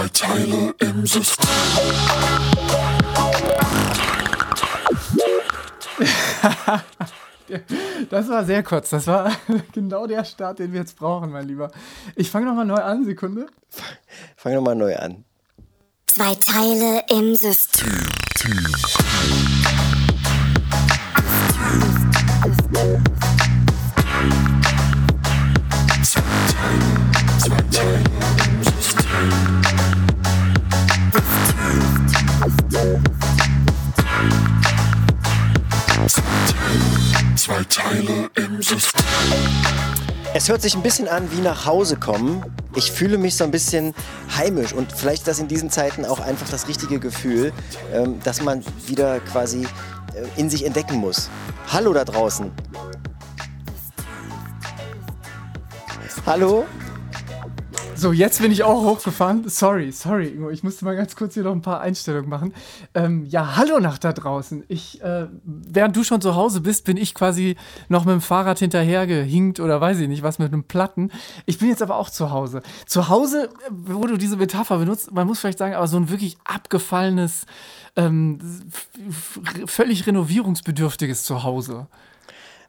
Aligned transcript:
Zwei 0.00 0.08
Teile 0.08 0.74
im 0.78 1.04
System. 1.04 1.46
Das 8.08 8.28
war 8.30 8.46
sehr 8.46 8.62
kurz. 8.62 8.88
Das 8.88 9.06
war 9.06 9.30
genau 9.74 10.06
der 10.06 10.24
Start, 10.24 10.58
den 10.58 10.72
wir 10.72 10.80
jetzt 10.80 10.96
brauchen, 10.96 11.30
mein 11.30 11.46
Lieber. 11.46 11.70
Ich 12.16 12.30
fange 12.30 12.46
nochmal 12.46 12.64
neu 12.64 12.76
an, 12.76 13.04
Sekunde. 13.04 13.48
Fang 14.36 14.54
nochmal 14.54 14.74
neu 14.74 14.96
an. 14.96 15.26
Zwei 16.06 16.34
Teile 16.36 17.02
im 17.10 17.36
System. 17.36 17.90
Zwei 26.02 26.26
Teile 26.40 26.94
im 27.44 27.70
System. 27.72 28.19
Teile 37.70 38.28
im 38.34 38.60
System. 38.60 39.00
Es 40.34 40.48
hört 40.48 40.60
sich 40.60 40.74
ein 40.74 40.82
bisschen 40.82 41.06
an 41.06 41.30
wie 41.30 41.40
nach 41.40 41.66
Hause 41.66 41.96
kommen. 41.96 42.44
Ich 42.74 42.90
fühle 42.90 43.16
mich 43.16 43.36
so 43.36 43.44
ein 43.44 43.52
bisschen 43.52 43.94
heimisch 44.36 44.72
und 44.72 44.92
vielleicht 44.92 45.28
das 45.28 45.38
in 45.38 45.46
diesen 45.46 45.70
Zeiten 45.70 46.04
auch 46.04 46.18
einfach 46.18 46.48
das 46.48 46.66
richtige 46.66 46.98
Gefühl, 46.98 47.52
ähm, 47.92 48.20
dass 48.24 48.42
man 48.42 48.64
wieder 48.86 49.20
quasi 49.20 49.68
äh, 50.14 50.40
in 50.40 50.50
sich 50.50 50.66
entdecken 50.66 50.96
muss. 50.96 51.30
Hallo 51.68 51.92
da 51.92 52.04
draußen. 52.04 52.50
Hallo? 56.26 56.66
So, 58.00 58.12
jetzt 58.12 58.40
bin 58.40 58.50
ich 58.50 58.62
auch 58.62 58.82
hochgefahren. 58.82 59.46
Sorry, 59.46 59.92
sorry, 59.92 60.28
Ingo. 60.28 60.48
Ich 60.48 60.62
musste 60.62 60.86
mal 60.86 60.96
ganz 60.96 61.14
kurz 61.16 61.34
hier 61.34 61.42
noch 61.42 61.52
ein 61.52 61.60
paar 61.60 61.82
Einstellungen 61.82 62.30
machen. 62.30 62.54
Ähm, 62.94 63.26
ja, 63.26 63.56
hallo 63.56 63.78
nach 63.78 63.98
da 63.98 64.14
draußen. 64.14 64.64
Ich, 64.68 65.02
äh, 65.02 65.26
während 65.44 65.94
du 65.96 66.02
schon 66.02 66.22
zu 66.22 66.34
Hause 66.34 66.62
bist, 66.62 66.86
bin 66.86 66.96
ich 66.96 67.14
quasi 67.14 67.56
noch 67.90 68.06
mit 68.06 68.14
dem 68.14 68.22
Fahrrad 68.22 68.58
hinterhergehinkt 68.58 69.60
oder 69.60 69.82
weiß 69.82 70.00
ich 70.00 70.08
nicht 70.08 70.22
was 70.22 70.38
mit 70.38 70.50
einem 70.50 70.64
Platten. 70.64 71.10
Ich 71.44 71.58
bin 71.58 71.68
jetzt 71.68 71.82
aber 71.82 71.96
auch 71.96 72.08
zu 72.08 72.30
Hause. 72.30 72.62
Zu 72.86 73.10
Hause, 73.10 73.50
wo 73.68 74.06
du 74.06 74.16
diese 74.16 74.38
Metapher 74.38 74.78
benutzt, 74.78 75.12
man 75.12 75.26
muss 75.26 75.40
vielleicht 75.40 75.58
sagen, 75.58 75.74
aber 75.74 75.86
so 75.86 75.98
ein 75.98 76.08
wirklich 76.08 76.38
abgefallenes, 76.44 77.44
ähm, 77.96 78.38
völlig 79.66 80.06
renovierungsbedürftiges 80.06 81.24
Zuhause. 81.24 81.86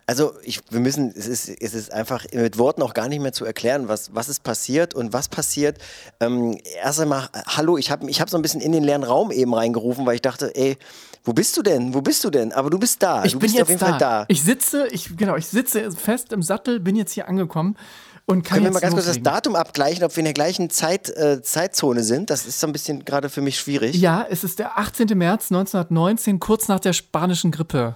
Also 0.08 0.34
ich, 0.44 0.60
wir 0.70 0.80
müssen, 0.80 1.14
es 1.16 1.28
ist, 1.28 1.50
es 1.50 1.74
ist 1.74 1.92
einfach 1.94 2.26
mit 2.34 2.58
Worten 2.58 2.82
auch 2.82 2.94
gar 2.94 3.08
nicht 3.08 3.22
mehr 3.22 3.34
zu 3.34 3.46
erklären, 3.46 3.88
was, 3.88 4.14
was 4.14 4.30
ist 4.30 4.44
passiert 4.44 4.94
und 4.94 5.14
was 5.14 5.30
passiert. 5.30 5.78
Ähm, 6.20 6.58
erst 6.84 7.00
einmal, 7.00 7.30
hallo, 7.48 7.78
ich 7.78 7.92
habe 7.92 8.10
ich 8.10 8.20
hab 8.20 8.30
so 8.30 8.38
ein 8.38 8.42
bisschen 8.42 8.62
in 8.62 8.72
den 8.72 8.84
leeren 8.84 9.04
Raum 9.04 9.32
eben 9.32 9.54
reingerufen, 9.54 10.06
weil 10.06 10.16
ich 10.16 10.22
dachte, 10.22 10.56
ey, 10.56 10.78
wo 11.24 11.34
bist 11.34 11.56
du 11.56 11.62
denn? 11.62 11.94
Wo 11.94 12.02
bist 12.02 12.24
du 12.24 12.30
denn? 12.30 12.52
Aber 12.52 12.70
du 12.70 12.80
bist 12.80 13.02
da. 13.04 13.24
Ich 13.24 13.34
du 13.34 13.40
bin 13.40 13.46
bist 13.46 13.56
jetzt 13.56 13.64
auf 13.64 13.70
jeden 13.70 13.80
da. 13.80 13.86
Fall 13.86 14.00
da. 14.00 14.26
Ich 14.28 14.42
sitze, 14.44 14.88
ich, 14.88 15.16
genau, 15.16 15.36
ich 15.36 15.46
sitze 15.48 15.92
fest 15.92 16.34
im 16.34 16.42
Sattel, 16.42 16.80
bin 16.80 16.96
jetzt 16.96 17.14
hier 17.14 17.28
angekommen 17.28 17.78
und 18.26 18.44
kann 18.44 18.56
Können 18.56 18.66
wir 18.66 18.74
mal 18.74 18.80
ganz 18.80 18.94
kurz 18.94 19.06
das 19.06 19.16
loslegen. 19.18 19.24
Datum 19.34 19.56
abgleichen, 19.56 20.04
ob 20.04 20.16
wir 20.16 20.20
in 20.20 20.26
der 20.26 20.34
gleichen 20.34 20.70
Zeit, 20.70 21.10
äh, 21.10 21.42
Zeitzone 21.42 22.04
sind? 22.04 22.30
Das 22.30 22.48
ist 22.48 22.60
so 22.60 22.68
ein 22.68 22.74
bisschen 22.74 23.06
gerade 23.06 23.30
für 23.30 23.42
mich 23.42 23.60
schwierig. 23.60 23.96
Ja, 23.96 24.26
es 24.30 24.44
ist 24.44 24.60
der 24.60 24.78
18. 24.80 25.18
März 25.18 25.52
1919, 25.52 26.40
kurz 26.40 26.68
nach 26.68 26.80
der 26.80 26.94
spanischen 26.94 27.52
Grippe. 27.52 27.96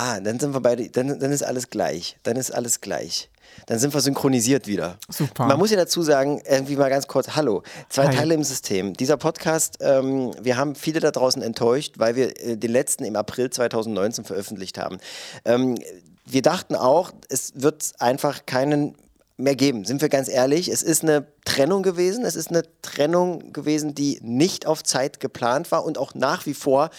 Ah, 0.00 0.20
dann 0.20 0.38
sind 0.38 0.54
wir 0.54 0.60
beide, 0.60 0.88
dann, 0.90 1.18
dann 1.18 1.32
ist 1.32 1.42
alles 1.42 1.70
gleich. 1.70 2.18
Dann 2.22 2.36
ist 2.36 2.52
alles 2.52 2.80
gleich. 2.80 3.30
Dann 3.66 3.80
sind 3.80 3.92
wir 3.92 4.00
synchronisiert 4.00 4.68
wieder. 4.68 4.96
Super. 5.08 5.46
Man 5.46 5.58
muss 5.58 5.72
ja 5.72 5.76
dazu 5.76 6.02
sagen, 6.02 6.40
irgendwie 6.48 6.76
mal 6.76 6.88
ganz 6.88 7.08
kurz, 7.08 7.34
hallo, 7.34 7.64
zwei 7.88 8.06
Hi. 8.06 8.14
Teile 8.14 8.34
im 8.34 8.44
System. 8.44 8.94
Dieser 8.94 9.16
Podcast, 9.16 9.78
ähm, 9.80 10.30
wir 10.40 10.56
haben 10.56 10.76
viele 10.76 11.00
da 11.00 11.10
draußen 11.10 11.42
enttäuscht, 11.42 11.94
weil 11.96 12.14
wir 12.14 12.40
äh, 12.40 12.56
den 12.56 12.70
letzten 12.70 13.02
im 13.02 13.16
April 13.16 13.50
2019 13.50 14.24
veröffentlicht 14.24 14.78
haben. 14.78 14.98
Ähm, 15.44 15.76
wir 16.24 16.42
dachten 16.42 16.76
auch, 16.76 17.10
es 17.28 17.54
wird 17.56 17.90
einfach 17.98 18.46
keinen 18.46 18.94
mehr 19.36 19.56
geben, 19.56 19.84
sind 19.84 20.00
wir 20.00 20.10
ganz 20.10 20.28
ehrlich. 20.28 20.68
Es 20.68 20.84
ist 20.84 21.02
eine 21.02 21.26
Trennung 21.44 21.82
gewesen. 21.82 22.24
Es 22.24 22.36
ist 22.36 22.50
eine 22.50 22.62
Trennung 22.82 23.52
gewesen, 23.52 23.96
die 23.96 24.20
nicht 24.22 24.64
auf 24.64 24.84
Zeit 24.84 25.18
geplant 25.18 25.72
war 25.72 25.84
und 25.84 25.98
auch 25.98 26.14
nach 26.14 26.46
wie 26.46 26.54
vor 26.54 26.90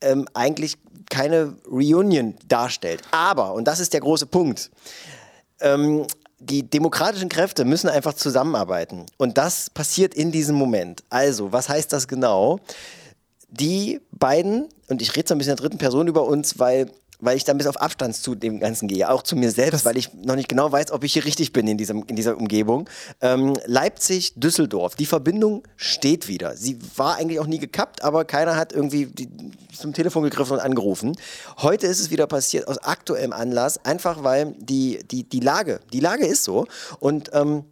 ähm, 0.00 0.28
eigentlich 0.34 0.78
keine 1.10 1.56
Reunion 1.70 2.34
darstellt. 2.48 3.02
Aber, 3.10 3.54
und 3.54 3.64
das 3.64 3.80
ist 3.80 3.92
der 3.92 4.00
große 4.00 4.26
Punkt, 4.26 4.70
ähm, 5.60 6.06
die 6.38 6.68
demokratischen 6.68 7.28
Kräfte 7.28 7.64
müssen 7.64 7.88
einfach 7.88 8.14
zusammenarbeiten. 8.14 9.06
Und 9.16 9.38
das 9.38 9.70
passiert 9.70 10.14
in 10.14 10.32
diesem 10.32 10.56
Moment. 10.56 11.02
Also, 11.08 11.52
was 11.52 11.68
heißt 11.68 11.92
das 11.92 12.08
genau? 12.08 12.60
Die 13.48 14.00
beiden, 14.12 14.68
und 14.88 15.00
ich 15.00 15.16
rede 15.16 15.28
so 15.28 15.34
ein 15.34 15.38
bisschen 15.38 15.52
in 15.52 15.56
der 15.56 15.64
dritten 15.64 15.78
Person 15.78 16.08
über 16.08 16.24
uns, 16.24 16.58
weil, 16.58 16.90
weil 17.20 17.36
ich 17.36 17.44
da 17.44 17.52
ein 17.52 17.58
bisschen 17.58 17.70
auf 17.70 17.80
Abstand 17.80 18.16
zu 18.16 18.34
dem 18.34 18.60
Ganzen 18.60 18.88
gehe, 18.88 19.10
auch 19.10 19.22
zu 19.22 19.36
mir 19.36 19.50
selbst, 19.50 19.84
weil 19.84 19.96
ich 19.96 20.12
noch 20.14 20.36
nicht 20.36 20.48
genau 20.48 20.70
weiß, 20.72 20.92
ob 20.92 21.04
ich 21.04 21.12
hier 21.12 21.24
richtig 21.24 21.52
bin 21.52 21.66
in, 21.68 21.78
diesem, 21.78 22.04
in 22.06 22.16
dieser 22.16 22.36
Umgebung. 22.36 22.88
Ähm, 23.20 23.54
Leipzig, 23.66 24.34
Düsseldorf, 24.36 24.94
die 24.94 25.06
Verbindung 25.06 25.62
steht 25.76 26.28
wieder. 26.28 26.56
Sie 26.56 26.78
war 26.96 27.16
eigentlich 27.16 27.40
auch 27.40 27.46
nie 27.46 27.58
gekappt, 27.58 28.02
aber 28.02 28.24
keiner 28.24 28.56
hat 28.56 28.72
irgendwie 28.72 29.06
die, 29.06 29.28
zum 29.74 29.92
Telefon 29.92 30.22
gegriffen 30.24 30.54
und 30.54 30.60
angerufen. 30.60 31.16
Heute 31.58 31.86
ist 31.86 32.00
es 32.00 32.10
wieder 32.10 32.26
passiert 32.26 32.68
aus 32.68 32.78
aktuellem 32.78 33.32
Anlass, 33.32 33.84
einfach 33.84 34.22
weil 34.22 34.54
die, 34.58 35.00
die, 35.10 35.28
die 35.28 35.40
Lage, 35.40 35.80
die 35.92 36.00
Lage 36.00 36.26
ist 36.26 36.44
so. 36.44 36.66
Und 37.00 37.30
ähm, 37.32 37.64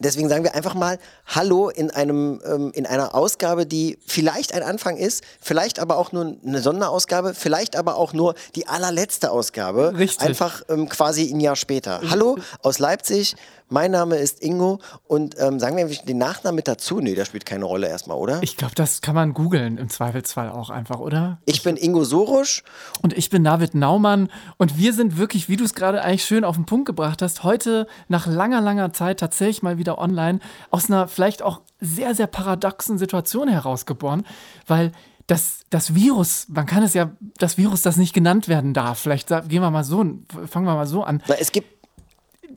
Deswegen 0.00 0.28
sagen 0.28 0.42
wir 0.42 0.54
einfach 0.54 0.74
mal 0.74 0.98
Hallo 1.26 1.68
in, 1.68 1.90
einem, 1.90 2.40
ähm, 2.44 2.72
in 2.74 2.84
einer 2.84 3.14
Ausgabe, 3.14 3.64
die 3.64 3.98
vielleicht 4.06 4.52
ein 4.52 4.62
Anfang 4.62 4.96
ist, 4.96 5.22
vielleicht 5.40 5.78
aber 5.78 5.96
auch 5.96 6.10
nur 6.10 6.36
eine 6.44 6.60
Sonderausgabe, 6.60 7.34
vielleicht 7.34 7.76
aber 7.76 7.96
auch 7.96 8.12
nur 8.12 8.34
die 8.56 8.66
allerletzte 8.66 9.30
Ausgabe. 9.30 9.94
Richtig. 9.96 10.26
Einfach 10.26 10.62
ähm, 10.68 10.88
quasi 10.88 11.32
ein 11.32 11.38
Jahr 11.38 11.56
später. 11.56 12.00
Hallo 12.10 12.38
aus 12.62 12.80
Leipzig, 12.80 13.36
mein 13.68 13.90
Name 13.90 14.16
ist 14.16 14.42
Ingo 14.42 14.80
und 15.06 15.36
ähm, 15.38 15.60
sagen 15.60 15.76
wir 15.76 15.86
den 15.86 16.18
Nachnamen 16.18 16.56
mit 16.56 16.68
dazu? 16.68 17.00
Nee, 17.00 17.14
der 17.14 17.24
spielt 17.24 17.46
keine 17.46 17.64
Rolle 17.64 17.88
erstmal, 17.88 18.16
oder? 18.16 18.42
Ich, 18.42 18.54
Ich 18.54 18.56
glaube, 18.56 18.74
das 18.76 19.00
kann 19.00 19.14
man 19.16 19.34
googeln 19.34 19.78
im 19.78 19.88
Zweifelsfall 19.88 20.48
auch 20.48 20.70
einfach, 20.70 21.00
oder? 21.00 21.38
bin 21.64 21.76
Ingo 21.76 22.04
Sorusch 22.04 22.62
Und 23.02 23.16
ich 23.18 23.30
bin 23.30 23.42
David 23.42 23.74
Naumann 23.74 24.30
und 24.58 24.78
wir 24.78 24.92
sind 24.92 25.18
wirklich, 25.18 25.48
wie 25.48 25.56
du 25.56 25.64
es 25.64 25.74
gerade 25.74 26.02
eigentlich 26.02 26.24
schön 26.24 26.44
auf 26.44 26.54
den 26.54 26.66
Punkt 26.66 26.86
gebracht 26.86 27.20
hast, 27.20 27.42
heute 27.42 27.88
nach 28.08 28.26
langer, 28.26 28.60
langer 28.60 28.92
Zeit 28.92 29.18
tatsächlich 29.18 29.62
mal 29.62 29.76
wieder 29.76 29.98
online 29.98 30.38
aus 30.70 30.88
einer 30.88 31.08
vielleicht 31.08 31.42
auch 31.42 31.62
sehr, 31.80 32.14
sehr 32.14 32.28
paradoxen 32.28 32.96
Situation 32.96 33.48
herausgeboren, 33.48 34.24
weil 34.66 34.92
das, 35.26 35.60
das 35.70 35.94
Virus, 35.94 36.46
man 36.48 36.66
kann 36.66 36.82
es 36.82 36.94
ja, 36.94 37.10
das 37.38 37.56
Virus, 37.56 37.82
das 37.82 37.96
nicht 37.96 38.12
genannt 38.12 38.46
werden 38.48 38.74
darf, 38.74 38.98
vielleicht 38.98 39.28
gehen 39.28 39.62
wir 39.62 39.70
mal 39.70 39.84
so, 39.84 40.04
fangen 40.46 40.66
wir 40.66 40.74
mal 40.74 40.86
so 40.86 41.02
an. 41.02 41.22
Na, 41.26 41.34
es 41.36 41.50
gibt 41.50 41.73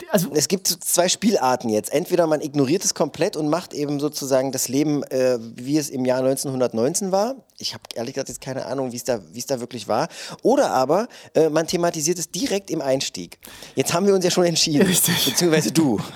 Also 0.09 0.29
Es 0.33 0.47
gibt 0.47 0.67
zwei 0.67 1.09
Spielarten 1.09 1.69
jetzt. 1.69 1.91
Entweder 1.91 2.27
man 2.27 2.41
ignoriert 2.41 2.83
es 2.83 2.93
komplett 2.93 3.35
und 3.35 3.49
macht 3.49 3.73
eben 3.73 3.99
sozusagen 3.99 4.51
das 4.51 4.67
Leben, 4.67 5.03
äh, 5.03 5.37
wie 5.39 5.77
es 5.77 5.89
im 5.89 6.05
Jahr 6.05 6.19
1919 6.19 7.11
war. 7.11 7.35
Ich 7.59 7.73
habe 7.73 7.83
ehrlich 7.95 8.13
gesagt 8.13 8.29
jetzt 8.29 8.41
keine 8.41 8.65
Ahnung, 8.67 8.91
wie 8.91 8.97
es 8.97 9.03
da, 9.03 9.19
es 9.35 9.45
da 9.45 9.59
wirklich 9.59 9.87
war. 9.87 10.09
Oder 10.43 10.71
aber 10.71 11.07
äh, 11.33 11.49
man 11.49 11.67
thematisiert 11.67 12.19
es 12.19 12.29
direkt 12.29 12.69
im 12.69 12.81
Einstieg. 12.81 13.39
Jetzt 13.75 13.93
haben 13.93 14.05
wir 14.05 14.13
uns 14.13 14.23
ja 14.23 14.31
schon 14.31 14.45
entschieden. 14.45 14.85
Richtig. 14.85 15.25
Beziehungsweise 15.25 15.71
du. 15.71 15.99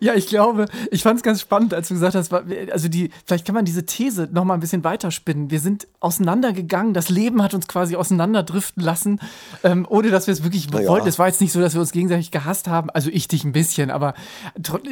Ja, 0.00 0.14
ich 0.14 0.26
glaube, 0.26 0.66
ich 0.90 1.02
fand 1.02 1.18
es 1.18 1.22
ganz 1.22 1.40
spannend, 1.40 1.74
als 1.74 1.88
du 1.88 1.94
gesagt 1.94 2.14
hast, 2.14 2.32
also 2.32 2.88
die, 2.88 3.10
vielleicht 3.26 3.44
kann 3.44 3.54
man 3.54 3.64
diese 3.64 3.84
These 3.84 4.28
noch 4.32 4.44
mal 4.44 4.54
ein 4.54 4.60
bisschen 4.60 4.84
weiterspinnen. 4.84 5.50
Wir 5.50 5.60
sind 5.60 5.86
auseinandergegangen, 6.00 6.94
das 6.94 7.08
Leben 7.08 7.42
hat 7.42 7.54
uns 7.54 7.68
quasi 7.68 7.96
auseinanderdriften 7.96 8.82
lassen, 8.82 9.20
ähm, 9.62 9.86
ohne 9.88 10.10
dass 10.10 10.26
wir 10.26 10.32
es 10.32 10.42
wirklich 10.42 10.66
ja. 10.66 10.86
wollten. 10.88 11.08
Es 11.08 11.18
war 11.18 11.26
jetzt 11.26 11.40
nicht 11.40 11.52
so, 11.52 11.60
dass 11.60 11.74
wir 11.74 11.80
uns 11.80 11.92
gegenseitig 11.92 12.30
gehasst 12.44 12.68
haben, 12.68 12.90
also 12.90 13.10
ich 13.10 13.26
dich 13.26 13.44
ein 13.44 13.52
bisschen, 13.52 13.90
aber 13.90 14.14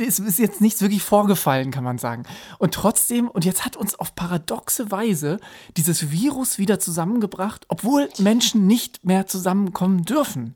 es 0.07 0.19
ist 0.19 0.39
jetzt 0.39 0.61
nichts 0.61 0.81
wirklich 0.81 1.03
vorgefallen, 1.03 1.71
kann 1.71 1.85
man 1.85 1.99
sagen. 1.99 2.25
Und 2.59 2.75
trotzdem, 2.75 3.29
und 3.29 3.45
jetzt 3.45 3.65
hat 3.65 3.77
uns 3.77 3.95
auf 3.95 4.15
paradoxe 4.15 4.91
Weise 4.91 5.39
dieses 5.77 6.11
Virus 6.11 6.59
wieder 6.59 6.81
zusammengebracht, 6.81 7.67
obwohl 7.69 8.09
Menschen 8.19 8.67
nicht 8.67 9.05
mehr 9.05 9.27
zusammenkommen 9.27 10.05
dürfen. 10.05 10.55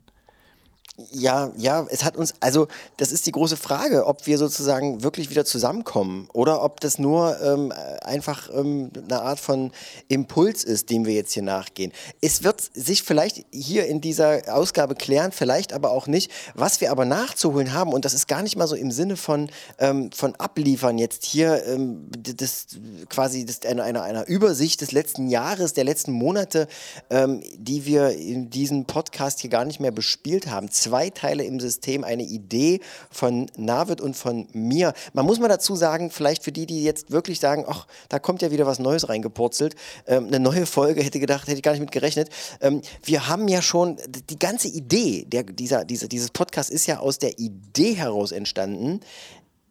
Ja, 1.11 1.51
ja, 1.55 1.85
es 1.91 2.03
hat 2.03 2.17
uns, 2.17 2.33
also 2.39 2.67
das 2.97 3.11
ist 3.11 3.27
die 3.27 3.31
große 3.31 3.55
Frage, 3.55 4.07
ob 4.07 4.25
wir 4.25 4.39
sozusagen 4.39 5.03
wirklich 5.03 5.29
wieder 5.29 5.45
zusammenkommen 5.45 6.27
oder 6.33 6.63
ob 6.63 6.79
das 6.79 6.97
nur 6.97 7.39
ähm, 7.39 7.71
einfach 8.01 8.49
ähm, 8.51 8.89
eine 9.03 9.21
Art 9.21 9.39
von 9.39 9.71
Impuls 10.07 10.63
ist, 10.63 10.89
dem 10.89 11.05
wir 11.05 11.13
jetzt 11.13 11.33
hier 11.33 11.43
nachgehen. 11.43 11.91
Es 12.19 12.43
wird 12.43 12.61
sich 12.73 13.03
vielleicht 13.03 13.45
hier 13.51 13.85
in 13.85 14.01
dieser 14.01 14.41
Ausgabe 14.47 14.95
klären, 14.95 15.31
vielleicht 15.31 15.71
aber 15.71 15.91
auch 15.91 16.07
nicht. 16.07 16.31
Was 16.55 16.81
wir 16.81 16.89
aber 16.89 17.05
nachzuholen 17.05 17.73
haben, 17.73 17.93
und 17.93 18.03
das 18.03 18.15
ist 18.15 18.27
gar 18.27 18.41
nicht 18.41 18.55
mal 18.55 18.67
so 18.67 18.75
im 18.75 18.89
Sinne 18.89 19.17
von, 19.17 19.51
ähm, 19.77 20.09
von 20.11 20.33
abliefern 20.37 20.97
jetzt 20.97 21.25
hier, 21.25 21.63
ähm, 21.67 22.09
das 22.17 22.65
quasi 23.07 23.45
das, 23.45 23.61
einer, 23.65 24.01
einer, 24.01 24.27
Übersicht 24.27 24.81
des 24.81 24.91
letzten 24.93 25.27
Jahres, 25.27 25.73
der 25.73 25.83
letzten 25.83 26.11
Monate, 26.11 26.67
ähm, 27.11 27.43
die 27.55 27.85
wir 27.85 28.17
in 28.17 28.49
diesem 28.49 28.85
Podcast 28.85 29.41
hier 29.41 29.51
gar 29.51 29.63
nicht 29.63 29.79
mehr 29.79 29.91
bespielt 29.91 30.47
haben. 30.47 30.71
Zwei 30.87 31.09
Teile 31.09 31.43
im 31.43 31.59
System, 31.59 32.03
eine 32.03 32.23
Idee 32.23 32.79
von 33.11 33.47
Navid 33.57 33.99
und 33.99 34.15
von 34.15 34.47
mir. 34.53 34.93
Man 35.13 35.25
muss 35.25 35.39
mal 35.39 35.49
dazu 35.49 35.75
sagen, 35.75 36.11
vielleicht 36.11 36.43
für 36.43 36.51
die, 36.51 36.65
die 36.65 36.83
jetzt 36.83 37.11
wirklich 37.11 37.39
sagen, 37.39 37.65
ach, 37.67 37.87
da 38.09 38.19
kommt 38.19 38.41
ja 38.41 38.51
wieder 38.51 38.65
was 38.65 38.79
Neues 38.79 39.09
reingepurzelt, 39.09 39.75
ähm, 40.07 40.27
eine 40.27 40.39
neue 40.39 40.65
Folge, 40.65 41.03
hätte 41.03 41.19
gedacht, 41.19 41.47
hätte 41.47 41.57
ich 41.57 41.63
gar 41.63 41.71
nicht 41.71 41.81
mit 41.81 41.91
gerechnet. 41.91 42.29
Ähm, 42.61 42.81
wir 43.03 43.27
haben 43.27 43.47
ja 43.47 43.61
schon, 43.61 43.97
die 44.29 44.39
ganze 44.39 44.69
Idee 44.69 45.25
der, 45.27 45.43
dieser, 45.43 45.83
dieser, 45.83 46.07
dieses 46.07 46.31
Podcast 46.31 46.69
ist 46.69 46.85
ja 46.87 46.99
aus 46.99 47.19
der 47.19 47.37
Idee 47.37 47.93
heraus 47.93 48.31
entstanden, 48.31 49.01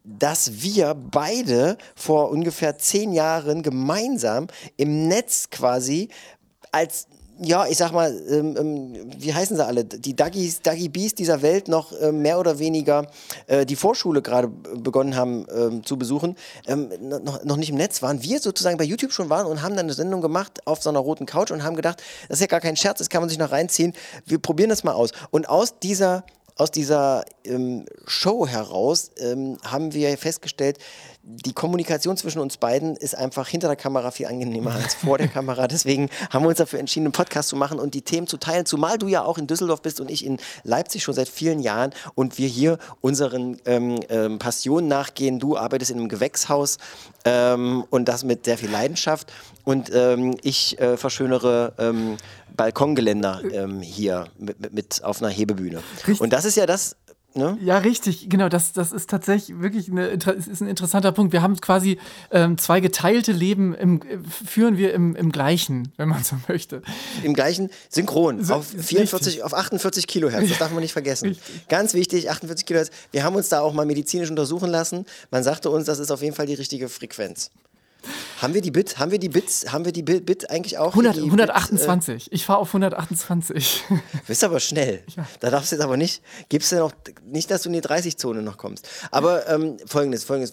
dass 0.05 0.63
wir 0.63 0.95
beide 0.95 1.79
vor 1.97 2.31
ungefähr 2.31 2.79
zehn 2.79 3.13
Jahren 3.13 3.63
gemeinsam 3.63 4.47
im 4.77 5.09
Netz 5.09 5.51
quasi 5.51 6.11
als 6.71 7.09
ja, 7.39 7.67
ich 7.67 7.77
sag 7.77 7.93
mal, 7.93 8.19
ähm, 8.29 8.57
ähm, 8.57 9.11
wie 9.19 9.35
heißen 9.35 9.57
sie 9.57 9.65
alle? 9.65 9.85
Die 9.85 10.17
Duggies, 10.17 10.63
Duggy 10.63 10.89
Bees 10.89 11.15
dieser 11.15 11.43
Welt 11.43 11.69
noch 11.69 11.93
äh, 11.93 12.13
mehr 12.13 12.39
oder 12.39 12.59
weniger 12.59 13.07
äh, 13.47 13.67
die 13.67 13.77
Vorschule 13.77 14.23
gerade 14.23 14.49
begonnen 14.49 15.17
haben 15.17 15.47
ähm, 15.55 15.85
zu 15.85 15.99
besuchen, 15.99 16.37
ähm, 16.67 16.91
noch, 17.01 17.45
noch 17.45 17.57
nicht 17.57 17.71
im 17.71 17.77
Netz 17.77 18.03
waren. 18.03 18.23
Wir 18.23 18.41
sozusagen 18.41 18.79
bei 18.79 18.85
YouTube 18.85 19.13
schon 19.13 19.29
waren 19.29 19.47
und 19.47 19.63
haben 19.63 19.77
dann 19.77 19.87
eine 19.87 19.93
Sendung 19.93 20.21
gemacht 20.21 20.67
auf 20.67 20.83
so 20.83 20.89
einer 20.89 20.99
roten 20.99 21.27
Couch 21.27 21.51
und 21.51 21.63
haben 21.63 21.77
gedacht, 21.77 22.03
das 22.29 22.39
ist 22.39 22.41
ja 22.41 22.47
gar 22.47 22.61
kein 22.61 22.77
Scherz, 22.77 22.99
das 22.99 23.11
kann 23.11 23.21
man 23.21 23.29
sich 23.29 23.39
noch 23.39 23.53
reinziehen. 23.53 23.93
Wir 24.25 24.39
probieren 24.39 24.71
das 24.71 24.85
mal 24.85 24.93
aus. 24.93 25.11
Und 25.31 25.49
aus 25.49 25.79
dieser 25.79 26.25
aus 26.59 26.71
dieser 26.71 27.25
ähm, 27.45 27.85
Show 28.07 28.47
heraus 28.47 29.11
ähm, 29.19 29.59
haben 29.63 29.93
wir 29.93 30.17
festgestellt, 30.17 30.79
die 31.29 31.53
Kommunikation 31.53 32.17
zwischen 32.17 32.39
uns 32.39 32.57
beiden 32.57 32.95
ist 32.95 33.17
einfach 33.17 33.49
hinter 33.49 33.67
der 33.67 33.77
Kamera 33.77 34.13
viel 34.13 34.27
angenehmer 34.27 34.77
als 34.77 34.95
vor 34.95 35.19
der 35.19 35.27
Kamera. 35.27 35.67
Deswegen 35.67 36.09
haben 36.31 36.45
wir 36.45 36.51
uns 36.51 36.59
dafür 36.59 36.79
entschieden, 36.79 37.07
einen 37.07 37.13
Podcast 37.13 37.49
zu 37.49 37.57
machen 37.57 37.81
und 37.81 37.95
die 37.95 38.03
Themen 38.03 38.29
zu 38.29 38.37
teilen. 38.37 38.65
Zumal 38.65 38.97
du 38.97 39.09
ja 39.09 39.25
auch 39.25 39.37
in 39.37 39.49
Düsseldorf 39.49 39.83
bist 39.83 40.01
und 40.01 40.09
ich 40.09 40.25
in 40.25 40.39
Leipzig 40.63 41.03
schon 41.03 41.15
seit 41.15 41.29
vielen 41.29 41.59
Jahren 41.59 41.93
und 42.15 42.39
wir 42.39 42.47
hier 42.47 42.79
unseren 43.01 43.61
ähm, 43.65 43.99
ähm, 44.09 44.39
Passionen 44.39 44.87
nachgehen. 44.87 45.41
Du 45.41 45.57
arbeitest 45.57 45.91
in 45.91 45.99
einem 45.99 46.09
Gewächshaus 46.09 46.79
ähm, 47.25 47.85
und 47.91 48.07
das 48.07 48.23
mit 48.23 48.45
sehr 48.45 48.57
viel 48.57 48.71
Leidenschaft 48.71 49.33
und 49.65 49.91
ähm, 49.93 50.37
ich 50.43 50.79
äh, 50.79 50.97
verschönere 50.97 51.73
ähm, 51.79 52.19
Balkongeländer 52.57 53.43
ähm, 53.53 53.81
hier 53.81 54.29
mit, 54.39 54.61
mit, 54.61 54.73
mit 54.73 55.05
auf 55.05 55.21
einer 55.21 55.31
Hebebühne. 55.31 55.83
Richtig. 55.99 56.21
Und 56.21 56.33
das 56.33 56.45
ist 56.45 56.57
ja 56.57 56.67
das, 56.67 56.97
ne? 57.37 57.59
Ja, 57.63 57.79
richtig, 57.79 58.29
genau. 58.29 58.49
Das, 58.49 58.73
das 58.73 58.93
ist 58.93 59.09
tatsächlich 59.11 59.61
wirklich 59.61 59.91
eine, 59.91 60.07
ist 60.07 60.61
ein 60.61 60.69
interessanter 60.69 61.13
Punkt. 61.13 61.33
Wir 61.33 61.43
haben 61.43 61.61
quasi 61.61 61.99
ähm, 62.31 62.59
zwei 62.59 62.81
geteilte 62.81 63.33
Leben, 63.33 63.75
im, 63.75 64.03
äh, 64.03 64.19
führen 64.47 64.77
wir 64.79 64.95
im, 64.95 65.15
im 65.17 65.31
gleichen, 65.33 65.93
wenn 65.97 66.09
man 66.09 66.25
so 66.25 66.37
möchte. 66.49 66.83
Im 67.23 67.35
gleichen 67.35 67.71
Synchron 67.89 68.43
So- 68.45 68.55
auf 68.55 68.75
ist 68.75 68.87
44, 68.89 69.27
richtig. 69.27 69.43
auf 69.45 69.55
48 69.55 70.07
Kilohertz. 70.07 70.49
Das 70.49 70.59
darf 70.59 70.71
man 70.73 70.81
nicht 70.81 70.93
vergessen. 70.93 71.37
Ganz 71.69 71.95
wichtig, 71.95 72.31
48 72.31 72.67
Kilohertz. 72.67 72.91
Wir 73.13 73.23
haben 73.25 73.37
uns 73.37 73.49
da 73.49 73.61
auch 73.61 73.73
mal 73.73 73.87
medizinisch 73.87 74.31
untersuchen 74.31 74.71
lassen. 74.71 75.07
Man 75.31 75.43
sagte 75.45 75.71
uns, 75.71 75.87
das 75.87 75.99
ist 75.99 76.11
auf 76.11 76.23
jeden 76.23 76.35
Fall 76.35 76.47
die 76.47 76.55
richtige 76.55 76.89
Frequenz. 76.89 77.51
Haben 78.43 78.53
wir 78.55 78.61
die 78.61 78.71
Bit? 78.71 78.99
Haben 78.99 79.11
wir 79.11 79.19
die 79.19 79.29
Bits? 79.31 79.73
Haben 79.73 79.85
wir 79.87 79.93
die 79.93 80.03
Bit, 80.03 80.27
Bit 80.27 80.51
eigentlich 80.51 80.77
auch? 80.79 80.89
100, 80.91 81.17
die 81.17 81.23
128. 81.23 82.29
ich 82.33 82.45
fahre 82.45 82.59
auf 82.59 82.69
128. 82.69 83.85
Bit, 83.89 83.99
äh, 83.99 84.19
bist 84.27 84.45
aber 84.45 84.61
schnell. 84.61 85.03
Da 85.41 85.51
darfst 85.51 85.73
du 85.73 85.77
jetzt 85.77 85.83
aber 85.85 85.97
nicht. 85.97 86.23
Gibst 86.49 86.71
du 86.73 86.77
noch 86.77 86.93
nicht, 87.25 87.51
dass 87.51 87.63
du 87.63 87.69
in 87.71 87.73
die 87.75 87.81
30-Zone 87.81 88.43
noch 88.43 88.59
kommst. 88.59 88.89
Aber 89.11 89.49
ähm, 89.49 89.79
folgendes, 89.87 90.25
folgendes. 90.25 90.53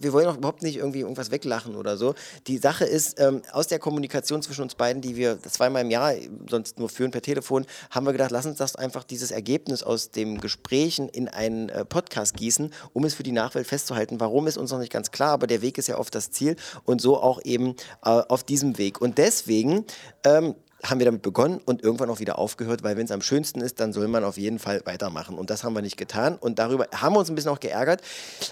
Wir- 0.00 0.12
wollen 0.12 0.26
auch 0.28 0.36
überhaupt 0.36 0.62
nicht 0.62 0.76
irgendwie 0.76 1.00
irgendwas 1.00 1.30
weglachen 1.30 1.74
oder 1.76 1.96
so. 1.96 2.14
Die 2.46 2.58
Sache 2.58 2.84
ist, 2.84 3.20
ähm, 3.20 3.42
aus 3.52 3.66
der 3.66 3.78
Kommunikation 3.78 4.40
zwischen 4.42 4.62
uns 4.62 4.74
beiden, 4.74 5.02
die 5.02 5.16
wir 5.16 5.42
zweimal 5.42 5.82
im 5.82 5.90
Jahr 5.90 6.12
sonst 6.48 6.78
nur 6.78 6.88
führen 6.88 7.10
per 7.10 7.22
Telefon, 7.22 7.66
haben 7.90 8.06
wir 8.06 8.12
gedacht, 8.12 8.30
lass 8.30 8.46
uns 8.46 8.58
das 8.58 8.76
einfach 8.76 9.04
dieses 9.04 9.30
Ergebnis 9.30 9.82
aus 9.82 10.10
dem 10.10 10.40
Gesprächen 10.40 11.08
in 11.08 11.28
einen 11.28 11.68
äh, 11.70 11.84
Podcast 11.84 12.34
gießen, 12.36 12.72
um 12.92 13.04
es 13.04 13.14
für 13.14 13.22
die 13.24 13.32
Nachwelt 13.32 13.66
festzuhalten. 13.66 14.20
Warum 14.20 14.46
ist 14.46 14.56
uns 14.58 14.70
noch 14.70 14.78
nicht 14.78 14.92
ganz 14.92 15.10
klar, 15.10 15.30
aber 15.32 15.46
der 15.46 15.60
Weg 15.62 15.76
ist 15.78 15.88
ja 15.88 15.98
oft 15.98 16.14
das 16.14 16.30
Ziel 16.30 16.56
und 16.84 17.00
so 17.00 17.05
auch 17.14 17.40
eben 17.44 17.76
äh, 18.04 18.08
auf 18.10 18.42
diesem 18.42 18.78
Weg. 18.78 19.00
Und 19.00 19.18
deswegen 19.18 19.84
ähm, 20.24 20.56
haben 20.84 20.98
wir 20.98 21.06
damit 21.06 21.22
begonnen 21.22 21.60
und 21.64 21.82
irgendwann 21.82 22.10
auch 22.10 22.20
wieder 22.20 22.38
aufgehört, 22.38 22.82
weil 22.82 22.96
wenn 22.96 23.06
es 23.06 23.10
am 23.10 23.22
schönsten 23.22 23.60
ist, 23.60 23.80
dann 23.80 23.92
soll 23.92 24.08
man 24.08 24.24
auf 24.24 24.36
jeden 24.36 24.58
Fall 24.58 24.82
weitermachen. 24.84 25.38
Und 25.38 25.50
das 25.50 25.64
haben 25.64 25.74
wir 25.74 25.82
nicht 25.82 25.96
getan. 25.96 26.36
Und 26.36 26.58
darüber 26.58 26.86
haben 26.94 27.14
wir 27.14 27.20
uns 27.20 27.28
ein 27.28 27.34
bisschen 27.34 27.50
auch 27.50 27.60
geärgert. 27.60 28.02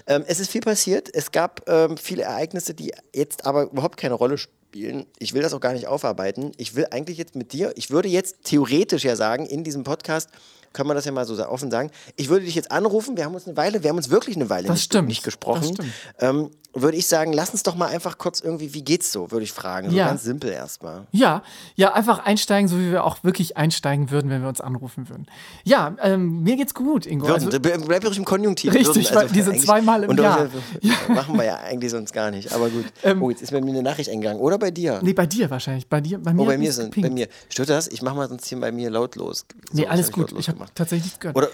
Ähm, 0.06 0.24
es 0.26 0.40
ist 0.40 0.50
viel 0.50 0.60
passiert. 0.60 1.08
Es 1.12 1.32
gab 1.32 1.68
ähm, 1.68 1.96
viele 1.96 2.22
Ereignisse, 2.22 2.74
die 2.74 2.92
jetzt 3.14 3.46
aber 3.46 3.64
überhaupt 3.64 3.96
keine 3.96 4.14
Rolle 4.14 4.38
spielen. 4.38 5.06
Ich 5.18 5.34
will 5.34 5.42
das 5.42 5.54
auch 5.54 5.60
gar 5.60 5.72
nicht 5.72 5.86
aufarbeiten. 5.86 6.52
Ich 6.56 6.74
will 6.74 6.86
eigentlich 6.90 7.18
jetzt 7.18 7.36
mit 7.36 7.52
dir, 7.52 7.72
ich 7.76 7.90
würde 7.90 8.08
jetzt 8.08 8.44
theoretisch 8.44 9.04
ja 9.04 9.16
sagen, 9.16 9.46
in 9.46 9.64
diesem 9.64 9.84
Podcast, 9.84 10.30
kann 10.74 10.86
man 10.86 10.94
das 10.96 11.06
ja 11.06 11.12
mal 11.12 11.24
so 11.24 11.34
offen 11.48 11.70
sagen, 11.70 11.90
ich 12.16 12.28
würde 12.28 12.44
dich 12.44 12.54
jetzt 12.54 12.70
anrufen, 12.70 13.16
wir 13.16 13.24
haben 13.24 13.34
uns 13.34 13.46
eine 13.46 13.56
Weile, 13.56 13.82
wir 13.82 13.88
haben 13.90 13.96
uns 13.96 14.10
wirklich 14.10 14.36
eine 14.36 14.50
Weile 14.50 14.66
Das 14.68 14.76
nicht, 14.76 14.84
stimmt, 14.84 15.08
nicht 15.08 15.22
gesprochen. 15.22 15.74
Ähm, 16.18 16.50
würde 16.74 16.96
ich 16.96 17.06
sagen, 17.06 17.32
lass 17.32 17.50
uns 17.50 17.62
doch 17.62 17.76
mal 17.76 17.86
einfach 17.86 18.18
kurz 18.18 18.40
irgendwie, 18.40 18.74
wie 18.74 18.82
geht's 18.82 19.12
so, 19.12 19.30
würde 19.30 19.44
ich 19.44 19.52
fragen. 19.52 19.90
So 19.90 19.96
Ja. 19.96 20.08
ganz 20.08 20.24
simpel 20.24 20.50
erstmal. 20.50 21.06
Ja, 21.12 21.42
ja, 21.76 21.92
einfach 21.92 22.24
einsteigen, 22.24 22.68
so 22.68 22.76
wie 22.78 22.90
wir 22.90 23.04
auch 23.04 23.22
wirklich 23.22 23.56
einsteigen 23.56 24.10
würden, 24.10 24.28
wenn 24.30 24.42
wir 24.42 24.48
uns 24.48 24.60
anrufen 24.60 25.08
würden. 25.08 25.26
Ja, 25.62 25.94
ähm, 26.02 26.42
mir 26.42 26.56
geht's 26.56 26.74
gut, 26.74 27.06
Ingo. 27.06 27.28
Würden, 27.28 27.44
Also, 27.46 27.60
bleib 27.60 28.04
ruhig 28.04 28.18
im 28.18 28.24
Konjunktiv. 28.24 28.74
Richtig, 28.74 29.10
Würden, 29.12 29.14
weil 29.14 29.28
diese 29.28 29.54
zweimal 29.54 30.02
im 30.02 30.10
und 30.10 30.20
Jahr. 30.20 30.48
Wir, 30.80 31.14
machen 31.14 31.36
wir 31.36 31.44
ja 31.44 31.56
eigentlich 31.58 31.92
sonst 31.92 32.12
gar 32.12 32.32
nicht. 32.32 32.52
Aber 32.52 32.68
gut. 32.68 32.86
Ähm, 33.04 33.22
oh, 33.22 33.30
jetzt 33.30 33.42
ist 33.42 33.52
bei 33.52 33.60
mir 33.60 33.70
eine 33.70 33.82
Nachricht 33.82 34.10
eingegangen. 34.10 34.40
Oder 34.40 34.58
bei 34.58 34.72
dir? 34.72 34.98
nee, 35.02 35.12
bei 35.12 35.26
dir 35.26 35.50
wahrscheinlich. 35.50 35.86
Bei 35.88 36.00
dir, 36.00 36.18
bei 36.18 36.32
mir. 36.34 36.42
oh, 36.42 36.46
bei 36.46 36.58
mir 36.58 36.72
sind, 36.72 37.00
bei 37.00 37.10
mir. 37.10 37.28
Stört 37.50 37.68
das? 37.68 37.86
Ich 37.86 38.02
mache 38.02 38.16
mal 38.16 38.28
sonst 38.28 38.46
hier 38.46 38.58
bei 38.58 38.72
mir 38.72 38.90
lautlos. 38.90 39.46
So, 39.70 39.78
Nee, 39.78 39.86
alles 39.86 40.10
gut. 40.10 40.34
Ich 40.36 40.48
habe 40.48 40.58
gemacht. 40.64 40.74
tatsächlich 40.74 41.04
nichts 41.06 41.20
gehört. 41.20 41.36
Oder, 41.36 41.48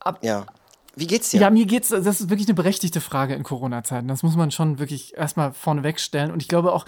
Ab- 0.00 0.18
ja. 0.22 0.46
Wie 0.96 1.08
geht's 1.08 1.30
dir? 1.30 1.40
Ja, 1.40 1.50
mir 1.50 1.66
geht's, 1.66 1.88
das 1.88 2.06
ist 2.06 2.30
wirklich 2.30 2.46
eine 2.46 2.54
berechtigte 2.54 3.00
Frage 3.00 3.34
in 3.34 3.42
Corona-Zeiten. 3.42 4.06
Das 4.06 4.22
muss 4.22 4.36
man 4.36 4.52
schon 4.52 4.78
wirklich 4.78 5.16
erstmal 5.16 5.52
vorneweg 5.52 5.98
stellen. 5.98 6.30
Und 6.30 6.40
ich 6.40 6.46
glaube 6.46 6.72
auch, 6.72 6.86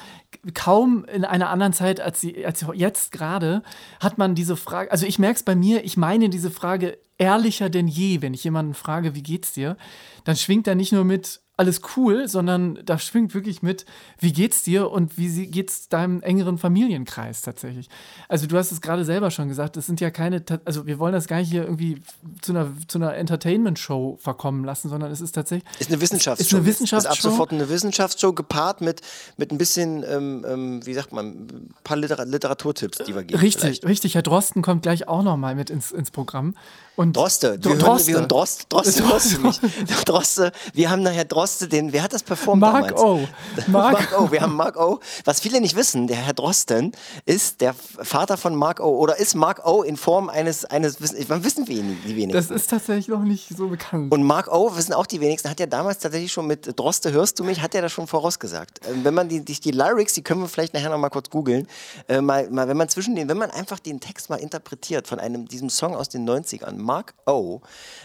kaum 0.54 1.04
in 1.06 1.24
einer 1.24 1.50
anderen 1.50 1.72
Zeit 1.72 2.00
als, 2.00 2.20
sie, 2.20 2.46
als 2.46 2.64
jetzt 2.74 3.10
gerade 3.10 3.64
hat 3.98 4.16
man 4.16 4.36
diese 4.36 4.56
Frage, 4.56 4.92
also 4.92 5.06
ich 5.06 5.18
merke 5.18 5.36
es 5.38 5.42
bei 5.42 5.56
mir, 5.56 5.84
ich 5.84 5.96
meine 5.96 6.28
diese 6.28 6.52
Frage 6.52 6.98
ehrlicher 7.18 7.70
denn 7.70 7.88
je, 7.88 8.22
wenn 8.22 8.34
ich 8.34 8.44
jemanden 8.44 8.74
frage, 8.74 9.14
wie 9.14 9.22
geht's 9.22 9.52
dir, 9.52 9.76
dann 10.24 10.36
schwingt 10.36 10.66
da 10.66 10.74
nicht 10.74 10.92
nur 10.92 11.04
mit 11.04 11.40
alles 11.58 11.80
cool, 11.96 12.28
sondern 12.28 12.78
da 12.84 12.98
schwingt 12.98 13.32
wirklich 13.32 13.62
mit, 13.62 13.86
wie 14.18 14.32
geht's 14.32 14.62
dir 14.62 14.90
und 14.90 15.16
wie 15.16 15.46
geht's 15.46 15.88
deinem 15.88 16.20
engeren 16.20 16.58
Familienkreis 16.58 17.40
tatsächlich. 17.40 17.88
Also 18.28 18.46
du 18.46 18.58
hast 18.58 18.72
es 18.72 18.82
gerade 18.82 19.06
selber 19.06 19.30
schon 19.30 19.48
gesagt, 19.48 19.78
es 19.78 19.86
sind 19.86 20.00
ja 20.02 20.10
keine, 20.10 20.44
also 20.66 20.86
wir 20.86 20.98
wollen 20.98 21.14
das 21.14 21.28
gar 21.28 21.38
nicht 21.38 21.50
hier 21.50 21.62
irgendwie 21.62 22.02
zu 22.42 22.52
einer, 22.52 22.70
zu 22.88 22.98
einer 22.98 23.14
Entertainment-Show 23.14 24.18
verkommen 24.20 24.64
lassen, 24.64 24.90
sondern 24.90 25.10
es 25.10 25.22
ist 25.22 25.32
tatsächlich, 25.32 25.68
Ist 25.78 25.90
eine 25.90 26.00
Wissenschaftsshow. 26.02 26.46
Ist 26.46 26.54
eine. 26.54 26.66
Wissenschaftsshow. 26.66 27.12
Ist 27.12 27.24
ab 27.24 27.30
sofort 27.30 27.52
eine 27.52 27.68
Wissenschaftsshow 27.70 28.34
gepaart 28.34 28.82
mit, 28.82 29.00
mit 29.38 29.50
ein 29.50 29.56
bisschen, 29.56 30.04
ähm, 30.06 30.44
ähm, 30.46 30.84
wie 30.84 30.92
sagt 30.92 31.12
man, 31.12 31.26
ein 31.26 31.74
paar 31.84 31.96
Liter 31.96 32.22
Literaturtipps, 32.26 32.98
die 32.98 33.14
wir 33.14 33.24
geben. 33.24 33.40
richtig, 33.40 33.60
vielleicht. 33.62 33.86
richtig, 33.86 34.14
Herr 34.14 34.22
Drosten 34.22 34.60
kommt 34.60 34.82
gleich 34.82 35.08
auch 35.08 35.22
nochmal 35.22 35.54
mit 35.54 35.70
ins, 35.70 35.90
ins 35.90 36.10
Programm. 36.10 36.54
Und 36.96 37.14
Droste, 37.16 37.58
Dro- 37.58 37.70
wir 37.78 37.86
hören, 37.86 38.06
wir 38.06 38.14
hören 38.14 38.28
Droste, 38.28 38.64
Droste, 38.68 39.02
Droste. 39.02 39.36
Droste, 39.38 39.66
nicht. 39.66 40.08
Droste, 40.08 40.52
wir 40.72 40.90
haben 40.90 41.02
nachher 41.02 41.24
Droste, 41.26 41.68
den, 41.68 41.92
wer 41.92 42.02
hat 42.02 42.12
das 42.12 42.22
performt 42.22 42.60
Mark 42.62 42.96
damals? 42.96 43.00
O. 43.02 43.28
Mark, 43.68 43.92
Mark 43.92 44.20
O. 44.20 44.30
Wir 44.32 44.40
haben 44.40 44.54
Mark 44.56 44.76
O. 44.78 45.00
Was 45.24 45.40
viele 45.40 45.60
nicht 45.60 45.76
wissen, 45.76 46.06
der 46.06 46.16
Herr 46.16 46.32
Drosten 46.32 46.92
ist 47.26 47.60
der 47.60 47.74
Vater 47.74 48.36
von 48.36 48.54
Mark 48.54 48.80
O. 48.80 48.88
Oder 48.96 49.18
ist 49.18 49.34
Mark 49.34 49.66
O 49.66 49.82
in 49.82 49.96
Form 49.96 50.28
eines, 50.30 50.64
eines 50.64 51.00
Wissen, 51.00 51.16
wann 51.28 51.44
wissen 51.44 51.68
wir 51.68 51.76
ihn, 51.76 51.98
die 52.06 52.16
wenigsten? 52.16 52.32
das 52.32 52.62
ist 52.62 52.70
tatsächlich 52.70 53.08
noch 53.08 53.22
nicht 53.22 53.54
so 53.56 53.68
bekannt. 53.68 54.10
Und 54.12 54.22
Mark 54.22 54.48
O, 54.52 54.74
wissen 54.76 54.92
auch 54.94 55.06
die 55.06 55.20
wenigsten, 55.20 55.50
hat 55.50 55.60
ja 55.60 55.66
damals 55.66 55.98
tatsächlich 55.98 56.32
schon 56.32 56.46
mit 56.46 56.78
Droste, 56.78 57.12
hörst 57.12 57.38
du 57.38 57.44
mich, 57.44 57.60
hat 57.60 57.74
er 57.74 57.82
das 57.82 57.92
schon 57.92 58.06
vorausgesagt. 58.06 58.80
Ähm, 58.88 59.04
wenn 59.04 59.12
man 59.14 59.28
die, 59.28 59.44
die, 59.44 59.60
die 59.60 59.70
Lyrics, 59.70 60.14
die 60.14 60.22
können 60.22 60.40
wir 60.40 60.48
vielleicht 60.48 60.72
nachher 60.72 60.88
noch 60.90 60.98
mal 60.98 61.10
kurz 61.10 61.28
googeln, 61.28 61.66
äh, 62.08 62.22
mal, 62.22 62.48
mal, 62.50 62.68
wenn 62.68 62.76
man 62.78 62.88
zwischen 62.88 63.14
den, 63.16 63.28
wenn 63.28 63.36
man 63.36 63.50
einfach 63.50 63.78
den 63.80 64.00
Text 64.00 64.30
mal 64.30 64.36
interpretiert 64.36 65.06
von 65.06 65.18
einem, 65.18 65.46
diesem 65.46 65.68
Song 65.68 65.94
aus 65.94 66.08
den 66.08 66.26
90ern, 66.28 66.85
Mark 66.86 67.14
O 67.26 67.60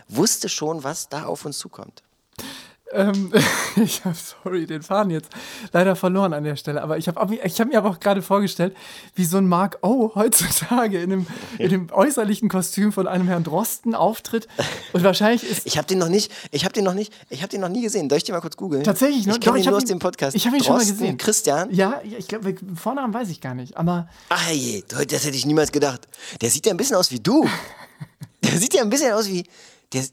wusste 0.09 0.49
schon, 0.49 0.83
was 0.83 1.07
da 1.07 1.25
auf 1.25 1.45
uns 1.45 1.57
zukommt. 1.59 2.03
Ähm, 2.93 3.31
ich 3.77 4.03
habe, 4.03 4.15
sorry, 4.15 4.65
den 4.65 4.81
Faden 4.81 5.11
jetzt 5.11 5.29
leider 5.71 5.95
verloren 5.95 6.33
an 6.33 6.43
der 6.43 6.55
Stelle. 6.55 6.81
Aber 6.81 6.97
ich 6.97 7.07
habe 7.07 7.35
ich 7.35 7.59
hab 7.59 7.67
mir 7.67 7.77
aber 7.77 7.89
auch 7.89 7.99
gerade 7.99 8.21
vorgestellt, 8.21 8.75
wie 9.15 9.25
so 9.25 9.37
ein 9.37 9.47
Mark 9.47 9.79
O 9.81 10.11
heutzutage 10.15 11.01
in 11.01 11.09
dem, 11.09 11.27
in 11.57 11.69
dem 11.69 11.91
äußerlichen 11.91 12.49
Kostüm 12.49 12.91
von 12.91 13.07
einem 13.07 13.27
Herrn 13.27 13.43
Drosten 13.43 13.95
auftritt. 13.95 14.47
Und 14.93 15.03
wahrscheinlich 15.03 15.49
ist. 15.49 15.65
Ich 15.65 15.77
habe 15.77 15.87
den 15.87 15.99
noch 15.99 16.09
nicht, 16.09 16.31
ich 16.51 16.65
habe 16.65 16.73
den 16.73 16.83
noch 16.83 16.93
nicht, 16.93 17.13
ich 17.29 17.41
habe 17.41 17.49
den 17.49 17.61
noch 17.61 17.69
nie 17.69 17.81
gesehen. 17.81 18.09
Soll 18.09 18.17
ich 18.17 18.23
den 18.23 18.35
mal 18.35 18.41
kurz 18.41 18.57
googeln? 18.57 18.83
Tatsächlich, 18.83 19.25
ne? 19.25 19.33
Ich 19.33 19.39
kenne 19.39 19.59
ich 19.59 19.65
ihn 19.65 19.69
nur 19.69 19.77
aus 19.77 19.85
dem 19.85 19.99
Podcast. 19.99 20.35
ich 20.35 20.45
hab 20.45 20.53
ihn 20.53 20.63
schon 20.63 20.73
mal 20.73 20.79
Drosten, 20.79 20.97
gesehen. 20.97 21.17
Christian. 21.17 21.73
Ja, 21.73 22.01
ja, 22.03 22.17
ich 22.17 22.27
glaube, 22.27 22.55
Vornamen 22.75 23.13
weiß 23.13 23.29
ich 23.29 23.39
gar 23.39 23.55
nicht. 23.55 23.77
Aber 23.77 24.09
Ah 24.29 24.51
je, 24.51 24.83
das 24.89 25.25
hätte 25.25 25.37
ich 25.37 25.45
niemals 25.45 25.71
gedacht. 25.71 26.07
Der 26.41 26.49
sieht 26.49 26.65
ja 26.65 26.73
ein 26.73 26.77
bisschen 26.77 26.97
aus 26.97 27.11
wie 27.11 27.19
du. 27.19 27.47
Der 28.51 28.59
sieht 28.59 28.73
ja 28.73 28.81
ein 28.81 28.89
bisschen 28.89 29.13
aus 29.13 29.27
wie. 29.27 29.43
Der, 29.93 30.03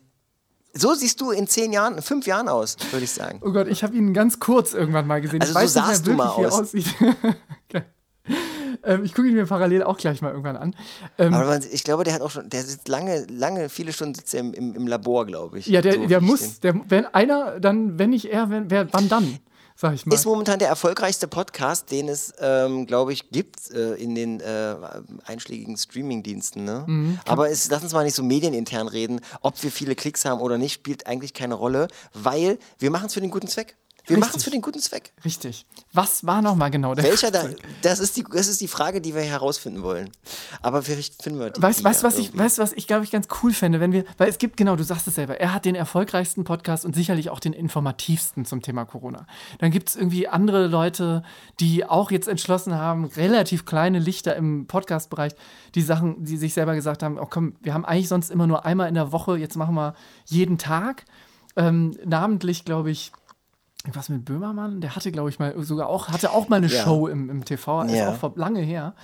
so 0.74 0.94
siehst 0.94 1.20
du 1.20 1.30
in 1.30 1.46
zehn 1.46 1.72
Jahren, 1.72 2.00
fünf 2.02 2.26
Jahren 2.26 2.48
aus, 2.48 2.76
würde 2.90 3.04
ich 3.04 3.10
sagen. 3.10 3.40
Oh 3.44 3.50
Gott, 3.52 3.66
ich 3.68 3.82
habe 3.82 3.96
ihn 3.96 4.12
ganz 4.14 4.38
kurz 4.38 4.74
irgendwann 4.74 5.06
mal 5.06 5.20
gesehen. 5.20 5.40
Also 5.40 5.50
ich 5.52 5.54
so 5.54 5.60
weiß 5.60 5.72
sahst 5.72 6.06
nicht 6.06 6.06
du 6.06 6.12
mal 6.12 6.28
aus. 6.28 6.72
wie 6.74 6.80
aussieht. 6.80 6.94
Ähm, 8.84 9.04
ich 9.04 9.12
gucke 9.14 9.28
ihn 9.28 9.34
mir 9.34 9.46
parallel 9.46 9.82
auch 9.82 9.98
gleich 9.98 10.22
mal 10.22 10.30
irgendwann 10.30 10.56
an. 10.56 10.74
Ähm, 11.18 11.34
Aber 11.34 11.46
man, 11.46 11.62
ich 11.70 11.82
glaube, 11.84 12.04
der 12.04 12.14
hat 12.14 12.20
auch 12.20 12.30
schon, 12.30 12.48
der 12.48 12.62
sitzt 12.62 12.88
lange, 12.88 13.26
lange, 13.28 13.68
viele 13.68 13.92
Stunden 13.92 14.14
sitzt 14.14 14.32
er 14.34 14.40
im, 14.40 14.54
im, 14.54 14.74
im 14.74 14.86
Labor, 14.86 15.26
glaube 15.26 15.58
ich. 15.58 15.66
ja, 15.66 15.82
der, 15.82 15.94
So 15.94 16.06
der 16.06 16.20
muss, 16.20 16.60
der, 16.60 16.80
wenn 16.88 17.06
einer, 17.06 17.58
dann, 17.60 17.98
wenn 17.98 18.10
nicht 18.10 18.26
er, 18.26 18.50
wenn, 18.50 18.70
wer, 18.70 18.86
wann 18.92 19.08
dann? 19.08 19.38
Sag 19.80 19.94
ich 19.94 20.04
mal. 20.06 20.14
Ist 20.16 20.24
momentan 20.24 20.58
der 20.58 20.66
erfolgreichste 20.66 21.28
Podcast, 21.28 21.92
den 21.92 22.08
es, 22.08 22.32
ähm, 22.40 22.84
glaube 22.86 23.12
ich, 23.12 23.30
gibt 23.30 23.70
äh, 23.70 23.94
in 23.94 24.16
den 24.16 24.40
äh, 24.40 24.74
einschlägigen 25.24 25.76
Streamingdiensten. 25.76 26.64
Ne? 26.64 26.82
Mhm, 26.84 27.20
Aber 27.26 27.48
es, 27.48 27.70
lass 27.70 27.84
uns 27.84 27.92
mal 27.92 28.02
nicht 28.02 28.16
so 28.16 28.24
medienintern 28.24 28.88
reden. 28.88 29.20
Ob 29.40 29.62
wir 29.62 29.70
viele 29.70 29.94
Klicks 29.94 30.24
haben 30.24 30.40
oder 30.40 30.58
nicht, 30.58 30.72
spielt 30.72 31.06
eigentlich 31.06 31.32
keine 31.32 31.54
Rolle, 31.54 31.86
weil 32.12 32.58
wir 32.80 32.90
machen 32.90 33.06
es 33.06 33.14
für 33.14 33.20
den 33.20 33.30
guten 33.30 33.46
Zweck. 33.46 33.76
Wir 34.08 34.18
machen 34.18 34.34
es 34.36 34.44
für 34.44 34.50
den 34.50 34.62
guten 34.62 34.80
Zweck. 34.80 35.12
Richtig. 35.24 35.66
Was 35.92 36.26
war 36.26 36.42
nochmal 36.42 36.70
genau 36.70 36.94
der 36.94 37.04
Welcher 37.04 37.30
da, 37.30 37.44
das 37.82 38.00
ist, 38.00 38.16
die, 38.16 38.24
das 38.24 38.48
ist 38.48 38.60
die 38.60 38.68
Frage, 38.68 39.00
die 39.00 39.14
wir 39.14 39.22
herausfinden 39.22 39.82
wollen. 39.82 40.10
Aber 40.62 40.82
vielleicht 40.82 41.22
finden 41.22 41.38
wir 41.38 41.50
die. 41.50 41.62
Weißt 41.62 41.80
du, 41.80 41.84
was, 41.84 42.02
was 42.02 42.18
ich, 42.18 42.36
weißt, 42.36 42.58
was 42.58 42.72
ich 42.72 42.86
glaube 42.86 43.04
ich 43.04 43.10
ganz 43.10 43.28
cool 43.42 43.52
fände, 43.52 43.80
wenn 43.80 43.92
wir, 43.92 44.04
weil 44.16 44.28
es 44.28 44.38
gibt 44.38 44.56
genau, 44.56 44.76
du 44.76 44.84
sagst 44.84 45.06
es 45.08 45.14
selber, 45.14 45.38
er 45.40 45.52
hat 45.52 45.64
den 45.64 45.74
erfolgreichsten 45.74 46.44
Podcast 46.44 46.84
und 46.84 46.94
sicherlich 46.94 47.30
auch 47.30 47.40
den 47.40 47.52
informativsten 47.52 48.44
zum 48.44 48.62
Thema 48.62 48.84
Corona. 48.84 49.26
Dann 49.58 49.70
gibt 49.70 49.90
es 49.90 49.96
irgendwie 49.96 50.28
andere 50.28 50.66
Leute, 50.66 51.22
die 51.60 51.84
auch 51.84 52.10
jetzt 52.10 52.28
entschlossen 52.28 52.74
haben, 52.74 53.04
relativ 53.04 53.64
kleine 53.66 53.98
Lichter 53.98 54.36
im 54.36 54.66
Podcast-Bereich, 54.66 55.32
die 55.74 55.82
Sachen, 55.82 56.24
die 56.24 56.36
sich 56.36 56.54
selber 56.54 56.74
gesagt 56.74 57.02
haben, 57.02 57.18
oh 57.18 57.26
komm, 57.28 57.56
wir 57.60 57.74
haben 57.74 57.84
eigentlich 57.84 58.08
sonst 58.08 58.30
immer 58.30 58.46
nur 58.46 58.64
einmal 58.64 58.88
in 58.88 58.94
der 58.94 59.12
Woche, 59.12 59.36
jetzt 59.36 59.56
machen 59.56 59.74
wir 59.74 59.94
jeden 60.26 60.58
Tag. 60.58 61.04
Ähm, 61.56 61.96
namentlich, 62.04 62.64
glaube 62.64 62.90
ich, 62.90 63.12
was 63.96 64.08
mit 64.08 64.24
Böhmermann? 64.24 64.80
Der 64.80 64.94
hatte, 64.96 65.10
glaube 65.12 65.30
ich, 65.30 65.38
mal 65.38 65.54
sogar 65.62 65.88
auch, 65.88 66.08
hatte 66.08 66.30
auch 66.32 66.48
mal 66.48 66.56
eine 66.56 66.66
Ja. 66.68 66.82
Show 66.84 67.06
im, 67.08 67.30
im 67.30 67.44
TV, 67.44 67.82
ist 67.82 67.94
Ja. 67.94 68.10
auch 68.10 68.16
vor, 68.16 68.32
lange 68.36 68.60
her. 68.60 68.94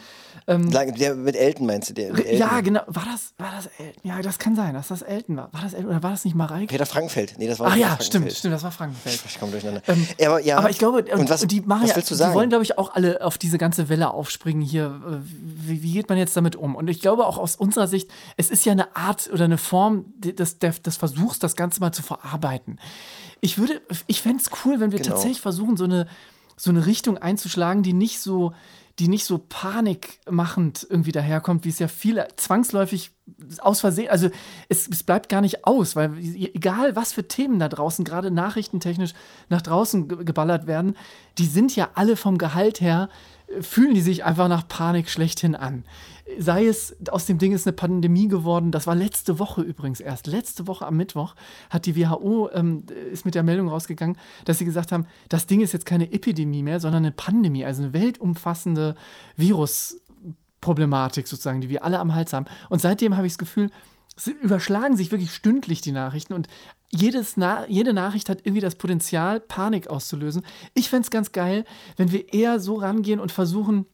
Lang- 0.46 0.94
Der 0.94 1.14
mit 1.14 1.36
Elton 1.36 1.66
meinst 1.66 1.90
du? 1.90 1.94
Der, 1.94 2.08
Elton. 2.10 2.36
Ja, 2.36 2.60
genau. 2.60 2.80
War 2.86 3.04
das, 3.10 3.32
war 3.38 3.50
das 3.56 3.68
Elton? 3.78 4.02
Ja, 4.02 4.20
das 4.20 4.38
kann 4.38 4.56
sein, 4.56 4.74
dass 4.74 4.88
das 4.88 5.00
Elton 5.02 5.36
war. 5.36 5.52
War 5.52 5.62
das 5.62 5.72
Elton 5.74 5.90
oder 5.90 6.02
war 6.02 6.10
das 6.10 6.24
nicht 6.24 6.34
Mareike? 6.34 6.66
Peter 6.66 6.84
Frankenfeld. 6.86 7.34
Nee, 7.38 7.46
das 7.46 7.60
war 7.60 7.68
Ach 7.70 7.76
ja, 7.76 7.96
stimmt, 8.00 8.30
stimmt, 8.32 8.52
das 8.52 8.62
war 8.62 8.70
Frankenfeld. 8.72 9.20
Ich 9.26 9.38
komme 9.40 9.52
durcheinander. 9.52 9.80
Ähm, 9.86 10.06
aber, 10.26 10.40
ja. 10.40 10.58
Aber 10.58 10.70
ich 10.70 10.78
glaube, 10.78 11.04
und 11.14 11.30
was, 11.30 11.46
die 11.46 11.60
machen 11.62 11.84
was 11.88 11.96
willst 11.96 12.10
du 12.10 12.14
die 12.14 12.18
sagen? 12.18 12.34
wollen, 12.34 12.48
glaube 12.50 12.64
ich, 12.64 12.76
auch 12.78 12.94
alle 12.94 13.22
auf 13.24 13.38
diese 13.38 13.56
ganze 13.58 13.88
Welle 13.88 14.10
aufspringen 14.10 14.62
hier. 14.62 15.00
Wie, 15.24 15.82
wie 15.82 15.92
geht 15.92 16.08
man 16.08 16.18
jetzt 16.18 16.36
damit 16.36 16.56
um? 16.56 16.74
Und 16.74 16.90
ich 16.90 17.00
glaube 17.00 17.26
auch 17.26 17.38
aus 17.38 17.56
unserer 17.56 17.86
Sicht, 17.86 18.10
es 18.36 18.50
ist 18.50 18.64
ja 18.66 18.72
eine 18.72 18.94
Art 18.96 19.30
oder 19.32 19.44
eine 19.44 19.56
Form 19.58 20.04
des, 20.18 20.58
des 20.58 20.96
Versuchs, 20.96 21.38
das 21.38 21.56
Ganze 21.56 21.80
mal 21.80 21.92
zu 21.92 22.02
verarbeiten. 22.02 22.78
Ich 23.44 23.58
würde, 23.58 23.82
ich 24.06 24.22
fände 24.22 24.42
es 24.42 24.50
cool, 24.64 24.80
wenn 24.80 24.90
wir 24.90 24.98
Genau. 24.98 25.10
tatsächlich 25.10 25.42
versuchen, 25.42 25.76
so 25.76 25.84
eine, 25.84 26.06
so 26.56 26.70
eine 26.70 26.86
Richtung 26.86 27.18
einzuschlagen, 27.18 27.82
die 27.82 27.92
nicht 27.92 28.20
so, 28.20 28.54
die 28.98 29.08
nicht 29.08 29.26
so 29.26 29.38
panikmachend 29.38 30.86
irgendwie 30.88 31.12
daherkommt, 31.12 31.64
wie 31.64 31.68
es 31.68 31.78
ja 31.78 31.88
viele 31.88 32.28
zwangsläufig 32.36 33.10
aus 33.60 33.80
Versehen, 33.80 34.08
also 34.08 34.30
es, 34.68 34.88
es 34.88 35.02
bleibt 35.02 35.28
gar 35.28 35.40
nicht 35.40 35.66
aus, 35.66 35.94
weil 35.96 36.16
egal 36.18 36.94
was 36.96 37.12
für 37.12 37.26
Themen 37.26 37.58
da 37.58 37.68
draußen, 37.68 38.04
gerade 38.04 38.30
nachrichtentechnisch 38.30 39.12
nach 39.48 39.62
draußen 39.62 40.08
ge- 40.08 40.24
geballert 40.24 40.66
werden, 40.66 40.96
die 41.38 41.46
sind 41.46 41.74
ja 41.76 41.90
alle 41.94 42.16
vom 42.16 42.38
Gehalt 42.38 42.80
her, 42.80 43.08
fühlen 43.60 43.94
die 43.94 44.00
sich 44.00 44.24
einfach 44.24 44.48
nach 44.48 44.66
Panik 44.66 45.08
schlechthin 45.08 45.54
an. 45.54 45.84
Sei 46.38 46.66
es, 46.66 46.96
aus 47.10 47.26
dem 47.26 47.38
Ding 47.38 47.52
ist 47.52 47.66
eine 47.66 47.74
Pandemie 47.74 48.28
geworden, 48.28 48.72
das 48.72 48.86
war 48.86 48.94
letzte 48.94 49.38
Woche 49.38 49.60
übrigens 49.60 50.00
erst, 50.00 50.26
letzte 50.26 50.66
Woche 50.66 50.86
am 50.86 50.96
Mittwoch 50.96 51.34
hat 51.68 51.86
die 51.86 51.96
WHO, 51.96 52.50
ähm, 52.52 52.84
ist 53.12 53.24
mit 53.24 53.34
der 53.34 53.42
Meldung 53.42 53.68
rausgegangen, 53.68 54.16
dass 54.44 54.58
sie 54.58 54.64
gesagt 54.64 54.90
haben, 54.90 55.06
das 55.28 55.46
Ding 55.46 55.60
ist 55.60 55.72
jetzt 55.72 55.86
keine 55.86 56.12
Epidemie 56.12 56.62
mehr, 56.62 56.80
sondern 56.80 57.04
eine 57.04 57.12
Pandemie, 57.12 57.64
also 57.64 57.82
eine 57.82 57.92
weltumfassende 57.92 58.94
Virusproblematik 59.36 61.28
sozusagen, 61.28 61.60
die 61.60 61.68
wir 61.68 61.84
alle 61.84 62.00
am 62.00 62.14
Hals 62.14 62.32
haben. 62.32 62.46
Und 62.70 62.80
seitdem 62.80 63.16
habe 63.16 63.26
ich 63.26 63.34
das 63.34 63.38
Gefühl, 63.38 63.70
überschlagen 64.42 64.96
sich 64.96 65.10
wirklich 65.10 65.32
stündlich 65.32 65.80
die 65.80 65.92
Nachrichten 65.92 66.34
und 66.34 66.48
jedes 66.94 67.36
Na 67.36 67.66
jede 67.68 67.92
Nachricht 67.92 68.28
hat 68.28 68.40
irgendwie 68.42 68.60
das 68.60 68.76
Potenzial, 68.76 69.40
Panik 69.40 69.88
auszulösen. 69.88 70.44
Ich 70.74 70.88
fände 70.88 71.04
es 71.04 71.10
ganz 71.10 71.32
geil, 71.32 71.64
wenn 71.96 72.12
wir 72.12 72.32
eher 72.32 72.60
so 72.60 72.76
rangehen 72.76 73.20
und 73.20 73.32
versuchen, 73.32 73.86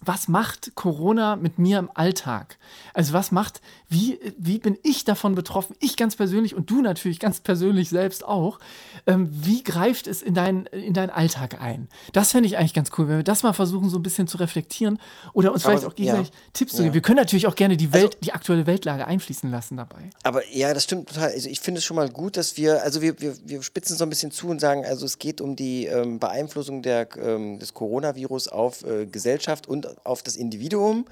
was 0.00 0.28
macht 0.28 0.74
Corona 0.74 1.36
mit 1.36 1.58
mir 1.58 1.78
im 1.78 1.90
Alltag? 1.92 2.58
Also 2.94 3.12
was 3.12 3.32
macht, 3.32 3.60
wie, 3.90 4.18
wie 4.36 4.58
bin 4.58 4.76
ich 4.82 5.04
davon 5.04 5.34
betroffen? 5.34 5.74
Ich 5.80 5.96
ganz 5.96 6.14
persönlich 6.14 6.54
und 6.54 6.68
du 6.70 6.82
natürlich 6.82 7.18
ganz 7.18 7.40
persönlich 7.40 7.88
selbst 7.88 8.22
auch. 8.22 8.58
Ähm, 9.06 9.30
wie 9.32 9.62
greift 9.64 10.06
es 10.06 10.20
in, 10.20 10.34
dein, 10.34 10.66
in 10.66 10.92
deinen 10.92 11.08
Alltag 11.08 11.60
ein? 11.60 11.88
Das 12.12 12.32
fände 12.32 12.46
ich 12.48 12.58
eigentlich 12.58 12.74
ganz 12.74 12.90
cool, 12.98 13.08
wenn 13.08 13.16
wir 13.16 13.22
das 13.24 13.42
mal 13.42 13.54
versuchen, 13.54 13.88
so 13.88 13.98
ein 13.98 14.02
bisschen 14.02 14.26
zu 14.28 14.36
reflektieren 14.36 14.98
oder 15.32 15.52
uns 15.52 15.64
Aber- 15.64 15.72
vielleicht 15.72 15.90
auch 15.90 15.94
gegenseitig 15.96 16.28
ja. 16.28 16.34
Tipps 16.52 16.72
zu 16.72 16.78
Ja. 16.78 16.84
geben. 16.84 16.94
Wir 16.94 17.00
können 17.00 17.16
natürlich 17.16 17.46
auch 17.46 17.54
gerne 17.54 17.78
die 17.78 17.92
Welt, 17.94 18.18
die 18.22 18.32
aktuelle 18.32 18.66
Weltlage 18.66 19.06
einfließen 19.06 19.50
lassen 19.50 19.78
dabei. 19.78 20.10
Aber 20.22 20.46
ja, 20.54 20.74
das 20.74 20.84
stimmt 20.84 21.08
total. 21.08 21.30
Also 21.30 21.48
ich 21.48 21.60
finde 21.60 21.78
es 21.78 21.84
schon 21.86 21.96
mal 21.96 22.10
gut, 22.10 22.36
dass 22.36 22.58
wir, 22.58 22.82
also 22.82 23.00
wir, 23.00 23.18
wir, 23.20 23.36
wir 23.46 23.62
spitzen 23.62 23.96
so 23.96 24.04
ein 24.04 24.10
bisschen 24.10 24.30
zu 24.30 24.48
und 24.48 24.60
sagen, 24.60 24.84
also 24.84 25.06
es 25.06 25.18
geht 25.18 25.40
um 25.40 25.56
die 25.56 25.86
ähm, 25.86 26.18
Beeinflussung 26.18 26.82
der, 26.82 27.08
ähm, 27.16 27.58
des 27.58 27.72
Coronavirus 27.72 28.48
auf 28.48 28.84
äh, 28.84 29.06
Gesellschaft 29.06 29.66
und 29.66 30.04
auf 30.04 30.22
das 30.22 30.36
Individuum. 30.36 31.06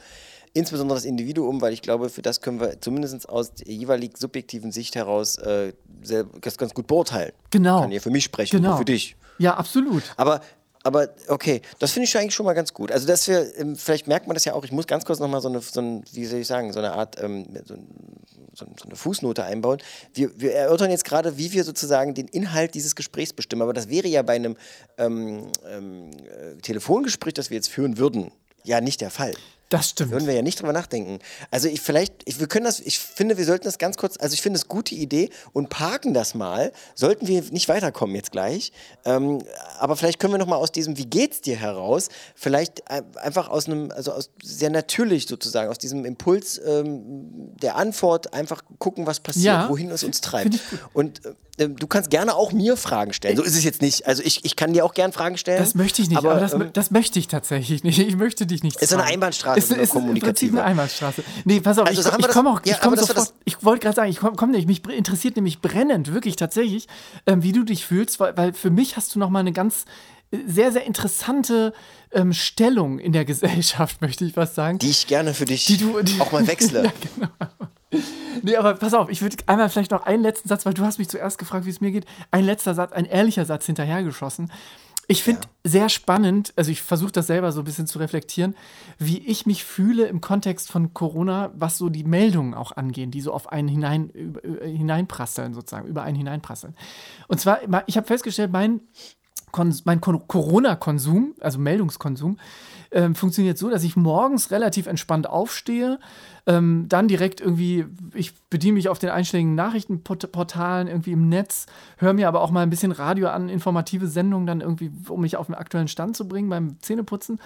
Insbesondere 0.57 0.97
das 0.97 1.05
Individuum, 1.05 1.61
weil 1.61 1.75
ich 1.75 1.83
glaube, 1.83 2.09
für 2.09 2.23
das 2.23 2.41
können 2.41 2.61
wir 2.61 2.81
zumindest 2.81 3.29
aus 3.29 3.53
der 3.53 3.71
jeweilig 3.71 4.17
subjektiven 4.17 4.73
Sicht 4.73 4.95
heraus 4.95 5.37
äh, 5.37 5.75
sehr, 6.03 6.25
ganz, 6.41 6.73
gut 6.73 6.87
beurteilen. 6.87 7.33
Genau. 7.51 7.83
Kann 7.83 7.93
ja 7.93 8.01
für 8.01 8.09
mich 8.09 8.25
sprechen, 8.25 8.57
Genau. 8.63 8.79
für 8.79 8.87
dich. 8.87 9.17
Ja, 9.39 9.55
absolut. 9.55 10.03
Aber, 10.17 10.41
aber 10.83 11.11
okay, 11.29 11.61
das 11.79 11.93
finde 11.93 12.05
ich 12.05 12.11
schon 12.11 12.23
eigentlich 12.23 12.35
schon 12.35 12.47
mal 12.47 12.55
ganz 12.55 12.73
gut. 12.73 12.91
Also, 12.91 13.07
dass 13.07 13.29
wir, 13.29 13.55
ähm, 13.59 13.77
vielleicht 13.77 14.07
merkt 14.07 14.29
man 14.29 14.35
das 14.35 14.47
ja 14.47 14.55
auch, 14.55 14.65
ich 14.65 14.73
muss 14.73 14.87
ganz 14.87 15.05
kurz 15.05 15.19
nochmal 15.19 15.43
so 15.43 15.49
eine, 15.49 15.61
so 15.61 15.79
ein, 15.79 16.05
wie 16.13 16.25
soll 16.25 16.41
ich 16.41 16.47
sagen, 16.47 16.73
so 16.73 16.79
eine 16.79 16.93
Art, 16.93 17.23
ähm, 17.23 17.45
so, 17.67 17.75
so 18.55 18.65
eine 18.87 18.97
Fußnote 18.97 19.45
einbauen. 19.45 19.77
Wir, 20.15 20.31
wir 20.41 20.55
erörtern 20.55 20.91
jetzt 20.91 21.05
gerade, 21.05 21.37
wie 21.37 21.53
wir 21.53 21.65
sozusagen 21.65 22.15
den 22.15 22.29
Inhalt 22.29 22.75
dieses 22.75 22.97
Gesprächs 22.97 23.35
bestimmen. 23.35 23.61
Aber 23.61 23.75
das 23.75 23.91
wäre 23.91 24.09
ja 24.09 24.23
bei 24.23 24.37
einem 24.37 24.57
ähm, 24.97 25.49
ähm, 25.71 26.11
äh, 26.13 26.57
Telefongespräch, 26.63 27.35
das 27.35 27.51
wir 27.51 27.57
jetzt 27.57 27.69
führen 27.69 27.99
würden, 27.99 28.31
ja 28.65 28.81
nicht 28.81 29.03
der 29.03 29.11
Fall. 29.11 29.35
Das 29.69 29.91
stimmt. 29.91 30.13
Würden 30.13 30.27
wir 30.29 30.35
ja 30.35 30.43
nicht 30.43 30.61
drüber 30.61 30.73
nachdenken. 30.73 31.19
Also 31.51 31.67
ich 31.69 31.81
vielleicht, 31.81 32.13
ich, 32.25 32.39
wir 32.39 32.47
können 32.47 32.67
das, 32.67 32.79
ich 32.79 33.01
finde, 33.01 33.37
wir 33.37 33.45
sollten 33.45 33.65
das 33.65 33.79
ganz 33.79 33.97
kurz, 33.97 34.17
also 34.19 34.33
ich 34.35 34.41
finde 34.43 34.59
es 34.59 34.69
gute 34.69 34.95
Idee 34.95 35.29
und 35.53 35.71
parken 35.71 36.15
das 36.15 36.35
mal. 36.35 36.73
Sollten 36.95 37.27
wir 37.27 37.43
nicht 37.51 37.69
weiterkommen 37.69 38.15
jetzt 38.15 38.31
gleich. 38.31 38.71
Ähm, 39.05 39.43
aber 39.79 39.97
vielleicht 39.97 40.21
können 40.21 40.33
wir 40.35 40.39
noch 40.39 40.47
mal 40.47 40.57
aus 40.57 40.71
diesem 40.71 40.97
Wie 40.99 41.07
geht's 41.07 41.41
dir 41.41 41.57
heraus, 41.57 42.11
vielleicht 42.37 42.89
ein- 42.91 43.17
einfach 43.17 43.49
aus 43.49 43.67
einem, 43.67 43.91
also 43.91 44.13
aus 44.13 44.31
sehr 44.43 44.71
natürlich 44.71 45.27
sozusagen, 45.27 45.69
aus 45.69 45.79
diesem 45.79 46.05
Impuls 46.05 46.61
ähm, 46.65 47.55
der 47.61 47.75
Antwort 47.77 48.33
einfach 48.35 48.63
gucken, 48.79 49.07
was 49.07 49.19
passiert, 49.19 49.47
Ja, 49.47 49.69
wohin 49.69 49.91
es 49.91 50.05
uns 50.05 50.21
treibt. 50.21 50.61
Und 50.93 51.25
äh, 51.27 51.35
du 51.57 51.87
kannst 51.87 52.11
gerne 52.11 52.35
auch 52.35 52.53
mir 52.53 52.77
Fragen 52.77 53.13
stellen. 53.13 53.37
So 53.37 53.43
ist 53.43 53.57
es 53.57 53.65
jetzt 53.65 53.81
nicht. 53.83 54.07
Also 54.07 54.23
ich, 54.23 54.45
ich 54.45 54.57
kann 54.57 54.73
dir 54.73 54.85
auch 54.85 54.93
gern 54.95 55.13
Fragen 55.13 55.39
stellen. 55.39 55.59
Das 55.59 55.75
möchte 55.75 56.03
ich 56.03 56.09
nicht, 56.11 56.19
aber, 56.19 56.35
das, 56.35 56.53
ähm, 56.53 56.69
das 56.73 56.91
möchte 56.91 57.19
ich 57.19 57.29
tatsächlich 57.29 57.83
nicht. 57.85 57.99
Ich 57.99 58.17
möchte 58.17 58.47
dich 58.47 58.63
nicht. 58.63 58.81
Ist 58.83 58.91
so 58.91 58.97
eine. 58.97 59.05
Einbahnstraße, 59.05 59.59
Ist, 59.59 59.73
ist 59.73 59.95
im 59.95 60.19
Prinzip 60.19 60.53
eine 60.53 60.65
Einbahnstraße. 60.65 61.23
Nee, 61.45 61.61
pass 61.61 61.79
auf, 61.79 61.87
Also 61.87 62.01
ich, 62.11 62.19
ich 62.19 62.29
komme 62.29 62.51
auch, 62.51 62.61
ja, 62.65 62.77
ich 62.77 62.83
aber 62.83 62.97
war 62.97 63.05
sofort. 63.05 63.33
Ich 63.45 63.65
wollte 63.65 63.83
gerade 63.85 63.97
sagen, 63.97 64.11
ich 64.11 64.19
komme 64.19 64.37
komm 64.37 64.51
nicht, 64.51 64.67
mich 64.67 64.87
interessiert 64.89 65.37
nämlich 65.37 65.61
brennend, 65.61 66.13
wirklich 66.13 66.37
tatsächlich, 66.37 66.89
ähm, 67.27 67.43
wie 67.43 67.53
du 67.53 67.63
dich 67.65 67.87
fühlst, 67.87 68.21
weil, 68.21 68.37
weil 68.37 68.53
für 68.53 68.71
mich 68.71 68.97
hast 68.97 69.15
du 69.15 69.19
noch 69.19 69.31
mal 69.31 69.41
eine 69.41 69.53
ganz 69.53 69.85
äh, 70.33 70.39
sehr, 70.47 70.73
sehr 70.73 70.85
interessante 70.85 71.73
ähm, 72.13 72.33
Stellung 72.33 72.99
in 72.99 73.13
der 73.13 73.25
Gesellschaft, 73.25 74.01
möchte 74.03 74.25
ich 74.25 74.37
was 74.37 74.55
sagen. 74.55 74.79
die 74.79 74.91
ich 74.91 75.07
gerne 75.07 75.33
für 75.35 75.45
dich 75.47 75.65
Die 75.67 75.79
du- 75.79 76.03
die- 76.03 76.21
auch 76.21 76.33
mal 76.33 76.47
wechsle. 76.47 76.85
Ja, 76.85 76.93
genau. 77.15 77.29
Nee, 78.43 78.57
aber 78.57 78.75
pass 78.75 78.95
auf, 78.95 79.09
ich 79.11 79.23
würde 79.23 79.37
einmal 79.47 79.69
vielleicht 79.69 79.93
noch 79.93 80.05
einen 80.05 80.23
letzten 80.23 80.49
Satz, 80.49 80.67
weil 80.67 80.75
du 80.75 80.83
hast 80.85 80.99
mich 80.99 81.09
zuerst 81.09 81.39
gefragt, 81.39 81.67
wie 81.67 81.71
es 81.71 81.81
mir 81.81 81.93
geht. 81.93 82.05
Ein 82.31 82.45
letzter 82.45 82.75
Satz, 82.75 82.93
ein 82.93 83.05
ehrlicher 83.05 83.45
Satz 83.45 83.67
hinterhergeschossen. 83.67 84.51
Ich 85.09 85.23
finde 85.23 85.43
sehr 85.63 85.89
spannend, 85.89 86.53
also 86.57 86.73
ich 86.73 86.83
versuche 86.83 87.13
das 87.13 87.29
selber 87.29 87.53
so 87.53 87.61
ein 87.61 87.65
bisschen 87.65 87.87
zu 87.87 88.01
reflektieren, 88.01 88.57
wie 88.99 89.19
ich 89.19 89.47
mich 89.47 89.65
fühle 89.65 90.07
im 90.07 90.21
Kontext 90.21 90.69
von 90.71 90.95
Corona, 90.95 91.53
was 91.55 91.79
so 91.79 91.91
die 91.91 92.03
Meldungen 92.03 92.55
auch 92.55 92.73
angehen, 92.73 93.13
die 93.13 93.21
so 93.21 93.33
auf 93.33 93.53
einen 93.53 93.69
hinein, 93.69 94.11
über- 94.11 94.41
hineinprasseln, 94.67 95.55
sozusagen, 95.55 95.87
über 95.87 96.03
einen 96.03 96.17
hineinprasseln. 96.17 96.75
Und 97.29 97.41
zwar, 97.41 97.61
ich 97.87 97.97
habe 97.97 98.07
festgestellt, 98.09 98.51
mein 98.51 98.81
mein 99.85 100.01
Kon- 100.03 100.27
Corona-Konsum, 100.27 101.35
also 101.41 101.59
Meldungskonsum, 101.59 102.39
ähm, 102.97 103.15
funktioniert 103.15 103.59
so, 103.59 103.69
dass 103.69 103.85
ich 103.85 103.95
morgens 103.95 104.51
relativ 104.51 104.87
entspannt 104.87 105.29
aufstehe, 105.29 105.99
ähm, 106.47 106.87
dann 106.89 107.09
direkt 107.09 107.43
irgendwie, 107.43 107.85
ich 108.15 108.33
bediene 108.49 108.73
mich 108.73 108.89
auf 108.89 108.99
den 108.99 109.11
einschlägigen 109.11 109.55
Nachrichtenportalen 109.55 110.89
irgendwie 110.89 111.13
im 111.13 111.29
Netz, 111.29 111.67
höre 111.99 112.15
mir 112.15 112.27
aber 112.27 112.41
auch 112.41 112.51
mal 112.51 112.63
ein 112.63 112.71
bisschen 112.71 112.93
Radio 112.93 113.29
an, 113.29 113.51
informative 113.51 114.07
Sendungen 114.07 114.47
dann 114.47 114.63
irgendwie, 114.63 114.91
um 115.09 115.21
mich 115.21 115.37
auf 115.37 115.47
den 115.47 115.55
aktuellen 115.55 115.89
Stand 115.89 116.17
zu 116.17 116.27
bringen 116.27 116.49
beim 116.49 116.81
Zähneputzen 116.81 117.39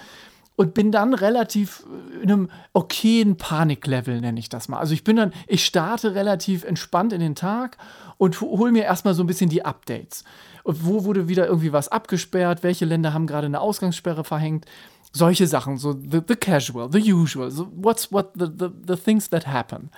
und 0.55 0.73
bin 0.73 0.93
dann 0.93 1.15
relativ 1.15 1.85
äh, 2.21 2.23
in 2.23 2.31
einem 2.31 2.51
okayen 2.73 3.37
Paniklevel, 3.37 4.21
nenne 4.21 4.39
ich 4.39 4.51
das 4.51 4.69
mal. 4.69 4.79
Also 4.79 4.95
ich 4.95 5.03
bin 5.03 5.17
dann, 5.17 5.33
ich 5.49 5.65
starte 5.65 6.15
relativ 6.15 6.63
entspannt 6.63 7.13
in 7.13 7.21
den 7.21 7.35
Tag 7.35 7.77
und 8.19 8.41
hole 8.41 8.71
mir 8.71 8.85
erstmal 8.85 9.15
so 9.15 9.25
ein 9.25 9.27
bisschen 9.27 9.51
die 9.51 9.65
Updates. 9.65 10.23
Wo 10.65 11.05
wurde 11.05 11.27
wieder 11.27 11.47
irgendwie 11.47 11.73
was 11.73 11.89
abgesperrt? 11.89 12.63
Welche 12.63 12.85
Länder 12.85 13.15
haben 13.15 13.27
gerade 13.27 13.47
eine 13.47 13.61
Ausgangssperre 13.61 14.23
verhängt? 14.23 14.67
Solche 15.13 15.47
Sachen, 15.47 15.77
so 15.77 15.93
the, 15.93 16.21
the 16.27 16.37
casual, 16.37 16.89
the 16.91 16.99
usual, 16.99 17.51
so 17.51 17.69
what's 17.75 18.13
what 18.13 18.33
the, 18.35 18.47
the, 18.47 18.69
the 18.87 18.97
things 18.97 19.29
that 19.31 19.47
happen. 19.47 19.91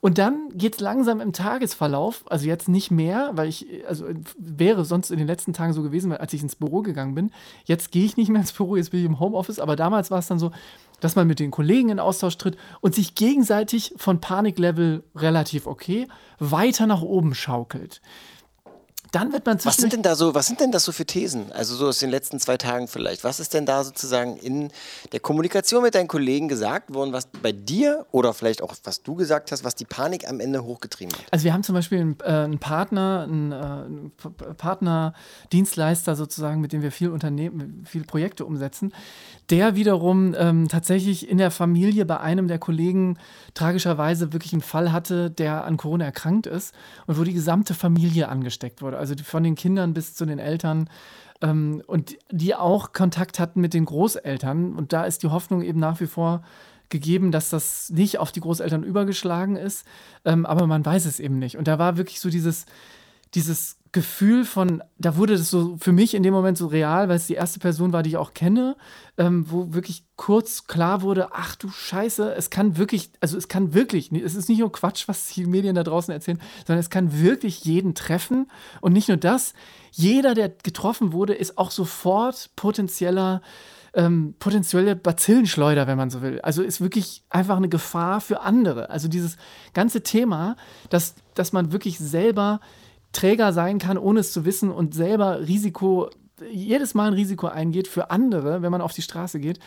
Und 0.00 0.18
dann 0.18 0.48
geht 0.54 0.74
es 0.74 0.80
langsam 0.80 1.20
im 1.20 1.32
Tagesverlauf, 1.32 2.24
also 2.30 2.46
jetzt 2.46 2.68
nicht 2.68 2.90
mehr, 2.90 3.32
weil 3.34 3.48
ich, 3.48 3.66
also 3.88 4.06
wäre 4.38 4.84
sonst 4.84 5.10
in 5.10 5.18
den 5.18 5.26
letzten 5.26 5.52
Tagen 5.52 5.72
so 5.72 5.82
gewesen, 5.82 6.12
als 6.12 6.32
ich 6.32 6.42
ins 6.42 6.56
Büro 6.56 6.82
gegangen 6.82 7.14
bin. 7.14 7.30
Jetzt 7.64 7.90
gehe 7.90 8.04
ich 8.04 8.16
nicht 8.16 8.28
mehr 8.28 8.40
ins 8.40 8.52
Büro, 8.52 8.76
jetzt 8.76 8.90
bin 8.90 9.00
ich 9.00 9.06
im 9.06 9.18
Homeoffice, 9.18 9.58
aber 9.58 9.74
damals 9.74 10.10
war 10.10 10.20
es 10.20 10.28
dann 10.28 10.38
so, 10.38 10.52
dass 11.00 11.16
man 11.16 11.26
mit 11.26 11.40
den 11.40 11.50
Kollegen 11.50 11.88
in 11.88 11.98
Austausch 11.98 12.36
tritt 12.36 12.56
und 12.80 12.94
sich 12.94 13.14
gegenseitig 13.14 13.94
von 13.96 14.20
Paniklevel 14.20 15.02
relativ 15.16 15.66
okay 15.66 16.06
weiter 16.38 16.86
nach 16.86 17.02
oben 17.02 17.34
schaukelt. 17.34 18.00
Dann 19.12 19.32
wird 19.32 19.44
man 19.44 19.58
Was 19.64 19.76
sind 19.76 19.92
denn 19.92 20.02
da 20.02 20.14
so, 20.14 20.34
was 20.34 20.46
sind 20.46 20.60
denn 20.60 20.70
das 20.70 20.84
so 20.84 20.92
für 20.92 21.04
Thesen? 21.04 21.50
Also 21.52 21.74
so 21.74 21.88
aus 21.88 21.98
den 21.98 22.10
letzten 22.10 22.38
zwei 22.38 22.56
Tagen 22.56 22.86
vielleicht. 22.86 23.24
Was 23.24 23.40
ist 23.40 23.54
denn 23.54 23.66
da 23.66 23.82
sozusagen 23.82 24.36
in 24.36 24.70
der 25.12 25.20
Kommunikation 25.20 25.82
mit 25.82 25.94
deinen 25.94 26.06
Kollegen 26.06 26.48
gesagt 26.48 26.94
worden, 26.94 27.12
was 27.12 27.26
bei 27.26 27.52
dir 27.52 28.06
oder 28.12 28.34
vielleicht 28.34 28.62
auch 28.62 28.74
was 28.84 29.02
du 29.02 29.16
gesagt 29.16 29.50
hast, 29.50 29.64
was 29.64 29.74
die 29.74 29.84
Panik 29.84 30.28
am 30.28 30.38
Ende 30.38 30.62
hochgetrieben 30.64 31.12
hat? 31.14 31.24
Also 31.32 31.44
wir 31.44 31.52
haben 31.52 31.64
zum 31.64 31.74
Beispiel 31.74 32.00
einen, 32.00 32.16
äh, 32.20 32.24
einen 32.24 32.58
Partner, 32.58 33.24
einen, 33.24 33.52
äh, 33.52 33.54
einen 33.54 34.12
Partner-Dienstleister 34.56 36.14
sozusagen, 36.14 36.60
mit 36.60 36.72
dem 36.72 36.82
wir 36.82 36.92
viel 36.92 37.10
Unternehmen, 37.10 37.84
viele 37.86 38.04
Projekte 38.04 38.44
umsetzen, 38.44 38.92
der 39.50 39.74
wiederum 39.74 40.34
ähm, 40.38 40.68
tatsächlich 40.68 41.28
in 41.28 41.38
der 41.38 41.50
Familie 41.50 42.06
bei 42.06 42.20
einem 42.20 42.46
der 42.46 42.60
Kollegen 42.60 43.18
tragischerweise 43.54 44.32
wirklich 44.32 44.52
einen 44.52 44.62
Fall 44.62 44.92
hatte, 44.92 45.30
der 45.30 45.64
an 45.64 45.76
Corona 45.76 46.04
erkrankt 46.04 46.46
ist 46.46 46.72
und 47.06 47.18
wo 47.18 47.24
die 47.24 47.34
gesamte 47.34 47.74
Familie 47.74 48.28
angesteckt 48.28 48.82
wurde. 48.82 48.99
Also 49.00 49.14
von 49.24 49.42
den 49.42 49.56
Kindern 49.56 49.94
bis 49.94 50.14
zu 50.14 50.24
den 50.24 50.38
Eltern. 50.38 50.88
Ähm, 51.42 51.82
und 51.86 52.16
die 52.30 52.54
auch 52.54 52.92
Kontakt 52.92 53.38
hatten 53.40 53.60
mit 53.60 53.74
den 53.74 53.86
Großeltern. 53.86 54.76
Und 54.76 54.92
da 54.92 55.04
ist 55.04 55.22
die 55.22 55.28
Hoffnung 55.28 55.62
eben 55.62 55.80
nach 55.80 56.00
wie 56.00 56.06
vor 56.06 56.42
gegeben, 56.90 57.32
dass 57.32 57.48
das 57.48 57.90
nicht 57.90 58.18
auf 58.18 58.32
die 58.32 58.40
Großeltern 58.40 58.82
übergeschlagen 58.82 59.56
ist, 59.56 59.86
ähm, 60.24 60.44
aber 60.44 60.66
man 60.66 60.84
weiß 60.84 61.06
es 61.06 61.20
eben 61.20 61.38
nicht. 61.38 61.56
Und 61.56 61.68
da 61.68 61.78
war 61.78 61.96
wirklich 61.96 62.20
so 62.20 62.28
dieses, 62.28 62.66
dieses 63.34 63.76
Gefühl 63.92 64.44
von, 64.44 64.84
da 64.98 65.16
wurde 65.16 65.36
das 65.36 65.50
so 65.50 65.76
für 65.80 65.90
mich 65.90 66.14
in 66.14 66.22
dem 66.22 66.32
Moment 66.32 66.56
so 66.56 66.68
real, 66.68 67.08
weil 67.08 67.16
es 67.16 67.26
die 67.26 67.34
erste 67.34 67.58
Person 67.58 67.92
war, 67.92 68.04
die 68.04 68.10
ich 68.10 68.16
auch 68.16 68.34
kenne, 68.34 68.76
ähm, 69.18 69.46
wo 69.48 69.74
wirklich 69.74 70.04
kurz 70.14 70.68
klar 70.68 71.02
wurde, 71.02 71.32
ach 71.32 71.56
du 71.56 71.68
Scheiße, 71.68 72.32
es 72.34 72.50
kann 72.50 72.76
wirklich, 72.76 73.10
also 73.20 73.36
es 73.36 73.48
kann 73.48 73.74
wirklich, 73.74 74.12
es 74.12 74.36
ist 74.36 74.48
nicht 74.48 74.60
nur 74.60 74.70
Quatsch, 74.70 75.08
was 75.08 75.26
die 75.26 75.44
Medien 75.44 75.74
da 75.74 75.82
draußen 75.82 76.14
erzählen, 76.14 76.40
sondern 76.66 76.78
es 76.78 76.90
kann 76.90 77.20
wirklich 77.20 77.64
jeden 77.64 77.96
treffen. 77.96 78.48
Und 78.80 78.92
nicht 78.92 79.08
nur 79.08 79.16
das, 79.16 79.54
jeder, 79.90 80.34
der 80.34 80.50
getroffen 80.50 81.12
wurde, 81.12 81.34
ist 81.34 81.58
auch 81.58 81.72
sofort 81.72 82.50
potenzieller 82.54 83.42
ähm, 83.92 84.34
potenzielle 84.38 84.94
Bazillenschleuder, 84.94 85.88
wenn 85.88 85.98
man 85.98 86.10
so 86.10 86.22
will. 86.22 86.40
Also 86.42 86.62
ist 86.62 86.80
wirklich 86.80 87.24
einfach 87.28 87.56
eine 87.56 87.68
Gefahr 87.68 88.20
für 88.20 88.40
andere. 88.40 88.88
Also 88.88 89.08
dieses 89.08 89.36
ganze 89.74 90.04
Thema, 90.04 90.54
dass, 90.90 91.16
dass 91.34 91.52
man 91.52 91.72
wirklich 91.72 91.98
selber 91.98 92.60
Träger 93.12 93.52
sein 93.52 93.78
kann, 93.78 93.98
ohne 93.98 94.20
es 94.20 94.32
zu 94.32 94.44
wissen 94.44 94.70
und 94.70 94.94
selber 94.94 95.40
Risiko, 95.46 96.10
jedes 96.50 96.94
Mal 96.94 97.08
ein 97.08 97.14
Risiko 97.14 97.48
eingeht 97.48 97.88
für 97.88 98.10
andere, 98.10 98.62
wenn 98.62 98.70
man 98.70 98.80
auf 98.80 98.92
die 98.92 99.02
Straße 99.02 99.40
geht. 99.40 99.58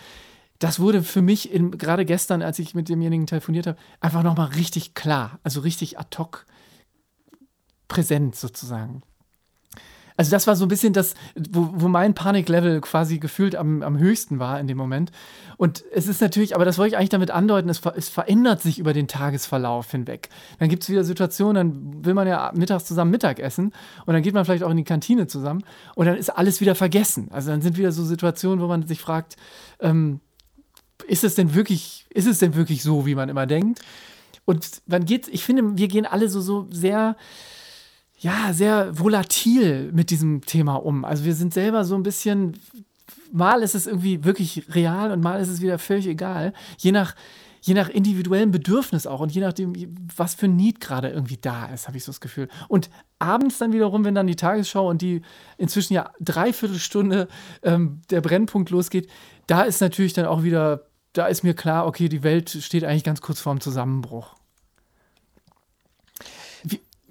Das 0.59 0.79
wurde 0.79 1.03
für 1.03 1.21
mich 1.21 1.51
in, 1.51 1.71
gerade 1.71 2.05
gestern, 2.05 2.41
als 2.41 2.57
ich 2.59 2.73
mit 2.73 2.87
demjenigen 2.87 3.27
telefoniert 3.27 3.67
habe, 3.67 3.77
einfach 3.99 4.23
nochmal 4.23 4.47
richtig 4.47 4.93
klar. 4.93 5.39
Also 5.43 5.59
richtig 5.59 5.99
ad 5.99 6.17
hoc 6.17 6.45
präsent 7.87 8.35
sozusagen. 8.35 9.01
Also 10.17 10.31
das 10.31 10.47
war 10.47 10.55
so 10.55 10.65
ein 10.65 10.67
bisschen 10.67 10.93
das, 10.93 11.15
wo, 11.35 11.69
wo 11.73 11.87
mein 11.87 12.13
Paniklevel 12.13 12.81
quasi 12.81 13.19
gefühlt 13.19 13.55
am, 13.55 13.81
am 13.81 13.97
höchsten 13.97 14.39
war 14.39 14.59
in 14.59 14.67
dem 14.67 14.77
Moment. 14.77 15.11
Und 15.57 15.83
es 15.91 16.07
ist 16.07 16.21
natürlich, 16.21 16.55
aber 16.55 16.65
das 16.65 16.77
wollte 16.77 16.89
ich 16.89 16.97
eigentlich 16.97 17.09
damit 17.09 17.31
andeuten, 17.31 17.69
es, 17.69 17.81
es 17.95 18.09
verändert 18.09 18.61
sich 18.61 18.79
über 18.79 18.93
den 18.93 19.07
Tagesverlauf 19.07 19.89
hinweg. 19.91 20.29
Dann 20.59 20.69
gibt 20.69 20.83
es 20.83 20.89
wieder 20.89 21.03
Situationen, 21.03 21.55
dann 21.55 22.05
will 22.05 22.13
man 22.13 22.27
ja 22.27 22.51
mittags 22.55 22.85
zusammen 22.85 23.11
Mittag 23.11 23.39
essen 23.39 23.73
und 24.05 24.13
dann 24.13 24.23
geht 24.23 24.33
man 24.33 24.45
vielleicht 24.45 24.63
auch 24.63 24.71
in 24.71 24.77
die 24.77 24.83
Kantine 24.83 25.27
zusammen 25.27 25.63
und 25.95 26.05
dann 26.05 26.17
ist 26.17 26.29
alles 26.29 26.61
wieder 26.61 26.75
vergessen. 26.75 27.29
Also 27.31 27.51
dann 27.51 27.61
sind 27.61 27.77
wieder 27.77 27.91
so 27.91 28.03
Situationen, 28.03 28.61
wo 28.61 28.67
man 28.67 28.85
sich 28.87 28.99
fragt, 28.99 29.37
ähm, 29.79 30.19
ist 31.07 31.23
es 31.23 31.35
denn 31.35 31.53
wirklich, 31.53 32.05
ist 32.09 32.27
es 32.27 32.39
denn 32.39 32.55
wirklich 32.55 32.83
so, 32.83 33.05
wie 33.05 33.15
man 33.15 33.29
immer 33.29 33.45
denkt? 33.45 33.81
Und 34.45 34.81
man 34.87 35.05
geht, 35.05 35.27
ich 35.27 35.43
finde, 35.43 35.77
wir 35.77 35.87
gehen 35.87 36.05
alle 36.05 36.29
so, 36.29 36.41
so 36.41 36.67
sehr, 36.69 37.15
ja, 38.23 38.53
sehr 38.53 38.97
volatil 38.97 39.91
mit 39.91 40.09
diesem 40.09 40.41
Thema 40.41 40.75
um. 40.75 41.03
Also 41.03 41.25
wir 41.25 41.35
sind 41.35 41.53
selber 41.53 41.83
so 41.83 41.95
ein 41.95 42.03
bisschen, 42.03 42.57
mal 43.33 43.61
ist 43.61 43.75
es 43.75 43.85
irgendwie 43.85 44.23
wirklich 44.23 44.73
real 44.73 45.11
und 45.11 45.21
mal 45.21 45.41
ist 45.41 45.49
es 45.49 45.59
wieder 45.59 45.77
völlig 45.77 46.07
egal. 46.07 46.53
Je 46.77 46.93
nach, 46.93 47.15
je 47.61 47.73
nach 47.73 47.89
individuellem 47.89 48.51
Bedürfnis 48.51 49.07
auch 49.07 49.19
und 49.19 49.33
je 49.33 49.41
nachdem, 49.41 49.73
was 50.15 50.35
für 50.35 50.45
ein 50.45 50.55
Need 50.55 50.79
gerade 50.79 51.09
irgendwie 51.09 51.35
da 51.35 51.65
ist, 51.65 51.89
habe 51.89 51.97
ich 51.97 52.05
so 52.05 52.13
das 52.13 52.21
Gefühl. 52.21 52.47
Und 52.69 52.89
abends 53.19 53.57
dann 53.57 53.73
wiederum, 53.73 54.05
wenn 54.05 54.15
dann 54.15 54.27
die 54.27 54.37
Tagesschau 54.37 54.89
und 54.89 55.01
die 55.01 55.21
inzwischen 55.57 55.93
ja 55.93 56.09
dreiviertel 56.21 56.79
Stunde 56.79 57.27
ähm, 57.61 58.01
der 58.09 58.21
Brennpunkt 58.21 58.69
losgeht, 58.69 59.09
da 59.47 59.63
ist 59.63 59.81
natürlich 59.81 60.13
dann 60.13 60.27
auch 60.27 60.43
wieder, 60.43 60.85
da 61.11 61.25
ist 61.25 61.43
mir 61.43 61.55
klar, 61.55 61.87
okay, 61.87 62.07
die 62.07 62.23
Welt 62.23 62.49
steht 62.49 62.85
eigentlich 62.85 63.03
ganz 63.03 63.19
kurz 63.19 63.41
vorm 63.41 63.59
Zusammenbruch. 63.59 64.33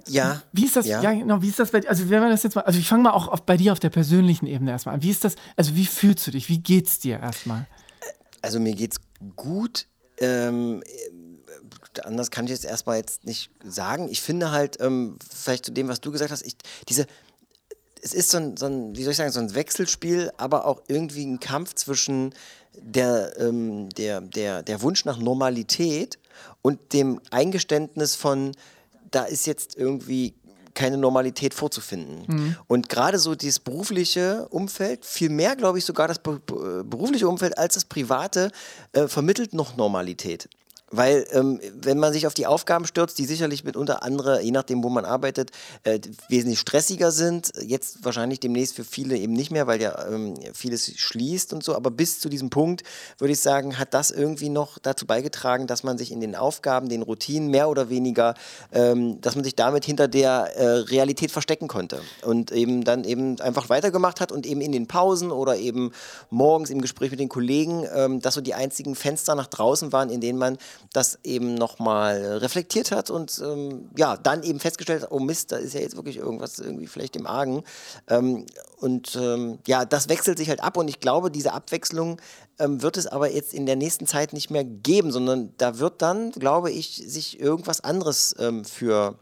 Ja. 0.08 0.42
Wie 0.52 0.64
ist 0.64 0.76
das, 0.76 0.86
ja, 0.86 1.00
genau, 1.00 1.42
wie 1.42 1.48
ist 1.48 1.58
das 1.58 1.70
bei? 1.70 1.86
Also, 1.86 2.10
wenn 2.10 2.20
man 2.20 2.30
das 2.30 2.42
jetzt 2.42 2.54
mal, 2.54 2.62
also 2.62 2.78
ich 2.78 2.88
fange 2.88 3.04
mal 3.04 3.12
auch 3.12 3.28
auf, 3.28 3.42
bei 3.42 3.56
dir 3.56 3.72
auf 3.72 3.80
der 3.80 3.90
persönlichen 3.90 4.46
Ebene 4.46 4.70
erstmal 4.70 4.96
an. 4.96 5.02
Wie 5.02 5.10
ist 5.10 5.24
das, 5.24 5.36
also 5.56 5.74
wie 5.74 5.86
fühlst 5.86 6.26
du 6.26 6.30
dich? 6.30 6.48
Wie 6.48 6.58
geht's 6.58 6.98
dir 6.98 7.20
erstmal? 7.20 7.66
Also 8.40 8.58
mir 8.58 8.74
geht's 8.74 8.96
gut. 9.36 9.86
Ähm, 10.18 10.82
äh, 10.82 12.00
anders 12.04 12.30
kann 12.30 12.44
ich 12.44 12.50
jetzt 12.50 12.64
erstmal 12.64 12.96
jetzt 12.96 13.24
nicht 13.24 13.50
sagen. 13.64 14.08
Ich 14.08 14.22
finde 14.22 14.50
halt, 14.50 14.80
ähm, 14.80 15.18
vielleicht 15.34 15.66
zu 15.66 15.72
dem, 15.72 15.88
was 15.88 16.00
du 16.00 16.10
gesagt 16.10 16.30
hast, 16.30 16.42
ich, 16.42 16.56
diese, 16.88 17.06
es 18.02 18.12
ist 18.12 18.30
so 18.30 18.38
ein, 18.38 18.56
so 18.56 18.66
ein, 18.66 18.96
wie 18.96 19.02
soll 19.02 19.12
ich 19.12 19.16
sagen, 19.16 19.30
so 19.30 19.40
ein 19.40 19.54
Wechselspiel, 19.54 20.32
aber 20.36 20.66
auch 20.66 20.82
irgendwie 20.88 21.24
ein 21.24 21.38
Kampf 21.38 21.74
zwischen 21.74 22.34
der, 22.76 23.34
ähm, 23.38 23.88
der, 23.90 24.20
der, 24.20 24.62
der 24.62 24.82
Wunsch 24.82 25.04
nach 25.04 25.18
Normalität 25.18 26.18
und 26.62 26.92
dem 26.92 27.20
Eingeständnis 27.30 28.16
von, 28.16 28.52
da 29.14 29.24
ist 29.24 29.46
jetzt 29.46 29.76
irgendwie 29.76 30.34
keine 30.74 30.96
Normalität 30.96 31.52
vorzufinden. 31.52 32.56
Und 32.66 32.88
gerade 32.88 33.18
so 33.18 33.34
dieses 33.34 33.60
berufliche 33.60 34.46
Umfeld, 34.48 35.04
viel 35.04 35.28
mehr 35.28 35.54
glaube 35.54 35.78
ich 35.78 35.84
sogar 35.84 36.08
das 36.08 36.18
be 36.18 36.40
be- 36.46 36.82
berufliche 36.84 37.28
Umfeld 37.28 37.58
als 37.58 37.74
das 37.74 37.84
private, 37.84 38.50
äh, 38.92 39.06
vermittelt 39.06 39.52
noch 39.52 39.76
Normalität. 39.76 40.48
Weil 40.92 41.26
ähm, 41.32 41.58
wenn 41.74 41.98
man 41.98 42.12
sich 42.12 42.26
auf 42.26 42.34
die 42.34 42.46
Aufgaben 42.46 42.86
stürzt, 42.86 43.18
die 43.18 43.24
sicherlich 43.24 43.64
mitunter 43.64 44.02
andere, 44.02 44.42
je 44.42 44.50
nachdem 44.50 44.84
wo 44.84 44.90
man 44.90 45.06
arbeitet, 45.06 45.50
äh, 45.84 45.98
wesentlich 46.28 46.60
stressiger 46.60 47.10
sind, 47.10 47.50
jetzt 47.62 48.04
wahrscheinlich 48.04 48.40
demnächst 48.40 48.76
für 48.76 48.84
viele 48.84 49.16
eben 49.16 49.32
nicht 49.32 49.50
mehr, 49.50 49.66
weil 49.66 49.80
ja 49.80 50.06
ähm, 50.06 50.34
vieles 50.52 50.92
schließt 50.94 51.54
und 51.54 51.64
so, 51.64 51.74
aber 51.74 51.90
bis 51.90 52.20
zu 52.20 52.28
diesem 52.28 52.50
Punkt 52.50 52.82
würde 53.18 53.32
ich 53.32 53.40
sagen, 53.40 53.78
hat 53.78 53.94
das 53.94 54.10
irgendwie 54.10 54.50
noch 54.50 54.78
dazu 54.78 55.06
beigetragen, 55.06 55.66
dass 55.66 55.82
man 55.82 55.96
sich 55.96 56.12
in 56.12 56.20
den 56.20 56.36
Aufgaben, 56.36 56.90
den 56.90 57.00
Routinen 57.00 57.48
mehr 57.48 57.70
oder 57.70 57.88
weniger, 57.88 58.34
ähm, 58.72 59.18
dass 59.22 59.34
man 59.34 59.44
sich 59.44 59.56
damit 59.56 59.86
hinter 59.86 60.08
der 60.08 60.56
äh, 60.56 60.66
Realität 60.66 61.30
verstecken 61.30 61.68
konnte 61.68 62.02
und 62.22 62.52
eben 62.52 62.84
dann 62.84 63.04
eben 63.04 63.40
einfach 63.40 63.70
weitergemacht 63.70 64.20
hat 64.20 64.30
und 64.30 64.44
eben 64.44 64.60
in 64.60 64.72
den 64.72 64.88
Pausen 64.88 65.30
oder 65.30 65.56
eben 65.56 65.92
morgens 66.28 66.68
im 66.68 66.82
Gespräch 66.82 67.10
mit 67.10 67.20
den 67.20 67.30
Kollegen, 67.30 67.86
ähm, 67.94 68.20
dass 68.20 68.34
so 68.34 68.42
die 68.42 68.54
einzigen 68.54 68.94
Fenster 68.94 69.34
nach 69.34 69.46
draußen 69.46 69.90
waren, 69.92 70.10
in 70.10 70.20
denen 70.20 70.38
man 70.38 70.58
das 70.92 71.18
eben 71.24 71.54
nochmal 71.54 72.38
reflektiert 72.38 72.92
hat 72.92 73.10
und 73.10 73.40
ähm, 73.44 73.90
ja, 73.96 74.16
dann 74.16 74.42
eben 74.42 74.60
festgestellt 74.60 75.02
hat, 75.02 75.12
oh 75.12 75.20
Mist, 75.20 75.52
da 75.52 75.56
ist 75.56 75.74
ja 75.74 75.80
jetzt 75.80 75.96
wirklich 75.96 76.16
irgendwas 76.16 76.58
irgendwie 76.58 76.86
vielleicht 76.86 77.16
im 77.16 77.26
Argen. 77.26 77.64
Ähm, 78.08 78.46
und 78.78 79.16
ähm, 79.16 79.58
ja, 79.66 79.84
das 79.84 80.08
wechselt 80.08 80.38
sich 80.38 80.48
halt 80.48 80.62
ab 80.62 80.76
und 80.76 80.88
ich 80.88 81.00
glaube, 81.00 81.30
diese 81.30 81.52
Abwechslung 81.52 82.20
ähm, 82.58 82.82
wird 82.82 82.96
es 82.96 83.06
aber 83.06 83.32
jetzt 83.32 83.54
in 83.54 83.66
der 83.66 83.76
nächsten 83.76 84.06
Zeit 84.06 84.32
nicht 84.32 84.50
mehr 84.50 84.64
geben, 84.64 85.12
sondern 85.12 85.54
da 85.56 85.78
wird 85.78 86.02
dann, 86.02 86.32
glaube 86.32 86.70
ich, 86.70 87.02
sich 87.06 87.40
irgendwas 87.40 87.80
anderes 87.80 88.34
ähm, 88.38 88.64
für 88.64 89.18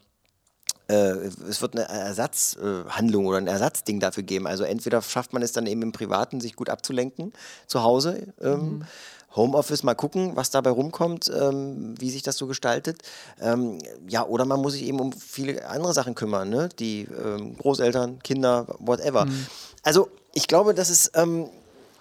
äh, 0.91 1.31
es 1.49 1.63
wird 1.63 1.77
eine 1.77 1.89
Ersatzhandlung 1.89 3.27
oder 3.27 3.39
ein 3.39 3.47
Ersatzding 3.47 4.01
dafür 4.01 4.25
geben. 4.25 4.47
Also 4.47 4.65
entweder 4.65 5.01
schafft 5.03 5.33
man 5.33 5.43
es 5.43 5.53
dann 5.53 5.67
eben 5.67 5.83
im 5.83 5.93
Privaten, 5.93 6.41
sich 6.41 6.57
gut 6.57 6.69
abzulenken 6.69 7.33
zu 7.67 7.83
Hause. 7.83 8.33
Ähm, 8.41 8.85
Homeoffice 9.37 9.83
mal 9.83 9.95
gucken, 9.95 10.33
was 10.35 10.51
dabei 10.51 10.71
rumkommt, 10.71 11.31
ähm, 11.35 11.95
wie 11.99 12.11
sich 12.11 12.23
das 12.23 12.37
so 12.37 12.47
gestaltet. 12.47 13.03
Ähm, 13.41 13.79
ja, 14.09 14.27
oder 14.27 14.45
man 14.45 14.61
muss 14.61 14.73
sich 14.73 14.83
eben 14.83 15.01
um 15.01 15.13
viele 15.13 15.69
andere 15.69 15.95
Sachen 15.95 16.15
kümmern, 16.15 16.51
ne? 16.51 16.69
die 16.79 17.03
ähm, 17.03 17.57
Großeltern, 17.57 18.21
Kinder, 18.23 18.67
whatever. 18.79 19.27
Also 19.83 20.09
ich 20.33 20.47
glaube, 20.49 20.75
das 20.75 20.91
ist, 20.91 21.13
ähm, 21.15 21.49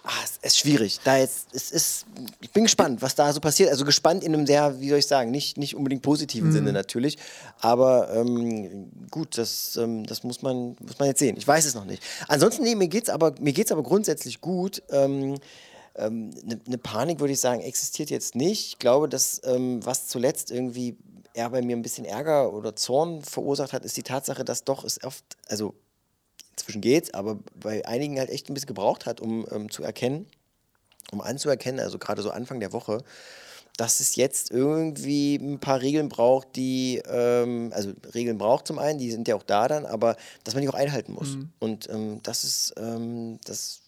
ah, 0.04 0.12
es 0.24 0.38
ist 0.42 0.58
schwierig. 0.58 1.00
Da 1.04 1.18
jetzt, 1.18 1.48
es 1.54 1.72
ist, 1.72 2.06
ich 2.42 2.50
bin 2.52 2.64
gespannt, 2.64 3.02
was 3.02 3.14
da 3.14 3.32
so 3.32 3.40
passiert. 3.40 3.70
Also 3.70 3.86
gespannt 3.86 4.24
in 4.24 4.34
einem 4.34 4.48
sehr, 4.48 4.80
wie 4.80 4.90
soll 4.90 5.00
ich 5.00 5.08
sagen, 5.08 5.30
nicht, 5.30 5.58
nicht 5.58 5.76
unbedingt 5.76 6.02
positiven 6.02 6.52
Sinne 6.52 6.74
natürlich, 6.74 7.18
aber 7.60 8.12
ähm, 8.14 8.90
gut, 9.12 9.38
das, 9.38 9.78
ähm, 9.78 10.06
das 10.06 10.24
muss 10.24 10.42
man, 10.42 10.76
muss 10.80 10.98
man 10.98 11.08
jetzt 11.08 11.20
sehen. 11.20 11.38
Ich 11.38 11.48
weiß 11.48 11.66
es 11.66 11.76
noch 11.76 11.86
nicht. 11.86 12.02
Ansonsten, 12.28 12.64
nee, 12.64 12.76
mir 12.76 12.88
geht's 12.88 13.10
aber, 13.10 13.36
mir 13.40 13.54
geht's 13.54 13.72
aber 13.72 13.84
grundsätzlich 13.84 14.42
gut. 14.42 14.82
Ähm, 14.90 15.40
eine 15.96 16.62
ne 16.68 16.78
Panik, 16.78 17.20
würde 17.20 17.34
ich 17.34 17.40
sagen, 17.40 17.62
existiert 17.62 18.10
jetzt 18.10 18.36
nicht. 18.36 18.68
Ich 18.68 18.80
glaube, 18.80 19.10
dass 19.10 19.42
ähm, 19.44 19.86
was 19.86 20.08
zuletzt 20.08 20.52
irgendwie 20.52 20.98
eher 21.34 21.50
bei 21.50 21.62
mir 21.62 21.76
ein 21.76 21.82
bisschen 21.82 22.06
Ärger 22.06 22.54
oder 22.54 22.76
Zorn 22.76 23.22
verursacht 23.22 23.74
hat, 23.74 23.86
ist 23.86 23.98
die 23.98 24.04
Tatsache, 24.04 24.44
dass 24.44 24.64
doch 24.64 24.84
es 24.84 25.04
oft, 25.04 25.24
also 25.48 25.74
inzwischen 26.52 26.82
geht's, 26.82 27.14
aber 27.14 27.40
bei 27.56 27.86
einigen 27.86 28.20
halt 28.20 28.30
echt 28.30 28.50
ein 28.50 28.54
bisschen 28.54 28.68
gebraucht 28.68 29.06
hat, 29.06 29.22
um 29.22 29.46
ähm, 29.52 29.72
zu 29.72 29.84
erkennen, 29.84 30.26
um 31.12 31.22
anzuerkennen, 31.22 31.80
also 31.80 31.98
gerade 31.98 32.22
so 32.22 32.32
Anfang 32.32 32.60
der 32.60 32.74
Woche, 32.74 33.04
dass 33.78 34.02
es 34.02 34.18
jetzt 34.18 34.52
irgendwie 34.52 35.36
ein 35.36 35.60
paar 35.60 35.82
Regeln 35.82 36.10
braucht, 36.10 36.56
die, 36.58 37.02
ähm, 37.08 37.72
also 37.74 37.94
Regeln 38.14 38.38
braucht 38.38 38.68
zum 38.68 38.78
einen, 38.78 39.00
die 39.00 39.10
sind 39.10 39.28
ja 39.28 39.36
auch 39.36 39.44
da 39.44 39.70
dann, 39.70 39.86
aber 39.86 40.18
dass 40.44 40.54
man 40.54 40.62
die 40.62 40.70
auch 40.70 40.74
einhalten 40.74 41.14
muss. 41.14 41.38
Mhm. 41.38 41.50
Und 41.60 41.90
ähm, 41.90 42.20
das 42.24 42.44
ist, 42.44 42.74
ähm, 42.78 43.40
das 43.46 43.80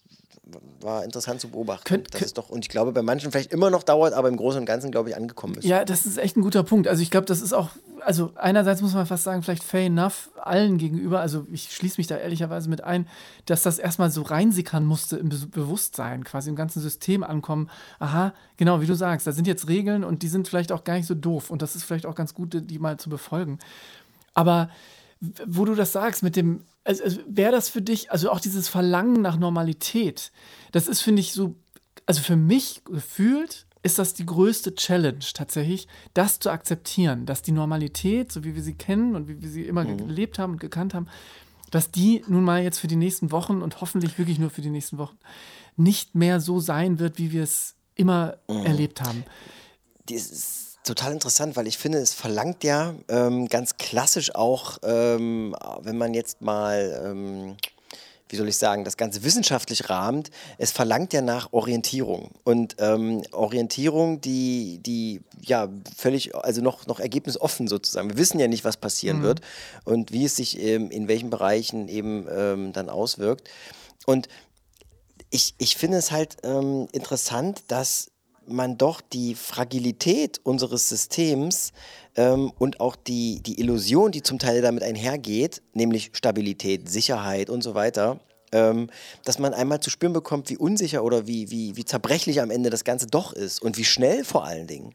war 0.80 1.04
interessant 1.04 1.40
zu 1.40 1.48
beobachten. 1.48 1.84
Könnt- 1.84 2.10
könnt- 2.10 2.24
es 2.24 2.34
doch, 2.34 2.50
und 2.50 2.64
ich 2.64 2.68
glaube, 2.68 2.90
bei 2.92 3.02
manchen 3.02 3.30
vielleicht 3.30 3.52
immer 3.52 3.70
noch 3.70 3.84
dauert, 3.84 4.12
aber 4.12 4.28
im 4.28 4.36
Großen 4.36 4.58
und 4.58 4.66
Ganzen, 4.66 4.90
glaube 4.90 5.08
ich, 5.08 5.16
angekommen 5.16 5.54
ist. 5.54 5.64
Ja, 5.64 5.84
das 5.84 6.04
ist 6.04 6.18
echt 6.18 6.36
ein 6.36 6.42
guter 6.42 6.64
Punkt. 6.64 6.88
Also 6.88 7.00
ich 7.00 7.12
glaube, 7.12 7.26
das 7.26 7.40
ist 7.40 7.52
auch, 7.52 7.70
also 8.00 8.32
einerseits 8.34 8.82
muss 8.82 8.92
man 8.92 9.06
fast 9.06 9.22
sagen, 9.22 9.42
vielleicht 9.44 9.62
fair 9.62 9.86
enough 9.86 10.30
allen 10.42 10.78
gegenüber. 10.78 11.20
Also 11.20 11.46
ich 11.52 11.70
schließe 11.72 11.98
mich 11.98 12.08
da 12.08 12.16
ehrlicherweise 12.16 12.68
mit 12.68 12.82
ein, 12.82 13.06
dass 13.46 13.62
das 13.62 13.78
erstmal 13.78 14.10
so 14.10 14.22
reinsickern 14.22 14.84
musste 14.84 15.16
im 15.16 15.28
Be 15.28 15.38
Bewusstsein, 15.46 16.24
quasi 16.24 16.50
im 16.50 16.56
ganzen 16.56 16.80
System 16.82 17.22
ankommen. 17.22 17.70
Aha, 18.00 18.34
genau, 18.56 18.80
wie 18.80 18.86
du 18.86 18.94
sagst, 18.94 19.28
da 19.28 19.32
sind 19.32 19.46
jetzt 19.46 19.68
Regeln 19.68 20.02
und 20.02 20.22
die 20.24 20.28
sind 20.28 20.48
vielleicht 20.48 20.72
auch 20.72 20.82
gar 20.82 20.94
nicht 20.94 21.06
so 21.06 21.14
doof 21.14 21.50
und 21.50 21.62
das 21.62 21.76
ist 21.76 21.84
vielleicht 21.84 22.04
auch 22.06 22.16
ganz 22.16 22.34
gut, 22.34 22.68
die 22.68 22.78
mal 22.80 22.96
zu 22.98 23.08
befolgen. 23.10 23.60
Aber 24.34 24.70
wo 25.46 25.64
du 25.64 25.74
das 25.74 25.92
sagst 25.92 26.22
mit 26.22 26.36
dem, 26.36 26.62
also, 26.84 27.04
also 27.04 27.20
wäre 27.28 27.52
das 27.52 27.68
für 27.68 27.82
dich, 27.82 28.10
also 28.10 28.30
auch 28.30 28.40
dieses 28.40 28.68
Verlangen 28.68 29.22
nach 29.22 29.36
Normalität, 29.36 30.32
das 30.72 30.88
ist, 30.88 31.00
finde 31.00 31.20
ich, 31.20 31.32
so, 31.32 31.54
also 32.06 32.20
für 32.22 32.36
mich 32.36 32.82
gefühlt 32.84 33.66
ist 33.84 33.98
das 33.98 34.14
die 34.14 34.26
größte 34.26 34.74
Challenge 34.74 35.24
tatsächlich, 35.34 35.88
das 36.14 36.38
zu 36.38 36.50
akzeptieren, 36.50 37.26
dass 37.26 37.42
die 37.42 37.52
Normalität, 37.52 38.32
so 38.32 38.44
wie 38.44 38.54
wir 38.54 38.62
sie 38.62 38.74
kennen 38.74 39.16
und 39.16 39.28
wie 39.28 39.40
wir 39.40 39.48
sie 39.48 39.62
immer 39.62 39.84
gelebt 39.84 40.38
haben 40.38 40.54
und 40.54 40.60
gekannt 40.60 40.94
haben, 40.94 41.06
dass 41.70 41.90
die 41.90 42.22
nun 42.28 42.44
mal 42.44 42.62
jetzt 42.62 42.78
für 42.78 42.86
die 42.86 42.96
nächsten 42.96 43.30
Wochen 43.32 43.62
und 43.62 43.80
hoffentlich 43.80 44.18
wirklich 44.18 44.38
nur 44.38 44.50
für 44.50 44.60
die 44.60 44.70
nächsten 44.70 44.98
Wochen 44.98 45.18
nicht 45.76 46.14
mehr 46.14 46.40
so 46.40 46.60
sein 46.60 46.98
wird, 46.98 47.18
wie 47.18 47.32
wir 47.32 47.42
es 47.42 47.74
immer 47.94 48.38
erlebt 48.46 49.00
haben. 49.00 49.24
Ist 50.08 50.71
total 50.84 51.12
interessant, 51.12 51.56
weil 51.56 51.66
ich 51.66 51.78
finde, 51.78 51.98
es 51.98 52.14
verlangt 52.14 52.64
ja 52.64 52.94
ähm, 53.08 53.48
ganz 53.48 53.76
klassisch 53.76 54.34
auch, 54.34 54.78
ähm, 54.82 55.56
wenn 55.80 55.98
man 55.98 56.14
jetzt 56.14 56.40
mal, 56.40 57.02
ähm, 57.04 57.56
wie 58.28 58.36
soll 58.36 58.48
ich 58.48 58.56
sagen, 58.56 58.84
das 58.84 58.96
Ganze 58.96 59.24
wissenschaftlich 59.24 59.88
rahmt, 59.90 60.30
es 60.58 60.72
verlangt 60.72 61.12
ja 61.12 61.20
nach 61.20 61.52
Orientierung. 61.52 62.30
Und 62.44 62.76
ähm, 62.78 63.22
Orientierung, 63.32 64.20
die, 64.20 64.78
die 64.78 65.20
ja 65.40 65.68
völlig, 65.96 66.34
also 66.34 66.62
noch, 66.62 66.86
noch 66.86 66.98
ergebnisoffen 66.98 67.68
sozusagen. 67.68 68.10
Wir 68.10 68.16
wissen 68.16 68.40
ja 68.40 68.48
nicht, 68.48 68.64
was 68.64 68.76
passieren 68.76 69.22
wird 69.22 69.40
und 69.84 70.12
wie 70.12 70.24
es 70.24 70.36
sich 70.36 70.60
ähm, 70.60 70.90
in 70.90 71.08
welchen 71.08 71.30
Bereichen 71.30 71.88
eben 71.88 72.26
ähm, 72.30 72.72
dann 72.72 72.88
auswirkt. 72.88 73.48
Und 74.06 74.28
ich, 75.30 75.54
ich 75.58 75.76
finde 75.76 75.96
es 75.98 76.10
halt 76.10 76.36
interessant, 76.44 77.62
dass 77.68 78.11
man 78.46 78.78
doch 78.78 79.00
die 79.00 79.34
Fragilität 79.34 80.40
unseres 80.42 80.88
Systems 80.88 81.72
ähm, 82.16 82.52
und 82.58 82.80
auch 82.80 82.96
die, 82.96 83.40
die 83.42 83.60
Illusion, 83.60 84.12
die 84.12 84.22
zum 84.22 84.38
Teil 84.38 84.62
damit 84.62 84.82
einhergeht, 84.82 85.62
nämlich 85.72 86.10
Stabilität, 86.12 86.88
Sicherheit 86.88 87.50
und 87.50 87.62
so 87.62 87.74
weiter, 87.74 88.20
ähm, 88.52 88.90
dass 89.24 89.38
man 89.38 89.54
einmal 89.54 89.80
zu 89.80 89.90
spüren 89.90 90.12
bekommt, 90.12 90.50
wie 90.50 90.56
unsicher 90.56 91.04
oder 91.04 91.26
wie, 91.26 91.50
wie, 91.50 91.76
wie 91.76 91.84
zerbrechlich 91.84 92.40
am 92.40 92.50
Ende 92.50 92.70
das 92.70 92.84
Ganze 92.84 93.06
doch 93.06 93.32
ist 93.32 93.62
und 93.62 93.76
wie 93.78 93.84
schnell 93.84 94.24
vor 94.24 94.44
allen 94.44 94.66
Dingen. 94.66 94.94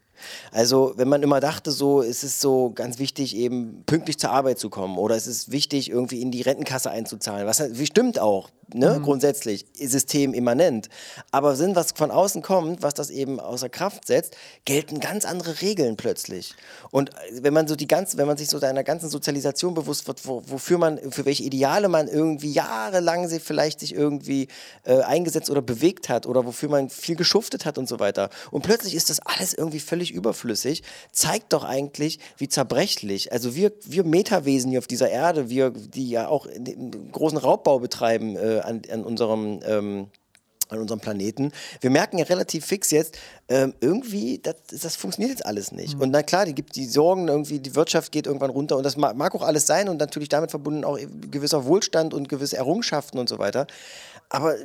Also 0.52 0.94
wenn 0.98 1.08
man 1.08 1.24
immer 1.24 1.40
dachte, 1.40 1.72
so 1.72 2.02
ist 2.02 2.24
es 2.24 2.42
so 2.42 2.72
ganz 2.72 3.00
wichtig, 3.00 3.36
eben 3.36 3.84
pünktlich 3.86 4.18
zur 4.18 4.32
Arbeit 4.32 4.60
zu 4.60 4.70
kommen 4.70 4.98
oder 4.98 5.16
es 5.16 5.28
ist 5.28 5.52
wichtig, 5.52 5.90
irgendwie 5.90 6.22
in 6.22 6.32
die 6.32 6.42
Rentenkasse 6.42 6.90
einzuzahlen, 6.90 7.48
was 7.48 7.62
wie 7.78 7.86
stimmt 7.86 8.20
auch, 8.20 8.50
ne, 8.74 9.00
grundsätzlich, 9.04 9.66
systemimmanent. 9.74 10.90
Aber 11.32 11.56
sind 11.56 11.76
was 11.76 11.92
von 11.92 12.12
außen 12.12 12.42
kommt, 12.42 12.82
was 12.82 12.94
das 12.94 13.10
eben 13.10 13.40
außer 13.40 13.70
Kraft 13.70 14.08
setzt, 14.08 14.36
gelten 14.66 15.00
ganz 15.00 15.26
andere 15.26 15.62
Regeln 15.62 15.98
plötzlich. 15.98 16.54
Und 16.92 17.10
äh, 17.10 17.44
wenn 17.44 17.54
man 17.54 17.68
so 17.68 17.76
die 17.76 17.88
ganze, 17.88 18.18
wenn 18.18 18.28
man 18.28 18.38
sich 18.38 18.50
so 18.50 18.60
seiner 18.60 18.84
ganzen 18.84 19.10
Sozialisation 19.10 19.74
bewusst 19.74 20.08
wird, 20.08 20.26
wo, 20.28 20.44
wofür 20.48 20.78
man, 20.78 21.00
für 21.12 21.26
welche 21.26 21.44
Ideale 21.44 21.90
man 21.90 22.08
irgendwie 22.08 22.52
jahrelang 22.52 23.28
sich 23.28 23.42
vielleicht 23.42 23.80
sich 23.80 23.94
irgendwie 23.94 24.48
äh, 24.84 25.02
eingesetzt 25.02 25.50
oder 25.50 25.62
bewegt 25.62 26.10
hat 26.10 26.26
oder 26.26 26.46
wofür 26.46 26.70
man 26.70 26.90
viel 26.90 27.16
geschuftet 27.16 27.66
hat 27.66 27.78
und 27.78 27.88
so 27.88 28.00
weiter. 28.00 28.30
Und 28.52 28.64
plötzlich 28.64 28.96
ist 28.96 29.10
das 29.10 29.20
alles 29.20 29.54
irgendwie 29.54 29.80
völlig 29.80 30.07
überflüssig, 30.14 30.84
zeigt 31.12 31.54
doch 31.54 31.64
eigentlich, 31.64 32.20
wie 32.38 32.50
zerbrechlich, 32.50 33.32
also 33.32 33.56
wir, 33.56 33.72
wir 33.86 34.04
Metawesen 34.04 34.72
hier 34.72 34.80
auf 34.80 34.88
dieser 34.88 35.10
Erde, 35.10 35.50
wir, 35.50 35.72
die 35.72 36.10
ja 36.10 36.28
auch 36.28 36.48
einen 36.48 37.12
großen 37.12 37.38
Raubbau 37.38 37.80
betreiben 37.80 38.36
äh, 38.36 38.62
an, 38.64 38.82
an 38.92 39.04
unserem 39.04 39.60
ähm, 39.66 40.08
an 40.70 40.80
unserem 40.80 41.00
Planeten. 41.00 41.52
Wir 41.82 41.90
merken 41.90 42.18
ja 42.18 42.26
relativ 42.26 42.66
fix 42.66 42.92
jetzt, 42.92 43.18
ähm, 43.48 43.74
irgendwie, 43.80 44.40
das, 44.40 44.56
das 44.82 44.96
funktioniert 44.96 45.32
jetzt 45.38 45.46
alles 45.46 45.72
nicht. 45.72 46.00
Und 46.00 46.12
na 46.12 46.24
klar, 46.24 46.46
die 46.46 46.56
gibt 46.56 46.76
die 46.76 46.86
Sorgen, 46.86 47.28
irgendwie, 47.28 47.60
die 47.60 47.76
Wirtschaft 47.76 48.12
geht 48.12 48.28
irgendwann 48.28 48.50
runter 48.50 48.78
und 48.78 48.84
das 48.84 48.98
mag, 48.98 49.16
mag 49.16 49.34
auch 49.36 49.42
alles 49.42 49.66
sein 49.66 49.90
und 49.90 49.98
natürlich 49.98 50.30
damit 50.30 50.52
verbunden 50.52 50.84
auch 50.84 51.00
gewisser 51.32 51.66
Wohlstand 51.66 52.14
und 52.14 52.30
gewisse 52.30 52.58
Errungenschaften 52.58 53.20
und 53.20 53.30
so 53.30 53.40
weiter. 53.40 53.68
Aber 54.30 54.56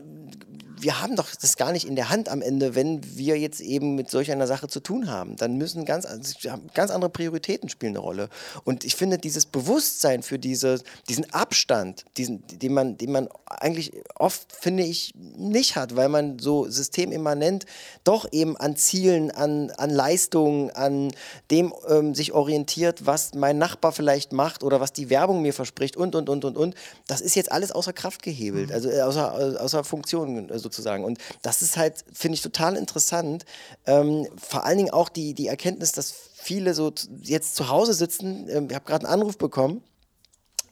wir 0.82 1.00
haben 1.00 1.16
doch 1.16 1.28
das 1.40 1.56
gar 1.56 1.72
nicht 1.72 1.86
in 1.86 1.96
der 1.96 2.10
Hand 2.10 2.28
am 2.28 2.42
Ende, 2.42 2.74
wenn 2.74 3.00
wir 3.16 3.38
jetzt 3.38 3.60
eben 3.60 3.94
mit 3.94 4.10
solch 4.10 4.32
einer 4.32 4.46
Sache 4.46 4.66
zu 4.66 4.80
tun 4.80 5.08
haben. 5.08 5.36
Dann 5.36 5.56
müssen 5.56 5.84
ganz, 5.84 6.04
also 6.04 6.34
ganz 6.74 6.90
andere 6.90 7.10
Prioritäten 7.10 7.68
spielen 7.68 7.92
eine 7.92 8.00
Rolle. 8.00 8.28
Und 8.64 8.84
ich 8.84 8.96
finde, 8.96 9.18
dieses 9.18 9.46
Bewusstsein 9.46 10.22
für 10.22 10.38
diese, 10.38 10.80
diesen 11.08 11.32
Abstand, 11.32 12.04
diesen, 12.16 12.44
den, 12.46 12.74
man, 12.74 12.96
den 12.96 13.12
man 13.12 13.28
eigentlich 13.46 13.92
oft, 14.16 14.52
finde 14.52 14.82
ich, 14.82 15.14
nicht 15.14 15.76
hat, 15.76 15.94
weil 15.94 16.08
man 16.08 16.38
so 16.38 16.68
systemimmanent 16.68 17.66
doch 18.02 18.26
eben 18.32 18.56
an 18.56 18.76
Zielen, 18.76 19.30
an, 19.30 19.70
an 19.76 19.90
Leistungen, 19.90 20.70
an 20.70 21.12
dem 21.50 21.72
ähm, 21.88 22.14
sich 22.14 22.32
orientiert, 22.32 23.06
was 23.06 23.34
mein 23.34 23.58
Nachbar 23.58 23.92
vielleicht 23.92 24.32
macht 24.32 24.64
oder 24.64 24.80
was 24.80 24.92
die 24.92 25.10
Werbung 25.10 25.42
mir 25.42 25.54
verspricht 25.54 25.96
und, 25.96 26.14
und, 26.16 26.28
und, 26.28 26.44
und, 26.44 26.56
und. 26.56 26.74
Das 27.06 27.20
ist 27.20 27.36
jetzt 27.36 27.52
alles 27.52 27.70
außer 27.70 27.92
Kraft 27.92 28.22
gehebelt, 28.22 28.72
also 28.72 28.90
äh, 28.90 29.02
außer, 29.02 29.60
außer 29.60 29.84
Funktion 29.84 30.48
äh, 30.48 30.58
sozusagen. 30.72 31.04
Und 31.04 31.18
das 31.42 31.62
ist 31.62 31.76
halt, 31.76 32.04
finde 32.12 32.34
ich, 32.34 32.42
total 32.42 32.76
interessant. 32.76 33.44
Ähm, 33.86 34.26
vor 34.36 34.64
allen 34.64 34.78
Dingen 34.78 34.90
auch 34.90 35.08
die, 35.08 35.34
die 35.34 35.46
Erkenntnis, 35.46 35.92
dass 35.92 36.12
viele 36.34 36.74
so 36.74 36.92
jetzt 37.20 37.54
zu 37.54 37.68
Hause 37.68 37.94
sitzen. 37.94 38.48
Ähm, 38.48 38.68
ich 38.68 38.74
habe 38.74 38.84
gerade 38.84 39.06
einen 39.06 39.20
Anruf 39.20 39.38
bekommen 39.38 39.82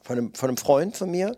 von 0.03 0.19
einem, 0.19 0.35
von 0.35 0.49
einem 0.49 0.57
Freund 0.57 0.97
von 0.97 1.11
mir, 1.11 1.37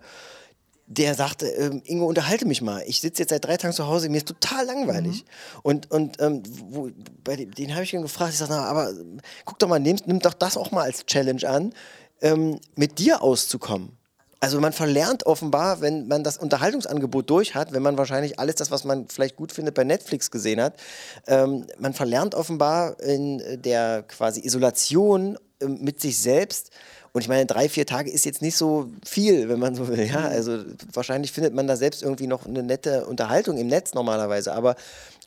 der 0.86 1.14
sagte, 1.14 1.46
ähm, 1.46 1.82
Ingo, 1.84 2.06
unterhalte 2.06 2.46
mich 2.46 2.60
mal. 2.60 2.82
Ich 2.86 3.00
sitze 3.00 3.22
jetzt 3.22 3.30
seit 3.30 3.44
drei 3.44 3.56
Tagen 3.56 3.74
zu 3.74 3.86
Hause, 3.86 4.08
mir 4.08 4.18
ist 4.18 4.28
total 4.28 4.66
langweilig. 4.66 5.24
Und, 5.62 5.90
und 5.90 6.20
ähm, 6.20 6.42
wo, 6.68 6.90
bei 7.24 7.36
dem, 7.36 7.50
den 7.52 7.74
habe 7.74 7.84
ich 7.84 7.94
ihn 7.94 8.02
gefragt, 8.02 8.32
ich 8.32 8.38
sage, 8.38 8.52
na, 8.52 8.64
aber 8.64 8.90
ähm, 8.90 9.20
guck 9.44 9.58
doch 9.58 9.68
mal, 9.68 9.80
nimm, 9.80 9.96
nimm 10.06 10.18
doch 10.18 10.34
das 10.34 10.56
auch 10.56 10.70
mal 10.70 10.82
als 10.82 11.06
Challenge 11.06 11.48
an, 11.48 11.72
ähm, 12.20 12.60
mit 12.76 12.98
dir 12.98 13.22
auszukommen. 13.22 13.96
Also 14.42 14.58
man 14.58 14.72
verlernt 14.72 15.24
offenbar, 15.24 15.82
wenn 15.82 16.08
man 16.08 16.24
das 16.24 16.36
Unterhaltungsangebot 16.36 17.30
durch 17.30 17.54
hat, 17.54 17.72
wenn 17.72 17.82
man 17.82 17.96
wahrscheinlich 17.96 18.40
alles 18.40 18.56
das, 18.56 18.72
was 18.72 18.82
man 18.82 19.06
vielleicht 19.06 19.36
gut 19.36 19.52
findet, 19.52 19.76
bei 19.76 19.84
Netflix 19.84 20.32
gesehen 20.32 20.60
hat, 20.60 20.74
ähm, 21.28 21.64
man 21.78 21.94
verlernt 21.94 22.34
offenbar 22.34 22.98
in 22.98 23.38
äh, 23.38 23.56
der 23.56 24.02
quasi 24.02 24.44
Isolation 24.44 25.38
ähm, 25.60 25.78
mit 25.80 26.00
sich 26.00 26.18
selbst. 26.18 26.72
Und 27.14 27.20
ich 27.20 27.28
meine, 27.28 27.44
drei, 27.44 27.68
vier 27.68 27.84
Tage 27.84 28.10
ist 28.10 28.24
jetzt 28.24 28.40
nicht 28.40 28.56
so 28.56 28.88
viel, 29.04 29.50
wenn 29.50 29.58
man 29.58 29.74
so 29.74 29.86
will. 29.86 30.06
Ja, 30.06 30.28
also 30.28 30.64
wahrscheinlich 30.94 31.30
findet 31.32 31.52
man 31.52 31.66
da 31.66 31.76
selbst 31.76 32.02
irgendwie 32.02 32.26
noch 32.26 32.46
eine 32.46 32.62
nette 32.62 33.04
Unterhaltung 33.04 33.58
im 33.58 33.66
Netz 33.66 33.92
normalerweise. 33.92 34.54
Aber 34.54 34.76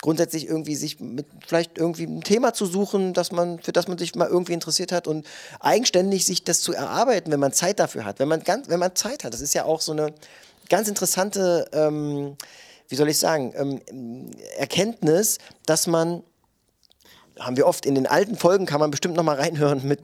grundsätzlich 0.02 0.48
irgendwie 0.48 0.76
sich 0.76 1.00
mit 1.00 1.28
vielleicht 1.46 1.78
irgendwie 1.78 2.06
ein 2.06 2.22
Thema 2.22 2.54
zu 2.54 2.66
suchen, 2.66 3.14
dass 3.14 3.32
man, 3.32 3.60
für 3.60 3.72
das 3.72 3.88
man 3.88 4.00
sich 4.00 4.16
mal 4.16 4.28
irgendwie 4.28 4.54
interessiert 4.54 4.92
hat 4.92 5.08
und 5.08 5.28
eigenständig 5.60 6.26
sich 6.26 6.44
das 6.44 6.62
zu 6.62 6.74
erarbeiten, 6.74 7.32
wenn 7.32 7.40
man 7.40 7.54
Zeit 7.54 7.80
dafür 7.80 8.04
hat. 8.04 8.18
Wenn 8.18 8.30
man 8.30 8.44
ganz, 8.44 8.68
wenn 8.68 8.80
man 8.80 8.96
Zeit 8.96 9.24
hat. 9.24 9.34
Das 9.34 9.42
ist 9.42 9.54
ja 9.54 9.66
auch 9.66 9.82
so 9.82 9.92
eine 9.92 10.12
ganz 10.70 10.88
interessante, 10.88 11.70
ähm, 11.72 12.36
wie 12.90 12.96
soll 12.96 13.10
ich 13.10 13.20
sagen, 13.20 13.54
ähm, 13.56 14.32
Erkenntnis, 14.58 15.38
dass 15.68 15.86
man 15.86 16.24
haben 17.40 17.58
wir 17.58 17.68
oft 17.68 17.86
in 17.86 17.96
den 17.96 18.08
alten 18.08 18.38
Folgen, 18.38 18.66
kann 18.66 18.80
man 18.80 18.92
bestimmt 18.92 19.16
noch 19.16 19.24
mal 19.24 19.36
reinhören 19.36 19.86
mit 19.86 20.00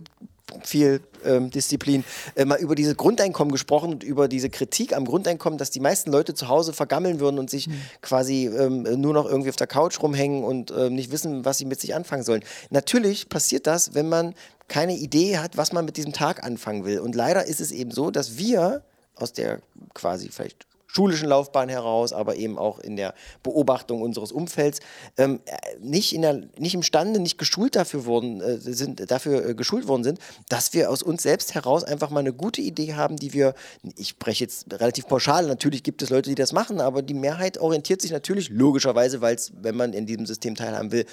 viel 0.64 1.02
ähm, 1.24 1.50
Disziplin, 1.50 2.04
äh, 2.36 2.46
mal 2.46 2.60
über 2.60 2.76
dieses 2.76 2.98
Grundeinkommen 2.98 3.52
gesprochen 3.52 3.92
und 3.92 4.04
über 4.04 4.28
diese 4.28 4.50
Kritik 4.50 4.96
am 4.96 5.06
Grundeinkommen, 5.06 5.58
dass 5.58 5.72
die 5.72 5.80
meisten 5.80 6.12
Leute 6.12 6.34
zu 6.34 6.48
Hause 6.48 6.74
vergammeln 6.74 7.20
würden 7.20 7.40
und 7.40 7.50
sich 7.50 7.70
quasi 8.02 8.48
ähm, 8.48 8.84
nur 9.00 9.14
noch 9.14 9.26
irgendwie 9.26 9.50
auf 9.50 9.56
der 9.56 9.68
Couch 9.68 10.02
rumhängen 10.02 10.44
und 10.44 10.72
ähm, 10.72 10.94
nicht 10.96 11.12
wissen, 11.12 11.46
was 11.46 11.58
sie 11.58 11.66
mit 11.66 11.80
sich 11.80 11.96
anfangen 11.96 12.24
sollen. 12.24 12.44
Natürlich 12.70 13.30
passiert 13.30 13.68
das, 13.68 13.94
wenn 13.94 14.10
man 14.10 14.36
keine 14.68 14.96
Idee 14.96 15.38
hat, 15.38 15.58
was 15.58 15.74
man 15.74 15.86
mit 15.86 15.98
diesem 15.98 16.14
Tag 16.14 16.44
anfangen 16.44 16.86
will. 16.86 17.00
Und 17.00 17.16
leider 17.16 17.46
ist 17.46 17.62
es 17.62 17.72
eben 17.72 17.92
so, 17.92 18.12
dass 18.12 18.38
wir 18.38 18.84
aus 19.16 19.34
der 19.34 19.62
quasi 19.94 20.30
vielleicht 20.30 20.66
schulischen 20.92 21.30
Laufbahn 21.30 21.70
heraus, 21.70 22.12
aber 22.12 22.36
eben 22.36 22.58
auch 22.58 22.80
in 22.80 22.96
der 22.98 23.14
Beobachtung 23.44 24.02
unseres 24.02 24.32
Umfelds, 24.32 24.80
ähm, 25.18 25.40
äh, 25.46 25.56
nicht, 25.80 26.14
in 26.14 26.22
der, 26.22 26.42
nicht 26.58 26.74
imstande, 26.74 27.20
nicht 27.20 27.38
geschult 27.38 27.76
dafür 27.76 28.06
wurden, 28.06 28.42
äh, 28.42 28.58
sind, 28.58 29.10
dafür 29.10 29.50
äh, 29.50 29.56
geschult 29.56 29.88
worden 29.88 30.04
sind, 30.04 30.20
dass 30.50 30.74
wir 30.74 30.90
aus 30.90 31.02
uns 31.02 31.24
selbst 31.24 31.56
heraus 31.56 31.84
einfach 31.84 32.10
mal 32.10 32.20
eine 32.20 32.34
gute 32.34 32.62
Idee 32.62 32.94
haben, 32.96 33.16
die 33.16 33.34
wir, 33.34 33.54
ich 33.96 34.10
spreche 34.10 34.44
jetzt 34.44 34.72
relativ 34.74 35.08
pauschal, 35.08 35.48
natürlich 35.48 35.84
gibt 35.84 36.02
es 36.02 36.10
Leute, 36.10 36.30
die 36.30 36.36
das 36.36 36.52
machen, 36.52 36.82
aber 36.82 37.02
die 37.02 37.14
Mehrheit 37.14 37.58
orientiert 37.58 38.02
sich 38.02 38.12
natürlich 38.12 38.50
logischerweise, 38.50 39.22
weil 39.22 39.36
es, 39.36 39.54
wenn 39.62 39.76
man 39.76 39.94
in 39.94 40.06
diesem 40.06 40.26
System 40.26 40.56
teilhaben 40.56 40.92
will, 40.92 41.06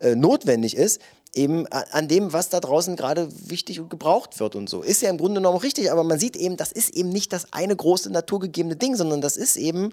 äh, 0.00 0.16
notwendig 0.16 0.76
ist, 0.76 1.00
eben 1.34 1.66
an 1.66 2.08
dem, 2.08 2.32
was 2.32 2.50
da 2.50 2.60
draußen 2.60 2.96
gerade 2.96 3.28
wichtig 3.48 3.80
und 3.80 3.88
gebraucht 3.88 4.38
wird 4.38 4.54
und 4.54 4.68
so. 4.68 4.82
Ist 4.82 5.02
ja 5.02 5.10
im 5.10 5.18
Grunde 5.18 5.40
genommen 5.40 5.58
richtig, 5.58 5.90
aber 5.90 6.04
man 6.04 6.18
sieht 6.18 6.36
eben, 6.36 6.56
das 6.56 6.72
ist 6.72 6.90
eben 6.90 7.08
nicht 7.08 7.32
das 7.32 7.52
eine 7.52 7.74
große 7.74 8.10
naturgegebene 8.10 8.76
Ding, 8.76 8.96
sondern 8.96 9.20
das 9.20 9.36
ist 9.36 9.56
eben 9.56 9.92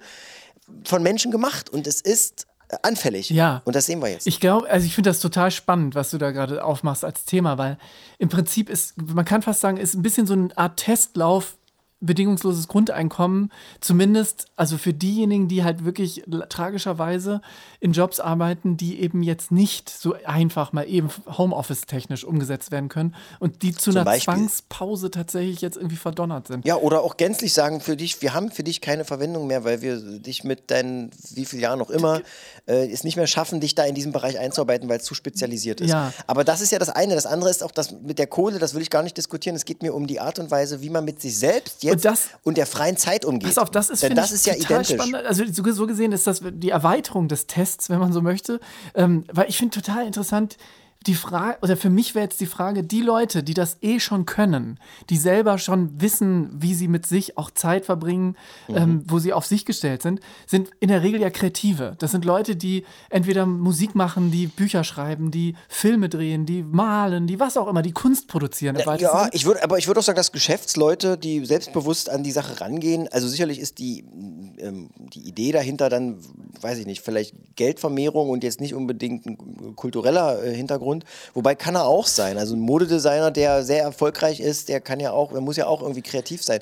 von 0.84 1.02
Menschen 1.02 1.32
gemacht 1.32 1.69
und 1.69 1.88
es 1.88 2.02
ist 2.02 2.47
äh, 2.69 2.78
anfällig. 2.84 3.30
Ja. 3.30 3.62
Und 3.65 3.75
das 3.75 3.86
sehen 3.86 4.02
wir 4.02 4.10
jetzt. 4.10 4.28
Ich 4.28 4.39
glaube, 4.39 4.69
also 4.69 4.86
ich 4.86 4.93
finde 4.93 5.10
das 5.10 5.19
total 5.19 5.49
spannend, 5.52 5.95
was 5.95 6.12
du 6.12 6.17
da 6.17 6.32
gerade 6.32 6.63
aufmachst 6.63 7.06
als 7.06 7.25
Thema, 7.25 7.58
weil 7.58 7.78
im 8.17 8.30
Prinzip 8.30 8.69
ist, 8.69 8.95
man 9.02 9.25
kann 9.25 9.41
fast 9.41 9.62
sagen, 9.62 9.78
ist 9.78 9.95
ein 9.95 10.02
bisschen 10.02 10.28
so 10.28 10.34
eine 10.34 10.49
Art 10.58 10.78
Testlauf 10.78 11.58
bedingungsloses 12.02 12.68
Grundeinkommen, 12.68 13.52
zumindest 13.82 14.46
also 14.56 14.78
für 14.78 14.94
diejenigen, 14.94 15.50
die 15.50 15.64
halt 15.64 15.84
wirklich 15.84 16.24
tragischerweise 16.48 17.42
in 17.82 17.92
Jobs 17.92 18.22
arbeiten, 18.22 18.78
die 18.78 19.02
eben 19.02 19.22
jetzt 19.22 19.52
nicht 19.52 19.90
so 19.90 20.16
einfach 20.26 20.72
mal 20.72 20.88
eben 20.88 21.10
Homeoffice-technisch 21.28 22.24
umgesetzt 22.24 22.72
werden 22.72 22.88
können 22.88 23.16
und 23.40 23.64
die 23.64 23.74
zu 23.74 23.92
einer 23.92 24.06
Beispiel. 24.06 24.34
Zwangspause 24.34 25.12
tatsächlich 25.12 25.60
jetzt 25.60 25.76
irgendwie 25.76 25.98
verdonnert 25.98 26.48
sind. 26.48 26.66
Ja, 26.66 26.78
oder 26.78 27.02
auch 27.02 27.18
gänzlich 27.18 27.54
sagen 27.54 27.82
für 27.82 27.98
dich, 27.98 28.22
wir 28.22 28.34
haben 28.34 28.52
für 28.52 28.64
dich 28.64 28.80
keine 28.80 29.04
Verwendung 29.04 29.48
mehr, 29.48 29.66
weil 29.66 29.82
wir 29.82 29.98
dich 30.20 30.46
mit 30.46 30.72
deinen, 30.72 31.12
wie 31.34 31.46
viel 31.46 31.60
Jahren 31.60 31.80
noch 31.80 31.90
immer, 31.90 32.22
äh, 32.66 32.90
es 32.90 33.04
nicht 33.04 33.18
mehr 33.18 33.28
schaffen, 33.28 33.60
dich 33.60 33.76
da 33.76 33.84
in 33.84 33.96
diesem 33.96 34.14
Bereich 34.14 34.40
einzuarbeiten, 34.40 34.88
weil 34.88 35.00
es 35.00 35.04
zu 35.04 35.16
spezialisiert 35.16 35.82
ist. 35.82 35.90
Ja. 35.90 36.14
Aber 36.28 36.46
das 36.46 36.62
ist 36.62 36.72
ja 36.72 36.80
das 36.80 36.90
eine. 36.90 37.16
Das 37.16 37.26
andere 37.26 37.50
ist 37.50 37.62
auch 37.62 37.72
das 37.72 37.92
mit 37.92 38.20
der 38.20 38.28
Kohle, 38.28 38.58
das 38.58 38.74
will 38.74 38.82
ich 38.82 38.90
gar 38.90 39.04
nicht 39.04 39.18
diskutieren. 39.18 39.58
Es 39.58 39.66
geht 39.66 39.82
mir 39.82 39.94
um 39.94 40.08
die 40.08 40.22
Art 40.22 40.40
und 40.40 40.50
Weise, 40.50 40.82
wie 40.82 40.90
man 40.90 41.04
mit 41.04 41.22
sich 41.22 41.38
selbst 41.38 41.84
jetzt 41.84 41.88
Und 41.93 42.06
das- 42.06 42.30
und 42.43 42.58
der 42.58 42.65
freien 42.65 42.97
Zeit 42.97 43.25
umgeht. 43.25 43.49
Pass 43.49 43.58
auf, 43.58 43.69
das 43.69 43.89
ist, 43.89 44.04
Denn 44.04 44.15
das 44.15 44.28
ich, 44.30 44.36
ist 44.36 44.45
ja 44.45 44.54
total 44.54 44.82
identisch. 44.82 44.95
spannend. 44.95 45.28
Also 45.28 45.43
so, 45.52 45.71
so 45.71 45.88
gesehen 45.88 46.12
ist 46.12 46.28
das 46.28 46.41
die 46.43 46.69
Erweiterung 46.69 47.28
des 47.28 47.47
Tests, 47.47 47.89
wenn 47.89 47.99
man 47.99 48.13
so 48.13 48.21
möchte. 48.21 48.60
Ähm, 48.95 49.23
weil 49.32 49.49
ich 49.49 49.58
finde 49.58 49.82
total 49.82 50.06
interessant, 50.06 50.58
die 51.08 51.16
Frage, 51.16 51.58
oder 51.62 51.78
für 51.78 51.90
mich 51.90 52.14
wäre 52.14 52.26
jetzt 52.26 52.42
die 52.42 52.46
Frage, 52.46 52.84
die 52.84 53.00
Leute, 53.02 53.42
die 53.42 53.54
das 53.54 53.78
eh 53.82 54.02
schon 54.02 54.26
können, 54.26 54.80
die 55.10 55.16
selber 55.16 55.58
schon 55.58 56.02
wissen, 56.02 56.50
wie 56.62 56.74
sie 56.74 56.90
mit 56.90 57.06
sich 57.06 57.38
auch 57.38 57.52
Zeit 57.52 57.86
verbringen, 57.86 58.36
Mhm. 58.68 58.76
ähm, 58.76 59.04
wo 59.08 59.18
sie 59.18 59.32
auf 59.32 59.46
sich 59.46 59.64
gestellt 59.66 60.02
sind, 60.02 60.20
sind 60.46 60.72
in 60.82 60.90
der 60.90 61.02
Regel 61.02 61.22
ja 61.22 61.30
Kreative. 61.30 61.96
Das 62.00 62.12
sind 62.12 62.26
Leute, 62.26 62.58
die 62.58 62.84
entweder 63.10 63.46
Musik 63.46 63.96
machen, 63.96 64.30
die 64.30 64.48
Bücher 64.48 64.84
schreiben, 64.84 65.32
die 65.32 65.56
Filme 65.70 66.10
drehen, 66.10 66.46
die 66.46 66.64
malen, 66.64 67.28
die 67.28 67.40
was 67.40 67.56
auch 67.56 67.70
immer, 67.70 67.82
die 67.82 67.94
Kunst 67.94 68.28
produzieren. 68.28 68.76
Ja, 68.76 68.98
Sinne. 68.98 69.30
ich 69.32 69.46
würde, 69.46 69.64
aber 69.64 69.78
ich 69.78 69.88
würde 69.88 70.02
auch 70.02 70.04
sagen, 70.04 70.18
dass 70.18 70.34
Geschäftsleute, 70.34 71.18
die 71.18 71.46
selbstbewusst 71.46 72.10
an 72.10 72.24
die 72.24 72.32
Sache 72.32 72.60
rangehen, 72.60 73.08
also 73.08 73.30
sicherlich 73.30 73.60
ist 73.60 73.80
die, 73.80 74.04
ähm, 74.60 74.90
die 75.14 75.22
Idee 75.30 75.54
dahinter 75.54 75.88
dann, 75.88 76.18
weiß 76.60 76.78
ich 76.80 76.86
nicht, 76.86 77.02
vielleicht 77.02 77.34
Geldvermehrung 77.56 78.30
und 78.30 78.44
jetzt 78.44 78.60
nicht 78.60 78.74
unbedingt 78.74 79.26
ein 79.26 79.76
kultureller 79.78 80.44
äh, 80.44 80.54
Hintergrund. 80.54 80.88
Wobei 81.34 81.56
kann 81.56 81.75
er 81.75 81.86
auch 81.86 82.08
sein. 82.08 82.38
Also 82.38 82.56
ein 82.56 82.60
Modedesigner, 82.60 83.32
der 83.32 83.63
sehr 83.63 83.84
erfolgreich 83.84 84.39
ist, 84.39 84.69
der 84.69 84.82
kann 84.82 84.99
ja 84.99 85.12
auch, 85.12 85.32
der 85.32 85.41
muss 85.41 85.58
ja 85.58 85.67
auch 85.67 85.82
irgendwie 85.82 86.02
kreativ 86.02 86.43
sein. 86.43 86.60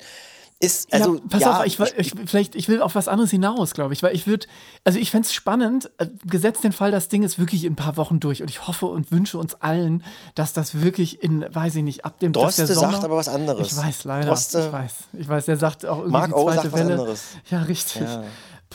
Ist, 0.60 0.92
also, 0.92 1.14
ja, 1.14 1.20
pass 1.30 1.40
ja, 1.40 1.58
auf, 1.60 1.66
ich, 1.66 1.78
ich, 1.98 2.12
vielleicht, 2.26 2.56
ich 2.56 2.68
will 2.68 2.82
auf 2.82 2.96
was 2.96 3.06
anderes 3.06 3.30
hinaus, 3.30 3.74
glaube 3.74 3.92
ich, 3.94 4.02
weil 4.02 4.12
ich 4.12 4.26
würde, 4.26 4.48
also 4.82 4.98
ich 4.98 5.12
fände 5.12 5.26
es 5.26 5.32
spannend, 5.32 5.88
äh, 5.98 6.08
gesetzt 6.26 6.64
den 6.64 6.72
Fall, 6.72 6.90
das 6.90 7.06
Ding 7.06 7.22
ist 7.22 7.38
wirklich 7.38 7.62
in 7.62 7.74
ein 7.74 7.76
paar 7.76 7.96
Wochen 7.96 8.18
durch 8.18 8.42
und 8.42 8.50
ich 8.50 8.66
hoffe 8.66 8.86
und 8.86 9.12
wünsche 9.12 9.38
uns 9.38 9.54
allen, 9.60 10.02
dass 10.34 10.54
das 10.54 10.80
wirklich 10.82 11.22
in, 11.22 11.46
weiß 11.48 11.76
ich 11.76 11.84
nicht, 11.84 12.04
ab 12.04 12.18
dem 12.18 12.32
Droste 12.32 12.66
der 12.66 12.74
Sommer, 12.74 12.90
sagt 12.90 13.04
aber 13.04 13.14
was 13.16 13.28
anderes. 13.28 13.70
Ich 13.70 13.76
weiß 13.76 14.02
leider, 14.02 14.32
Droste- 14.32 14.66
ich 14.66 14.72
weiß, 14.72 14.92
ich 15.20 15.28
weiß, 15.28 15.44
der 15.44 15.58
sagt 15.58 15.86
auch 15.86 15.98
irgendwie 15.98 16.12
Mark 16.12 16.26
die 16.26 16.34
O 16.34 16.42
zweite 16.46 16.56
sagt 16.62 16.72
was 16.72 16.80
Welle. 16.80 16.92
anderes. 16.94 17.22
Ja, 17.50 17.62
richtig. 17.62 18.02
Ja. 18.02 18.24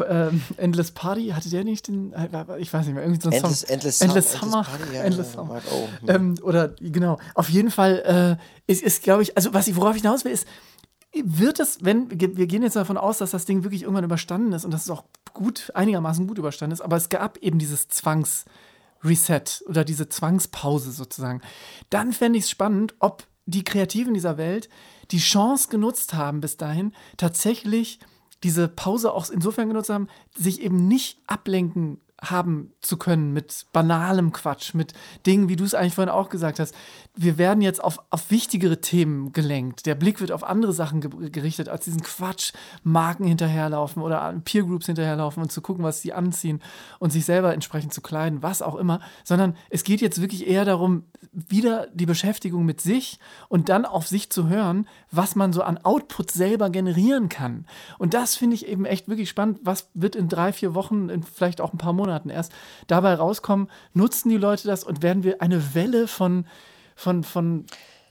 Ähm, 0.08 0.42
Endless 0.58 0.92
Party, 0.92 1.28
hatte 1.30 1.50
der 1.50 1.64
nicht 1.64 1.88
den, 1.88 2.14
äh, 2.14 2.28
ich 2.58 2.74
weiß 2.74 2.86
nicht 2.86 2.96
mehr, 2.96 3.04
irgendwie 3.04 3.22
so 3.22 3.30
ein 3.30 3.34
Endless- 3.34 3.60
Song. 3.62 3.70
Endless 3.70 4.02
Endless 4.02 4.32
Sum- 4.32 4.40
Summer. 4.50 4.58
Endless 4.66 4.80
Party, 4.80 4.96
ja, 4.96 5.04
Endless 5.04 5.32
Summer. 5.34 5.46
Mark 5.54 5.64
O. 5.72 5.88
Hm. 6.02 6.10
Ähm, 6.10 6.36
oder, 6.42 6.68
genau, 6.80 7.20
auf 7.36 7.50
jeden 7.50 7.70
Fall, 7.72 8.38
äh, 8.68 8.72
ist, 8.72 8.82
ist 8.82 9.04
glaube 9.04 9.22
ich, 9.24 9.38
also 9.38 9.54
was 9.54 9.68
ich, 9.68 9.76
worauf 9.76 9.96
ich 9.96 10.02
hinaus 10.02 10.26
will, 10.26 10.32
ist, 10.32 10.48
wird 11.24 11.60
es, 11.60 11.78
wenn, 11.82 12.10
wir 12.10 12.48
gehen 12.48 12.64
jetzt 12.64 12.76
davon 12.76 12.98
aus, 12.98 13.20
dass 13.20 13.30
das 13.32 13.46
Ding 13.46 13.64
wirklich 13.64 13.84
irgendwann 13.84 14.04
überstanden 14.04 14.52
ist 14.54 14.66
und 14.66 14.72
dass 14.72 14.82
es 14.84 14.90
auch 14.90 15.04
gut, 15.34 15.72
einigermaßen 15.76 16.26
gut 16.26 16.40
überstanden 16.40 16.74
ist, 16.74 16.82
aber 16.82 16.96
es 16.96 17.10
gab 17.10 17.38
eben 17.38 17.60
dieses 17.60 17.88
Zwangs-Reset 17.88 19.64
oder 19.68 19.84
diese 19.86 20.10
Zwangspause 20.10 20.92
sozusagen, 20.92 21.42
dann 21.92 22.14
fände 22.14 22.40
ich 22.40 22.46
es 22.46 22.50
spannend, 22.50 22.96
ob 23.00 23.26
die 23.46 23.64
Kreativen 23.64 24.14
dieser 24.14 24.38
Welt 24.38 24.70
die 25.12 25.20
Chance 25.20 25.68
genutzt 25.70 26.14
haben, 26.14 26.42
bis 26.42 26.58
dahin 26.58 26.94
tatsächlich 27.18 28.00
diese 28.44 28.68
Pause 28.68 29.14
auch 29.14 29.30
insofern 29.30 29.70
genutzt 29.70 29.90
haben, 29.90 30.08
sich 30.38 30.62
eben 30.62 30.88
nicht 30.88 31.20
ablenken 31.28 32.00
haben 32.24 32.72
zu 32.82 32.98
können 32.98 33.34
mit 33.34 33.66
banalem 33.74 34.32
Quatsch, 34.32 34.74
mit 34.74 34.94
Dingen, 35.26 35.50
wie 35.50 35.56
du 35.56 35.64
es 35.64 35.74
eigentlich 35.74 35.96
vorhin 35.96 36.14
auch 36.14 36.30
gesagt 36.30 36.60
hast. 36.60 36.74
Wir 37.16 37.38
werden 37.38 37.62
jetzt 37.62 37.84
auf, 37.84 38.00
auf 38.10 38.32
wichtigere 38.32 38.82
Themen 38.82 39.34
gelenkt. 39.34 39.86
Der 39.86 39.96
Blick 39.96 40.22
wird 40.22 40.32
auf 40.32 40.44
andere 40.44 40.74
Sachen 40.74 41.02
ge 41.02 41.30
gerichtet, 41.30 41.70
als 41.70 41.86
diesen 41.86 42.02
Quatsch, 42.02 42.54
Marken 42.84 43.26
hinterherlaufen 43.26 44.02
oder 44.02 44.34
Peergroups 44.46 44.86
hinterherlaufen 44.86 45.44
und 45.44 45.52
zu 45.52 45.62
gucken, 45.62 45.84
was 45.84 46.02
sie 46.02 46.14
anziehen 46.14 46.62
und 47.00 47.12
sich 47.12 47.26
selber 47.26 47.54
entsprechend 47.54 47.94
zu 47.94 48.02
kleiden, 48.02 48.42
was 48.42 48.62
auch 48.62 48.76
immer. 48.76 49.00
Sondern 49.24 49.56
es 49.70 49.84
geht 49.84 50.02
jetzt 50.02 50.22
wirklich 50.22 50.48
eher 50.48 50.66
darum, 50.66 51.04
wieder 51.32 51.88
die 51.94 52.06
Beschäftigung 52.06 52.66
mit 52.66 52.82
sich 52.82 53.20
und 53.50 53.70
dann 53.70 53.86
auf 53.86 54.08
sich 54.08 54.30
zu 54.30 54.48
hören, 54.48 54.88
was 55.12 55.36
man 55.36 55.52
so 55.52 55.64
an 55.64 55.78
Output 55.80 56.32
selber 56.32 56.70
generieren 56.70 57.30
kann. 57.30 57.66
Und 57.98 58.14
das 58.14 58.36
finde 58.36 58.56
ich 58.56 58.68
eben 58.68 58.86
echt 58.86 59.08
wirklich 59.08 59.30
spannend. 59.30 59.60
Was 59.64 59.90
wird 59.94 60.16
in 60.16 60.30
drei, 60.30 60.54
vier 60.54 60.74
Wochen, 60.74 61.10
in 61.10 61.24
vielleicht 61.24 61.60
auch 61.60 61.74
ein 61.74 61.78
paar 61.78 61.94
Monaten 61.94 62.13
erst 62.30 62.52
dabei 62.88 63.14
rauskommen? 63.16 63.70
Nutzen 63.94 64.30
die 64.30 64.38
Leute 64.38 64.68
das 64.68 64.84
und 64.84 65.02
werden 65.02 65.24
wir 65.24 65.42
eine 65.42 65.74
Welle 65.76 66.08
von, 66.08 66.46
von, 66.96 67.24
von, 67.24 67.66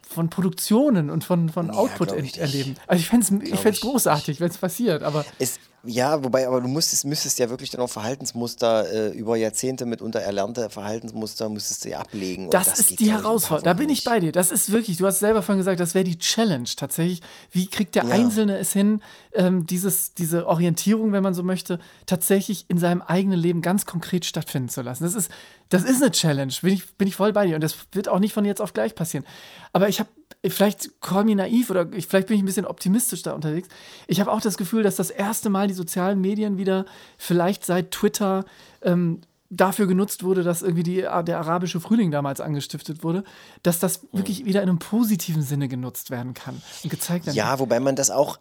von 0.08 0.30
Produktionen 0.30 1.10
und 1.10 1.24
von, 1.24 1.48
von 1.48 1.70
Output 1.70 2.12
er- 2.12 2.22
nicht. 2.22 2.38
erleben? 2.38 2.74
Also 2.86 3.00
ich 3.00 3.08
fände 3.08 3.26
es 3.26 3.50
ich 3.52 3.58
fänd's 3.58 3.78
ich 3.78 3.84
großartig, 3.84 4.40
wenn 4.40 4.50
es 4.50 4.58
passiert, 4.58 5.02
aber 5.02 5.24
Es, 5.38 5.58
ja, 5.84 6.22
wobei, 6.22 6.46
aber 6.46 6.60
du 6.60 6.68
musstest, 6.68 7.04
müsstest 7.04 7.38
ja 7.40 7.50
wirklich 7.50 7.70
dann 7.70 7.80
auch 7.80 7.90
Verhaltensmuster 7.90 8.90
äh, 8.90 9.18
über 9.18 9.36
Jahrzehnte 9.36 9.84
mitunter 9.84 10.20
erlernte 10.20 10.70
Verhaltensmuster 10.70 11.48
müsstest 11.48 11.84
du 11.84 11.90
ja 11.90 12.00
ablegen. 12.00 12.50
Das, 12.50 12.68
geht, 12.68 12.78
ist 12.78 13.00
die 13.00 13.10
Herausforderung. 13.10 13.64
Da 13.64 13.72
bin 13.72 13.88
ich 13.88 14.04
bei 14.04 14.20
dir. 14.20 14.30
Das 14.30 14.52
ist 14.52 14.70
wirklich, 14.70 14.98
du 14.98 15.06
hast 15.06 15.18
selber 15.18 15.42
vorhin 15.42 15.58
gesagt, 15.58 15.80
das 15.80 15.94
wäre 15.94 16.04
die 16.04 16.18
Challenge 16.18 16.68
tatsächlich. 16.76 17.20
Wie 17.50 17.66
kriegt 17.66 17.96
der 17.96 18.04
Ja. 18.04 18.14
Einzelne 18.14 18.58
es 18.58 18.72
hin, 18.72 19.02
ähm, 19.34 19.66
dieses, 19.66 20.14
diese 20.14 20.46
Orientierung, 20.46 21.12
wenn 21.12 21.22
man 21.22 21.34
so 21.34 21.42
möchte, 21.42 21.80
tatsächlich 22.06 22.66
in 22.68 22.78
seinem 22.78 23.02
eigenen 23.02 23.38
Leben 23.38 23.60
ganz 23.60 23.84
konkret 23.84 24.24
stattfinden 24.24 24.68
zu 24.68 24.82
lassen? 24.82 25.02
Das 25.02 25.14
ist, 25.14 25.30
das 25.68 25.82
ist 25.82 26.00
eine 26.00 26.12
Challenge, 26.12 26.52
bin 26.62 26.74
ich, 26.74 26.94
bin 26.94 27.08
ich 27.08 27.16
voll 27.16 27.32
bei 27.32 27.46
dir. 27.46 27.56
Und 27.56 27.64
das 27.64 27.76
wird 27.90 28.08
auch 28.08 28.20
nicht 28.20 28.34
von 28.34 28.44
jetzt 28.44 28.60
auf 28.60 28.72
gleich 28.72 28.94
passieren. 28.94 29.24
Aber 29.72 29.88
ich 29.88 29.98
habe, 29.98 30.10
vielleicht 30.50 31.00
call 31.00 31.24
me 31.24 31.36
naiv 31.36 31.70
oder 31.70 31.92
ich, 31.92 32.06
vielleicht 32.06 32.28
bin 32.28 32.36
ich 32.36 32.42
ein 32.42 32.46
bisschen 32.46 32.66
optimistisch 32.66 33.22
da 33.22 33.32
unterwegs. 33.32 33.68
Ich 34.06 34.20
habe 34.20 34.32
auch 34.32 34.40
das 34.40 34.56
Gefühl, 34.56 34.82
dass 34.82 34.96
das 34.96 35.10
erste 35.10 35.50
Mal 35.50 35.68
die 35.68 35.74
sozialen 35.74 36.20
Medien 36.20 36.58
wieder 36.58 36.84
vielleicht 37.16 37.64
seit 37.64 37.92
Twitter 37.92 38.44
ähm, 38.82 39.20
dafür 39.52 39.86
genutzt 39.86 40.24
wurde, 40.24 40.42
dass 40.42 40.62
irgendwie 40.62 40.82
die, 40.82 41.02
der 41.02 41.38
arabische 41.38 41.78
Frühling 41.78 42.10
damals 42.10 42.40
angestiftet 42.40 43.04
wurde, 43.04 43.22
dass 43.62 43.78
das 43.78 44.00
wirklich 44.12 44.46
wieder 44.46 44.62
in 44.62 44.68
einem 44.68 44.78
positiven 44.78 45.42
Sinne 45.42 45.68
genutzt 45.68 46.10
werden 46.10 46.32
kann 46.32 46.60
und 46.82 46.90
gezeigt 46.90 47.26
werden 47.26 47.36
kann. 47.36 47.50
Ja, 47.50 47.58
wobei 47.58 47.78
man 47.78 47.94
das 47.94 48.10
auch, 48.10 48.36
äh, 48.36 48.40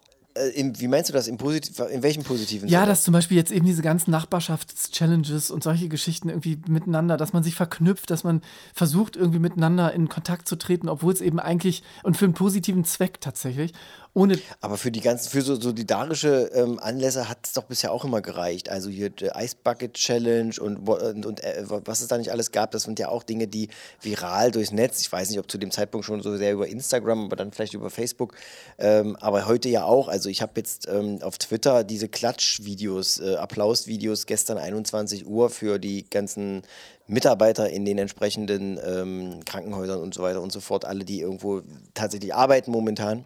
im, 0.55 0.79
wie 0.79 0.87
meinst 0.87 1.09
du 1.09 1.13
das, 1.13 1.27
im 1.27 1.37
Positiv, 1.37 1.79
in 1.89 2.03
welchem 2.03 2.23
positiven 2.23 2.69
Ja, 2.69 2.79
Sinne? 2.79 2.91
dass 2.91 3.03
zum 3.03 3.13
Beispiel 3.13 3.37
jetzt 3.37 3.51
eben 3.51 3.65
diese 3.65 3.81
ganzen 3.81 4.11
Nachbarschaftschallenges 4.11 5.51
und 5.51 5.63
solche 5.63 5.89
Geschichten 5.89 6.29
irgendwie 6.29 6.59
miteinander, 6.67 7.17
dass 7.17 7.33
man 7.33 7.43
sich 7.43 7.55
verknüpft, 7.55 8.09
dass 8.09 8.23
man 8.23 8.41
versucht, 8.73 9.15
irgendwie 9.15 9.39
miteinander 9.39 9.93
in 9.93 10.09
Kontakt 10.09 10.47
zu 10.47 10.55
treten, 10.55 10.89
obwohl 10.89 11.13
es 11.13 11.21
eben 11.21 11.39
eigentlich 11.39 11.83
und 12.03 12.17
für 12.17 12.25
einen 12.25 12.33
positiven 12.33 12.85
Zweck 12.85 13.19
tatsächlich, 13.21 13.73
ohne 14.13 14.37
Aber 14.59 14.77
für 14.77 14.91
die 14.91 14.99
ganzen, 14.99 15.29
für 15.29 15.41
so 15.41 15.59
solidarische 15.59 16.51
ähm, 16.53 16.79
Anlässe 16.79 17.29
hat 17.29 17.39
es 17.45 17.53
doch 17.53 17.63
bisher 17.63 17.93
auch 17.93 18.03
immer 18.03 18.21
gereicht. 18.21 18.67
Also 18.67 18.89
hier 18.89 19.09
die 19.09 19.29
Ice 19.37 19.55
Bucket 19.63 19.93
Challenge 19.93 20.53
und, 20.59 20.87
und, 20.89 21.25
und 21.25 21.43
äh, 21.43 21.63
was 21.67 22.01
es 22.01 22.07
da 22.07 22.17
nicht 22.17 22.29
alles 22.29 22.51
gab, 22.51 22.71
das 22.71 22.83
sind 22.83 22.99
ja 22.99 23.07
auch 23.07 23.23
Dinge, 23.23 23.47
die 23.47 23.69
viral 24.01 24.51
durchs 24.51 24.73
Netz, 24.73 24.99
ich 24.99 25.09
weiß 25.09 25.29
nicht, 25.29 25.39
ob 25.39 25.49
zu 25.49 25.57
dem 25.57 25.71
Zeitpunkt 25.71 26.05
schon 26.05 26.21
so 26.21 26.35
sehr 26.35 26.51
über 26.51 26.67
Instagram, 26.67 27.25
aber 27.25 27.37
dann 27.37 27.53
vielleicht 27.53 27.73
über 27.73 27.89
Facebook, 27.89 28.35
ähm, 28.79 29.15
aber 29.21 29.45
heute 29.45 29.69
ja 29.69 29.85
auch. 29.85 30.09
Also 30.09 30.27
ich 30.27 30.41
habe 30.41 30.53
jetzt 30.57 30.89
ähm, 30.89 31.19
auf 31.21 31.37
Twitter 31.37 31.85
diese 31.85 32.09
Klatschvideos, 32.09 33.21
äh, 33.21 33.35
Applausvideos 33.35 34.25
gestern 34.25 34.57
21 34.57 35.25
Uhr 35.25 35.49
für 35.49 35.79
die 35.79 36.09
ganzen 36.09 36.63
Mitarbeiter 37.07 37.69
in 37.69 37.85
den 37.85 37.97
entsprechenden 37.97 38.77
ähm, 38.85 39.45
Krankenhäusern 39.45 40.01
und 40.01 40.13
so 40.13 40.21
weiter 40.21 40.41
und 40.41 40.51
so 40.51 40.59
fort, 40.59 40.83
alle, 40.83 41.05
die 41.05 41.21
irgendwo 41.21 41.61
tatsächlich 41.93 42.35
arbeiten 42.35 42.71
momentan. 42.71 43.23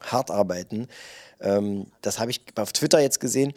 Hart 0.00 0.30
arbeiten. 0.30 0.88
Ähm, 1.40 1.86
das 2.02 2.18
habe 2.18 2.30
ich 2.30 2.40
auf 2.56 2.72
Twitter 2.72 3.00
jetzt 3.00 3.20
gesehen. 3.20 3.52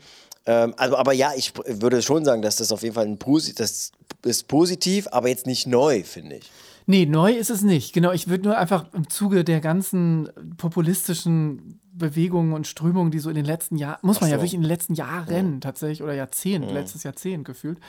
Ähm, 0.46 0.74
also, 0.78 0.98
aber 0.98 1.14
ja, 1.14 1.34
ich 1.36 1.54
würde 1.66 2.02
schon 2.02 2.26
sagen, 2.26 2.42
dass 2.42 2.56
das 2.56 2.72
auf 2.72 2.84
jeden 2.84 2.96
Fall 2.96 3.06
ein 3.06 3.18
Posi 3.18 3.54
das 3.54 3.92
ist 4.24 4.48
positiv, 4.48 5.08
aber 5.12 5.30
jetzt 5.30 5.48
nicht 5.48 5.68
neu, 5.68 6.04
finde 6.04 6.38
ich. 6.38 6.52
Nee, 6.86 7.06
neu 7.06 7.32
ist 7.32 7.50
es 7.50 7.62
nicht. 7.62 7.94
Genau, 7.94 8.12
ich 8.12 8.28
würde 8.28 8.46
nur 8.46 8.58
einfach 8.58 8.86
im 8.94 9.10
Zuge 9.10 9.44
der 9.44 9.62
ganzen 9.62 10.30
populistischen 10.58 11.80
Bewegungen 11.94 12.54
und 12.54 12.68
Strömungen, 12.68 13.12
die 13.12 13.20
so 13.20 13.30
in 13.30 13.36
den 13.36 13.46
letzten 13.46 13.76
Jahren, 13.78 14.00
muss 14.02 14.22
man 14.22 14.28
Ach 14.28 14.32
ja 14.32 14.38
so. 14.38 14.42
wirklich 14.42 14.54
in 14.54 14.62
den 14.62 14.68
letzten 14.70 14.94
Jahren 14.96 15.62
tatsächlich 15.62 16.02
oder 16.02 16.14
Jahrzehnten, 16.14 16.74
letztes 16.74 17.04
Jahrzehnt 17.04 17.46
gefühlt, 17.46 17.80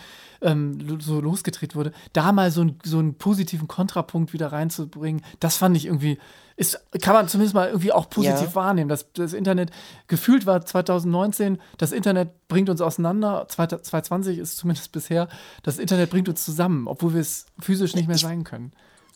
ähm, 0.40 1.00
so 1.00 1.20
losgedreht 1.20 1.74
wurde, 1.76 1.92
da 2.12 2.32
mal 2.32 2.50
so, 2.50 2.62
ein, 2.62 2.78
so 2.84 2.98
einen 2.98 3.14
positiven 3.14 3.68
Kontrapunkt 3.68 4.32
wieder 4.32 4.50
reinzubringen, 4.52 5.22
das 5.40 5.56
fand 5.56 5.76
ich 5.76 5.86
irgendwie, 5.86 6.18
ist, 6.56 6.80
kann 7.00 7.14
man 7.14 7.28
zumindest 7.28 7.54
mal 7.54 7.68
irgendwie 7.68 7.92
auch 7.92 8.10
positiv 8.10 8.48
Ja. 8.50 8.54
wahrnehmen. 8.56 8.88
Das, 8.88 9.12
das 9.12 9.32
Internet, 9.32 9.70
gefühlt 10.08 10.46
war 10.46 10.64
2019, 10.64 11.58
das 11.78 11.92
Internet 11.92 12.48
bringt 12.48 12.68
uns 12.70 12.80
auseinander, 12.80 13.46
2020 13.48 14.38
ist 14.38 14.56
zumindest 14.56 14.92
bisher, 14.92 15.28
das 15.62 15.78
Internet 15.78 16.10
bringt 16.10 16.28
uns 16.28 16.44
zusammen, 16.44 16.88
obwohl 16.88 17.14
wir 17.14 17.20
es 17.20 17.46
physisch 17.58 17.94
nicht 17.94 18.08
mehr 18.08 18.18
sein 18.18 18.44
können. 18.44 18.72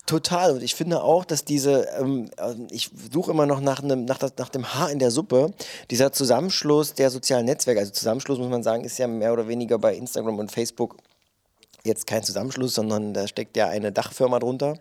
Total. 0.06 0.52
Und 0.52 0.62
ich 0.62 0.76
finde 0.76 1.02
auch, 1.02 1.24
dass 1.24 1.44
diese, 1.44 1.88
ähm, 1.98 2.30
äh, 2.36 2.54
ich 2.70 2.90
suche 3.12 3.32
immer 3.32 3.44
noch 3.44 3.60
nach, 3.60 3.82
einem, 3.82 4.04
nach, 4.04 4.18
das, 4.18 4.34
nach 4.38 4.48
dem 4.48 4.72
Haar 4.72 4.90
in 4.90 5.00
der 5.00 5.10
Suppe, 5.10 5.52
dieser 5.90 6.12
Zusammenschluss 6.12 6.94
der 6.94 7.10
sozialen 7.10 7.44
Netzwerke, 7.44 7.80
also 7.80 7.92
Zusammenschluss 7.92 8.38
muss 8.38 8.48
man 8.48 8.62
sagen, 8.62 8.84
ist 8.84 8.98
ja 8.98 9.08
mehr 9.08 9.32
oder 9.32 9.48
weniger 9.48 9.78
bei 9.78 9.96
Instagram 9.96 10.38
und 10.38 10.52
Facebook 10.52 10.96
jetzt 11.86 12.06
kein 12.06 12.22
Zusammenschluss, 12.22 12.74
sondern 12.74 13.14
da 13.14 13.26
steckt 13.28 13.56
ja 13.56 13.68
eine 13.68 13.92
Dachfirma 13.92 14.38
drunter, 14.38 14.74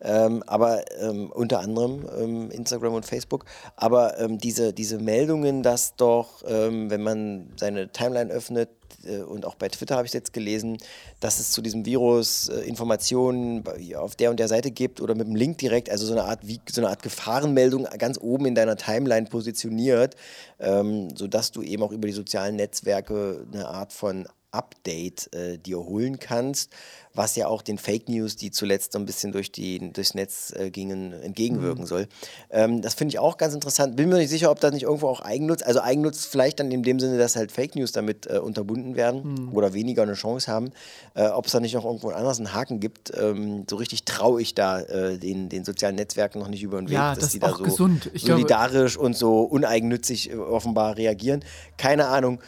ähm, 0.00 0.42
aber 0.46 0.84
ähm, 1.00 1.30
unter 1.32 1.60
anderem 1.60 2.08
ähm, 2.18 2.50
Instagram 2.50 2.94
und 2.94 3.06
Facebook. 3.06 3.44
Aber 3.76 4.18
ähm, 4.18 4.38
diese, 4.38 4.72
diese 4.72 4.98
Meldungen, 4.98 5.62
dass 5.62 5.96
doch, 5.96 6.42
ähm, 6.46 6.90
wenn 6.90 7.02
man 7.02 7.50
seine 7.56 7.90
Timeline 7.90 8.30
öffnet, 8.30 8.70
äh, 9.04 9.18
und 9.18 9.44
auch 9.44 9.54
bei 9.54 9.68
Twitter 9.68 9.96
habe 9.96 10.06
ich 10.06 10.12
jetzt 10.12 10.32
gelesen, 10.32 10.78
dass 11.20 11.38
es 11.38 11.50
zu 11.52 11.62
diesem 11.62 11.84
Virus 11.84 12.48
äh, 12.48 12.60
Informationen 12.60 13.64
auf 13.96 14.16
der 14.16 14.30
und 14.30 14.40
der 14.40 14.48
Seite 14.48 14.70
gibt 14.70 15.00
oder 15.00 15.14
mit 15.14 15.26
dem 15.26 15.36
Link 15.36 15.58
direkt, 15.58 15.90
also 15.90 16.06
so 16.06 16.12
eine 16.12 16.24
Art, 16.24 16.40
wie, 16.46 16.60
so 16.70 16.80
eine 16.80 16.90
Art 16.90 17.02
Gefahrenmeldung 17.02 17.84
ganz 17.98 18.18
oben 18.20 18.46
in 18.46 18.54
deiner 18.54 18.76
Timeline 18.76 19.26
positioniert, 19.26 20.16
ähm, 20.58 21.08
sodass 21.16 21.52
du 21.52 21.62
eben 21.62 21.82
auch 21.82 21.92
über 21.92 22.06
die 22.06 22.12
sozialen 22.12 22.56
Netzwerke 22.56 23.46
eine 23.52 23.68
Art 23.68 23.92
von 23.92 24.26
Update 24.50 25.32
äh, 25.34 25.58
dir 25.58 25.78
holen 25.78 26.18
kannst, 26.18 26.70
was 27.14 27.36
ja 27.36 27.48
auch 27.48 27.62
den 27.62 27.76
Fake 27.78 28.08
News, 28.08 28.36
die 28.36 28.50
zuletzt 28.50 28.92
so 28.92 28.98
ein 28.98 29.04
bisschen 29.06 29.32
durch 29.32 29.52
die, 29.52 29.92
durchs 29.92 30.14
Netz 30.14 30.52
äh, 30.56 30.70
gingen, 30.70 31.12
entgegenwirken 31.12 31.84
soll. 31.86 32.06
Ähm, 32.50 32.80
das 32.80 32.94
finde 32.94 33.12
ich 33.12 33.18
auch 33.18 33.36
ganz 33.36 33.54
interessant. 33.54 33.96
Bin 33.96 34.08
mir 34.08 34.16
nicht 34.16 34.30
sicher, 34.30 34.50
ob 34.50 34.60
das 34.60 34.72
nicht 34.72 34.84
irgendwo 34.84 35.08
auch 35.08 35.20
Eigennutz, 35.20 35.62
also 35.62 35.80
Eigennutz 35.80 36.24
vielleicht 36.26 36.60
dann 36.60 36.70
in 36.70 36.82
dem 36.82 36.98
Sinne, 37.00 37.18
dass 37.18 37.36
halt 37.36 37.52
Fake 37.52 37.76
News 37.76 37.92
damit 37.92 38.26
äh, 38.26 38.38
unterbunden 38.38 38.96
werden 38.96 39.50
oder 39.52 39.74
weniger 39.74 40.02
eine 40.02 40.14
Chance 40.14 40.50
haben. 40.50 40.70
Äh, 41.14 41.26
ob 41.28 41.46
es 41.46 41.52
da 41.52 41.60
nicht 41.60 41.74
noch 41.74 41.84
irgendwo 41.84 42.10
anders 42.10 42.38
einen 42.38 42.54
Haken 42.54 42.80
gibt, 42.80 43.12
ähm, 43.16 43.64
so 43.68 43.76
richtig 43.76 44.04
traue 44.04 44.40
ich 44.40 44.54
da 44.54 44.80
äh, 44.80 45.18
den, 45.18 45.48
den 45.48 45.64
sozialen 45.64 45.96
Netzwerken 45.96 46.38
noch 46.38 46.48
nicht 46.48 46.62
über 46.62 46.78
den 46.80 46.88
Weg, 46.88 46.94
Ja, 46.94 47.10
dass 47.14 47.24
das 47.24 47.32
die 47.32 47.38
da 47.38 47.50
so 47.54 47.64
gesund. 47.64 48.10
Ich 48.14 48.24
glaube- 48.24 48.40
solidarisch 48.40 48.96
und 48.96 49.16
so 49.16 49.42
uneigennützig 49.42 50.30
äh, 50.30 50.36
offenbar 50.36 50.96
reagieren. 50.96 51.44
Keine 51.76 52.06
Ahnung. 52.06 52.40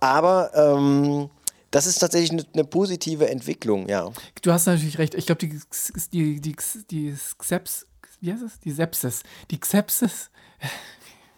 Aber 0.00 0.50
ähm, 0.54 1.30
das 1.72 1.86
ist 1.86 1.98
tatsächlich 1.98 2.30
eine, 2.30 2.44
eine 2.52 2.64
positive 2.64 3.28
Entwicklung, 3.28 3.88
ja. 3.88 4.10
Du 4.42 4.52
hast 4.52 4.66
natürlich 4.66 4.98
recht. 4.98 5.14
Ich 5.14 5.26
glaube, 5.26 5.40
die, 5.40 5.60
die, 6.12 6.40
die, 6.40 6.56
die 6.90 7.14
Xeps, 7.38 7.86
wie 8.20 8.32
heißt 8.32 8.42
es? 8.42 8.60
Die 8.60 8.70
Sepsis. 8.70 9.22
Die 9.50 9.58
Xepsis. 9.58 10.30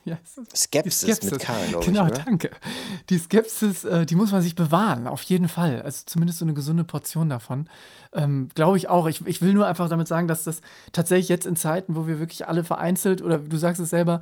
Heißt 0.06 0.36
das? 0.36 0.60
Skepsis, 0.60 1.22
mit 1.22 1.40
K, 1.40 1.54
glaube 1.70 1.86
Genau, 1.86 2.06
ich. 2.06 2.12
Danke. 2.12 2.50
Die 3.08 3.16
Skepsis, 3.16 3.84
äh, 3.84 4.04
die 4.04 4.16
muss 4.16 4.32
man 4.32 4.42
sich 4.42 4.54
bewahren, 4.54 5.06
auf 5.06 5.22
jeden 5.22 5.48
Fall. 5.48 5.80
Also 5.80 6.02
zumindest 6.04 6.40
so 6.40 6.44
eine 6.44 6.52
gesunde 6.52 6.84
Portion 6.84 7.30
davon. 7.30 7.70
Ähm, 8.12 8.50
glaube 8.54 8.76
ich 8.76 8.90
auch. 8.90 9.06
Ich, 9.06 9.26
ich 9.26 9.40
will 9.40 9.54
nur 9.54 9.66
einfach 9.66 9.88
damit 9.88 10.06
sagen, 10.06 10.28
dass 10.28 10.44
das 10.44 10.60
tatsächlich 10.92 11.30
jetzt 11.30 11.46
in 11.46 11.56
Zeiten, 11.56 11.96
wo 11.96 12.06
wir 12.06 12.18
wirklich 12.18 12.46
alle 12.46 12.64
vereinzelt, 12.64 13.22
oder 13.22 13.38
du 13.38 13.56
sagst 13.56 13.80
es 13.80 13.88
selber, 13.88 14.20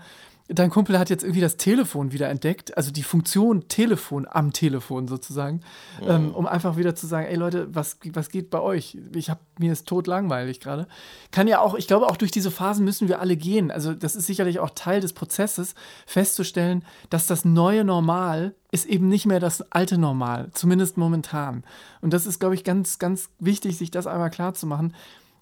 dein 0.49 0.71
Kumpel 0.71 0.99
hat 0.99 1.11
jetzt 1.11 1.23
irgendwie 1.23 1.41
das 1.41 1.57
Telefon 1.57 2.13
wieder 2.13 2.29
entdeckt, 2.29 2.77
also 2.77 2.91
die 2.91 3.03
Funktion 3.03 3.69
Telefon 3.69 4.27
am 4.29 4.53
Telefon 4.53 5.09
sozusagen, 5.09 5.61
ähm, 6.03 6.35
um 6.35 6.47
einfach 6.47 6.77
wieder 6.77 6.95
zu 6.95 7.07
sagen, 7.07 7.27
ey 7.27 7.37
Leute, 7.37 7.75
was, 7.75 7.99
was 8.13 8.29
geht 8.29 8.51
bei 8.51 8.61
euch? 8.61 8.99
Ich 9.15 9.31
habe 9.31 9.41
mir 9.59 9.73
ist 9.73 9.87
tot 9.87 10.07
langweilig 10.07 10.61
gerade. 10.61 10.87
Kann 11.31 11.49
ja 11.49 11.61
auch, 11.61 11.75
ich 11.75 11.87
glaube 11.87 12.07
auch 12.07 12.17
durch 12.17 12.31
diese 12.31 12.51
Phasen 12.51 12.85
müssen 12.85 13.09
wir 13.09 13.21
alle 13.21 13.37
gehen. 13.37 13.71
Also 13.71 13.95
das 13.95 14.17
ist 14.17 14.27
sicherlich 14.27 14.59
auch 14.59 14.71
Teil 14.71 15.01
des 15.01 15.13
Prozesses, 15.13 15.75
festzustellen, 16.07 16.85
dass 17.11 17.27
das 17.27 17.45
neue 17.45 17.85
Normal 17.85 18.55
ist 18.71 18.87
eben 18.87 19.09
nicht 19.09 19.27
mehr 19.27 19.41
das 19.41 19.71
alte 19.71 19.99
Normal, 19.99 20.51
zumindest 20.53 20.97
momentan. 20.97 21.63
Und 22.01 22.13
das 22.13 22.27
ist, 22.27 22.41
glaube 22.41 22.55
ich, 22.55 22.65
ganz, 22.65 22.99
ganz 22.99 23.29
wichtig, 23.39 23.77
sich 23.77 23.91
das 23.91 24.07
einmal 24.07 24.31
klar 24.31 24.55
zu 24.55 24.67
machen, 24.67 24.95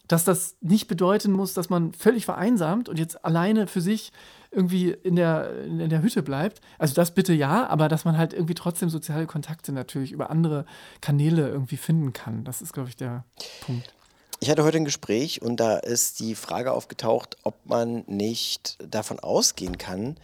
dass 0.08 0.24
das 0.24 0.56
nicht 0.60 0.88
bedeuten 0.88 1.30
muss, 1.30 1.54
dass 1.54 1.70
man 1.70 1.92
völlig 1.92 2.24
vereinsamt 2.24 2.88
und 2.88 2.98
jetzt 2.98 3.24
alleine 3.24 3.68
für 3.68 3.80
sich 3.80 4.12
irgendwie 4.50 4.90
in 4.90 5.16
der, 5.16 5.64
in 5.64 5.88
der 5.88 6.02
Hütte 6.02 6.22
bleibt. 6.22 6.60
Also 6.78 6.94
das 6.94 7.12
bitte 7.12 7.32
ja, 7.32 7.66
aber 7.68 7.88
dass 7.88 8.04
man 8.04 8.18
halt 8.18 8.32
irgendwie 8.32 8.54
trotzdem 8.54 8.90
soziale 8.90 9.26
Kontakte 9.26 9.72
natürlich 9.72 10.12
über 10.12 10.30
andere 10.30 10.66
Kanäle 11.00 11.48
irgendwie 11.48 11.76
finden 11.76 12.12
kann. 12.12 12.44
Das 12.44 12.60
ist, 12.60 12.72
glaube 12.72 12.88
ich, 12.88 12.96
der 12.96 13.24
Punkt. 13.64 13.94
Ich 14.40 14.50
hatte 14.50 14.64
heute 14.64 14.78
ein 14.78 14.86
Gespräch 14.86 15.42
und 15.42 15.58
da 15.60 15.76
ist 15.76 16.18
die 16.18 16.34
Frage 16.34 16.72
aufgetaucht, 16.72 17.36
ob 17.42 17.54
man 17.66 18.04
nicht 18.06 18.78
davon 18.90 19.20
ausgehen 19.20 19.76
kann, 19.76 20.16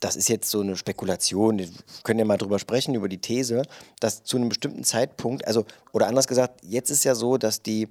das 0.00 0.16
ist 0.16 0.28
jetzt 0.28 0.50
so 0.50 0.60
eine 0.60 0.76
Spekulation, 0.76 1.58
wir 1.58 1.68
können 2.02 2.18
ja 2.18 2.24
mal 2.24 2.38
drüber 2.38 2.58
sprechen, 2.58 2.94
über 2.94 3.08
die 3.08 3.18
These, 3.18 3.62
dass 4.00 4.24
zu 4.24 4.38
einem 4.38 4.48
bestimmten 4.48 4.82
Zeitpunkt, 4.82 5.46
also, 5.46 5.66
oder 5.92 6.08
anders 6.08 6.26
gesagt, 6.26 6.60
jetzt 6.64 6.90
ist 6.90 7.04
ja 7.04 7.14
so, 7.14 7.36
dass 7.36 7.62
die 7.62 7.86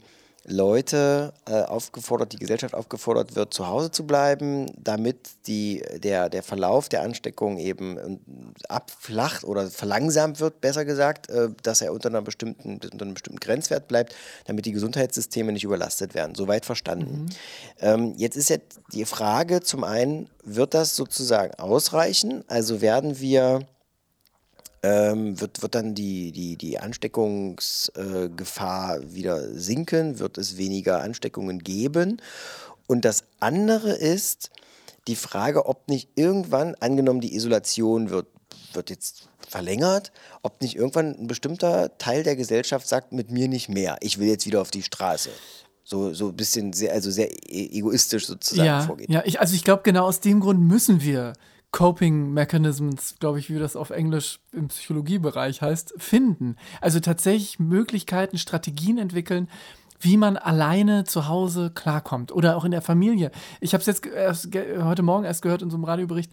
Leute 0.50 1.34
äh, 1.48 1.62
aufgefordert, 1.62 2.34
die 2.34 2.38
Gesellschaft 2.38 2.74
aufgefordert 2.74 3.36
wird, 3.36 3.54
zu 3.54 3.68
Hause 3.68 3.92
zu 3.92 4.06
bleiben, 4.06 4.66
damit 4.78 5.18
die, 5.48 5.84
der, 5.98 6.30
der 6.30 6.44
Verlauf 6.44 6.90
der 6.90 7.04
Ansteckung 7.04 7.58
eben 7.58 7.98
ähm, 7.98 8.20
abflacht 8.68 9.44
oder 9.44 9.70
verlangsamt 9.70 10.40
wird, 10.40 10.62
besser 10.62 10.86
gesagt, 10.86 11.30
äh, 11.30 11.50
dass 11.64 11.82
er 11.82 11.94
unter, 11.94 12.10
einer 12.10 12.22
bestimmten, 12.22 12.80
unter 12.92 13.06
einem 13.06 13.14
bestimmten 13.14 13.40
Grenzwert 13.40 13.88
bleibt, 13.88 14.16
damit 14.46 14.66
die 14.66 14.72
Gesundheitssysteme 14.72 15.52
nicht 15.52 15.64
überlastet 15.64 16.16
werden. 16.16 16.36
Soweit 16.36 16.66
verstanden. 16.66 17.30
Ähm, 17.80 18.14
jetzt 18.18 18.36
ist 18.36 18.50
ja 18.50 18.58
die 18.94 19.06
Frage 19.06 19.62
zum 19.62 19.84
einen, 19.84 20.30
wird 20.44 20.74
das 20.74 20.96
sozusagen 20.96 21.54
ausreichen? 21.56 22.44
Also 22.48 22.82
werden 22.82 23.20
wir 23.20 23.62
ähm, 24.84 25.40
wird, 25.40 25.62
wird 25.62 25.76
dann 25.76 25.96
die, 25.96 26.32
die, 26.32 26.56
die 26.56 26.80
Ansteckungsgefahr 26.80 28.98
äh, 28.98 29.14
wieder 29.14 29.54
sinken? 29.54 30.20
Wird 30.20 30.38
es 30.38 30.58
weniger 30.58 31.02
Ansteckungen 31.02 31.60
geben? 31.60 32.22
Und 32.88 33.06
das 33.06 33.24
andere 33.40 33.92
ist 33.92 34.50
die 35.08 35.16
Frage, 35.16 35.66
ob 35.66 35.88
nicht 35.88 36.10
irgendwann, 36.16 36.76
angenommen 36.80 37.22
die 37.22 37.36
Isolation 37.36 38.10
wird, 38.10 38.28
wird 38.74 38.90
jetzt 38.90 39.30
verlängert, 39.48 40.12
ob 40.44 40.62
nicht 40.62 40.76
irgendwann 40.76 41.16
ein 41.16 41.28
bestimmter 41.28 41.98
Teil 41.98 42.24
der 42.24 42.36
Gesellschaft 42.36 42.88
sagt, 42.88 43.12
mit 43.12 43.32
mir 43.32 43.48
nicht 43.48 43.70
mehr, 43.70 43.98
ich 44.02 44.20
will 44.20 44.28
jetzt 44.28 44.46
wieder 44.46 44.62
auf 44.62 44.72
die 44.72 44.84
Straße. 44.84 45.30
So, 45.84 46.14
so 46.14 46.28
ein 46.28 46.36
bisschen 46.36 46.72
sehr, 46.74 46.94
also 46.94 47.10
sehr 47.10 47.32
e- 47.32 47.70
egoistisch 47.78 48.28
sozusagen 48.28 48.68
Ja, 48.68 48.82
vorgeht. 48.82 49.10
ja 49.10 49.24
ich, 49.26 49.40
also 49.40 49.56
ich 49.56 49.64
glaube, 49.64 49.82
genau 49.84 50.06
aus 50.06 50.20
dem 50.20 50.40
Grund 50.40 50.62
müssen 50.62 51.02
wir 51.02 51.34
Coping 51.72 52.34
Mechanisms, 52.34 53.16
glaube 53.20 53.40
ich, 53.40 53.50
wie 53.50 53.60
das 53.60 53.76
auf 53.76 53.92
Englisch 53.92 54.40
im 54.52 54.70
Psychologiebereich 54.70 55.62
heißt, 55.62 55.94
finden. 55.98 56.56
Also 56.82 57.00
tatsächlich 57.00 57.60
Möglichkeiten, 57.60 58.38
Strategien 58.38 58.98
entwickeln, 58.98 59.50
wie 60.00 60.18
man 60.18 60.38
alleine 60.38 61.04
zu 61.04 61.28
Hause 61.28 61.72
klarkommt 61.74 62.32
oder 62.32 62.58
auch 62.58 62.66
in 62.66 62.72
der 62.72 62.82
Familie. 62.82 63.32
Ich 63.60 63.74
habe 63.74 63.82
es 63.82 63.88
jetzt 63.88 64.06
erst, 64.06 64.50
heute 64.82 65.04
Morgen 65.04 65.26
erst 65.26 65.42
gehört 65.42 65.62
in 65.62 65.70
so 65.70 65.78
einem 65.78 65.84
Radiobericht. 65.84 66.32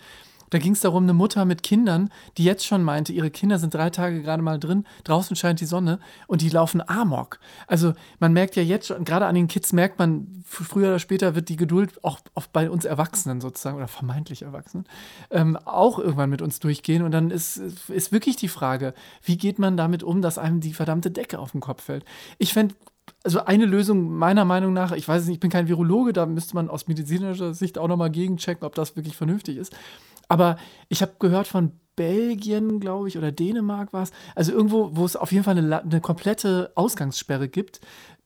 Da 0.50 0.58
ging 0.58 0.72
es 0.72 0.80
darum, 0.80 1.04
eine 1.04 1.12
Mutter 1.12 1.44
mit 1.44 1.62
Kindern, 1.62 2.10
die 2.36 2.44
jetzt 2.44 2.66
schon 2.66 2.82
meinte, 2.82 3.12
ihre 3.12 3.30
Kinder 3.30 3.58
sind 3.58 3.74
drei 3.74 3.90
Tage 3.90 4.22
gerade 4.22 4.42
mal 4.42 4.58
drin, 4.58 4.84
draußen 5.04 5.36
scheint 5.36 5.60
die 5.60 5.66
Sonne 5.66 5.98
und 6.26 6.42
die 6.42 6.48
laufen 6.48 6.86
Amok. 6.86 7.38
Also 7.66 7.94
man 8.18 8.32
merkt 8.32 8.56
ja 8.56 8.62
jetzt 8.62 8.86
schon, 8.86 9.04
gerade 9.04 9.26
an 9.26 9.34
den 9.34 9.48
Kids 9.48 9.72
merkt 9.72 9.98
man, 9.98 10.42
früher 10.44 10.88
oder 10.88 10.98
später 10.98 11.34
wird 11.34 11.48
die 11.48 11.56
Geduld 11.56 12.02
auch, 12.04 12.20
auch 12.34 12.46
bei 12.46 12.70
uns 12.70 12.84
Erwachsenen 12.84 13.40
sozusagen 13.40 13.76
oder 13.76 13.88
vermeintlich 13.88 14.42
Erwachsenen 14.42 14.86
ähm, 15.30 15.56
auch 15.64 15.98
irgendwann 15.98 16.30
mit 16.30 16.42
uns 16.42 16.60
durchgehen. 16.60 17.02
Und 17.02 17.10
dann 17.12 17.30
ist, 17.30 17.56
ist 17.88 18.12
wirklich 18.12 18.36
die 18.36 18.48
Frage, 18.48 18.94
wie 19.22 19.36
geht 19.36 19.58
man 19.58 19.76
damit 19.76 20.02
um, 20.02 20.22
dass 20.22 20.38
einem 20.38 20.60
die 20.60 20.74
verdammte 20.74 21.10
Decke 21.10 21.38
auf 21.38 21.52
den 21.52 21.60
Kopf 21.60 21.82
fällt. 21.82 22.04
Ich 22.38 22.52
fände 22.52 22.74
also 23.22 23.44
eine 23.44 23.66
Lösung 23.66 24.16
meiner 24.16 24.44
Meinung 24.44 24.72
nach, 24.72 24.92
ich 24.92 25.06
weiß 25.06 25.26
nicht, 25.26 25.34
ich 25.34 25.40
bin 25.40 25.50
kein 25.50 25.68
Virologe, 25.68 26.12
da 26.12 26.26
müsste 26.26 26.54
man 26.54 26.68
aus 26.68 26.86
medizinischer 26.86 27.54
Sicht 27.54 27.78
auch 27.78 27.88
nochmal 27.88 28.10
gegenchecken, 28.10 28.64
ob 28.64 28.74
das 28.74 28.96
wirklich 28.96 29.16
vernünftig 29.16 29.56
ist. 29.56 29.76
Aber 30.28 30.56
ich 30.88 31.02
habe 31.02 31.12
gehört 31.18 31.46
von 31.46 31.72
Belgien, 31.96 32.78
glaube 32.78 33.08
ich, 33.08 33.16
oder 33.16 33.32
Dänemark 33.32 33.92
war 33.92 34.02
es, 34.02 34.12
also 34.34 34.52
irgendwo, 34.52 34.90
wo 34.94 35.04
es 35.04 35.16
auf 35.16 35.32
jeden 35.32 35.44
Fall 35.44 35.56
eine, 35.56 35.82
eine 35.82 36.00
komplette 36.00 36.70
Ausgangssperre 36.74 37.48
gibt, 37.48 37.80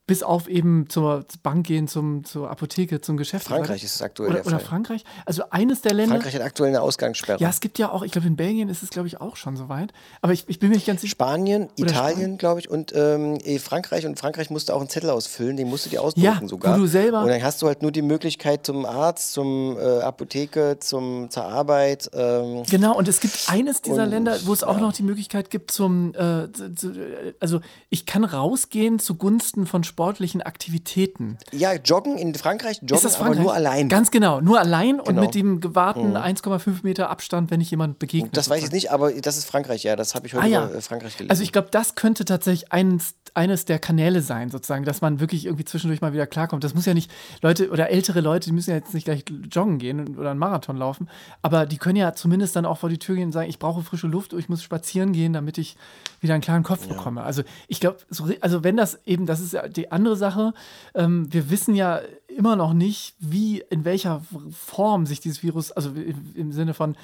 bis 0.07 0.25
auf 0.25 0.49
eben 0.49 0.89
zur 0.89 1.25
Bank 1.45 1.67
gehen, 1.69 1.87
zum, 1.87 2.25
zur 2.25 2.51
Apotheke, 2.51 3.01
zum 3.01 3.17
Geschäft. 3.17 3.47
Frankreich 3.47 3.85
ist 3.85 3.95
es 3.95 4.03
aktuell 4.03 4.31
oder, 4.31 4.39
der 4.41 4.47
oder. 4.49 4.59
Frankreich. 4.59 5.05
Also 5.25 5.45
eines 5.51 5.83
der 5.83 5.95
Länder. 5.95 6.17
Frankreich 6.17 6.35
hat 6.35 6.43
aktuell 6.43 6.71
eine 6.71 6.83
Ausgangssperre. 6.83 7.39
Ja, 7.41 7.49
es 7.49 7.61
gibt 7.61 7.79
ja 7.79 7.93
auch, 7.93 8.03
ich 8.03 8.11
glaube, 8.11 8.27
in 8.27 8.35
Belgien 8.35 8.69
ist 8.69 8.83
es, 8.83 8.91
glaube 8.91 9.07
ich, 9.07 9.21
auch 9.21 9.37
schon 9.37 9.57
soweit. 9.57 9.93
Aber 10.21 10.33
ich, 10.33 10.45
ich 10.49 10.59
bin 10.59 10.71
mir 10.71 10.75
nicht 10.75 10.87
ganz 10.87 11.03
sicher. 11.03 11.13
Spanien, 11.13 11.69
Italien, 11.77 12.39
glaube 12.39 12.59
ich, 12.59 12.69
und 12.69 12.93
ähm, 12.95 13.39
eh, 13.45 13.61
Frankreich. 13.61 14.05
Und 14.05 14.19
Frankreich 14.19 14.51
musste 14.51 14.75
auch 14.75 14.81
einen 14.81 14.89
Zettel 14.89 15.11
ausfüllen, 15.11 15.57
den 15.57 15.69
musst 15.69 15.87
du 15.87 15.91
dir 15.91 16.03
ausdrucken 16.03 16.25
Ja, 16.25 16.41
sogar. 16.49 16.75
wo 16.77 16.81
du 16.81 16.87
selber- 16.89 17.23
Und 17.23 17.29
dann 17.29 17.43
hast 17.45 17.63
du 17.63 17.69
halt 17.69 17.83
nur 17.83 17.93
die 17.93 18.03
Möglichkeit 18.03 18.67
zum 18.67 18.87
Arzt, 18.87 19.33
zum 19.33 19.77
äh, 19.79 20.01
Apotheke, 20.01 20.79
zum, 20.81 21.31
zur 21.31 21.45
Arbeit. 21.45 22.11
Ähm, 22.15 22.65
Genau, 22.69 22.97
und 22.99 23.07
es 23.07 23.21
gibt 23.21 23.45
eines 23.49 23.81
dieser 23.81 24.03
Und, 24.05 24.11
Länder, 24.11 24.37
wo 24.45 24.53
es 24.53 24.65
auch 24.65 24.75
ja. 24.77 24.81
noch 24.81 24.93
die 24.93 25.05
Möglichkeit 25.05 25.51
gibt 25.51 25.71
zum, 25.71 26.15
äh, 26.15 26.49
zu, 26.75 26.93
also 27.39 27.61
ich 27.91 28.07
kann 28.07 28.25
rausgehen 28.25 28.99
zugunsten 28.99 29.67
von 29.67 29.85
sportlichen 30.01 30.41
Aktivitäten. 30.41 31.37
ja, 31.53 31.75
joggen 31.75 32.17
in 32.17 32.35
Frankreich, 32.35 32.79
joggen, 32.81 32.95
Ist 32.97 33.05
das 33.05 33.17
aber 33.17 33.25
Frankreich? 33.27 33.43
nur 33.45 33.53
allein. 33.55 33.89
Ganz 33.91 34.11
genau, 34.11 34.41
nur 34.41 34.59
allein 34.59 34.99
und 34.99 35.09
Genau. 35.09 35.21
mit 35.21 35.35
dem 35.35 35.61
gewahrten 35.61 36.17
1,5 36.17 36.83
Meter 36.85 37.11
Abstand, 37.11 37.51
wenn 37.51 37.61
ich 37.61 37.71
jemand 37.71 37.99
begegne. 37.99 38.31
das 38.33 38.49
weiß 38.49 38.65
ich 38.65 38.73
nicht, 38.73 38.91
aber 38.93 39.13
das 39.13 39.37
ist 39.37 39.45
Frankreich, 39.45 39.83
ja. 39.83 39.97
Das 39.97 40.15
habe 40.15 40.27
ich 40.27 40.33
heute 40.33 40.45
Ah, 40.45 40.49
ja. 40.49 40.67
über 40.69 40.75
äh, 40.77 40.81
Frankreich 40.81 41.19
gelesen. 41.19 41.31
Also 41.31 41.43
ich 41.43 41.53
glaube, 41.53 41.69
das 41.71 41.97
könnte 41.97 42.25
tatsächlich 42.25 42.73
eines, 42.73 43.15
eines 43.35 43.67
der 43.67 43.79
Kanäle 43.79 44.23
sein, 44.23 44.49
sozusagen, 44.51 44.85
dass 44.87 45.03
man 45.03 45.21
wirklich 45.21 45.45
irgendwie 45.45 45.67
zwischendurch 45.67 46.01
mal 46.01 46.15
wieder 46.15 46.27
klarkommt. 46.27 46.65
Das 46.65 46.75
muss 46.75 46.87
ja 46.87 46.95
nicht, 46.95 47.11
Leute 47.43 47.69
oder 47.71 47.91
ältere 47.91 48.23
Leute, 48.23 48.49
die 48.49 48.53
müssen 48.55 48.71
ja 48.71 48.77
jetzt 48.77 48.95
nicht 48.95 49.05
gleich 49.05 49.25
joggen 49.53 49.79
gehen 49.79 50.17
oder 50.17 50.31
einen 50.31 50.41
Marathon 50.41 50.79
laufen, 50.79 51.11
aber 51.43 51.67
die 51.67 51.77
können 51.77 51.97
ja 51.97 52.15
zumindest 52.15 52.57
dann 52.57 52.65
auch 52.65 52.79
vor 52.79 52.89
die 52.89 52.99
Tür 52.99 53.17
gehen 53.17 53.27
und 53.27 53.33
sagen, 53.33 53.51
ich 53.51 53.59
brauche 53.59 53.83
frische 53.83 54.07
Luft, 54.07 54.33
ich 54.33 54.49
muss 54.49 54.63
spazieren 54.63 55.13
gehen, 55.13 55.35
damit 55.35 55.59
ich 55.59 55.77
wieder 56.21 56.35
einen 56.35 56.43
klaren 56.43 56.63
Kopf 56.63 56.87
bekomme. 56.89 57.23
Also 57.23 57.43
ich 57.69 57.81
glaube, 57.81 57.99
so, 58.09 58.29
also 58.41 58.65
wenn 58.65 58.77
das 58.77 58.99
eben, 59.05 59.27
das 59.27 59.41
ist 59.41 59.53
ja 59.53 59.67
die 59.81 59.93
andere 59.93 60.17
Sache, 60.17 60.53
ähm, 60.95 61.33
wir 61.33 61.51
wissen 61.51 61.75
ja 61.75 62.01
immer 62.29 62.57
noch 62.57 62.73
nicht, 62.73 63.15
wie, 63.19 63.63
in 63.71 63.85
welcher 63.85 64.23
Form 64.53 65.07
sich 65.07 65.21
dieses 65.21 65.43
Virus, 65.43 65.73
also 65.73 65.91
im, 65.91 66.33
im 66.35 66.53
Sinne 66.53 66.75
von, 66.75 66.97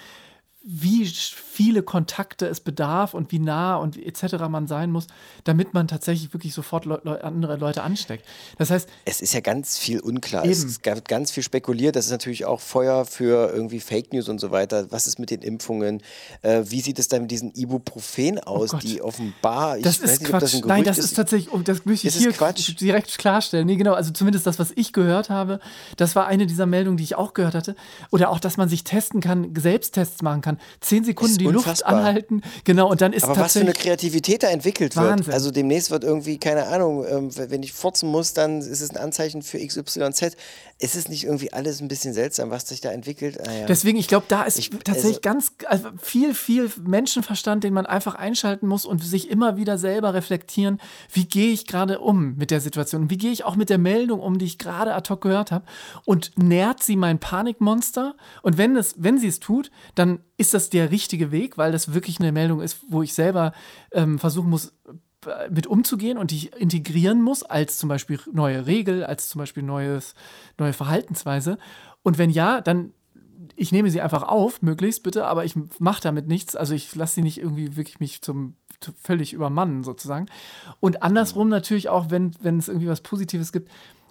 wie 0.68 1.06
viele 1.06 1.84
Kontakte 1.84 2.48
es 2.48 2.58
bedarf 2.58 3.14
und 3.14 3.30
wie 3.30 3.38
nah 3.38 3.76
und 3.76 3.96
etc. 3.96 4.34
man 4.50 4.66
sein 4.66 4.90
muss, 4.90 5.06
damit 5.44 5.74
man 5.74 5.86
tatsächlich 5.86 6.34
wirklich 6.34 6.54
sofort 6.54 6.86
Leu 6.86 6.98
Leu 7.04 7.20
andere 7.20 7.56
Leute 7.56 7.84
ansteckt. 7.84 8.26
Das 8.58 8.70
heißt, 8.70 8.88
es 9.04 9.20
ist 9.20 9.32
ja 9.32 9.38
ganz 9.38 9.78
viel 9.78 10.00
unklar. 10.00 10.42
Eben. 10.44 10.52
Es 10.52 10.84
wird 10.84 11.08
ganz 11.08 11.30
viel 11.30 11.44
spekuliert. 11.44 11.94
Das 11.94 12.06
ist 12.06 12.10
natürlich 12.10 12.46
auch 12.46 12.60
Feuer 12.60 13.04
für 13.04 13.52
irgendwie 13.52 13.78
Fake 13.78 14.12
News 14.12 14.28
und 14.28 14.40
so 14.40 14.50
weiter. 14.50 14.90
Was 14.90 15.06
ist 15.06 15.20
mit 15.20 15.30
den 15.30 15.40
Impfungen? 15.42 16.02
Äh, 16.42 16.64
wie 16.66 16.80
sieht 16.80 16.98
es 16.98 17.06
dann 17.06 17.22
mit 17.22 17.30
diesen 17.30 17.52
Ibuprofen 17.54 18.40
aus, 18.40 18.74
Oh 18.74 18.78
die 18.78 19.00
offenbar, 19.00 19.78
ich 19.78 19.84
das 19.84 20.02
weiß 20.02 20.10
ist 20.10 20.20
nicht, 20.22 20.32
das 20.32 20.50
Quatsch. 20.50 20.54
ein 20.62 20.68
Nein, 20.68 20.82
das 20.84 20.98
ist 20.98 21.14
tatsächlich, 21.14 21.54
oh, 21.54 21.58
das 21.58 21.84
möchte 21.84 22.08
ich 22.08 22.14
Ist 22.16 22.20
hier 22.20 22.32
Quatsch? 22.32 22.80
direkt 22.80 23.16
klarstellen. 23.18 23.66
Nee, 23.68 23.76
genau, 23.76 23.92
also 23.94 24.10
zumindest 24.10 24.48
das, 24.48 24.58
was 24.58 24.72
ich 24.74 24.92
gehört 24.92 25.30
habe, 25.30 25.60
das 25.96 26.16
war 26.16 26.26
eine 26.26 26.46
dieser 26.46 26.66
Meldungen, 26.66 26.96
die 26.96 27.04
ich 27.04 27.14
auch 27.14 27.34
gehört 27.34 27.54
hatte. 27.54 27.76
Oder 28.10 28.30
auch, 28.30 28.40
dass 28.40 28.56
man 28.56 28.68
sich 28.68 28.82
testen 28.82 29.20
kann, 29.20 29.54
Selbsttests 29.56 30.22
machen 30.22 30.40
kann. 30.40 30.55
Zehn 30.80 31.04
Sekunden 31.04 31.38
die 31.38 31.44
Luft 31.44 31.66
unfassbar. 31.66 31.94
anhalten. 31.94 32.42
Genau, 32.64 32.90
und 32.90 33.00
dann 33.00 33.12
ist 33.12 33.24
Aber 33.24 33.36
was 33.38 33.52
für 33.54 33.60
eine 33.60 33.72
tatsächlich. 33.72 33.84
Kreativität 34.00 34.42
da 34.42 34.48
entwickelt 34.48 34.96
wird. 34.96 35.06
Wahnsinn. 35.06 35.32
Also 35.32 35.50
demnächst 35.50 35.90
wird 35.90 36.04
irgendwie, 36.04 36.38
keine 36.38 36.66
Ahnung, 36.66 37.04
ähm, 37.08 37.30
wenn 37.36 37.62
ich 37.62 37.72
furzen 37.72 38.10
muss, 38.10 38.32
dann 38.32 38.58
ist 38.60 38.80
es 38.80 38.90
ein 38.90 38.96
Anzeichen 38.96 39.42
für 39.42 39.58
XYZ. 39.58 40.36
Ist 40.78 40.94
es 40.94 41.08
nicht 41.08 41.24
irgendwie 41.24 41.54
alles 41.54 41.80
ein 41.80 41.88
bisschen 41.88 42.12
seltsam, 42.12 42.50
was 42.50 42.68
sich 42.68 42.82
da 42.82 42.90
entwickelt? 42.92 43.40
Ah, 43.48 43.50
ja. 43.50 43.64
Deswegen, 43.66 43.96
ich 43.96 44.08
glaube, 44.08 44.26
da 44.28 44.42
ist 44.42 44.58
Ich- 44.58 44.68
tatsächlich 44.68 45.04
also- 45.16 45.20
ganz 45.22 45.52
also 45.64 45.88
viel, 45.96 46.34
viel 46.34 46.70
Menschenverstand, 46.84 47.64
den 47.64 47.72
man 47.72 47.86
einfach 47.86 48.14
einschalten 48.14 48.66
muss 48.66 48.84
und 48.84 49.02
sich 49.02 49.30
immer 49.30 49.56
wieder 49.56 49.78
selber 49.78 50.12
reflektieren, 50.12 50.78
wie 51.10 51.24
gehe 51.24 51.50
ich 51.50 51.66
gerade 51.66 51.98
um 52.00 52.34
mit 52.36 52.50
der 52.50 52.60
Situation? 52.60 53.08
Wie 53.08 53.16
gehe 53.16 53.32
ich 53.32 53.44
auch 53.44 53.56
mit 53.56 53.70
der 53.70 53.78
Meldung 53.78 54.20
um, 54.20 54.38
die 54.38 54.44
ich 54.44 54.58
gerade 54.58 54.92
ad 54.94 55.08
hoc 55.08 55.22
gehört 55.22 55.50
habe? 55.50 55.64
Und 56.04 56.32
nährt 56.36 56.82
sie 56.82 56.96
mein 56.96 57.18
Panikmonster? 57.20 58.14
Und 58.42 58.58
wenn, 58.58 58.76
es, 58.76 58.96
wenn 58.98 59.18
sie 59.18 59.28
es 59.28 59.40
tut, 59.40 59.70
dann 59.94 60.20
ist 60.36 60.52
das 60.52 60.68
der 60.68 60.90
richtige 60.90 61.32
Weg, 61.32 61.56
weil 61.56 61.72
das 61.72 61.94
wirklich 61.94 62.20
eine 62.20 62.32
Meldung 62.32 62.60
ist, 62.60 62.80
wo 62.90 63.02
ich 63.02 63.14
selber 63.14 63.52
ähm, 63.92 64.18
versuchen 64.18 64.50
muss, 64.50 64.74
mit 65.50 65.66
umzugehen 65.66 66.18
und 66.18 66.30
die 66.30 66.36
ich 66.36 66.56
integrieren 66.56 67.22
muss, 67.22 67.42
als 67.42 67.78
zum 67.78 67.88
Beispiel 67.88 68.18
neue 68.32 68.66
Regel, 68.66 69.04
als 69.04 69.28
zum 69.28 69.38
Beispiel 69.40 69.62
neues, 69.62 70.14
neue 70.58 70.72
Verhaltensweise. 70.72 71.58
Und 72.02 72.18
wenn 72.18 72.30
ja, 72.30 72.60
dann 72.60 72.92
ich 73.54 73.72
nehme 73.72 73.90
sie 73.90 74.00
einfach 74.00 74.22
auf, 74.22 74.60
möglichst 74.62 75.02
bitte, 75.02 75.26
aber 75.26 75.44
ich 75.44 75.54
mache 75.78 76.02
damit 76.02 76.26
nichts. 76.26 76.56
Also 76.56 76.74
ich 76.74 76.94
lasse 76.94 77.16
sie 77.16 77.22
nicht 77.22 77.38
irgendwie 77.38 77.76
wirklich 77.76 78.00
mich 78.00 78.20
zum 78.20 78.54
zu- 78.80 78.92
völlig 79.00 79.32
übermannen 79.32 79.84
sozusagen. 79.84 80.26
Und 80.80 81.02
andersrum 81.02 81.48
natürlich 81.48 81.88
auch, 81.88 82.10
wenn, 82.10 82.32
wenn 82.40 82.58
es 82.58 82.68
irgendwie 82.68 82.88
was 82.88 83.00
Positives 83.02 83.52
gibt, 83.52 83.70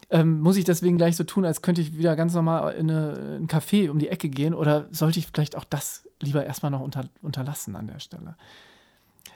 ähm, 0.10 0.40
muss 0.40 0.58
ich 0.58 0.64
deswegen 0.64 0.98
gleich 0.98 1.16
so 1.16 1.24
tun, 1.24 1.46
als 1.46 1.62
könnte 1.62 1.82
ich 1.82 1.98
wieder 1.98 2.16
ganz 2.16 2.34
normal 2.34 2.74
in, 2.76 2.90
eine, 2.90 3.12
in 3.38 3.44
ein 3.44 3.48
Café 3.48 3.90
um 3.90 4.00
die 4.00 4.10
Ecke 4.10 4.30
gehen 4.30 4.54
oder 4.54 4.88
sollte 4.92 5.20
ich 5.20 5.28
vielleicht 5.28 5.56
auch 5.56 5.66
das 5.66 6.08
lieber 6.22 6.46
erstmal 6.46 6.72
noch 6.72 6.82
unter, 6.82 7.06
unterlassen 7.22 7.76
an 7.76 7.88
der 7.88 8.00
Stelle. 8.00 8.36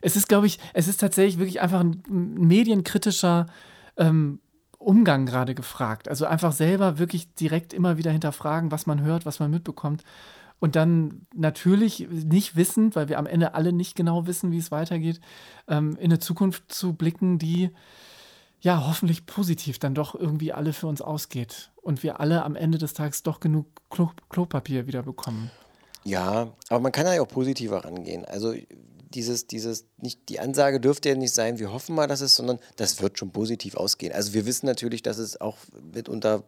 Es 0.02 0.16
ist, 0.16 0.28
glaube 0.30 0.48
ich, 0.48 0.60
es 0.74 0.88
ist 0.88 1.00
tatsächlich 1.00 1.38
wirklich 1.40 1.62
einfach 1.62 1.82
ein 1.82 2.04
medienkritischer 2.08 3.48
ähm, 3.98 4.40
Umgang 4.78 5.26
gerade 5.26 5.56
gefragt. 5.56 6.08
Also 6.08 6.26
einfach 6.26 6.54
selber 6.54 7.00
wirklich 7.00 7.34
direkt 7.36 7.74
immer 7.74 7.98
wieder 7.98 8.12
hinterfragen, 8.12 8.72
was 8.72 8.86
man 8.86 9.02
hört, 9.02 9.26
was 9.26 9.40
man 9.40 9.52
mitbekommt. 9.52 10.04
Und 10.60 10.76
dann 10.76 11.26
natürlich 11.34 12.08
nicht 12.10 12.56
wissend, 12.56 12.96
weil 12.96 13.08
wir 13.08 13.18
am 13.18 13.26
Ende 13.26 13.54
alle 13.54 13.72
nicht 13.72 13.96
genau 13.96 14.28
wissen, 14.28 14.52
wie 14.52 14.58
es 14.58 14.72
weitergeht, 14.72 15.22
ähm, 15.68 15.96
in 15.98 16.06
eine 16.06 16.20
Zukunft 16.20 16.72
zu 16.72 16.94
blicken, 16.94 17.40
die 17.40 17.72
ja 18.62 18.86
hoffentlich 18.88 19.26
positiv 19.26 19.80
dann 19.80 19.96
doch 19.96 20.16
irgendwie 20.16 20.52
alle 20.52 20.74
für 20.74 20.88
uns 20.88 21.02
ausgeht. 21.02 21.72
Und 21.82 22.04
wir 22.04 22.20
alle 22.20 22.44
am 22.44 22.56
Ende 22.56 22.78
des 22.78 22.94
Tages 22.94 23.24
doch 23.24 23.40
genug 23.40 23.68
Klo 23.90 24.12
Klopapier 24.30 24.86
wieder 24.86 25.04
bekommen. 25.04 25.50
Ja, 26.04 26.54
aber 26.70 26.80
man 26.80 26.92
kann 26.92 27.06
ja 27.06 27.22
auch 27.22 27.28
positiver 27.28 27.84
rangehen. 27.84 28.26
Also 28.26 28.54
dieses, 29.14 29.48
dieses, 29.48 29.86
nicht, 29.98 30.30
die 30.30 30.40
Ansage 30.40 30.80
dürfte 30.80 31.10
ja 31.10 31.16
nicht 31.16 31.34
sein, 31.34 31.60
wir 31.60 31.72
hoffen 31.72 31.96
mal, 31.96 32.08
dass 32.08 32.22
es, 32.22 32.36
sondern 32.36 32.60
das 32.76 33.02
wird 33.02 33.18
schon 33.18 33.32
positiv 33.32 33.76
ausgehen. 33.76 34.14
Also 34.14 34.34
wir 34.34 34.46
wissen 34.46 34.66
natürlich, 34.66 35.02
dass 35.02 35.18
es 35.18 35.40
auch 35.40 35.58
mitunter 35.94 36.44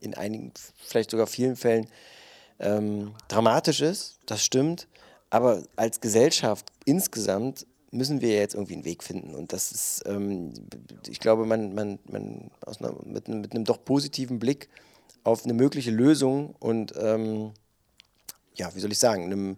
in 0.00 0.14
einigen, 0.14 0.52
vielleicht 0.84 1.10
sogar 1.10 1.26
vielen 1.26 1.56
Fällen 1.56 1.86
ähm, 2.58 3.14
dramatisch 3.28 3.80
ist, 3.80 4.18
das 4.26 4.44
stimmt. 4.44 4.88
Aber 5.30 5.62
als 5.76 6.00
Gesellschaft 6.00 6.66
insgesamt 6.84 7.66
müssen 7.90 8.20
wir 8.20 8.34
jetzt 8.34 8.54
irgendwie 8.54 8.74
einen 8.74 8.84
Weg 8.84 9.04
finden. 9.04 9.34
Und 9.34 9.52
das 9.52 9.70
ist, 9.70 10.02
ähm, 10.06 10.52
ich 11.08 11.20
glaube, 11.20 11.46
man, 11.46 11.74
man, 11.74 11.98
man 12.10 12.50
einer, 12.66 12.94
mit, 13.04 13.28
einem, 13.28 13.40
mit 13.40 13.54
einem 13.54 13.64
doch 13.64 13.84
positiven 13.84 14.38
Blick 14.38 14.68
auf 15.24 15.44
eine 15.44 15.54
mögliche 15.54 15.90
Lösung 15.90 16.54
und 16.58 16.94
ähm, 16.96 17.52
ja, 18.54 18.74
wie 18.74 18.80
soll 18.80 18.92
ich 18.92 18.98
sagen, 18.98 19.24
einem 19.24 19.56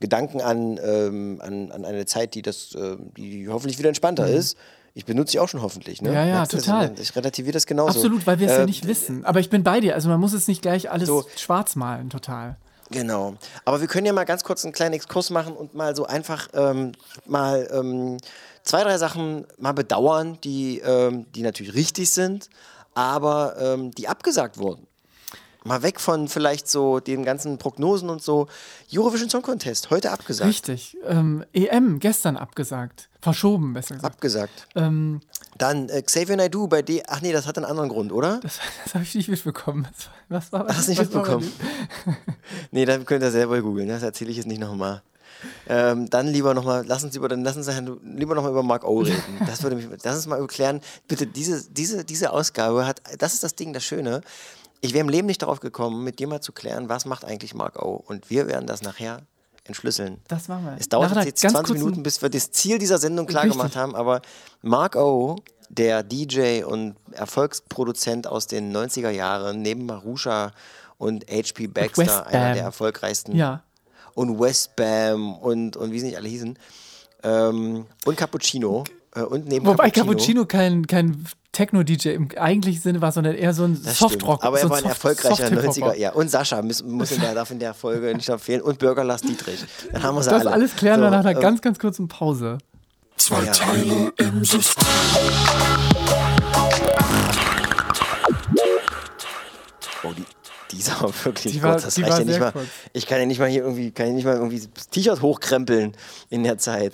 Gedanken 0.00 0.40
an, 0.40 0.78
ähm, 0.82 1.40
an, 1.42 1.72
an 1.72 1.84
eine 1.84 2.06
Zeit, 2.06 2.34
die 2.34 2.42
das, 2.42 2.74
ähm, 2.74 3.10
die 3.16 3.48
hoffentlich 3.48 3.78
wieder 3.78 3.88
entspannter 3.88 4.26
ist. 4.28 4.56
Ich 4.94 5.04
benutze 5.04 5.32
sie 5.32 5.38
auch 5.40 5.48
schon 5.48 5.62
hoffentlich, 5.62 6.02
ne? 6.02 6.08
Mhm. 6.10 6.14
Ja, 6.14 6.24
ja, 6.26 6.34
Merkst 6.36 6.52
du 6.52 6.56
das? 6.56 6.66
total. 6.66 6.94
Ich 7.00 7.14
relativiere 7.14 7.52
das 7.52 7.66
genauso. 7.66 7.98
Absolut, 8.00 8.26
weil 8.26 8.40
wir 8.40 8.48
es 8.48 8.56
ja 8.56 8.62
Äh, 8.62 8.66
nicht 8.66 8.86
wissen. 8.86 9.24
Aber 9.24 9.38
ich 9.40 9.48
bin 9.50 9.62
bei 9.62 9.80
dir. 9.80 9.94
Also 9.94 10.08
man 10.08 10.18
muss 10.18 10.32
es 10.32 10.48
nicht 10.48 10.62
gleich 10.62 10.90
alles 10.90 11.06
So. 11.06 11.24
schwarz 11.36 11.76
malen, 11.76 12.10
total. 12.10 12.56
Genau. 12.90 13.34
Aber 13.64 13.80
wir 13.80 13.86
können 13.86 14.06
ja 14.06 14.12
mal 14.12 14.24
ganz 14.24 14.42
kurz 14.44 14.64
einen 14.64 14.72
kleinen 14.72 14.94
Exkurs 14.94 15.30
machen 15.30 15.54
und 15.54 15.74
mal 15.74 15.94
so 15.94 16.06
einfach 16.06 16.48
ähm, 16.54 16.92
mal 17.26 17.68
ähm, 17.70 18.16
zwei, 18.62 18.82
drei 18.82 18.96
Sachen 18.98 19.46
mal 19.58 19.72
bedauern, 19.72 20.38
die, 20.42 20.78
ähm, 20.80 21.26
die 21.34 21.42
natürlich 21.42 21.74
richtig 21.74 22.10
sind, 22.10 22.48
aber 22.94 23.56
ähm, 23.60 23.90
die 23.92 24.08
abgesagt 24.08 24.56
wurden. 24.58 24.86
Mal 25.68 25.82
weg 25.82 26.00
von 26.00 26.28
vielleicht 26.28 26.68
so 26.68 26.98
den 26.98 27.24
ganzen 27.24 27.58
Prognosen 27.58 28.08
und 28.08 28.22
so. 28.22 28.48
Eurovision 28.92 29.28
Song 29.28 29.42
Contest, 29.42 29.90
heute 29.90 30.10
abgesagt. 30.10 30.48
Richtig. 30.48 30.96
Ähm, 31.06 31.44
EM 31.52 32.00
gestern 32.00 32.36
abgesagt. 32.36 33.08
Verschoben, 33.20 33.74
besser 33.74 33.96
gesagt. 33.96 34.14
Abgesagt. 34.14 34.66
Ähm, 34.74 35.20
Dann 35.58 35.88
äh, 35.88 36.02
Xavier 36.02 36.36
Naidoo 36.36 36.68
bei 36.68 36.82
D. 36.82 37.02
Ach 37.06 37.20
nee, 37.20 37.32
das 37.32 37.46
hat 37.46 37.58
einen 37.58 37.66
anderen 37.66 37.88
Grund, 37.90 38.12
oder? 38.12 38.40
das 38.40 38.60
das 38.84 38.94
habe 38.94 39.04
ich 39.04 39.14
nicht 39.14 39.28
mitbekommen. 39.28 39.86
Was, 40.28 40.50
war 40.52 40.66
Hast 40.68 40.86
du 40.86 40.92
nicht 40.92 41.00
mitbekommen? 41.00 41.52
nee, 42.70 42.84
dann 42.84 43.04
könnt 43.04 43.22
ihr 43.22 43.30
selber 43.30 43.60
googeln, 43.60 43.88
das 43.88 44.02
erzähle 44.02 44.30
ich 44.30 44.38
jetzt 44.38 44.46
nicht 44.46 44.60
nochmal. 44.60 45.02
Ähm, 45.68 46.08
dann 46.10 46.26
lieber 46.28 46.54
nochmal, 46.54 46.84
lass 46.86 47.04
uns 47.04 47.14
über, 47.14 47.28
dann 47.28 47.44
lass 47.44 47.56
uns 47.56 47.68
lieber 48.16 48.34
nochmal 48.34 48.50
über 48.50 48.62
Mark 48.62 48.84
O 48.84 49.00
reden. 49.00 49.22
Das 49.46 49.62
würde 49.62 49.76
mich, 49.76 49.86
lass 50.02 50.16
uns 50.16 50.26
mal 50.26 50.40
erklären. 50.40 50.80
Bitte, 51.06 51.26
diese, 51.26 51.70
diese, 51.70 52.04
diese 52.04 52.32
Ausgabe 52.32 52.86
hat, 52.86 53.02
das 53.18 53.34
ist 53.34 53.42
das 53.42 53.54
Ding, 53.54 53.72
das 53.72 53.84
Schöne. 53.84 54.22
Ich 54.80 54.92
wäre 54.94 55.00
im 55.04 55.08
Leben 55.08 55.26
nicht 55.26 55.42
darauf 55.42 55.60
gekommen, 55.60 56.04
mit 56.04 56.18
dir 56.18 56.28
mal 56.28 56.40
zu 56.40 56.52
klären, 56.52 56.88
was 56.88 57.04
macht 57.04 57.24
eigentlich 57.24 57.54
Mark 57.54 57.82
O. 57.82 58.02
Und 58.06 58.30
wir 58.30 58.46
werden 58.46 58.66
das 58.66 58.82
nachher 58.82 59.22
entschlüsseln. 59.64 60.20
Das 60.28 60.48
machen 60.48 60.64
wir. 60.66 60.76
Es 60.78 60.88
dauert 60.88 61.14
Nach 61.14 61.24
jetzt 61.24 61.42
ganz 61.42 61.52
20 61.52 61.68
kurzen- 61.74 61.84
Minuten, 61.84 62.02
bis 62.02 62.22
wir 62.22 62.28
das 62.30 62.50
Ziel 62.52 62.78
dieser 62.78 62.98
Sendung 62.98 63.26
klar 63.26 63.42
Richtig. 63.44 63.58
gemacht 63.58 63.76
haben, 63.76 63.94
aber 63.94 64.22
Mark 64.62 64.96
O., 64.96 65.36
der 65.70 66.02
DJ 66.02 66.62
und 66.64 66.96
Erfolgsproduzent 67.12 68.26
aus 68.26 68.46
den 68.46 68.74
90er 68.74 69.10
Jahren, 69.10 69.60
neben 69.60 69.84
Marusha 69.84 70.52
und 70.96 71.26
HP 71.30 71.66
Baxter, 71.66 71.98
Westbam. 72.06 72.26
einer 72.28 72.54
der 72.54 72.62
erfolgreichsten, 72.62 73.36
Ja. 73.36 73.62
und 74.14 74.40
Westbam 74.40 75.34
und, 75.36 75.76
und 75.76 75.92
wie 75.92 76.00
sie 76.00 76.06
nicht 76.06 76.16
alle 76.16 76.28
hießen, 76.28 76.58
ähm, 77.24 77.84
und 78.06 78.16
Cappuccino. 78.16 78.84
Äh, 79.18 79.22
und 79.22 79.46
neben 79.48 79.66
Wobei 79.66 79.90
Cappuccino 79.90 80.44
kein, 80.46 80.86
kein 80.86 81.24
Techno-DJ 81.52 82.10
im 82.10 82.28
eigentlichen 82.36 82.80
Sinne 82.80 83.00
war, 83.00 83.10
sondern 83.12 83.34
eher 83.34 83.52
so 83.54 83.64
ein 83.64 83.74
Softrock. 83.76 84.44
Aber 84.44 84.58
so 84.58 84.64
er 84.66 84.70
war 84.70 84.76
ein 84.76 84.82
Soft- 84.84 84.94
erfolgreicher 84.94 85.36
Soft-Hip-Hopper. 85.36 85.92
90er, 85.92 85.96
ja. 85.96 86.12
Und 86.12 86.30
Sascha 86.30 86.62
muss, 86.62 86.82
muss 86.84 87.10
in 87.10 87.20
der, 87.20 87.34
darf 87.34 87.50
in 87.50 87.58
der 87.58 87.74
Folge 87.74 88.14
nicht 88.14 88.30
fehlen. 88.40 88.60
Und 88.62 88.78
Bürger 88.78 89.02
Lars 89.04 89.22
Dietrich. 89.22 89.64
Dann 89.92 90.02
haben 90.02 90.14
wir 90.16 90.22
sie 90.22 90.30
Das 90.30 90.42
alle. 90.42 90.52
alles 90.52 90.76
klären 90.76 91.00
So, 91.00 91.06
wir 91.06 91.10
nach 91.10 91.20
einer 91.20 91.32
ähm, 91.32 91.40
ganz, 91.40 91.60
ganz 91.62 91.78
kurzen 91.78 92.06
Pause. 92.08 92.58
Zwei 93.16 93.42
Ja. 93.44 93.52
Teile 93.52 94.12
im 94.18 94.44
System. 94.44 94.84
Oh, 100.04 100.12
die, 100.16 100.24
die 100.72 100.78
ist 100.78 100.90
aber 100.90 101.12
wirklich 101.24 101.52
Die 101.54 101.62
war- 101.62 101.72
kurz. 101.72 101.84
Das 101.84 101.94
die 101.94 102.02
reicht 102.02 102.12
war 102.12 102.18
ja 102.20 102.24
nicht 102.26 102.40
mal. 102.40 102.52
kurz. 102.52 102.66
Ich 102.92 103.06
kann 103.06 103.18
ja 103.18 103.26
nicht 103.26 103.38
mal 103.40 103.48
hier 103.48 103.62
irgendwie, 103.62 103.90
kann 103.90 104.06
ja 104.08 104.12
nicht 104.12 104.24
mal 104.24 104.36
irgendwie 104.36 104.60
das 104.74 104.88
T-Shirt 104.88 105.20
hochkrempeln 105.22 105.92
in 106.30 106.44
der 106.44 106.58
Zeit. 106.58 106.92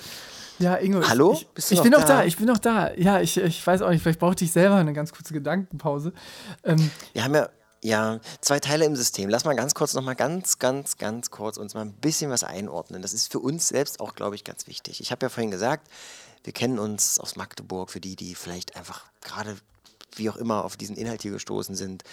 Ja, 0.64 0.76
Ingo. 0.76 1.00
ich- 1.00 1.08
Hallo? 1.10 1.32
Ich, 1.34 1.46
ich 1.70 1.76
noch 1.76 1.82
bin 1.82 1.92
noch 1.92 2.00
da? 2.04 2.06
da? 2.18 2.24
ich 2.24 2.36
bin 2.38 2.46
noch 2.46 2.56
da. 2.58 2.94
Ja, 2.94 3.20
ich, 3.20 3.36
ich 3.36 3.66
weiß 3.66 3.82
auch 3.82 3.90
nicht, 3.90 4.02
vielleicht 4.02 4.18
brauchte 4.18 4.44
ich 4.46 4.52
selber 4.52 4.76
eine 4.76 4.94
ganz 4.94 5.12
kurze 5.12 5.34
Gedankenpause. 5.34 6.14
Ähm, 6.64 6.90
Wir 7.12 7.22
haben 7.22 7.34
ja, 7.34 7.48
ja 7.82 8.18
zwei 8.40 8.60
Teile 8.60 8.86
im 8.86 8.96
System. 8.96 9.28
Lass 9.28 9.44
mal 9.44 9.54
ganz 9.54 9.74
kurz 9.74 9.92
noch 9.92 10.02
mal 10.02 10.14
ganz, 10.14 10.58
ganz, 10.58 10.96
ganz 10.96 11.30
kurz 11.30 11.58
uns 11.58 11.74
mal 11.74 11.82
ein 11.82 11.92
bisschen 11.92 12.30
was 12.30 12.44
einordnen. 12.44 13.02
Das 13.02 13.12
ist 13.12 13.30
für 13.30 13.40
uns 13.40 13.68
selbst 13.68 14.00
auch, 14.00 14.14
glaube 14.14 14.36
ich, 14.36 14.44
ganz 14.44 14.66
wichtig. 14.66 15.02
Ich 15.02 15.10
habe 15.12 15.26
ja 15.26 15.28
vorhin 15.28 15.50
gesagt, 15.50 15.86
wir 16.44 16.54
kennen 16.54 16.78
uns 16.78 17.20
aus 17.20 17.36
Magdeburg, 17.36 17.90
für 17.90 18.00
die, 18.00 18.16
die 18.16 18.34
vielleicht 18.34 18.74
einfach 18.74 19.04
gerade 19.20 19.56
wie 20.16 20.30
auch 20.30 20.36
immer 20.36 20.64
auf 20.64 20.78
diesen 20.78 20.96
Inhalt 20.96 21.20
hier 21.20 21.32
gestoßen 21.32 21.74
sind. 21.74 22.04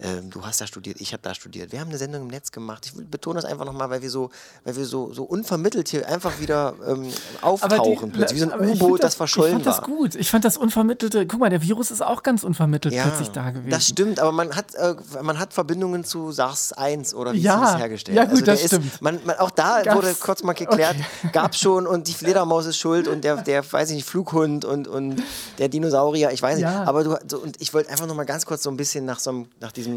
Ähm, 0.00 0.30
du 0.30 0.44
hast 0.46 0.60
da 0.60 0.66
studiert, 0.68 1.00
ich 1.00 1.12
habe 1.12 1.22
da 1.24 1.34
studiert. 1.34 1.72
Wir 1.72 1.80
haben 1.80 1.88
eine 1.88 1.98
Sendung 1.98 2.22
im 2.22 2.28
Netz 2.28 2.52
gemacht. 2.52 2.86
Ich 2.86 3.10
betone 3.10 3.40
das 3.40 3.44
einfach 3.50 3.64
nochmal, 3.64 3.90
weil 3.90 4.00
wir 4.00 4.10
so, 4.10 4.30
weil 4.64 4.76
wir 4.76 4.84
so, 4.86 5.12
so 5.12 5.24
unvermittelt 5.24 5.88
hier 5.88 6.06
einfach 6.08 6.38
wieder 6.38 6.74
ähm, 6.86 7.08
auftauchen 7.42 8.12
plötzlich, 8.12 8.40
wie 8.40 8.44
so 8.44 8.50
ein 8.52 8.70
U-Boot, 8.70 9.02
das, 9.02 9.16
verschollen 9.16 9.58
Ich 9.58 9.64
fand 9.64 9.66
das 9.66 9.78
war. 9.78 9.84
gut. 9.84 10.14
Ich 10.14 10.30
fand 10.30 10.44
das 10.44 10.56
unvermittelte. 10.56 11.26
Guck 11.26 11.40
mal, 11.40 11.50
der 11.50 11.62
Virus 11.62 11.90
ist 11.90 12.00
auch 12.02 12.22
ganz 12.22 12.44
unvermittelt 12.44 12.94
Ja, 12.94 13.04
plötzlich 13.08 13.30
da 13.30 13.50
gewesen. 13.50 13.70
das 13.70 13.88
stimmt, 13.88 14.20
aber 14.20 14.30
man 14.30 14.54
hat, 14.54 14.74
äh, 14.76 14.94
man 15.22 15.38
hat 15.40 15.52
Verbindungen 15.52 16.04
zu 16.04 16.30
SARS-1 16.30 17.14
oder 17.14 17.32
wie 17.32 17.38
Ja, 17.40 17.64
es 17.64 17.70
hieß 17.72 17.78
hergestellt. 17.80 18.16
ja 18.16 18.24
gut, 18.24 18.32
also 18.34 18.44
das 18.44 18.60
ist, 18.62 18.66
stimmt. 18.74 19.02
Man, 19.02 19.18
man, 19.24 19.36
auch 19.38 19.50
da 19.50 19.82
Gab's- 19.82 19.96
wurde 19.96 20.14
kurz 20.14 20.42
mal 20.44 20.52
geklärt, 20.52 20.94
gab 21.32 21.52
es 21.54 21.58
schon 21.58 21.88
und 21.88 22.06
die 22.06 22.14
Fledermaus 22.14 22.66
ist 22.66 22.76
schuld 22.78 23.08
und 23.08 23.24
der, 23.24 23.38
der 23.38 23.64
weiß 23.72 23.90
ich 23.90 23.96
nicht, 23.96 24.08
Flughund 24.08 24.64
und, 24.64 24.86
und 24.86 25.22
der 25.58 25.68
Dinosaurier, 25.68 26.30
ich 26.30 26.40
weiß 26.40 26.54
nicht. 26.56 26.62
Ja. 26.62 26.84
Aber 26.84 27.02
du, 27.02 27.16
so, 27.28 27.38
und 27.38 27.60
ich 27.60 27.74
wollte 27.74 27.90
einfach 27.90 28.06
noch 28.06 28.14
mal 28.14 28.24
ganz 28.26 28.46
kurz 28.46 28.62
so 28.62 28.70
ein 28.70 28.76
bisschen 28.76 29.04
nach, 29.04 29.18
so 29.18 29.30
einem, 29.30 29.48
nach 29.58 29.72
diesem 29.72 29.87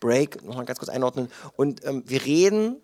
Break 0.00 0.44
noch 0.44 0.56
mal 0.56 0.64
ganz 0.64 0.78
kurz 0.78 0.88
einordnen. 0.88 1.28
Und 1.56 1.84
ähm, 1.84 2.02
wir 2.06 2.24
reden, 2.24 2.76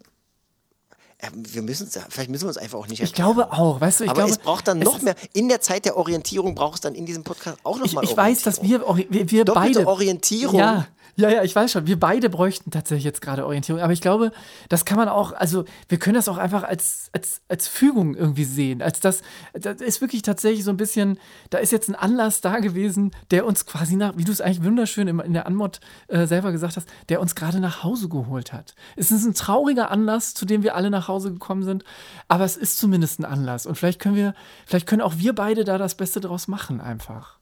äh, 1.18 1.28
wir 1.34 1.62
müssen 1.62 1.88
vielleicht 2.08 2.30
müssen 2.30 2.44
wir 2.44 2.48
uns 2.48 2.58
einfach 2.58 2.78
auch 2.78 2.86
nicht 2.86 3.02
Ich 3.02 3.12
glaube 3.12 3.52
auch, 3.52 3.80
weißt 3.80 4.00
du, 4.00 4.04
ich 4.04 4.10
aber 4.10 4.20
glaube, 4.20 4.32
es 4.32 4.38
braucht 4.38 4.68
dann 4.68 4.78
noch 4.78 5.00
mehr, 5.02 5.14
in 5.32 5.48
der 5.48 5.60
Zeit 5.60 5.84
der 5.84 5.96
Orientierung 5.96 6.54
braucht 6.54 6.76
es 6.76 6.80
dann 6.80 6.94
in 6.94 7.06
diesem 7.06 7.24
Podcast 7.24 7.58
auch 7.64 7.78
noch 7.78 7.86
Ich, 7.86 7.92
mal 7.92 8.04
ich 8.04 8.16
weiß, 8.16 8.42
dass 8.42 8.62
wir, 8.62 8.80
wir, 9.08 9.30
wir 9.30 9.44
Doppelte 9.44 9.80
beide. 9.80 9.88
Orientierung. 9.88 10.58
Ja, 10.58 10.86
ja, 11.16 11.28
ja, 11.30 11.42
ich 11.44 11.54
weiß 11.54 11.70
schon. 11.70 11.86
Wir 11.86 11.98
beide 11.98 12.28
bräuchten 12.28 12.70
tatsächlich 12.70 13.04
jetzt 13.04 13.20
gerade 13.20 13.46
Orientierung. 13.46 13.80
Aber 13.80 13.92
ich 13.92 14.00
glaube, 14.00 14.32
das 14.68 14.84
kann 14.84 14.96
man 14.96 15.08
auch, 15.08 15.32
also 15.32 15.64
wir 15.88 15.98
können 15.98 16.14
das 16.16 16.28
auch 16.28 16.38
einfach 16.38 16.64
als, 16.64 17.08
als, 17.12 17.40
als 17.48 17.68
Fügung 17.68 18.14
irgendwie 18.16 18.44
sehen. 18.44 18.82
Als 18.82 18.98
das, 19.00 19.22
das 19.52 19.80
ist 19.80 20.00
wirklich 20.00 20.22
tatsächlich 20.22 20.64
so 20.64 20.70
ein 20.70 20.76
bisschen, 20.76 21.18
da 21.50 21.58
ist 21.58 21.70
jetzt 21.70 21.88
ein 21.88 21.94
Anlass 21.94 22.40
da 22.40 22.58
gewesen, 22.58 23.12
der 23.30 23.46
uns 23.46 23.64
quasi 23.64 23.94
nach, 23.96 24.16
wie 24.16 24.24
du 24.24 24.32
es 24.32 24.40
eigentlich 24.40 24.64
wunderschön 24.64 25.06
im- 25.06 25.20
in 25.20 25.32
der 25.34 25.46
Anmod 25.46 25.80
äh, 26.08 26.26
selber 26.26 26.50
gesagt 26.50 26.76
hast, 26.76 26.88
der 27.08 27.20
uns 27.20 27.34
gerade 27.34 27.60
nach 27.60 27.84
Hause 27.84 28.08
geholt 28.08 28.52
hat. 28.52 28.74
Es 28.96 29.10
ist 29.12 29.24
ein 29.24 29.34
trauriger 29.34 29.90
Anlass, 29.90 30.34
zu 30.34 30.44
dem 30.46 30.62
wir 30.64 30.74
alle 30.74 30.90
nach 30.90 31.06
Hause 31.08 31.32
gekommen 31.32 31.62
sind, 31.62 31.84
aber 32.26 32.44
es 32.44 32.56
ist 32.56 32.78
zumindest 32.78 33.20
ein 33.20 33.24
Anlass. 33.24 33.66
Und 33.66 33.76
vielleicht 33.76 34.00
können 34.00 34.16
wir, 34.16 34.34
vielleicht 34.66 34.86
können 34.88 35.02
auch 35.02 35.14
wir 35.18 35.34
beide 35.34 35.62
da 35.64 35.78
das 35.78 35.94
Beste 35.94 36.20
draus 36.20 36.48
machen 36.48 36.80
einfach. 36.80 37.38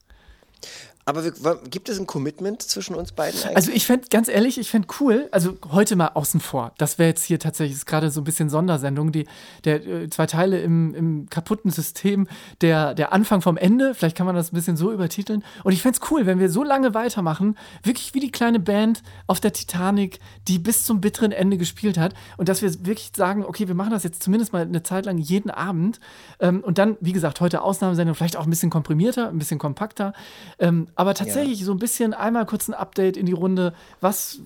Aber 1.05 1.24
wir, 1.24 1.32
gibt 1.68 1.88
es 1.88 1.98
ein 1.98 2.07
Commitment 2.07 2.62
zwischen 2.62 2.94
uns 2.94 3.11
beiden 3.11 3.40
eigentlich? 3.42 3.57
Also 3.57 3.72
ich 3.72 3.86
fände, 3.86 4.07
ganz 4.09 4.28
ehrlich, 4.28 4.59
ich 4.59 4.70
fände 4.70 4.86
cool, 5.00 5.28
also 5.32 5.57
heute 5.72 5.96
mal 5.96 6.09
außen 6.14 6.38
vor, 6.38 6.72
das 6.78 6.98
wäre 6.98 7.09
jetzt 7.09 7.24
hier 7.24 7.40
tatsächlich 7.40 7.84
gerade 7.86 8.11
so 8.11 8.20
ein 8.20 8.24
bisschen 8.24 8.48
Sondersendung, 8.48 9.11
die, 9.11 9.26
der 9.64 9.84
äh, 9.84 10.11
zwei 10.11 10.26
Teile 10.26 10.61
im, 10.61 10.94
im 10.94 11.28
kaputten 11.28 11.72
System, 11.72 12.28
der, 12.61 12.94
der 12.94 13.12
Anfang 13.12 13.40
vom 13.40 13.57
Ende, 13.57 13.94
vielleicht 13.94 14.16
kann 14.16 14.26
man 14.26 14.36
das 14.36 14.53
ein 14.53 14.55
bisschen 14.55 14.76
so 14.76 14.92
übertiteln. 14.92 15.42
Und 15.64 15.72
ich 15.72 15.82
fände 15.82 15.98
es 16.00 16.11
cool, 16.11 16.24
wenn 16.26 16.38
wir 16.38 16.48
so 16.48 16.62
lange 16.62 16.94
weitermachen, 16.94 17.59
wirklich 17.82 18.14
wie 18.14 18.20
die 18.20 18.30
kleine 18.30 18.61
Band 18.61 19.03
auf 19.26 19.40
der 19.40 19.53
Titanic, 19.53 20.20
die 20.46 20.61
bis 20.61 20.84
zum 20.84 21.00
bitteren 21.00 21.32
Ende 21.32 21.59
gespielt 21.59 21.98
hat 21.98 22.14
und 22.36 22.48
dass 22.48 22.62
wir 22.62 22.72
wirklich 22.86 23.11
sagen, 23.16 23.44
okay, 23.44 23.66
wir 23.66 23.74
machen 23.74 23.90
das 23.90 24.05
jetzt 24.05 24.22
zumindest 24.22 24.53
mal 24.53 24.62
eine 24.62 24.84
Zeit 24.84 25.07
lang 25.07 25.18
jeden 25.18 25.50
Abend 25.50 25.98
ähm, 26.38 26.61
und 26.61 26.78
dann, 26.78 26.96
wie 27.00 27.12
gesagt, 27.12 27.40
heute 27.40 27.62
Ausnahmesendung, 27.62 28.14
vielleicht 28.14 28.36
auch 28.36 28.44
ein 28.44 28.50
bisschen 28.50 28.70
komprimierter, 28.70 29.28
ein 29.28 29.38
bisschen 29.38 29.59
kompakter, 29.59 30.12
ähm, 30.61 30.86
aber 30.95 31.14
tatsächlich 31.14 31.64
so 31.64 31.72
ein 31.72 31.78
bisschen 31.78 32.14
einmal 32.14 32.47
kurz 32.47 32.68
ein 32.68 32.74
Update 32.74 33.16
in 33.16 33.26
die 33.26 33.32
Runde. 33.32 33.74
Was, 34.01 34.38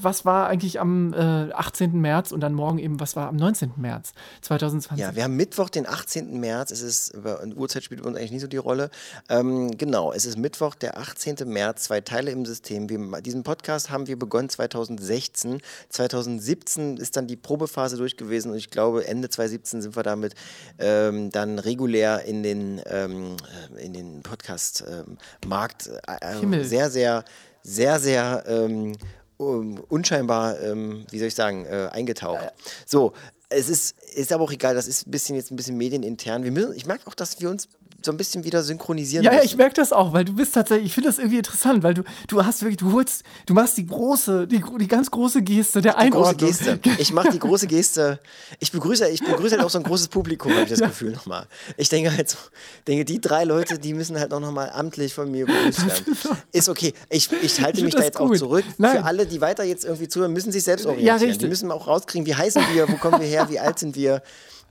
was 0.00 0.24
war 0.24 0.48
eigentlich 0.48 0.80
am 0.80 1.12
äh, 1.14 1.52
18. 1.52 2.00
März 2.00 2.32
und 2.32 2.40
dann 2.40 2.54
morgen 2.54 2.78
eben, 2.78 3.00
was 3.00 3.16
war 3.16 3.28
am 3.28 3.36
19. 3.36 3.72
März 3.76 4.12
2020? 4.42 5.04
ja, 5.04 5.16
wir 5.16 5.24
haben 5.24 5.36
Mittwoch, 5.36 5.70
den 5.70 5.86
18. 5.86 6.40
März. 6.40 6.70
Es 6.70 6.82
ist, 6.82 7.14
Uhrzeit 7.54 7.84
spielt 7.84 8.00
uns 8.00 8.16
eigentlich 8.16 8.32
nicht 8.32 8.40
so 8.40 8.46
die 8.46 8.56
Rolle. 8.56 8.90
Ähm, 9.28 9.76
genau, 9.76 10.12
es 10.12 10.26
ist 10.26 10.36
Mittwoch, 10.36 10.74
der 10.74 10.98
18. 10.98 11.36
März, 11.46 11.84
zwei 11.84 12.00
Teile 12.00 12.30
im 12.30 12.44
System. 12.44 12.88
Wir, 12.88 13.20
diesen 13.20 13.42
Podcast 13.42 13.90
haben 13.90 14.06
wir 14.06 14.18
begonnen 14.18 14.48
2016. 14.48 15.60
2017 15.88 16.96
ist 16.96 17.16
dann 17.16 17.26
die 17.26 17.36
Probephase 17.36 17.96
durch 17.96 18.16
gewesen 18.16 18.52
und 18.52 18.58
ich 18.58 18.70
glaube, 18.70 19.06
Ende 19.06 19.28
2017 19.28 19.82
sind 19.82 19.96
wir 19.96 20.02
damit 20.02 20.34
ähm, 20.78 21.30
dann 21.30 21.58
regulär 21.58 22.24
in 22.24 22.42
den, 22.42 22.80
ähm, 22.86 23.36
äh, 23.76 23.84
in 23.84 23.92
den 23.92 24.22
Podcast-Markt 24.22 25.91
äh, 26.06 26.64
sehr, 26.64 26.90
sehr, 26.90 27.24
sehr, 27.62 28.00
sehr 28.00 28.44
ähm, 28.46 28.94
unscheinbar, 29.38 30.60
ähm, 30.60 31.04
wie 31.10 31.18
soll 31.18 31.28
ich 31.28 31.34
sagen, 31.34 31.66
äh, 31.66 31.88
eingetaucht. 31.90 32.52
So, 32.86 33.12
es 33.48 33.68
ist, 33.68 33.94
ist 34.14 34.32
aber 34.32 34.44
auch 34.44 34.52
egal, 34.52 34.74
das 34.74 34.86
ist 34.86 35.06
ein 35.06 35.10
bisschen 35.10 35.36
jetzt 35.36 35.50
ein 35.50 35.56
bisschen 35.56 35.76
medienintern. 35.76 36.44
Wir 36.44 36.52
müssen, 36.52 36.74
ich 36.74 36.86
merke 36.86 37.06
auch, 37.06 37.14
dass 37.14 37.40
wir 37.40 37.50
uns 37.50 37.68
so 38.04 38.12
ein 38.12 38.16
bisschen 38.16 38.44
wieder 38.44 38.62
synchronisieren 38.62 39.24
Ja, 39.24 39.32
ja, 39.34 39.42
ich 39.42 39.56
merke 39.56 39.74
das 39.74 39.92
auch, 39.92 40.12
weil 40.12 40.24
du 40.24 40.34
bist 40.34 40.54
tatsächlich, 40.54 40.86
ich 40.86 40.94
finde 40.94 41.08
das 41.08 41.18
irgendwie 41.18 41.38
interessant, 41.38 41.82
weil 41.82 41.94
du, 41.94 42.02
du 42.28 42.44
hast 42.44 42.62
wirklich, 42.62 42.78
du 42.78 42.92
holst, 42.92 43.22
du 43.46 43.54
machst 43.54 43.76
die 43.76 43.86
große, 43.86 44.46
die, 44.46 44.62
die 44.80 44.88
ganz 44.88 45.10
große 45.10 45.42
Geste 45.42 45.80
der 45.82 45.92
die 45.98 46.10
große 46.10 46.30
Einordnung. 46.30 46.48
Geste. 46.50 46.80
Ich 46.98 47.12
mache 47.12 47.30
die 47.30 47.38
große 47.38 47.66
Geste. 47.66 48.18
Ich 48.58 48.72
begrüße, 48.72 49.08
ich 49.08 49.20
begrüße 49.24 49.56
halt 49.56 49.64
auch 49.64 49.70
so 49.70 49.78
ein 49.78 49.84
großes 49.84 50.08
Publikum, 50.08 50.52
habe 50.52 50.62
ich 50.64 50.70
das 50.70 50.80
Gefühl 50.80 51.12
nochmal. 51.12 51.46
Ich 51.76 51.88
denke 51.88 52.14
halt 52.16 52.30
so, 52.30 52.38
denke, 52.86 53.04
die 53.04 53.20
drei 53.20 53.44
Leute, 53.44 53.78
die 53.78 53.94
müssen 53.94 54.18
halt 54.18 54.32
auch 54.32 54.40
nochmal 54.40 54.70
amtlich 54.74 55.14
von 55.14 55.30
mir 55.30 55.46
begrüßt 55.46 55.86
werden. 55.86 56.16
Ist 56.52 56.68
okay. 56.68 56.92
Ich, 57.10 57.30
ich 57.42 57.60
halte 57.60 57.78
Ich 57.78 57.84
mich 57.84 57.94
da 57.94 58.02
jetzt 58.02 58.18
auch 58.18 58.28
gut. 58.28 58.38
zurück. 58.38 58.64
Nein. 58.78 58.98
Für 58.98 59.04
alle, 59.04 59.26
die 59.26 59.40
weiter 59.40 59.64
jetzt 59.64 59.84
irgendwie 59.84 60.08
zuhören, 60.08 60.32
müssen 60.32 60.52
sich 60.52 60.64
selbst 60.64 60.84
Ja, 60.84 60.90
orientieren. 60.90 61.18
richtig. 61.18 61.38
Die 61.38 61.46
müssen 61.46 61.70
auch 61.70 61.86
rauskriegen, 61.86 62.26
wie 62.26 62.34
heißen 62.34 62.62
wir, 62.74 62.88
wo 62.88 62.96
kommen 62.96 63.20
wir 63.20 63.26
her, 63.26 63.48
wie 63.50 63.58
alt 63.58 63.78
sind 63.78 63.96
wir. 63.96 64.22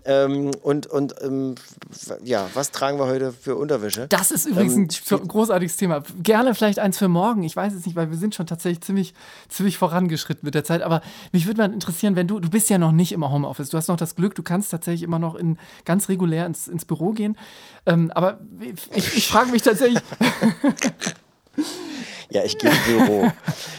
Ähm, 0.06 0.52
und 0.62 0.88
und 0.88 1.16
ähm, 1.22 1.56
ja, 2.24 2.50
was 2.54 2.72
tragen 2.72 2.98
wir 2.98 3.06
heute 3.06 3.32
für 3.32 3.56
Unterwäsche? 3.56 4.08
Das 4.08 4.32
ist 4.32 4.46
übrigens 4.46 4.76
Ähm, 4.76 4.88
ein 5.22 5.28
großartiges 5.28 5.78
Thema. 5.78 6.04
Gerne 6.22 6.56
vielleicht 6.56 6.80
eins 6.80 6.98
für 6.98 7.08
morgen. 7.08 7.44
Ich 7.44 7.56
weiß 7.56 7.74
es 7.74 7.86
nicht, 7.86 7.96
weil 7.96 8.10
wir 8.10 8.18
sind 8.18 8.34
schon 8.34 8.48
tatsächlich 8.48 8.82
ziemlich, 8.82 9.14
ziemlich 9.50 9.78
vorangeschritten 9.78 10.46
mit 10.46 10.56
der 10.56 10.64
Zeit. 10.64 10.82
Aber 10.82 11.02
mich 11.32 11.46
würde 11.46 11.62
mal 11.62 11.74
interessieren, 11.74 12.16
wenn 12.16 12.28
du, 12.28 12.40
du 12.40 12.50
bist 12.50 12.70
ja 12.70 12.78
noch 12.78 12.92
nicht 12.92 13.12
im 13.12 13.30
Homeoffice. 13.30 13.70
Du 13.70 13.78
hast 13.78 13.88
noch 13.88 13.98
das 13.98 14.16
Glück, 14.16 14.36
du 14.36 14.44
kannst 14.44 14.72
tatsächlich 14.72 15.04
immer 15.04 15.20
noch 15.20 15.36
in, 15.36 15.58
ganz 15.86 16.10
regulär 16.10 16.46
ins, 16.46 16.68
ins 16.68 16.86
Büro 16.86 17.12
gehen. 17.12 17.38
Ähm, 17.86 18.12
aber 18.16 18.40
ich, 18.96 19.16
ich 19.16 19.28
frage 19.28 19.52
mich 19.52 19.62
tatsächlich, 19.62 20.02
Ja, 22.34 22.44
ich 22.46 22.58
gehe 22.58 22.70
ins 22.70 22.80
Büro. 22.86 23.30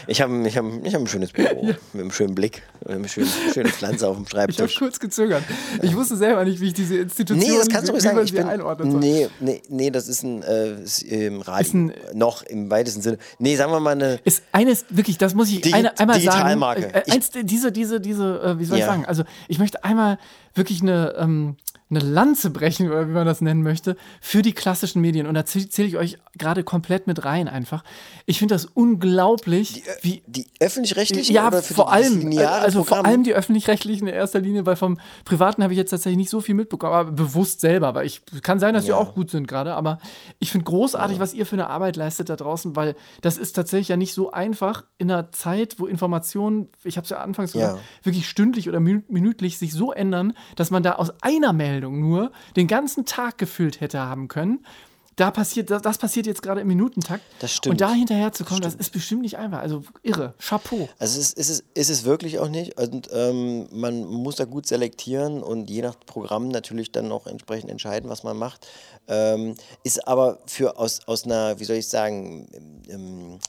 Ich 0.05 0.21
habe 0.21 0.47
ich 0.47 0.55
hab, 0.57 0.65
ich 0.83 0.93
hab 0.93 1.01
ein 1.01 1.07
schönes 1.07 1.31
Büro 1.31 1.63
mit 1.65 1.77
einem 1.93 2.11
schönen 2.11 2.35
Blick, 2.35 2.61
mit 2.85 2.95
einer 2.97 3.07
schönen, 3.07 3.27
schöne 3.51 3.69
Pflanze 3.69 4.07
auf 4.07 4.15
dem 4.17 4.25
ich 4.25 4.33
habe 4.37 4.53
Schreibtisch. 4.53 4.77
kurz 4.77 4.99
gezögert. 4.99 5.43
Ich 5.81 5.95
wusste 5.95 6.15
selber 6.17 6.45
nicht, 6.45 6.59
wie 6.61 6.67
ich 6.67 6.73
diese 6.73 6.97
Institution 6.97 7.39
Nee, 7.51 7.57
das 7.57 7.67
kannst 7.67 7.89
du 7.89 7.93
wie, 7.93 7.97
wie 7.97 8.01
sagen. 8.01 8.15
man 8.17 8.25
Ich 8.25 8.33
bin, 8.33 8.43
einordnen 8.47 8.91
soll. 8.91 8.99
nee, 8.99 9.27
nee, 9.39 9.61
nee, 9.69 9.89
das 9.89 10.07
ist 10.07 10.21
ein, 10.23 10.43
äh, 10.43 10.81
ist, 10.83 11.03
ähm, 11.11 11.41
Radio. 11.41 11.61
Ist 11.65 11.73
ein- 11.73 11.93
noch 12.13 12.43
im 12.43 12.69
weitesten 12.69 13.01
Sinne. 13.01 13.17
Nee, 13.39 13.55
sagen 13.55 13.71
wir 13.71 13.79
mal 13.79 13.91
eine. 13.91 14.19
ist 14.23 14.43
eines 14.51 14.85
wirklich, 14.89 15.17
das 15.17 15.33
muss 15.33 15.49
ich 15.49 15.59
Digi- 15.61 15.73
eine, 15.73 15.97
einmal 15.97 16.17
Digitalmarke. 16.19 16.81
sagen. 16.81 16.93
Äh, 17.07 17.11
eins, 17.11 17.31
diese, 17.31 17.71
diese, 17.71 17.99
diese, 18.01 18.39
äh, 18.41 18.59
wie 18.59 18.65
soll 18.65 18.77
ich 18.77 18.81
Ja. 18.81 18.87
sagen? 18.91 19.05
Also 19.05 19.23
ich 19.47 19.57
möchte 19.57 19.83
einmal 19.83 20.19
wirklich 20.53 20.81
eine, 20.81 21.15
ähm, 21.17 21.55
eine 21.95 22.05
Lanze 22.05 22.49
brechen, 22.49 22.89
oder 22.89 23.07
wie 23.07 23.11
man 23.13 23.25
das 23.25 23.41
nennen 23.41 23.63
möchte, 23.63 23.95
für 24.21 24.41
die 24.41 24.53
klassischen 24.53 25.01
Medien. 25.01 25.27
Und 25.27 25.33
da 25.35 25.45
zähle 25.45 25.69
zähl 25.69 25.85
ich 25.85 25.97
euch 25.97 26.17
gerade 26.37 26.63
komplett 26.63 27.07
mit 27.07 27.25
rein 27.25 27.47
einfach. 27.47 27.83
Ich 28.25 28.39
finde 28.39 28.55
das 28.55 28.65
unglaublich, 28.65 29.83
wie 30.01 30.23
Die 30.27 30.47
öffentlich-rechtlichen 30.59 31.33
ja, 31.35 31.51
vor 31.51 31.85
die 31.85 31.91
allem, 31.91 32.19
lineare 32.19 32.61
also 32.61 32.79
vor 32.79 32.97
Programme? 32.97 33.09
allem 33.09 33.23
die 33.23 33.33
öffentlich-rechtlichen 33.33 34.07
in 34.07 34.13
erster 34.13 34.39
Linie, 34.39 34.65
weil 34.65 34.75
vom 34.75 34.99
Privaten 35.25 35.61
habe 35.63 35.73
ich 35.73 35.77
jetzt 35.77 35.91
tatsächlich 35.91 36.17
nicht 36.17 36.29
so 36.29 36.41
viel 36.41 36.55
mitbekommen, 36.55 36.93
aber 36.93 37.11
bewusst 37.11 37.61
selber, 37.61 37.93
weil 37.95 38.05
ich 38.05 38.21
kann 38.41 38.59
sein, 38.59 38.73
dass 38.73 38.85
die 38.85 38.89
Ja. 38.89 38.97
auch 38.97 39.13
gut 39.13 39.29
sind 39.29 39.47
gerade, 39.47 39.73
aber 39.73 39.99
ich 40.39 40.51
finde 40.51 40.65
großartig, 40.65 41.19
was 41.19 41.33
ihr 41.33 41.45
für 41.45 41.55
eine 41.55 41.67
Arbeit 41.69 41.95
leistet 41.95 42.29
da 42.29 42.35
draußen, 42.35 42.75
weil 42.75 42.95
das 43.21 43.37
ist 43.37 43.53
tatsächlich 43.53 43.89
ja 43.89 43.97
nicht 43.97 44.13
so 44.13 44.31
einfach 44.31 44.85
in 44.97 45.11
einer 45.11 45.31
Zeit, 45.31 45.75
wo 45.79 45.85
Informationen, 45.85 46.69
ich 46.83 46.97
habe 46.97 47.03
es 47.03 47.09
ja 47.09 47.17
anfangs 47.17 47.51
gesagt, 47.53 47.75
Ja. 47.77 47.81
wirklich 48.03 48.27
stündlich 48.27 48.69
oder 48.69 48.79
minü- 48.79 49.03
minütlich 49.09 49.57
sich 49.57 49.73
so 49.73 49.91
ändern, 49.91 50.33
dass 50.55 50.71
man 50.71 50.81
da 50.81 50.93
aus 50.93 51.11
einer 51.21 51.53
Meldung 51.53 51.82
nur 51.89 52.31
den 52.55 52.67
ganzen 52.67 53.05
Tag 53.05 53.37
gefüllt 53.37 53.81
hätte 53.81 53.99
haben 53.99 54.27
können. 54.27 54.65
da 55.15 55.29
passiert, 55.29 55.69
das, 55.69 55.81
das 55.81 55.97
passiert 55.97 56.25
jetzt 56.25 56.41
gerade 56.41 56.61
im 56.61 56.67
Minutentakt. 56.67 57.23
Das 57.39 57.51
stimmt. 57.53 57.73
Und 57.73 57.81
da 57.81 57.93
hinterher 57.93 58.31
zu 58.31 58.45
kommen, 58.45 58.61
das, 58.61 58.73
ist 58.73 58.91
bestimmt 58.91 59.21
nicht 59.21 59.37
einfach. 59.37 59.59
Also 59.59 59.83
irre, 60.01 60.33
Chapeau. 60.39 60.89
Also 60.97 61.19
es 61.19 61.33
ist, 61.33 61.37
es 61.37 61.49
ist, 61.49 61.65
ist 61.75 61.89
es 61.89 62.03
wirklich 62.03 62.39
auch 62.39 62.49
nicht. 62.49 62.79
Und 62.79 63.09
ähm, 63.13 63.67
man 63.71 64.05
muss 64.05 64.37
da 64.37 64.45
gut 64.45 64.65
selektieren 64.65 65.43
und 65.43 65.69
je 65.69 65.81
nach 65.81 65.99
Programm 66.05 66.47
natürlich 66.47 66.91
dann 66.91 67.11
auch 67.11 67.27
entsprechend 67.27 67.69
entscheiden, 67.69 68.09
was 68.09 68.23
man 68.23 68.37
macht. 68.37 68.67
Ähm, 69.07 69.55
ist 69.83 70.07
aber 70.07 70.39
für 70.47 70.77
aus, 70.79 71.01
aus 71.07 71.25
einer, 71.25 71.59
wie 71.59 71.65
soll 71.65 71.75
ich 71.75 71.87
sagen, 71.87 72.47
ähm, 72.89 73.39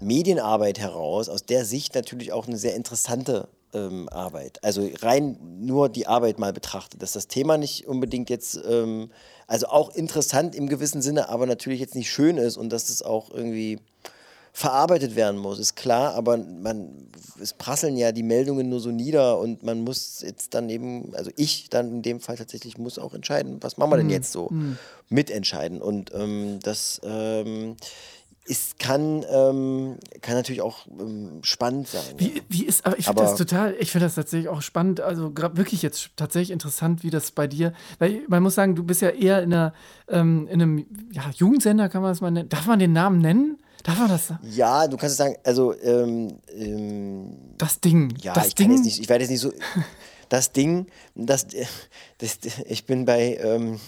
Medienarbeit 0.00 0.78
heraus, 0.78 1.28
aus 1.28 1.44
der 1.46 1.64
Sicht 1.64 1.94
natürlich 1.94 2.32
auch 2.32 2.46
eine 2.46 2.56
sehr 2.56 2.74
interessante 2.74 3.48
ähm, 3.74 4.08
Arbeit. 4.08 4.62
Also 4.62 4.88
rein 5.00 5.36
nur 5.60 5.88
die 5.88 6.06
Arbeit 6.06 6.38
mal 6.38 6.52
betrachtet, 6.52 7.02
dass 7.02 7.12
das 7.12 7.28
Thema 7.28 7.58
nicht 7.58 7.86
unbedingt 7.86 8.30
jetzt, 8.30 8.60
ähm, 8.68 9.10
also 9.46 9.66
auch 9.66 9.90
interessant 9.94 10.54
im 10.54 10.68
gewissen 10.68 11.02
Sinne, 11.02 11.28
aber 11.28 11.46
natürlich 11.46 11.80
jetzt 11.80 11.94
nicht 11.94 12.10
schön 12.10 12.38
ist 12.38 12.56
und 12.56 12.70
dass 12.70 12.86
das 12.86 13.02
auch 13.02 13.30
irgendwie 13.30 13.78
verarbeitet 14.56 15.16
werden 15.16 15.40
muss, 15.40 15.58
ist 15.58 15.74
klar, 15.74 16.14
aber 16.14 16.36
man, 16.36 17.08
es 17.42 17.54
prasseln 17.54 17.96
ja 17.96 18.12
die 18.12 18.22
Meldungen 18.22 18.68
nur 18.68 18.78
so 18.78 18.92
nieder 18.92 19.40
und 19.40 19.64
man 19.64 19.80
muss 19.80 20.22
jetzt 20.24 20.54
dann 20.54 20.70
eben, 20.70 21.12
also 21.16 21.32
ich 21.34 21.70
dann 21.70 21.90
in 21.90 22.02
dem 22.02 22.20
Fall 22.20 22.36
tatsächlich 22.36 22.78
muss 22.78 22.96
auch 23.00 23.14
entscheiden, 23.14 23.58
was 23.62 23.78
machen 23.78 23.90
wir 23.90 23.96
denn 23.96 24.10
jetzt 24.10 24.30
so? 24.30 24.50
Mitentscheiden. 25.08 25.82
Und 25.82 26.12
ähm, 26.14 26.60
das 26.62 27.00
ähm, 27.02 27.76
es 28.46 28.74
kann, 28.78 29.24
ähm, 29.30 29.96
kann 30.20 30.34
natürlich 30.34 30.60
auch 30.60 30.86
ähm, 30.98 31.40
spannend 31.42 31.88
sein. 31.88 32.02
Wie, 32.18 32.42
wie 32.48 32.64
ist, 32.64 32.84
aber 32.84 32.98
ich 32.98 33.06
finde 33.06 33.22
das 33.22 33.36
total, 33.36 33.74
ich 33.78 33.90
finde 33.90 34.06
das 34.06 34.16
tatsächlich 34.16 34.48
auch 34.48 34.60
spannend, 34.60 35.00
also 35.00 35.32
wirklich 35.34 35.82
jetzt 35.82 36.10
tatsächlich 36.16 36.50
interessant, 36.50 37.02
wie 37.02 37.10
das 37.10 37.30
bei 37.30 37.46
dir, 37.46 37.72
weil 37.98 38.22
man 38.28 38.42
muss 38.42 38.54
sagen, 38.54 38.74
du 38.74 38.84
bist 38.84 39.00
ja 39.00 39.10
eher 39.10 39.42
in, 39.42 39.52
einer, 39.54 39.72
ähm, 40.08 40.46
in 40.48 40.60
einem 40.60 40.86
ja, 41.12 41.30
Jugendsender, 41.34 41.88
kann 41.88 42.02
man 42.02 42.10
das 42.10 42.20
mal 42.20 42.30
nennen. 42.30 42.48
Darf 42.50 42.66
man 42.66 42.78
den 42.78 42.92
Namen 42.92 43.18
nennen? 43.18 43.58
Darf 43.82 43.98
man 43.98 44.08
das? 44.08 44.32
Ja, 44.42 44.88
du 44.88 44.96
kannst 44.96 45.12
es 45.12 45.18
sagen, 45.18 45.36
also 45.44 45.74
ähm, 45.80 46.38
ähm, 46.54 47.36
Das 47.56 47.80
Ding. 47.80 48.14
ja, 48.20 48.34
das 48.34 48.48
ich 48.48 48.54
Ding. 48.54 48.82
nicht, 48.82 49.00
ich 49.00 49.08
werde 49.08 49.24
jetzt 49.24 49.30
nicht 49.30 49.40
so. 49.40 49.52
Das 50.30 50.52
Ding, 50.52 50.86
das, 51.14 51.46
das 52.18 52.38
ich 52.66 52.86
bin 52.86 53.04
bei, 53.04 53.36
ähm, 53.36 53.78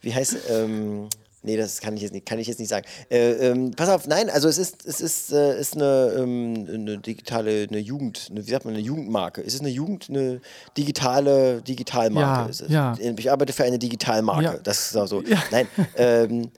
wie 0.00 0.12
heißt, 0.12 0.36
ähm, 0.50 1.08
nee, 1.42 1.56
das 1.56 1.80
kann 1.80 1.96
ich 1.96 2.02
jetzt 2.02 2.12
nicht, 2.12 2.26
kann 2.26 2.38
ich 2.38 2.46
jetzt 2.46 2.58
nicht 2.58 2.68
sagen. 2.68 2.86
Äh, 3.10 3.32
ähm, 3.48 3.72
pass 3.72 3.88
auf, 3.88 4.06
nein, 4.06 4.28
also 4.30 4.48
es 4.48 4.58
ist, 4.58 4.84
es 4.86 5.00
ist, 5.00 5.32
äh, 5.32 5.58
ist 5.60 5.74
eine, 5.76 6.14
ähm, 6.18 6.66
eine 6.72 6.98
digitale, 6.98 7.66
eine 7.68 7.78
Jugend, 7.78 8.28
eine, 8.30 8.46
wie 8.46 8.50
sagt 8.50 8.64
man, 8.64 8.74
eine 8.74 8.82
Jugendmarke. 8.82 9.40
Es 9.42 9.54
ist 9.54 9.60
eine 9.60 9.70
Jugend, 9.70 10.06
eine 10.10 10.40
digitale, 10.76 11.62
Digitalmarke. 11.62 12.42
Ja, 12.42 12.46
ist 12.48 12.60
es. 12.62 12.70
ja. 12.70 12.94
Ich 13.16 13.30
arbeite 13.30 13.52
für 13.52 13.64
eine 13.64 13.78
Digitalmarke. 13.78 14.44
Ja. 14.44 14.54
Das 14.62 14.88
ist 14.90 14.96
auch 14.96 15.06
so. 15.06 15.22
Nein, 15.50 15.66
ähm, 15.96 16.50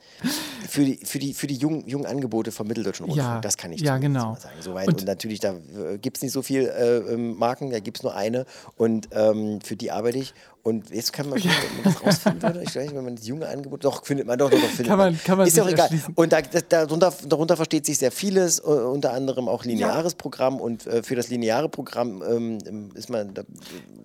für 0.68 0.84
die, 0.84 1.00
für 1.04 1.18
die, 1.18 1.34
für 1.34 1.46
die 1.46 1.56
jungen, 1.56 1.86
jungen 1.88 2.06
Angebote 2.06 2.52
vom 2.52 2.66
Mitteldeutschen 2.66 3.06
Rundfunk, 3.06 3.26
Ja, 3.34 3.40
das 3.40 3.56
kann 3.56 3.72
ich 3.72 3.80
ja, 3.80 3.98
genau. 3.98 4.32
mal 4.32 4.40
sagen. 4.40 4.54
Soweit. 4.60 4.88
Und- 4.88 5.00
Und, 5.02 5.06
natürlich, 5.06 5.40
da 5.40 5.54
gibt 6.00 6.16
es 6.18 6.22
nicht 6.22 6.32
so 6.32 6.42
viel 6.42 6.62
äh, 6.68 6.98
ähm, 7.12 7.36
Marken, 7.36 7.70
da 7.70 7.80
gibt 7.80 7.98
es 7.98 8.02
nur 8.02 8.14
eine 8.14 8.46
und 8.76 9.08
ähm, 9.12 9.60
für 9.62 9.74
die 9.76 9.90
arbeite 9.90 10.18
ich. 10.18 10.32
Und 10.64 10.90
jetzt 10.90 11.12
kann 11.12 11.28
man, 11.28 11.38
schon, 11.42 11.50
wenn 11.50 11.84
man 11.84 11.92
das 11.94 12.02
rausfinden 12.06 12.42
würde, 12.42 12.62
ich 12.62 12.68
weiß 12.76 12.84
nicht, 12.84 12.94
wenn 12.94 13.04
man 13.04 13.16
das 13.16 13.26
junge 13.26 13.48
Angebot, 13.48 13.84
doch, 13.84 14.04
findet 14.04 14.26
man, 14.28 14.38
doch, 14.38 14.48
doch, 14.50 14.60
doch, 14.60 14.68
findet 14.68 14.86
Kann 14.86 14.98
man- 14.98 15.18
kann 15.24 15.38
man 15.38 15.46
Ist 15.48 15.56
ja 15.56 15.64
auch 15.64 15.68
egal. 15.68 15.90
Und 16.14 16.32
da, 16.32 16.40
darunter, 16.40 17.12
darunter 17.26 17.56
versteht 17.56 17.84
sich 17.86 17.98
sehr 17.98 18.12
vieles, 18.12 18.60
unter 18.60 19.12
anderem 19.12 19.48
auch 19.48 19.64
lineares 19.64 20.14
Programm 20.14 20.60
und 20.60 20.86
äh, 20.86 21.02
für 21.02 21.16
das 21.16 21.28
lineare 21.30 21.68
Programm 21.68 22.22
ähm, 22.22 22.90
ist 22.94 23.10
man, 23.10 23.34
da 23.34 23.42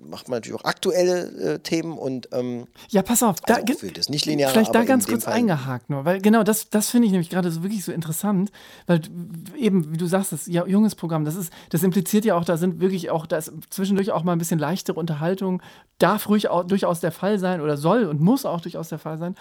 macht 0.09 0.29
man 0.29 0.37
natürlich 0.37 0.59
auch 0.59 0.65
aktuelle 0.65 1.55
äh, 1.55 1.59
Themen 1.59 1.97
und 1.97 2.29
ähm, 2.31 2.65
Ja, 2.89 3.01
pass 3.03 3.21
auf. 3.23 3.39
Da, 3.41 3.55
Also 3.55 3.65
ge- 3.65 3.75
für 3.75 3.91
das 3.91 4.09
Nicht-Lineare, 4.09 4.51
Vielleicht 4.51 4.73
da 4.73 4.83
ganz 4.83 5.05
kurz 5.07 5.25
Fall- 5.25 5.33
eingehakt 5.33 5.89
nur, 5.89 6.05
weil 6.05 6.21
genau 6.21 6.43
das, 6.43 6.69
das 6.69 6.89
finde 6.89 7.05
ich 7.07 7.11
nämlich 7.11 7.29
gerade 7.29 7.51
so 7.51 7.61
wirklich 7.61 7.83
so 7.83 7.91
interessant, 7.91 8.51
weil 8.87 9.01
eben, 9.57 9.91
wie 9.93 9.97
du 9.97 10.07
sagst, 10.07 10.31
das 10.31 10.47
ja, 10.47 10.65
junges 10.65 10.95
Programm, 10.95 11.23
das 11.25 11.35
ist, 11.35 11.51
das 11.69 11.83
impliziert 11.83 12.25
ja 12.25 12.35
auch, 12.35 12.45
da 12.45 12.57
sind 12.57 12.79
wirklich 12.79 13.09
auch, 13.11 13.25
da 13.27 13.37
ist 13.37 13.51
zwischendurch 13.69 14.11
auch 14.11 14.23
mal 14.23 14.31
ein 14.31 14.39
bisschen 14.39 14.59
leichtere 14.59 14.97
Unterhaltung, 14.97 15.61
darf 15.99 16.29
ruhig 16.29 16.46
durchaus 16.67 16.99
der 16.99 17.11
Fall 17.11 17.39
sein 17.39 17.61
oder 17.61 17.77
soll 17.77 18.05
und 18.05 18.21
muss 18.21 18.45
auch 18.45 18.61
durchaus 18.61 18.89
der 18.89 18.99
Fall 18.99 19.17
sein. 19.17 19.35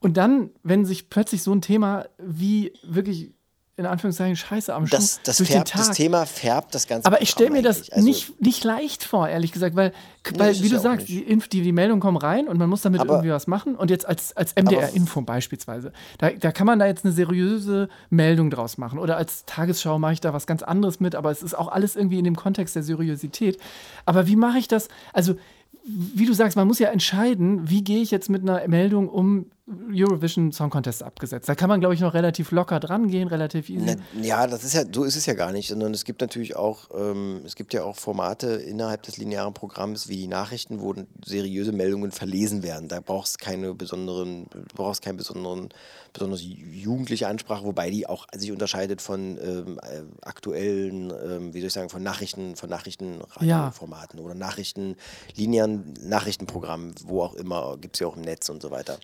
Und 0.00 0.16
dann, 0.16 0.50
wenn 0.62 0.84
sich 0.84 1.10
plötzlich 1.10 1.42
so 1.42 1.52
ein 1.52 1.60
Thema 1.62 2.06
wie 2.18 2.72
wirklich 2.82 3.32
in 3.76 3.86
Anführungszeichen 3.86 4.36
Scheiße 4.36 4.74
am 4.74 4.86
Schuh 4.86 4.96
das, 4.96 5.20
das, 5.24 5.38
durch 5.38 5.50
färbt, 5.50 5.68
den 5.68 5.72
Tag 5.78 5.86
das 5.88 5.96
Thema 5.96 6.26
färbt 6.26 6.74
das 6.74 6.86
ganze 6.86 7.06
aber 7.06 7.22
ich 7.22 7.30
stelle 7.30 7.50
mir 7.50 7.62
das. 7.62 7.90
Also- 7.90 8.04
nicht, 8.06 8.40
nicht 8.40 8.64
leicht 8.64 9.02
vor, 9.02 9.28
ehrlich 9.28 9.50
gesagt, 9.50 9.74
weil, 9.76 9.92
weil 10.36 10.52
ist 10.52 10.62
wie 10.62 10.68
du 10.68 10.74
ja 10.74 10.80
sagst, 10.80 11.08
die, 11.08 11.24
die, 11.24 11.62
die 11.62 11.72
Meldungen 11.72 12.00
kommen 12.00 12.18
rein 12.18 12.48
und 12.48 12.58
man 12.58 12.68
muss 12.68 12.82
damit 12.82 13.00
Aber- 13.00 13.14
irgendwie 13.14 13.30
was 13.30 13.46
machen. 13.46 13.74
Und 13.74 13.90
jetzt 13.90 14.06
als, 14.06 14.36
als 14.36 14.54
MDR-Info 14.54 15.22
beispielsweise, 15.22 15.92
da, 16.18 16.30
da 16.30 16.52
kann 16.52 16.66
man 16.66 16.78
da 16.78 16.86
jetzt 16.86 17.04
eine 17.06 17.14
seriöse 17.14 17.88
Meldung 18.10 18.50
draus 18.50 18.76
machen. 18.76 18.98
Oder 18.98 19.16
als 19.16 19.46
Tagesschau 19.46 19.98
mache 19.98 20.12
ich 20.12 20.20
da 20.20 20.34
was 20.34 20.46
ganz 20.46 20.62
anderes 20.62 21.00
mit, 21.00 21.14
aber 21.14 21.30
es 21.30 21.42
ist 21.42 21.54
auch 21.54 21.68
alles 21.68 21.96
irgendwie 21.96 22.18
in 22.18 22.24
dem 22.24 22.36
Kontext 22.36 22.76
der 22.76 22.82
Seriosität. 22.82 23.58
Aber 24.04 24.26
wie 24.26 24.36
mache 24.36 24.58
ich 24.58 24.68
das? 24.68 24.88
Also, 25.14 25.36
wie 25.84 26.26
du 26.26 26.32
sagst, 26.32 26.56
man 26.56 26.66
muss 26.66 26.78
ja 26.78 26.88
entscheiden, 26.88 27.68
wie 27.68 27.82
gehe 27.82 28.02
ich 28.02 28.10
jetzt 28.10 28.30
mit 28.30 28.42
einer 28.42 28.66
Meldung 28.68 29.08
um 29.08 29.46
Eurovision 29.68 30.50
Song 30.50 30.70
Contest 30.70 31.04
abgesetzt. 31.04 31.48
Da 31.48 31.54
kann 31.54 31.68
man, 31.68 31.78
glaube 31.78 31.94
ich, 31.94 32.00
noch 32.00 32.14
relativ 32.14 32.50
locker 32.50 32.80
dran 32.80 33.06
gehen, 33.06 33.28
relativ 33.28 33.70
easy. 33.70 33.96
Na, 34.14 34.20
ja, 34.20 34.46
das 34.48 34.64
ist 34.64 34.74
ja, 34.74 34.82
so 34.92 35.04
ist 35.04 35.14
es 35.14 35.26
ja 35.26 35.34
gar 35.34 35.52
nicht, 35.52 35.68
sondern 35.68 35.94
es 35.94 36.04
gibt 36.04 36.20
natürlich 36.20 36.56
auch, 36.56 36.90
ähm, 36.92 37.42
es 37.46 37.54
gibt 37.54 37.72
ja 37.72 37.84
auch 37.84 37.96
Formate 37.96 38.48
innerhalb 38.48 39.04
des 39.04 39.18
linearen 39.18 39.54
Programms 39.54 40.08
wie 40.08 40.16
die 40.16 40.26
Nachrichten, 40.26 40.80
wo 40.80 40.94
seriöse 41.24 41.70
Meldungen 41.70 42.10
verlesen 42.10 42.64
werden. 42.64 42.88
Da 42.88 43.00
brauchst 43.00 43.40
du 43.40 43.44
keine 43.44 43.72
besonderen, 43.72 44.46
brauchst 44.74 45.00
keinen 45.00 45.16
besonderen, 45.16 45.68
besonders 46.12 46.42
jugendliche 46.42 47.28
Ansprache, 47.28 47.64
wobei 47.64 47.88
die 47.88 48.08
auch 48.08 48.26
sich 48.34 48.50
unterscheidet 48.50 49.00
von 49.00 49.38
ähm, 49.40 49.78
äh, 49.82 50.02
aktuellen, 50.22 51.12
ähm, 51.24 51.54
wie 51.54 51.60
soll 51.60 51.68
ich 51.68 51.72
sagen, 51.72 51.88
von 51.88 52.02
Nachrichten, 52.02 52.56
von 52.56 52.68
Nachrichtenradioformaten 52.68 54.18
oder 54.18 54.34
Nachrichten, 54.34 54.96
linearen 55.36 55.94
Nachrichtenprogrammen, 56.02 56.94
wo 57.04 57.22
auch 57.22 57.34
immer, 57.34 57.76
gibt 57.80 57.94
es 57.94 58.00
ja 58.00 58.08
auch 58.08 58.16
im 58.16 58.22
Netz 58.22 58.48
und 58.48 58.60
so 58.60 58.72
weiter, 58.72 58.98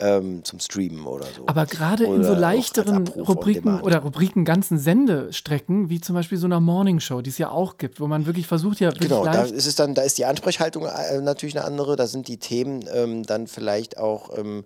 ähm, 0.00 0.44
zum 0.44 0.58
Streamen 0.58 1.06
oder 1.06 1.26
so. 1.36 1.44
Aber 1.46 1.66
gerade 1.66 2.04
in 2.04 2.24
so 2.24 2.34
leichteren 2.34 3.06
Rubriken 3.08 3.80
oder 3.80 3.98
Rubriken 3.98 4.44
ganzen 4.44 4.78
Sendestrecken, 4.78 5.90
wie 5.90 6.00
zum 6.00 6.14
Beispiel 6.14 6.38
so 6.38 6.46
einer 6.46 6.60
Morningshow, 6.60 7.20
die 7.20 7.30
es 7.30 7.38
ja 7.38 7.50
auch 7.50 7.78
gibt, 7.78 8.00
wo 8.00 8.06
man 8.06 8.26
wirklich 8.26 8.46
versucht, 8.46 8.80
ja 8.80 8.88
wirklich 8.88 9.08
Genau, 9.08 9.24
da 9.24 9.42
ist 9.42 9.66
es 9.66 9.74
dann, 9.74 9.94
da 9.94 10.02
ist 10.02 10.18
die 10.18 10.24
Ansprechhaltung 10.24 10.86
äh, 10.86 11.20
natürlich 11.20 11.56
eine 11.56 11.66
andere, 11.66 11.96
da 11.96 12.06
sind 12.06 12.28
die 12.28 12.38
Themen 12.38 12.84
ähm, 12.92 13.24
dann 13.24 13.46
vielleicht 13.46 13.98
auch, 13.98 14.36
ähm, 14.36 14.64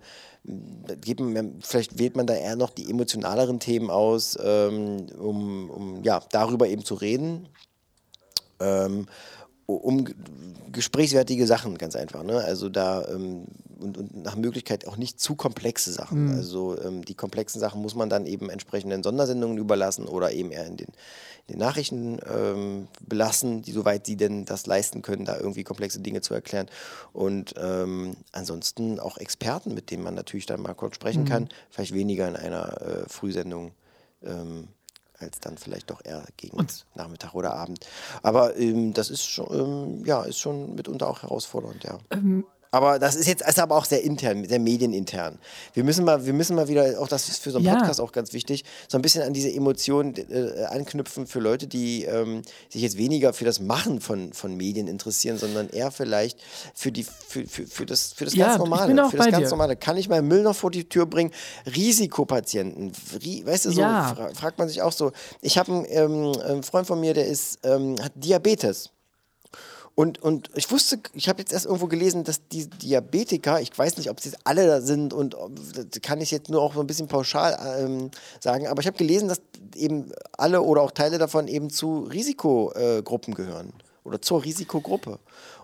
man, 1.19 1.59
vielleicht 1.61 1.99
wählt 1.99 2.15
man 2.15 2.27
da 2.27 2.33
eher 2.33 2.55
noch 2.55 2.69
die 2.69 2.89
emotionaleren 2.89 3.59
Themen 3.59 3.89
aus, 3.89 4.37
ähm, 4.41 5.07
um, 5.19 5.69
um 5.69 6.03
ja, 6.03 6.21
darüber 6.31 6.67
eben 6.67 6.85
zu 6.85 6.95
reden. 6.95 7.47
Ähm, 8.59 9.07
um 9.65 10.05
gesprächswertige 10.71 11.47
Sachen, 11.47 11.77
ganz 11.77 11.95
einfach. 11.95 12.23
Ne? 12.23 12.37
Also 12.37 12.69
da 12.69 13.07
ähm, 13.07 13.45
und, 13.79 13.97
und 13.97 14.23
nach 14.23 14.35
Möglichkeit 14.35 14.87
auch 14.87 14.97
nicht 14.97 15.19
zu 15.19 15.35
komplexe 15.35 15.91
Sachen. 15.91 16.29
Also 16.35 16.77
ähm, 16.81 17.03
die 17.03 17.15
komplexen 17.15 17.59
Sachen 17.59 17.81
muss 17.81 17.95
man 17.95 18.09
dann 18.09 18.25
eben 18.25 18.49
entsprechenden 18.49 19.03
Sondersendungen 19.03 19.57
überlassen 19.57 20.05
oder 20.05 20.31
eben 20.31 20.51
eher 20.51 20.65
in 20.65 20.77
den, 20.77 20.87
in 21.47 21.53
den 21.53 21.59
Nachrichten 21.59 22.19
ähm, 22.29 22.87
belassen, 23.07 23.61
die 23.61 23.71
soweit 23.71 24.05
sie 24.05 24.17
denn 24.17 24.45
das 24.45 24.65
leisten 24.65 25.01
können, 25.01 25.25
da 25.25 25.37
irgendwie 25.37 25.63
komplexe 25.63 25.99
Dinge 25.99 26.21
zu 26.21 26.33
erklären. 26.33 26.67
Und 27.13 27.53
ähm, 27.57 28.15
ansonsten 28.31 28.99
auch 28.99 29.17
Experten, 29.17 29.73
mit 29.73 29.91
denen 29.91 30.03
man 30.03 30.15
natürlich 30.15 30.45
dann 30.45 30.61
mal 30.61 30.73
kurz 30.73 30.95
sprechen 30.95 31.25
kann, 31.25 31.49
vielleicht 31.69 31.93
weniger 31.93 32.27
in 32.27 32.35
einer 32.35 32.81
äh, 32.81 33.09
Frühsendung. 33.09 33.71
Ähm, 35.19 35.25
als 35.25 35.39
dann 35.39 35.57
vielleicht 35.57 35.89
doch 35.89 36.01
eher 36.03 36.25
gegen 36.37 36.57
Nachmittag 36.95 37.33
oder 37.33 37.53
Abend. 37.55 37.85
Aber 38.21 38.55
ähm, 38.57 38.93
das 38.93 39.09
ist 39.09 39.25
schon, 39.25 39.47
ähm, 39.51 40.05
ja, 40.05 40.23
ist 40.23 40.39
schon 40.39 40.75
mitunter 40.75 41.07
auch 41.07 41.21
herausfordernd, 41.23 41.83
ja. 41.83 41.97
Aber 42.75 42.99
das 42.99 43.15
ist 43.15 43.27
jetzt 43.27 43.41
ist 43.47 43.59
aber 43.59 43.75
auch 43.75 43.85
sehr 43.85 44.03
intern, 44.03 44.47
sehr 44.47 44.59
medienintern. 44.59 45.39
Wir 45.73 45.83
müssen 45.83 46.03
mal, 46.05 46.25
wir 46.25 46.33
müssen 46.33 46.55
mal 46.55 46.67
wieder, 46.67 46.99
auch 46.99 47.07
das 47.07 47.29
ist 47.29 47.41
für 47.41 47.51
so 47.51 47.57
einen 47.57 47.65
Ja. 47.67 47.75
Podcast 47.77 47.99
auch 48.01 48.11
ganz 48.11 48.33
wichtig, 48.33 48.63
so 48.87 48.97
ein 48.97 49.01
bisschen 49.01 49.23
an 49.23 49.33
diese 49.33 49.51
Emotionen 49.51 50.13
äh, 50.29 50.65
anknüpfen 50.65 51.25
für 51.27 51.39
Leute, 51.39 51.67
die 51.67 52.03
ähm, 52.03 52.41
sich 52.69 52.81
jetzt 52.81 52.97
weniger 52.97 53.33
für 53.33 53.45
das 53.45 53.59
Machen 53.59 54.01
von, 54.01 54.33
von 54.33 54.55
Medien 54.55 54.87
interessieren, 54.87 55.37
sondern 55.37 55.69
eher 55.69 55.89
vielleicht 55.91 56.39
für 56.73 56.91
die 56.91 57.03
für, 57.03 57.47
für, 57.47 57.65
für 57.65 57.85
das 57.85 58.13
für 58.13 58.25
das 58.25 58.35
Ja, 58.35 58.45
ganz 58.47 58.55
ich 58.55 58.59
normale, 58.59 58.87
bin 58.87 58.99
auch 58.99 59.09
für 59.11 59.17
das 59.17 59.25
bei 59.27 59.31
ganz 59.31 59.43
dir. 59.45 59.49
normale. 59.51 59.75
Kann 59.75 59.97
ich 59.97 60.09
meinen 60.09 60.27
Müll 60.27 60.43
noch 60.43 60.55
vor 60.55 60.71
die 60.71 60.87
Tür 60.87 61.05
bringen? 61.05 61.31
Risikopatienten, 61.65 62.91
Ri- 63.21 63.45
weißt 63.45 63.65
du 63.65 63.71
so, 63.71 63.81
Ja. 63.81 64.13
fra 64.15 64.29
fragt 64.33 64.57
man 64.59 64.67
sich 64.67 64.81
auch 64.81 64.91
so. 64.91 65.11
Ich 65.41 65.57
habe 65.57 65.71
einen, 65.71 65.85
ähm, 65.89 66.31
einen 66.41 66.63
Freund 66.63 66.87
von 66.87 66.99
mir, 66.99 67.13
der 67.13 67.25
ist 67.27 67.59
ähm, 67.63 67.95
hat 68.01 68.11
Diabetes. 68.15 68.89
Und, 69.95 70.21
und 70.21 70.49
ich 70.55 70.69
wusste, 70.69 70.99
ich 71.13 71.29
habe 71.29 71.39
jetzt 71.39 71.53
erst 71.53 71.65
irgendwo 71.65 71.87
gelesen, 71.87 72.25
dass 72.25 72.45
die 72.49 72.67
Diabetiker, 72.69 73.61
ich 73.61 73.75
weiß 73.77 73.95
nicht, 73.95 74.09
ob 74.09 74.19
jetzt 74.19 74.37
alle 74.43 74.67
da 74.67 74.81
sind 74.81 75.13
und 75.13 75.37
das 75.73 76.01
kann 76.01 76.19
ich 76.19 76.31
jetzt 76.31 76.49
nur 76.49 76.61
auch 76.61 76.73
so 76.73 76.81
ein 76.81 76.87
bisschen 76.87 77.07
pauschal 77.07 77.57
ähm, 77.79 78.11
sagen, 78.41 78.67
aber 78.67 78.81
ich 78.81 78.87
habe 78.87 78.97
gelesen, 78.97 79.29
dass 79.29 79.41
eben 79.73 80.11
alle 80.33 80.61
oder 80.61 80.81
auch 80.81 80.91
Teile 80.91 81.17
davon 81.17 81.47
eben 81.47 81.69
zu 81.69 82.03
Risikogruppen 82.03 83.33
gehören 83.33 83.71
oder 84.03 84.21
zur 84.21 84.43
Risikogruppe. 84.43 85.17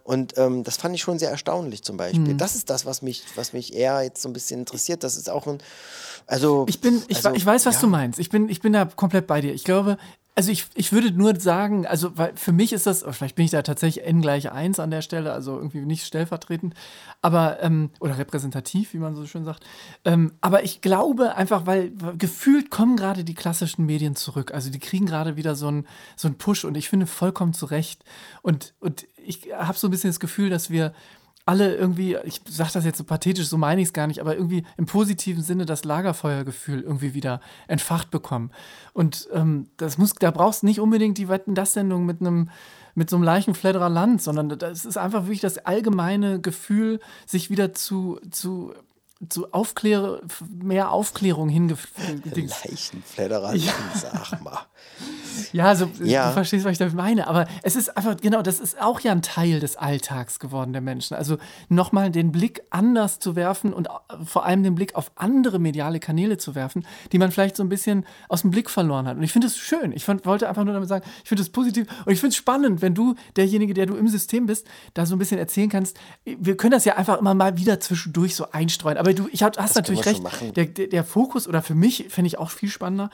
Und 0.03 0.37
ähm, 0.37 0.63
das 0.63 0.77
fand 0.77 0.95
ich 0.95 1.01
schon 1.01 1.19
sehr 1.19 1.29
erstaunlich 1.29 1.83
zum. 1.83 1.97
Beispiel. 1.97 2.33
Das 2.35 2.55
ist 2.55 2.69
das, 2.69 2.85
was 2.85 3.01
mich, 3.01 3.23
was 3.35 3.53
mich 3.53 3.73
eher 3.73 4.01
jetzt 4.01 4.21
so 4.21 4.29
ein 4.29 4.33
bisschen 4.33 4.61
interessiert. 4.61 5.03
Das 5.03 5.15
ist 5.15 5.29
auch 5.29 5.45
ein, 5.47 5.59
also 6.27 6.65
Ich 6.67 6.81
bin, 6.81 7.01
ich, 7.07 7.17
also, 7.17 7.33
ich 7.33 7.45
weiß, 7.45 7.65
was 7.65 7.75
ja. 7.75 7.81
du 7.81 7.87
meinst. 7.87 8.19
Ich 8.19 8.29
bin, 8.29 8.49
ich 8.49 8.61
bin 8.61 8.73
da 8.73 8.85
komplett 8.85 9.27
bei 9.27 9.41
dir. 9.41 9.53
Ich 9.53 9.63
glaube, 9.63 9.97
also 10.33 10.49
ich, 10.49 10.67
ich 10.75 10.93
würde 10.93 11.11
nur 11.11 11.37
sagen, 11.39 11.85
also 11.85 12.17
weil 12.17 12.31
für 12.35 12.53
mich 12.53 12.71
ist 12.71 12.87
das, 12.87 13.03
vielleicht 13.11 13.35
bin 13.35 13.43
ich 13.43 13.51
da 13.51 13.63
tatsächlich 13.63 14.05
n 14.05 14.21
gleich 14.21 14.51
1 14.51 14.79
an 14.79 14.89
der 14.89 15.01
Stelle, 15.01 15.33
also 15.33 15.57
irgendwie 15.57 15.79
nicht 15.81 16.05
stellvertretend, 16.05 16.73
aber, 17.21 17.61
ähm, 17.61 17.89
oder 17.99 18.17
repräsentativ, 18.17 18.93
wie 18.93 18.99
man 18.99 19.13
so 19.13 19.25
schön 19.25 19.43
sagt. 19.43 19.65
Ähm, 20.05 20.31
aber 20.39 20.63
ich 20.63 20.79
glaube 20.79 21.35
einfach, 21.35 21.65
weil 21.65 21.91
weil 21.95 22.15
gefühlt 22.15 22.71
kommen 22.71 22.95
gerade 22.95 23.25
die 23.25 23.33
klassischen 23.33 23.85
Medien 23.85 24.15
zurück. 24.15 24.53
Also 24.53 24.69
die 24.69 24.79
kriegen 24.79 25.05
gerade 25.05 25.35
wieder 25.35 25.55
so 25.55 25.67
einen 25.67 25.85
so 26.15 26.29
einen 26.29 26.37
Push 26.37 26.63
und 26.63 26.77
ich 26.77 26.87
finde 26.87 27.07
vollkommen 27.07 27.53
zu 27.53 27.65
Recht. 27.65 28.05
Und, 28.41 28.73
und 28.79 29.05
ich 29.25 29.49
habe 29.53 29.77
so 29.77 29.87
ein 29.87 29.91
bisschen 29.91 30.09
das 30.09 30.19
Gefühl, 30.19 30.49
dass 30.49 30.69
wir 30.69 30.93
alle 31.45 31.75
irgendwie, 31.75 32.17
ich 32.23 32.41
sage 32.47 32.71
das 32.73 32.85
jetzt 32.85 32.97
so 32.97 33.03
pathetisch, 33.03 33.47
so 33.47 33.57
meine 33.57 33.81
ich 33.81 33.87
es 33.87 33.93
gar 33.93 34.07
nicht, 34.07 34.19
aber 34.19 34.35
irgendwie 34.35 34.63
im 34.77 34.85
positiven 34.85 35.43
Sinne 35.43 35.65
das 35.65 35.83
Lagerfeuergefühl 35.83 36.81
irgendwie 36.81 37.13
wieder 37.13 37.41
entfacht 37.67 38.11
bekommen. 38.11 38.51
Und 38.93 39.27
ähm, 39.33 39.67
das 39.77 39.97
muss, 39.97 40.13
da 40.13 40.31
brauchst 40.31 40.61
du 40.61 40.67
nicht 40.67 40.79
unbedingt 40.79 41.17
die 41.17 41.29
Wetten 41.29 41.55
das 41.55 41.73
Sendung 41.73 42.05
mit 42.05 42.21
einem 42.21 42.49
mit 42.93 43.09
so 43.09 43.15
einem 43.15 43.23
Leichenfledderer 43.23 43.87
Land, 43.87 44.21
sondern 44.21 44.49
das 44.59 44.83
ist 44.83 44.97
einfach 44.97 45.23
wirklich 45.23 45.39
das 45.39 45.59
allgemeine 45.59 46.41
Gefühl, 46.41 46.99
sich 47.25 47.49
wieder 47.49 47.73
zu, 47.73 48.19
zu, 48.31 48.73
zu 49.29 49.53
Aufklär, 49.53 50.19
mehr 50.49 50.91
Aufklärung 50.91 51.47
hingedings. 51.47 52.63
Leichenfledderer, 52.65 53.53
sag 53.95 54.41
mal. 54.41 54.59
Ja, 55.53 55.65
also 55.65 55.89
Ja. 56.01 56.27
du 56.27 56.33
verstehst, 56.33 56.65
was 56.65 56.73
ich 56.73 56.77
damit 56.77 56.93
meine. 56.93 57.27
Aber 57.27 57.47
es 57.63 57.75
ist 57.75 57.95
einfach, 57.97 58.17
genau, 58.17 58.41
das 58.41 58.59
ist 58.59 58.81
auch 58.81 58.99
ja 59.01 59.11
ein 59.11 59.21
Teil 59.21 59.59
des 59.59 59.75
Alltags 59.77 60.39
geworden 60.39 60.73
der 60.73 60.81
Menschen. 60.81 61.15
Also 61.15 61.37
nochmal 61.69 62.11
den 62.11 62.31
Blick 62.31 62.61
anders 62.69 63.19
zu 63.19 63.35
werfen 63.35 63.73
und 63.73 63.87
vor 64.25 64.45
allem 64.45 64.63
den 64.63 64.75
Blick 64.75 64.95
auf 64.95 65.11
andere 65.15 65.59
mediale 65.59 65.99
Kanäle 65.99 66.37
zu 66.37 66.55
werfen, 66.55 66.85
die 67.11 67.17
man 67.17 67.31
vielleicht 67.31 67.55
so 67.55 67.63
ein 67.63 67.69
bisschen 67.69 68.05
aus 68.29 68.41
dem 68.41 68.51
Blick 68.51 68.69
verloren 68.69 69.07
hat. 69.07 69.17
Und 69.17 69.23
ich 69.23 69.31
finde 69.31 69.47
es 69.47 69.57
schön. 69.57 69.91
Ich 69.91 70.05
fand, 70.05 70.25
wollte 70.25 70.47
einfach 70.47 70.63
nur 70.63 70.73
damit 70.73 70.89
sagen, 70.89 71.05
ich 71.23 71.29
finde 71.29 71.41
es 71.43 71.49
positiv 71.49 71.87
und 72.05 72.13
ich 72.13 72.19
finde 72.19 72.29
es 72.29 72.35
spannend, 72.37 72.81
wenn 72.81 72.93
du, 72.93 73.15
derjenige, 73.35 73.73
der 73.73 73.85
du 73.85 73.95
im 73.95 74.07
System 74.07 74.45
bist, 74.45 74.67
da 74.93 75.05
so 75.05 75.15
ein 75.15 75.19
bisschen 75.19 75.37
erzählen 75.37 75.69
kannst. 75.69 75.97
Wir 76.25 76.57
können 76.57 76.71
das 76.71 76.85
ja 76.85 76.95
einfach 76.95 77.19
immer 77.19 77.33
mal 77.33 77.57
wieder 77.57 77.79
zwischendurch 77.79 78.35
so 78.35 78.51
einstreuen. 78.51 78.97
Aber 78.97 79.13
du, 79.13 79.27
ich 79.31 79.43
hab, 79.43 79.57
hast 79.57 79.75
Das 79.75 79.75
natürlich 79.75 80.05
recht. 80.05 80.21
Der, 80.55 80.65
der, 80.65 80.87
der 80.87 81.03
Fokus, 81.03 81.47
oder 81.47 81.61
für 81.61 81.75
mich 81.75 82.05
finde 82.09 82.27
ich 82.27 82.37
auch 82.37 82.49
viel 82.49 82.69
spannender, 82.69 83.09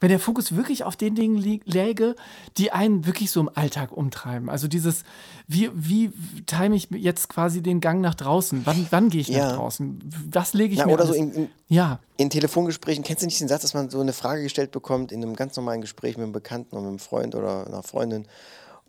wenn 0.00 0.10
der 0.10 0.20
Fokus 0.20 0.54
wirklich 0.54 0.84
auf 0.84 0.96
den 0.96 1.14
Dingen 1.14 1.38
läge, 1.64 2.14
die 2.56 2.70
einen 2.72 3.04
wirklich 3.06 3.30
so 3.30 3.40
im 3.40 3.50
Alltag 3.52 3.90
umtreiben. 3.92 4.48
Also 4.48 4.68
dieses, 4.68 5.02
wie, 5.48 5.70
wie 5.74 6.10
time 6.46 6.76
ich 6.76 6.88
jetzt 6.90 7.28
quasi 7.28 7.62
den 7.62 7.80
Gang 7.80 8.00
nach 8.00 8.14
draußen? 8.14 8.62
Wann, 8.64 8.86
wann 8.90 9.08
gehe 9.10 9.20
ich 9.20 9.28
Ja. 9.28 9.48
nach 9.48 9.56
draußen? 9.56 10.00
Was 10.32 10.54
lege 10.54 10.72
ich 10.72 10.78
Ja, 10.80 10.86
mir 10.86 10.92
oder 10.94 11.06
so 11.06 11.12
alles- 11.14 11.22
in, 11.22 11.32
in, 11.44 11.48
Ja, 11.68 11.98
in 12.16 12.30
Telefongesprächen, 12.30 13.02
kennst 13.02 13.22
du 13.22 13.26
nicht 13.26 13.40
den 13.40 13.48
Satz, 13.48 13.62
dass 13.62 13.74
man 13.74 13.90
so 13.90 14.00
eine 14.00 14.12
Frage 14.12 14.42
gestellt 14.42 14.70
bekommt 14.70 15.10
in 15.12 15.22
einem 15.22 15.34
ganz 15.34 15.56
normalen 15.56 15.80
Gespräch 15.80 16.16
mit 16.16 16.24
einem 16.24 16.32
Bekannten 16.32 16.74
oder 16.76 16.82
mit 16.82 16.88
einem 16.90 16.98
Freund 17.00 17.34
oder 17.34 17.66
einer 17.66 17.82
Freundin 17.82 18.26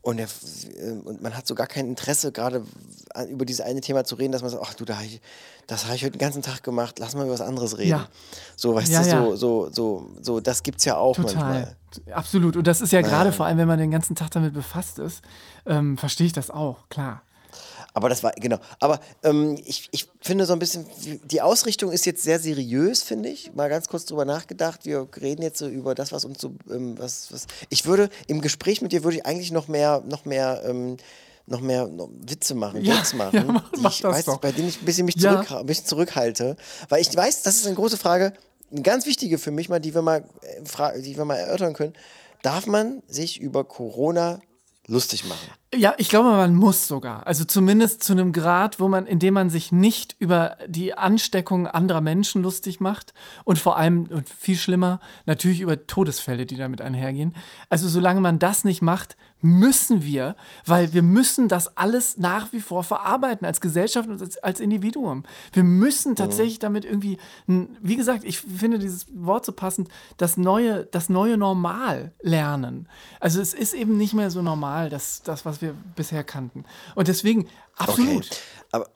und, 0.01 0.17
der, 0.17 0.27
äh, 0.77 0.91
und 0.91 1.21
man 1.21 1.35
hat 1.35 1.45
so 1.47 1.55
gar 1.55 1.67
kein 1.67 1.87
Interesse, 1.87 2.31
gerade 2.31 2.63
an- 3.13 3.27
über 3.29 3.45
dieses 3.45 3.61
eine 3.61 3.81
Thema 3.81 4.03
zu 4.05 4.15
reden, 4.15 4.31
dass 4.31 4.41
man 4.41 4.49
sagt, 4.51 4.63
ach 4.65 4.73
du, 4.73 4.85
da 4.85 5.01
ich, 5.01 5.19
das 5.67 5.85
habe 5.85 5.95
ich 5.95 6.03
heute 6.03 6.11
den 6.13 6.19
ganzen 6.19 6.41
Tag 6.41 6.63
gemacht, 6.63 6.99
lass 6.99 7.15
mal 7.15 7.23
über 7.23 7.33
was 7.33 7.41
anderes 7.41 7.77
reden. 7.77 7.89
Ja. 7.91 8.07
So, 8.55 8.73
weißt 8.75 8.91
Ja, 8.91 9.03
du, 9.03 9.09
ja. 9.09 9.21
so, 9.23 9.35
so, 9.35 9.69
so, 9.71 10.09
so, 10.21 10.39
das 10.39 10.63
gibt's 10.63 10.85
ja 10.85 10.97
auch 10.97 11.15
total. 11.15 11.33
manchmal. 11.35 11.75
Absolut. 12.13 12.55
Und 12.55 12.65
das 12.67 12.81
ist 12.81 12.91
ja 12.93 13.01
gerade 13.01 13.31
vor 13.31 13.45
allem, 13.47 13.57
wenn 13.57 13.67
man 13.67 13.79
den 13.79 13.91
ganzen 13.91 14.15
Tag 14.15 14.31
damit 14.31 14.53
befasst 14.53 14.99
ist, 14.99 15.21
ähm, 15.65 15.97
verstehe 15.97 16.27
ich 16.27 16.33
das 16.33 16.49
auch, 16.51 16.87
klar. 16.89 17.23
Aber 17.93 18.07
das 18.09 18.21
war, 18.23 18.31
genau. 18.33 18.57
Aber 18.79 18.99
ähm, 19.23 19.57
ich, 19.65 19.89
ich 19.91 20.07
finde 20.21 20.45
so 20.45 20.53
ein 20.53 20.59
bisschen, 20.59 20.85
die 21.25 21.41
Ausrichtung 21.41 21.91
ist 21.91 22.05
jetzt 22.05 22.23
sehr 22.23 22.39
seriös, 22.39 23.01
finde 23.03 23.29
ich. 23.29 23.53
Mal 23.55 23.67
ganz 23.69 23.87
kurz 23.87 24.05
drüber 24.05 24.25
nachgedacht. 24.25 24.85
Wir 24.85 25.07
reden 25.19 25.41
jetzt 25.41 25.57
so 25.59 25.67
über 25.67 25.95
das, 25.95 26.11
was 26.11 26.23
uns 26.25 26.39
so, 26.39 26.53
ähm, 26.69 26.97
was, 26.99 27.31
was. 27.33 27.47
Ich 27.69 27.85
würde, 27.85 28.09
im 28.27 28.41
Gespräch 28.41 28.81
mit 28.81 28.91
dir 28.91 29.03
würde 29.03 29.17
ich 29.17 29.25
eigentlich 29.25 29.51
noch 29.51 29.67
mehr, 29.67 30.03
noch 30.07 30.25
mehr, 30.25 30.61
ähm, 30.65 30.97
noch 31.47 31.61
mehr 31.61 31.87
noch 31.87 32.09
Witze 32.27 32.53
machen, 32.53 32.83
Ja, 32.85 32.95
Gags 32.97 33.13
machen, 33.15 33.35
ja, 33.35 33.43
mach- 33.43 33.71
mach 33.79 33.91
ich, 33.91 34.01
das 34.01 34.13
weiß, 34.17 34.25
doch. 34.25 34.37
bei 34.37 34.51
denen 34.51 34.69
ich 34.69 34.79
ein 34.81 34.85
bisschen 34.85 35.05
mich 35.07 35.15
Ja. 35.15 35.33
zurück, 35.43 35.51
ein 35.59 35.65
bisschen 35.65 35.85
zurückhalte. 35.87 36.57
Weil 36.89 37.01
ich 37.01 37.15
weiß, 37.15 37.41
das 37.41 37.55
ist 37.57 37.65
eine 37.65 37.75
große 37.75 37.97
Frage, 37.97 38.33
eine 38.71 38.83
ganz 38.83 39.07
wichtige 39.07 39.39
für 39.39 39.49
mich 39.49 39.67
mal, 39.67 39.79
die 39.79 39.95
wir 39.95 40.03
mal, 40.03 40.23
äh, 40.43 41.01
die 41.01 41.17
wir 41.17 41.25
mal 41.25 41.37
erörtern 41.37 41.73
können. 41.73 41.93
Darf 42.43 42.67
man 42.67 43.01
sich 43.07 43.41
über 43.41 43.63
Corona 43.63 44.39
lustig 44.85 45.25
machen? 45.25 45.49
Ja, 45.75 45.93
ich 45.97 46.09
glaube, 46.09 46.29
man 46.29 46.55
muss 46.55 46.87
sogar. 46.87 47.27
Also 47.27 47.45
zumindest 47.45 48.03
zu 48.03 48.13
einem 48.13 48.33
Grad, 48.33 48.79
wo 48.79 48.87
man, 48.87 49.05
in 49.05 49.19
dem 49.19 49.35
man 49.35 49.51
sich 49.51 49.71
nicht 49.71 50.15
über 50.17 50.57
die 50.67 50.95
Ansteckung 50.95 51.67
anderer 51.67 52.01
Menschen 52.01 52.41
lustig 52.41 52.79
macht 52.79 53.13
und 53.43 53.59
vor 53.59 53.77
allem, 53.77 54.07
und 54.09 54.27
viel 54.27 54.57
schlimmer, 54.57 54.99
natürlich 55.27 55.61
über 55.61 55.85
Todesfälle, 55.85 56.47
die 56.47 56.55
damit 56.55 56.81
einhergehen. 56.81 57.35
Also 57.69 57.87
solange 57.87 58.19
man 58.19 58.39
das 58.39 58.63
nicht 58.63 58.81
macht, 58.81 59.15
müssen 59.41 60.03
wir, 60.03 60.35
weil 60.65 60.93
wir 60.93 61.01
müssen 61.01 61.47
das 61.47 61.77
alles 61.77 62.17
nach 62.17 62.51
wie 62.51 62.59
vor 62.59 62.83
verarbeiten 62.83 63.45
als 63.45 63.61
Gesellschaft 63.61 64.09
und 64.09 64.21
als, 64.21 64.37
als 64.39 64.59
Individuum. 64.59 65.23
Wir 65.53 65.63
müssen 65.63 66.15
tatsächlich 66.15 66.59
damit 66.59 66.83
irgendwie, 66.83 67.17
wie 67.47 67.95
gesagt, 67.95 68.23
ich 68.25 68.39
finde 68.41 68.79
dieses 68.79 69.05
Wort 69.13 69.45
so 69.45 69.53
passend, 69.53 69.87
das 70.17 70.35
neue, 70.35 70.85
das 70.85 71.09
neue 71.09 71.37
Normal 71.37 72.11
lernen. 72.21 72.89
Also 73.19 73.39
es 73.39 73.53
ist 73.53 73.73
eben 73.73 73.97
nicht 73.97 74.13
mehr 74.13 74.29
so 74.29 74.41
normal, 74.41 74.89
das, 74.89 75.21
das 75.21 75.45
was 75.45 75.58
wir 75.61 75.73
bisher 75.95 76.23
kannten. 76.23 76.65
Und 76.95 77.07
deswegen, 77.07 77.47
absolut. 77.75 78.25
Okay. 78.25 78.35
Aber 78.71 78.89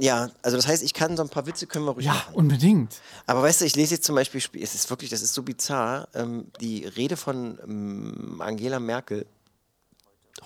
ja, 0.00 0.30
also 0.42 0.56
das 0.56 0.68
heißt, 0.68 0.82
ich 0.84 0.94
kann 0.94 1.16
so 1.16 1.22
ein 1.24 1.28
paar 1.28 1.46
Witze 1.46 1.66
können 1.66 1.84
wir 1.84 1.90
ruhig 1.90 2.06
Ja, 2.06 2.12
machen. 2.12 2.34
unbedingt. 2.34 3.00
Aber 3.26 3.42
weißt 3.42 3.60
du, 3.60 3.64
ich 3.64 3.74
lese 3.74 3.96
jetzt 3.96 4.04
zum 4.04 4.14
Beispiel, 4.14 4.38
Sp- 4.38 4.62
es 4.62 4.74
ist 4.76 4.88
wirklich, 4.90 5.10
das 5.10 5.22
ist 5.22 5.34
so 5.34 5.42
bizarr, 5.42 6.08
ähm, 6.14 6.52
die 6.60 6.84
Rede 6.86 7.16
von 7.16 7.58
ähm, 7.64 8.40
Angela 8.40 8.78
Merkel 8.78 9.26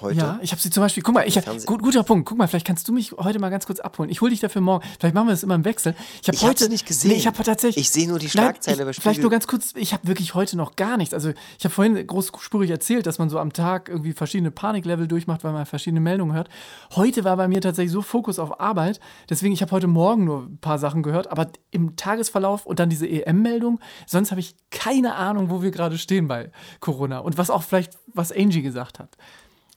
heute. 0.00 0.18
Ja, 0.18 0.38
ich 0.42 0.52
habe 0.52 0.60
sie 0.60 0.70
zum 0.70 0.82
Beispiel, 0.82 1.02
guck 1.02 1.14
mal, 1.14 1.26
ich, 1.26 1.38
gut, 1.66 1.82
guter 1.82 2.02
Punkt, 2.02 2.28
guck 2.28 2.38
mal, 2.38 2.46
vielleicht 2.46 2.66
kannst 2.66 2.88
du 2.88 2.92
mich 2.92 3.12
heute 3.12 3.38
mal 3.38 3.50
ganz 3.50 3.66
kurz 3.66 3.80
abholen. 3.80 4.10
Ich 4.10 4.20
hole 4.20 4.30
dich 4.30 4.40
dafür 4.40 4.60
morgen. 4.62 4.86
Vielleicht 4.98 5.14
machen 5.14 5.28
wir 5.28 5.32
das 5.32 5.42
immer 5.42 5.54
im 5.54 5.64
Wechsel. 5.64 5.94
Ich 6.20 6.28
habe 6.28 6.36
Ich 6.36 6.42
hab 6.42 6.50
heute 6.50 6.68
nicht 6.68 6.86
gesehen. 6.86 7.10
Nee, 7.10 7.16
ich 7.16 7.26
habe 7.26 7.42
tatsächlich. 7.42 7.84
Ich 7.84 7.90
sehe 7.90 8.08
nur 8.08 8.18
die 8.18 8.26
Nein, 8.26 8.30
Schlagzeile 8.30 8.90
ich, 8.90 8.96
bei 8.96 9.02
Vielleicht 9.02 9.22
nur 9.22 9.30
ganz 9.30 9.46
kurz, 9.46 9.72
ich 9.74 9.92
habe 9.92 10.06
wirklich 10.06 10.34
heute 10.34 10.56
noch 10.56 10.76
gar 10.76 10.96
nichts. 10.96 11.14
Also 11.14 11.30
ich 11.58 11.64
habe 11.64 11.74
vorhin 11.74 12.06
großspurig 12.06 12.70
erzählt, 12.70 13.06
dass 13.06 13.18
man 13.18 13.28
so 13.28 13.38
am 13.38 13.52
Tag 13.52 13.88
irgendwie 13.88 14.12
verschiedene 14.12 14.50
Paniklevel 14.50 15.06
durchmacht, 15.08 15.44
weil 15.44 15.52
man 15.52 15.66
verschiedene 15.66 16.00
Meldungen 16.00 16.34
hört. 16.34 16.48
Heute 16.94 17.24
war 17.24 17.36
bei 17.36 17.48
mir 17.48 17.60
tatsächlich 17.60 17.92
so 17.92 18.02
Fokus 18.02 18.38
auf 18.38 18.60
Arbeit. 18.60 19.00
Deswegen, 19.28 19.52
ich 19.52 19.62
habe 19.62 19.72
heute 19.72 19.86
Morgen 19.86 20.24
nur 20.24 20.42
ein 20.42 20.58
paar 20.58 20.78
Sachen 20.78 21.02
gehört, 21.02 21.30
aber 21.30 21.48
im 21.70 21.96
Tagesverlauf 21.96 22.66
und 22.66 22.78
dann 22.78 22.90
diese 22.90 23.06
EM-Meldung, 23.06 23.80
sonst 24.06 24.30
habe 24.30 24.40
ich 24.40 24.54
keine 24.70 25.14
Ahnung, 25.14 25.50
wo 25.50 25.62
wir 25.62 25.70
gerade 25.70 25.98
stehen 25.98 26.28
bei 26.28 26.50
Corona 26.80 27.18
und 27.18 27.38
was 27.38 27.50
auch 27.50 27.62
vielleicht, 27.62 27.98
was 28.06 28.32
Angie 28.32 28.62
gesagt 28.62 28.98
hat. 28.98 29.16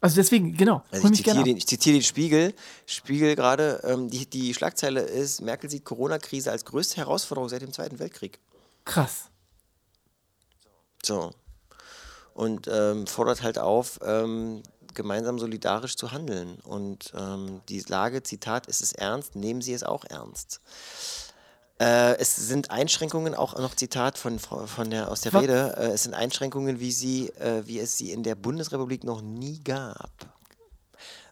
Also 0.05 0.17
deswegen, 0.17 0.55
genau, 0.55 0.83
Also 0.91 1.07
ich 1.07 1.15
zitiere, 1.15 1.43
den, 1.43 1.57
ich 1.57 1.65
zitiere 1.65 1.97
den 1.97 2.03
Spiegel. 2.03 2.53
Spiegel 2.85 3.35
gerade, 3.35 3.81
ähm, 3.83 4.09
die, 4.09 4.29
die 4.29 4.53
Schlagzeile 4.53 5.01
ist, 5.01 5.41
Merkel 5.41 5.69
sieht 5.69 5.83
Corona-Krise 5.83 6.51
als 6.51 6.63
größte 6.63 6.97
Herausforderung 6.97 7.49
seit 7.49 7.63
dem 7.63 7.73
Zweiten 7.73 7.97
Weltkrieg. 7.97 8.39
Krass. 8.85 9.31
So. 11.03 11.31
Und 12.35 12.69
ähm, 12.71 13.07
fordert 13.07 13.41
halt 13.41 13.57
auf, 13.57 13.99
ähm, 14.05 14.61
gemeinsam 14.93 15.39
solidarisch 15.39 15.95
zu 15.95 16.11
handeln. 16.11 16.59
Und 16.63 17.11
ähm, 17.17 17.61
die 17.67 17.79
Lage, 17.87 18.21
Zitat, 18.21 18.67
es 18.67 18.81
ist 18.81 18.93
ernst, 18.93 19.35
nehmen 19.35 19.61
Sie 19.61 19.73
es 19.73 19.83
auch 19.83 20.05
ernst. 20.05 20.61
Äh, 21.79 22.15
es 22.17 22.35
sind 22.35 22.71
Einschränkungen, 22.71 23.35
auch 23.35 23.57
noch 23.57 23.75
Zitat 23.75 24.17
von, 24.17 24.39
von 24.39 24.89
der, 24.89 25.11
aus 25.11 25.21
der 25.21 25.33
Wa- 25.33 25.39
Rede, 25.39 25.75
äh, 25.77 25.87
es 25.87 26.03
sind 26.03 26.13
Einschränkungen, 26.13 26.79
wie, 26.79 26.91
sie, 26.91 27.29
äh, 27.31 27.63
wie 27.65 27.79
es 27.79 27.97
sie 27.97 28.11
in 28.11 28.23
der 28.23 28.35
Bundesrepublik 28.35 29.03
noch 29.03 29.21
nie 29.21 29.59
gab. 29.61 30.11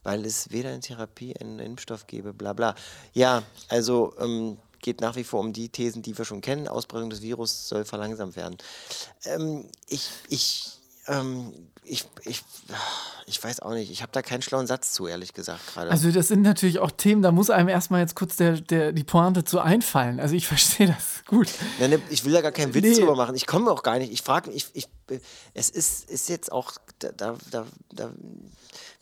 Weil 0.04 0.26
es 0.26 0.52
weder 0.52 0.70
eine 0.70 0.82
Therapie, 0.82 1.34
einen 1.38 1.60
Impfstoff 1.60 2.08
gäbe, 2.08 2.34
bla 2.34 2.52
bla. 2.52 2.76
Ja, 3.14 3.44
also 3.70 4.14
ähm, 4.20 4.58
geht 4.82 5.00
nach 5.00 5.16
wie 5.16 5.24
vor 5.24 5.40
um 5.40 5.54
die 5.54 5.70
Thesen, 5.70 6.02
die 6.02 6.18
wir 6.18 6.26
schon 6.26 6.42
kennen. 6.42 6.68
Ausbreitung 6.68 7.10
des 7.10 7.22
Virus 7.22 7.70
soll 7.70 7.86
verlangsamt 7.86 8.36
werden. 8.36 8.58
Ähm, 9.24 9.70
ich, 9.88 10.10
ich, 10.28 10.74
ähm, 11.08 11.54
ich, 11.86 12.06
ich, 12.26 12.42
ich 13.26 13.44
weiß 13.44 13.62
auch 13.62 13.72
nicht. 13.74 13.92
Ich 13.92 14.02
habe 14.02 14.12
da 14.12 14.22
keinen 14.22 14.42
schlauen 14.42 14.68
Satz 14.68 14.92
zu, 14.94 15.08
ehrlich 15.08 15.34
gesagt, 15.34 15.62
gerade. 15.74 15.92
Also 15.92 16.12
das 16.12 16.28
sind 16.28 16.42
natürlich 16.42 16.80
auch 16.80 16.92
Themen, 16.92 17.22
da 17.22 17.32
muss 17.32 17.50
einem 17.50 17.70
erstmal 17.70 18.02
jetzt 18.02 18.16
kurz 18.16 18.36
der, 18.36 18.60
der, 18.62 18.92
die 18.92 19.04
Pointe 19.04 19.44
zu 19.44 19.60
einfallen. 19.60 20.20
Also 20.20 20.36
ich 20.36 20.48
verstehe 20.48 20.88
das 20.88 21.24
gut. 21.28 21.50
Nein, 21.80 21.92
ne, 21.92 22.02
ich 22.10 22.26
will 22.26 22.34
da 22.34 22.42
gar 22.42 22.52
keinen 22.52 22.74
Witz 22.74 22.84
Nee. 22.84 22.96
drüber 22.96 23.16
machen. 23.16 23.36
Ich 23.36 23.48
komme 23.48 23.70
auch 23.72 23.84
gar 23.84 23.98
nicht. 23.98 24.12
Ich 24.12 24.22
frage, 24.22 24.52
ich, 24.52 24.68
ich, 24.74 24.88
es 25.54 25.70
ist, 25.70 26.10
ist 26.10 26.30
jetzt 26.30 26.52
auch, 26.52 26.74
da, 27.00 27.10
da, 27.52 27.66
da, 27.92 28.10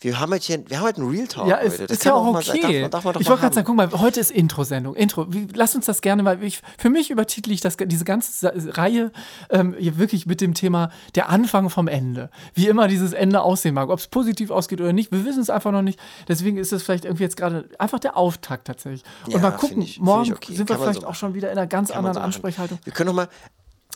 wir 0.00 0.18
haben 0.18 0.32
halt 0.32 0.42
hier, 0.42 0.68
wir 0.68 0.78
haben 0.78 0.84
halt 0.86 0.96
einen 0.98 1.08
Real 1.08 1.28
Talk 1.28 1.46
Ja, 1.46 1.58
es 1.60 1.74
heute. 1.74 1.86
Das 1.86 1.98
ist 1.98 2.04
ja 2.04 2.14
auch 2.14 2.24
mal 2.32 2.40
okay. 2.42 2.60
Darf 2.60 2.80
man- 2.82 2.90
darf 2.90 3.04
man 3.04 3.14
doch 3.14 3.20
ich 3.20 3.26
mal 3.26 3.30
wollte 3.32 3.40
gerade 3.42 3.54
sagen, 3.54 3.66
guck 3.68 3.76
mal, 3.76 3.90
heute 4.00 4.18
ist 4.18 4.32
Intro-Sendung. 4.32 4.96
Intro. 4.96 5.32
Wie, 5.32 5.46
lass 5.54 5.76
uns 5.76 5.86
das 5.86 6.00
gerne 6.00 6.24
mal. 6.24 6.42
Ich, 6.42 6.60
für 6.76 6.90
mich 6.90 7.10
übertitel 7.10 7.52
ich 7.52 7.60
das, 7.60 7.76
diese 7.76 8.04
ganze 8.04 8.52
Reihe 8.76 9.12
ähm, 9.50 9.76
hier 9.78 9.98
wirklich 9.98 10.26
mit 10.26 10.40
dem 10.40 10.54
Thema 10.54 10.90
der 11.14 11.28
Anfang 11.28 11.70
vom 11.70 11.86
Ende. 11.86 12.30
Wie 12.54 12.66
immer 12.72 12.88
dieses 12.88 13.12
Ende 13.12 13.40
aussehen 13.42 13.74
mag. 13.74 13.88
Ob 13.88 14.00
es 14.00 14.08
positiv 14.08 14.50
ausgeht 14.50 14.80
oder 14.80 14.92
nicht, 14.92 15.12
wir 15.12 15.24
wissen 15.24 15.40
es 15.40 15.48
einfach 15.50 15.70
noch 15.70 15.82
nicht. 15.82 16.00
Deswegen 16.26 16.56
ist 16.56 16.72
es 16.72 16.82
vielleicht 16.82 17.04
irgendwie 17.04 17.22
jetzt 17.22 17.36
gerade 17.36 17.68
einfach 17.78 18.00
der 18.00 18.16
Auftakt 18.16 18.66
tatsächlich. 18.66 19.02
Und 19.26 19.32
Ja, 19.34 19.38
mal 19.38 19.52
gucken, 19.52 19.80
ich- 19.82 20.00
morgen 20.00 20.32
okay. 20.32 20.54
sind 20.56 20.68
wir 20.68 20.74
Kann 20.76 20.82
vielleicht 20.84 21.02
so 21.02 21.06
auch 21.06 21.14
schon 21.14 21.34
wieder 21.34 21.52
in 21.52 21.58
einer 21.58 21.68
ganz 21.68 21.90
anderen 21.92 22.14
so. 22.14 22.20
Ansprechhaltung. 22.20 22.78
Wir 22.82 22.92
können 22.92 23.06
noch 23.08 23.14
mal, 23.14 23.28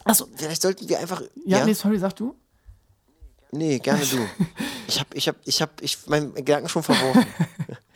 Achso, 0.05 0.27
vielleicht 0.37 0.63
sollten 0.63 0.89
wir 0.89 1.01
einfach, 1.01 1.21
ja, 1.45 1.59
ja, 1.59 1.65
nee, 1.65 1.73
sorry, 1.73 1.99
sag 1.99 2.15
du. 2.15 2.35
nee, 3.51 3.79
gerne 3.81 4.05
du. 4.05 4.19
Ich 4.89 5.01
habe, 5.01 5.09
ich 5.15 5.27
habe, 5.27 5.39
ich 5.45 5.61
habe, 5.63 5.73
ich 5.81 5.99
meinen 6.07 6.33
Gedanken 6.33 6.69
schon 6.69 6.85
verworfen. 6.85 7.27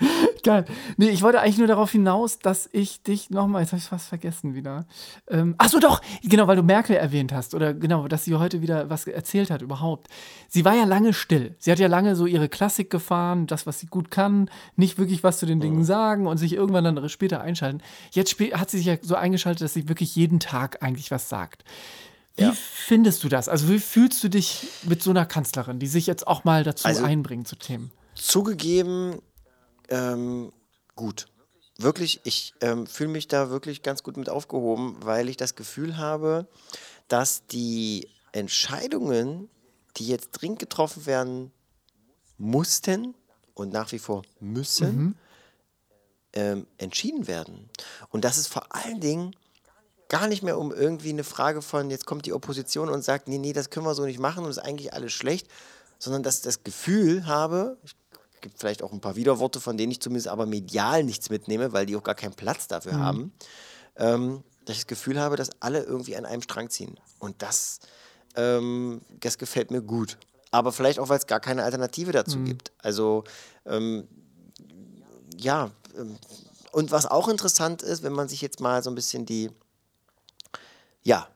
Geil. 0.43 0.65
Nee, 0.97 1.09
ich 1.11 1.23
wollte 1.23 1.41
eigentlich 1.41 1.59
nur 1.59 1.67
darauf 1.67 1.91
hinaus, 1.93 2.39
dass 2.39 2.69
ich 2.73 3.03
dich 3.03 3.31
nochmal, 3.31 3.63
jetzt 3.63 3.73
habe 3.73 3.79
ich 3.81 3.85
fast 3.89 4.09
vergessen 4.09 4.55
wieder. 4.55 4.87
Ähm, 5.29 5.55
ach 5.59 5.69
so, 5.69 5.79
doch, 5.81 6.01
genau, 6.23 6.47
weil 6.47 6.57
du 6.57 6.63
Merkel 6.63 6.97
erwähnt 6.97 7.33
hast 7.33 7.55
oder 7.55 7.75
genau, 7.75 8.09
dass 8.09 8.25
sie 8.25 8.35
heute 8.37 8.63
wieder 8.63 8.89
was 8.91 9.07
erzählt 9.07 9.51
hat 9.51 9.63
überhaupt. 9.63 10.09
Sie 10.49 10.65
war 10.65 10.75
ja 10.75 10.85
lange 10.85 11.13
still. 11.13 11.55
Sie 11.59 11.71
hat 11.71 11.79
ja 11.79 11.89
lange 11.89 12.17
so 12.17 12.27
ihre 12.27 12.49
Klassik 12.49 12.91
gefahren, 12.91 13.47
das, 13.47 13.67
was 13.67 13.79
sie 13.81 13.87
gut 13.87 14.11
kann, 14.11 14.51
nicht 14.77 14.99
wirklich 14.99 15.23
was 15.23 15.39
zu 15.39 15.47
den 15.47 15.61
Dingen 15.61 15.85
sagen 15.85 16.27
und 16.27 16.39
sich 16.39 16.53
irgendwann 16.55 16.85
dann 16.85 17.09
später 17.09 17.41
einschalten. 17.41 17.83
Jetzt 18.13 18.39
hat 18.53 18.71
sie 18.71 18.79
sich 18.79 18.87
ja 18.87 18.97
so 19.03 19.15
eingeschaltet, 19.17 19.63
dass 19.63 19.75
sie 19.75 19.89
wirklich 19.89 20.17
jeden 20.17 20.41
Tag 20.41 20.83
eigentlich 20.83 21.11
was 21.11 21.29
sagt. 21.29 21.65
Wie 22.37 22.45
Ja. 22.45 22.53
findest 22.55 23.25
du 23.25 23.29
das? 23.29 23.49
Also, 23.49 23.69
wie 23.69 23.79
fühlst 23.81 24.23
du 24.25 24.29
dich 24.29 24.67
mit 24.85 25.03
so 25.03 25.11
einer 25.11 25.27
Kanzlerin, 25.27 25.79
die 25.81 25.89
sich 25.89 26.07
jetzt 26.07 26.27
auch 26.27 26.45
mal 26.45 26.63
dazu 26.65 26.87
Also- 26.87 27.05
einbringt 27.05 27.49
zu 27.49 27.57
Themen? 27.57 27.91
Zugegeben, 28.15 29.17
ähm, 29.91 30.53
gut. 30.95 31.27
Wirklich, 31.79 32.21
ich 32.25 32.55
ähm, 32.61 32.87
fühle 32.87 33.11
mich 33.11 33.29
da 33.29 33.51
wirklich 33.51 33.83
ganz 33.83 34.03
gut 34.03 34.17
mit 34.17 34.29
aufgehoben, 34.29 34.97
weil 35.01 35.29
ich 35.29 35.37
das 35.37 35.55
Gefühl 35.55 35.97
habe, 35.97 36.47
dass 37.09 37.47
die 37.47 38.09
Entscheidungen, 38.33 39.49
die 39.97 40.07
jetzt 40.07 40.31
dringend 40.33 40.59
getroffen 40.59 41.07
werden 41.07 41.53
mussten 42.39 43.15
und 43.55 43.73
nach 43.73 43.93
wie 43.93 43.99
vor 43.99 44.23
müssen, 44.41 45.19
ähm, 46.33 46.67
entschieden 46.79 47.27
werden. 47.27 47.69
Und 48.11 48.25
das 48.25 48.39
ist 48.39 48.47
vor 48.47 48.75
allen 48.75 49.01
Dingen 49.01 49.35
gar 50.09 50.27
nicht 50.27 50.43
mehr 50.43 50.59
um 50.59 50.73
irgendwie 50.73 51.11
eine 51.11 51.25
Frage 51.25 51.63
von, 51.63 51.91
jetzt 51.91 52.07
kommt 52.07 52.27
die 52.27 52.33
Opposition 52.33 52.89
und 52.89 53.03
sagt, 53.03 53.29
nee, 53.29 53.39
nee, 53.39 53.53
das 53.53 53.71
können 53.71 53.87
wir 53.87 53.95
so 53.95 54.05
nicht 54.05 54.19
machen 54.19 54.45
und 54.45 54.51
ist 54.51 54.59
eigentlich 54.59 54.93
alles 54.93 55.13
schlecht, 55.13 55.49
sondern 55.99 56.23
dass 56.23 56.37
ich 56.37 56.43
das 56.43 56.63
Gefühl 56.65 57.27
habe, 57.27 57.79
es 57.85 57.95
gibt 58.41 58.59
vielleicht 58.59 58.83
auch 58.83 58.93
ein 58.93 59.01
paar 59.01 59.17
Widerworte, 59.17 59.61
von 59.61 59.77
denen 59.77 59.93
ich 59.93 60.01
zumindest 60.01 60.29
aber 60.29 60.47
medial 60.47 61.05
nichts 61.05 61.31
mitnehme, 61.31 61.73
weil 61.73 61.87
die 61.87 61.97
auch 61.97 62.03
gar 62.03 62.15
keinen 62.15 62.35
Platz 62.35 62.69
dafür 62.69 62.99
haben, 62.99 63.33
ähm, 63.97 64.43
dass 64.65 64.77
ich 64.77 64.83
das 64.83 64.87
Gefühl 64.89 65.21
habe, 65.21 65.37
dass 65.37 65.51
alle 65.61 65.83
irgendwie 65.83 66.17
an 66.17 66.27
einem 66.27 66.43
Strang 66.43 66.71
ziehen. 66.71 66.99
Und 67.19 67.43
das, 67.43 67.81
ähm, 68.37 69.01
das 69.21 69.39
gefällt 69.39 69.71
mir 69.71 69.83
gut. 69.83 70.19
Aber 70.51 70.73
vielleicht 70.73 70.99
auch, 70.99 71.09
weil 71.09 71.19
es 71.19 71.27
gar 71.27 71.41
keine 71.41 71.63
Alternative 71.63 72.13
dazu 72.13 72.39
gibt. 72.45 72.73
Also, 72.79 73.25
ähm, 73.67 74.09
ja, 75.37 75.71
ähm, 75.97 76.17
und 76.73 76.91
was 76.91 77.07
auch 77.07 77.29
interessant 77.29 77.83
ist, 77.83 78.03
wenn 78.03 78.13
man 78.13 78.29
sich 78.29 78.41
jetzt 78.41 78.61
mal 78.61 78.83
so 78.83 78.91
ein 78.91 78.95
bisschen 78.95 79.27
die, 79.27 79.51
ja, 81.03 81.29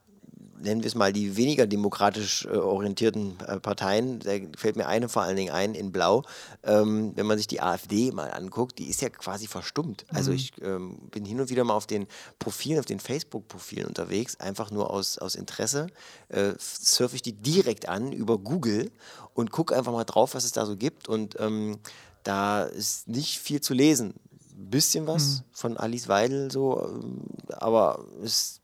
nennen 0.60 0.82
wir 0.82 0.88
es 0.88 0.94
mal 0.94 1.12
die 1.12 1.36
weniger 1.36 1.66
demokratisch 1.66 2.46
äh, 2.46 2.56
orientierten 2.56 3.38
äh, 3.40 3.60
Parteien, 3.60 4.20
da 4.20 4.32
fällt 4.56 4.76
mir 4.76 4.86
eine 4.86 5.08
vor 5.08 5.22
allen 5.22 5.36
Dingen 5.36 5.52
ein 5.52 5.74
in 5.74 5.92
Blau, 5.92 6.22
ähm, 6.62 7.12
wenn 7.14 7.26
man 7.26 7.38
sich 7.38 7.46
die 7.46 7.60
AfD 7.60 8.12
mal 8.12 8.30
anguckt, 8.30 8.78
die 8.78 8.88
ist 8.88 9.02
ja 9.02 9.08
quasi 9.08 9.46
verstummt. 9.46 10.04
Also 10.08 10.32
ich 10.32 10.52
ähm, 10.62 10.96
bin 11.10 11.24
hin 11.24 11.40
und 11.40 11.50
wieder 11.50 11.64
mal 11.64 11.74
auf 11.74 11.86
den 11.86 12.06
Profilen, 12.38 12.78
auf 12.78 12.86
den 12.86 13.00
Facebook-Profilen 13.00 13.86
unterwegs, 13.86 14.36
einfach 14.40 14.70
nur 14.70 14.90
aus, 14.90 15.18
aus 15.18 15.34
Interesse, 15.34 15.88
äh, 16.28 16.52
surfe 16.58 17.16
ich 17.16 17.22
die 17.22 17.32
direkt 17.32 17.88
an 17.88 18.12
über 18.12 18.38
Google 18.38 18.90
und 19.34 19.50
gucke 19.50 19.76
einfach 19.76 19.92
mal 19.92 20.04
drauf, 20.04 20.34
was 20.34 20.44
es 20.44 20.52
da 20.52 20.66
so 20.66 20.76
gibt. 20.76 21.08
Und 21.08 21.38
ähm, 21.40 21.78
da 22.22 22.64
ist 22.64 23.08
nicht 23.08 23.38
viel 23.38 23.60
zu 23.60 23.74
lesen. 23.74 24.14
Bisschen 24.56 25.06
was 25.06 25.42
von 25.52 25.76
Alice 25.76 26.08
Weidel 26.08 26.50
so, 26.50 26.80
ähm, 26.80 27.22
aber 27.48 28.04
es 28.22 28.60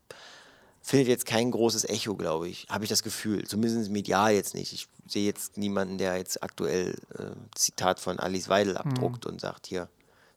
findet 0.81 1.07
jetzt 1.07 1.25
kein 1.25 1.51
großes 1.51 1.85
Echo, 1.85 2.15
glaube 2.15 2.49
ich. 2.49 2.65
Habe 2.69 2.83
ich 2.83 2.89
das 2.89 3.03
Gefühl. 3.03 3.45
Zumindest 3.47 3.91
medial 3.91 4.33
jetzt 4.33 4.55
nicht. 4.55 4.73
Ich 4.73 4.87
sehe 5.07 5.25
jetzt 5.25 5.57
niemanden, 5.57 5.97
der 5.97 6.17
jetzt 6.17 6.41
aktuell 6.43 6.95
äh, 7.17 7.31
Zitat 7.55 7.99
von 7.99 8.19
Alice 8.19 8.49
Weidel 8.49 8.77
abdruckt 8.77 9.25
und 9.25 9.39
sagt, 9.39 9.67
hier, 9.67 9.89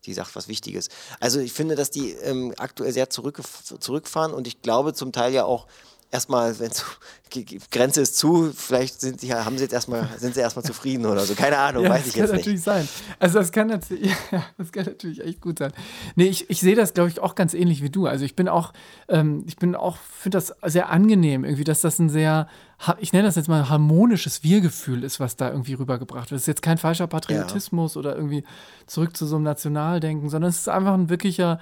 die 0.04 0.12
sagt 0.12 0.36
was 0.36 0.48
Wichtiges. 0.48 0.88
Also 1.20 1.40
ich 1.40 1.52
finde, 1.52 1.76
dass 1.76 1.90
die 1.90 2.10
ähm, 2.10 2.52
aktuell 2.58 2.92
sehr 2.92 3.10
zurück, 3.10 3.40
zurückfahren 3.80 4.32
und 4.32 4.46
ich 4.46 4.62
glaube 4.62 4.92
zum 4.92 5.12
Teil 5.12 5.32
ja 5.32 5.44
auch 5.44 5.66
erstmal, 6.14 6.58
wenn 6.60 6.70
die 7.34 7.58
Grenze 7.70 8.00
ist 8.00 8.16
zu, 8.16 8.52
vielleicht 8.54 9.00
sind 9.00 9.20
sie, 9.20 9.34
haben 9.34 9.58
sie 9.58 9.64
jetzt 9.64 9.72
erstmal, 9.72 10.08
sind 10.16 10.34
sie 10.34 10.40
erstmal 10.40 10.64
zufrieden 10.64 11.06
oder 11.06 11.22
so. 11.22 11.34
Keine 11.34 11.58
Ahnung, 11.58 11.88
weiß 11.88 12.04
das 12.04 12.06
ich 12.06 12.12
kann 12.14 12.22
jetzt 12.22 12.32
nicht. 12.32 12.40
natürlich 12.40 12.62
sein. 12.62 12.88
Also 13.18 13.40
das 13.40 13.50
kann 13.50 13.66
natürlich, 13.66 14.12
ja, 14.30 14.44
das 14.56 14.70
kann 14.70 14.84
natürlich 14.84 15.22
echt 15.22 15.40
gut 15.40 15.58
sein. 15.58 15.72
Nee, 16.14 16.26
ich, 16.26 16.48
ich 16.48 16.60
sehe 16.60 16.76
das, 16.76 16.94
glaube 16.94 17.10
ich, 17.10 17.20
auch 17.20 17.34
ganz 17.34 17.52
ähnlich 17.52 17.82
wie 17.82 17.90
du. 17.90 18.06
Also 18.06 18.24
ich 18.24 18.36
bin 18.36 18.48
auch, 18.48 18.72
ähm, 19.08 19.42
ich 19.46 19.56
bin 19.56 19.74
auch, 19.74 19.96
finde 19.96 20.38
das 20.38 20.54
sehr 20.64 20.88
angenehm, 20.88 21.44
irgendwie, 21.44 21.64
dass 21.64 21.80
das 21.80 21.98
ein 21.98 22.08
sehr, 22.08 22.46
ich 23.00 23.12
nenne 23.12 23.24
das 23.24 23.34
jetzt 23.34 23.48
mal 23.48 23.68
harmonisches 23.68 24.44
Wir-Gefühl 24.44 25.02
ist, 25.02 25.18
was 25.18 25.36
da 25.36 25.50
irgendwie 25.50 25.74
rübergebracht 25.74 26.30
wird. 26.30 26.38
Es 26.38 26.44
ist 26.44 26.48
jetzt 26.48 26.62
kein 26.62 26.78
falscher 26.78 27.08
Patriotismus 27.08 27.96
oder 27.96 28.14
irgendwie 28.14 28.44
zurück 28.86 29.16
zu 29.16 29.26
so 29.26 29.36
einem 29.36 29.44
Nationaldenken, 29.44 30.30
sondern 30.30 30.50
es 30.50 30.58
ist 30.58 30.68
einfach 30.68 30.94
ein 30.94 31.08
wirklicher 31.08 31.58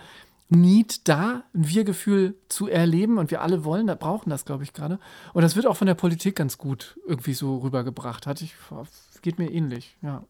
Need 0.52 1.08
da, 1.08 1.44
ein 1.54 1.68
Wir-Gefühl 1.68 2.34
zu 2.48 2.68
erleben 2.68 3.18
und 3.18 3.30
wir 3.30 3.40
alle 3.40 3.64
wollen, 3.64 3.86
da 3.86 3.94
brauchen 3.94 4.30
das, 4.30 4.44
glaube 4.44 4.64
ich, 4.64 4.72
gerade. 4.72 4.98
Und 5.32 5.42
das 5.42 5.56
wird 5.56 5.66
auch 5.66 5.76
von 5.76 5.86
der 5.86 5.94
Politik 5.94 6.36
ganz 6.36 6.58
gut 6.58 6.98
irgendwie 7.06 7.34
so 7.34 7.58
rübergebracht. 7.58 8.26
Hatte 8.26 8.44
ich, 8.44 8.54
geht 9.22 9.38
mir 9.38 9.50
ähnlich, 9.50 9.96
ja. 10.02 10.24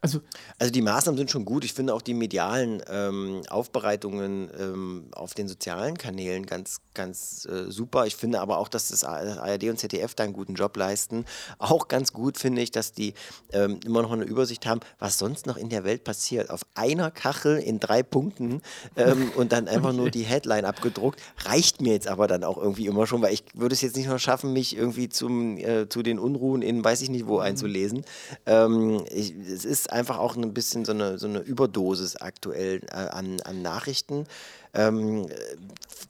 Also, 0.00 0.20
Also 0.58 0.72
die 0.72 0.82
Maßnahmen 0.82 1.18
sind 1.18 1.30
schon 1.30 1.44
gut. 1.44 1.64
Ich 1.64 1.72
finde 1.72 1.94
auch 1.94 2.02
die 2.02 2.14
medialen 2.14 2.82
ähm, 2.88 3.42
Aufbereitungen 3.48 4.48
ähm, 4.58 5.04
auf 5.12 5.34
den 5.34 5.48
sozialen 5.48 5.98
Kanälen 5.98 6.46
ganz, 6.46 6.80
ganz 6.94 7.46
äh, 7.46 7.70
super. 7.70 8.06
Ich 8.06 8.16
finde 8.16 8.40
aber 8.40 8.58
auch, 8.58 8.68
dass 8.68 8.88
das 8.88 9.02
ARD 9.02 9.64
und 9.64 9.78
ZDF 9.78 10.14
da 10.14 10.24
einen 10.24 10.32
guten 10.32 10.54
Job 10.54 10.76
leisten. 10.76 11.24
Auch 11.58 11.88
ganz 11.88 12.12
gut 12.12 12.38
finde 12.38 12.62
ich, 12.62 12.70
dass 12.70 12.92
die 12.92 13.14
ähm, 13.52 13.80
immer 13.84 14.02
noch 14.02 14.12
eine 14.12 14.24
Übersicht 14.24 14.66
haben, 14.66 14.80
was 14.98 15.18
sonst 15.18 15.46
noch 15.46 15.56
in 15.56 15.68
der 15.68 15.84
Welt 15.84 16.04
passiert. 16.04 16.50
Auf 16.50 16.60
einer 16.74 17.10
Kachel 17.10 17.58
in 17.58 17.80
drei 17.80 18.02
Punkten 18.02 18.62
ähm, 18.96 19.32
und 19.36 19.52
dann 19.52 19.66
einfach 19.66 19.92
nur 19.92 20.10
die 20.10 20.22
Headline 20.22 20.64
abgedruckt. 20.64 21.20
Reicht 21.44 21.80
mir 21.80 21.92
jetzt 21.92 22.08
aber 22.08 22.28
dann 22.28 22.44
auch 22.44 22.56
irgendwie 22.56 22.86
immer 22.86 23.06
schon, 23.06 23.20
weil 23.22 23.34
ich 23.34 23.44
würde 23.54 23.74
es 23.74 23.80
jetzt 23.80 23.96
nicht 23.96 24.08
noch 24.08 24.18
schaffen, 24.18 24.52
mich 24.52 24.76
irgendwie 24.76 25.08
zum, 25.08 25.56
äh, 25.56 25.88
zu 25.88 26.02
den 26.02 26.18
Unruhen 26.20 26.62
in 26.62 26.84
weiß 26.84 27.02
ich 27.02 27.10
nicht 27.10 27.26
wo 27.26 27.38
einzulesen. 27.38 28.04
Ähm, 28.46 29.04
ich, 29.10 29.34
es 29.34 29.64
ist 29.64 29.87
einfach 29.92 30.18
auch 30.18 30.36
ein 30.36 30.54
bisschen 30.54 30.84
so 30.84 30.92
eine, 30.92 31.18
so 31.18 31.26
eine 31.26 31.40
Überdosis 31.40 32.16
aktuell 32.16 32.82
äh, 32.90 32.94
an, 32.94 33.40
an 33.42 33.62
Nachrichten. 33.62 34.26
Ähm, 34.74 35.28
äh, 35.28 35.56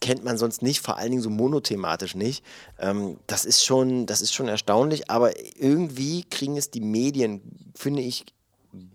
kennt 0.00 0.24
man 0.24 0.38
sonst 0.38 0.62
nicht, 0.62 0.80
vor 0.80 0.96
allen 0.96 1.10
Dingen 1.10 1.22
so 1.22 1.30
monothematisch 1.30 2.14
nicht. 2.14 2.44
Ähm, 2.78 3.18
das 3.26 3.44
ist 3.44 3.64
schon, 3.64 4.06
das 4.06 4.20
ist 4.20 4.34
schon 4.34 4.48
erstaunlich, 4.48 5.10
aber 5.10 5.32
irgendwie 5.58 6.24
kriegen 6.24 6.56
es 6.56 6.70
die 6.70 6.80
Medien, 6.80 7.40
finde 7.74 8.02
ich, 8.02 8.26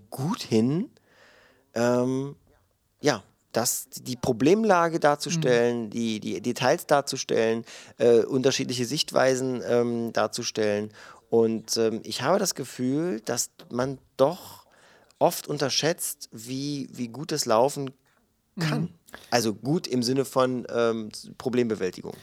gut 0.09 0.43
hin, 0.43 0.89
ähm, 1.73 2.35
ja, 3.01 3.23
das, 3.51 3.87
die 3.89 4.15
Problemlage 4.15 4.99
darzustellen, 4.99 5.89
die, 5.89 6.19
die 6.19 6.41
Details 6.41 6.87
darzustellen, 6.87 7.65
äh, 7.97 8.19
unterschiedliche 8.23 8.85
Sichtweisen 8.85 9.61
ähm, 9.67 10.11
darzustellen. 10.13 10.91
Und 11.29 11.77
ähm, 11.77 12.01
ich 12.03 12.21
habe 12.21 12.39
das 12.39 12.55
Gefühl, 12.55 13.21
dass 13.21 13.51
man 13.71 13.99
doch 14.17 14.62
oft 15.23 15.47
unterschätzt, 15.47 16.27
wie, 16.33 16.89
wie 16.91 17.07
gut 17.07 17.31
es 17.31 17.45
laufen 17.45 17.91
kann. 18.59 18.89
Also 19.31 19.53
gut 19.53 19.87
im 19.87 20.03
Sinne 20.03 20.25
von 20.25 20.67
ähm, 20.69 21.09
Problembewältigung. 21.37 22.13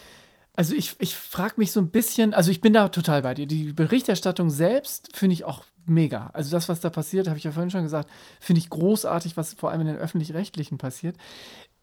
Also 0.55 0.75
ich, 0.75 0.97
ich 0.99 1.17
frage 1.17 1.55
mich 1.57 1.73
so 1.73 1.81
ein 1.81 1.91
bisschen, 1.91 2.35
also 2.35 2.51
ich 2.51 2.61
bin 2.61 2.75
da 2.75 2.91
total 2.91 3.23
bei 3.23 3.33
dir. 3.33 3.47
Die 3.47 3.73
Berichterstattung 3.73 4.51
selbst 4.51 5.17
finde 5.17 5.33
ich 5.33 5.45
auch 5.45 5.65
mega. 5.87 6.29
Also 6.35 6.51
das, 6.51 6.69
was 6.69 6.81
da 6.81 6.91
passiert, 6.91 7.27
habe 7.27 7.39
ich 7.39 7.45
ja 7.45 7.53
vorhin 7.53 7.71
schon 7.71 7.85
gesagt, 7.85 8.11
finde 8.39 8.61
ich 8.61 8.69
großartig, 8.69 9.39
was 9.39 9.55
vor 9.55 9.71
allem 9.71 9.81
in 9.81 9.87
den 9.87 9.97
öffentlich-rechtlichen 9.97 10.77
passiert. 10.77 11.17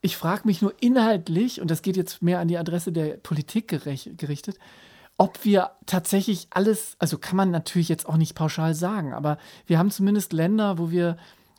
Ich 0.01 0.17
frage 0.17 0.43
mich 0.45 0.61
nur 0.61 0.75
inhaltlich, 0.79 1.59
und 1.61 1.71
das 1.71 1.81
geht 1.81 1.97
jetzt 1.97 2.21
mehr 2.21 2.39
an 2.39 2.47
die 2.47 2.59
Adresse 2.59 2.91
der 2.91 3.17
Politik 3.17 3.67
gerichtet, 3.67 4.59
ob 5.17 5.43
wir 5.43 5.71
tatsächlich 5.85 6.47
alles, 6.51 6.95
also 6.99 7.17
kann 7.17 7.37
man 7.37 7.51
natürlich 7.51 7.89
jetzt 7.89 8.07
auch 8.07 8.17
nicht 8.17 8.35
pauschal 8.35 8.75
sagen, 8.75 9.13
aber 9.13 9.37
wir 9.65 9.79
haben 9.79 9.91
zumindest 9.91 10.31
Länder, 10.33 10.77
wo 10.77 10.91
wir 10.91 11.17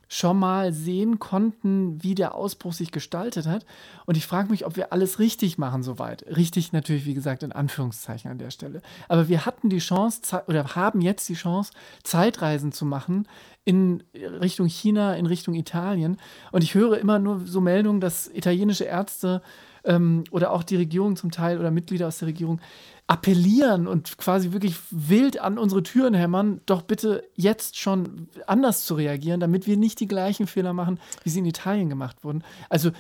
schon 0.09 0.39
mal 0.39 0.73
sehen 0.73 1.19
konnten, 1.19 2.03
wie 2.03 2.15
der 2.15 2.35
Ausbruch 2.35 2.73
sich 2.73 2.93
gestaltet 2.93 3.47
hat. 3.47 3.67
Und 4.07 4.17
ich 4.17 4.27
frage 4.27 4.51
mich, 4.51 4.65
ob 4.65 4.77
wir 4.77 4.93
alles 4.93 5.19
richtig 5.19 5.59
machen 5.59 5.83
soweit. 5.83 6.25
Richtig 6.35 6.73
natürlich, 6.73 7.05
wie 7.05 7.13
gesagt, 7.13 7.43
in 7.43 7.53
Anführungszeichen 7.53 8.31
an 8.31 8.39
der 8.39 8.51
Stelle. 8.51 8.81
Aber 9.09 9.29
wir 9.29 9.45
hatten 9.45 9.69
die 9.69 9.79
Chance 9.81 10.43
oder 10.47 10.75
haben 10.75 11.03
jetzt 11.03 11.29
die 11.29 11.35
Chance, 11.35 11.73
Zeitreisen 12.03 12.73
zu 12.73 12.87
machen 12.87 13.29
in 13.65 14.03
Richtung 14.15 14.67
China, 14.67 15.15
in 15.15 15.27
Richtung 15.27 15.55
Italien. 15.55 16.17
Und 16.53 16.65
ich 16.65 16.75
höre 16.75 16.97
immer 16.99 17.19
nur 17.19 17.43
so 17.45 17.61
Meldungen, 17.61 18.01
dass 18.01 18.29
italienische 18.29 18.85
Ärzte 18.85 19.43
ähm, 19.85 20.25
oder 20.31 20.53
auch 20.53 20.63
die 20.63 20.77
Regierung 20.77 21.17
zum 21.17 21.31
Teil 21.31 21.59
oder 21.59 21.71
Mitglieder 21.71 22.09
aus 22.09 22.19
der 22.19 22.29
Regierung 22.29 22.61
appellieren 23.09 23.87
und 23.89 24.19
quasi 24.19 24.53
wirklich 24.53 24.77
wild 24.91 25.41
an 25.41 25.59
unsere 25.59 25.83
Türen 25.83 26.15
hämmern, 26.15 26.61
doch 26.67 26.83
bitte 26.83 27.25
jetzt 27.35 27.79
schon 27.79 28.29
anders 28.47 28.85
zu 28.85 28.95
reagieren, 28.95 29.41
damit 29.41 29.67
wir 29.67 29.79
nicht 29.79 29.99
die 29.99 30.07
gleichen 30.07 30.47
Fehler 30.47 30.75
machen, 30.75 31.01
wie 31.25 31.31
sie 31.31 31.39
in 31.39 31.47
Italien 31.47 31.89
gemacht 31.89 32.23
wurden. 32.23 32.45
Also 32.69 32.91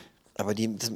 aber 0.40 0.54
die, 0.54 0.78
das, 0.78 0.92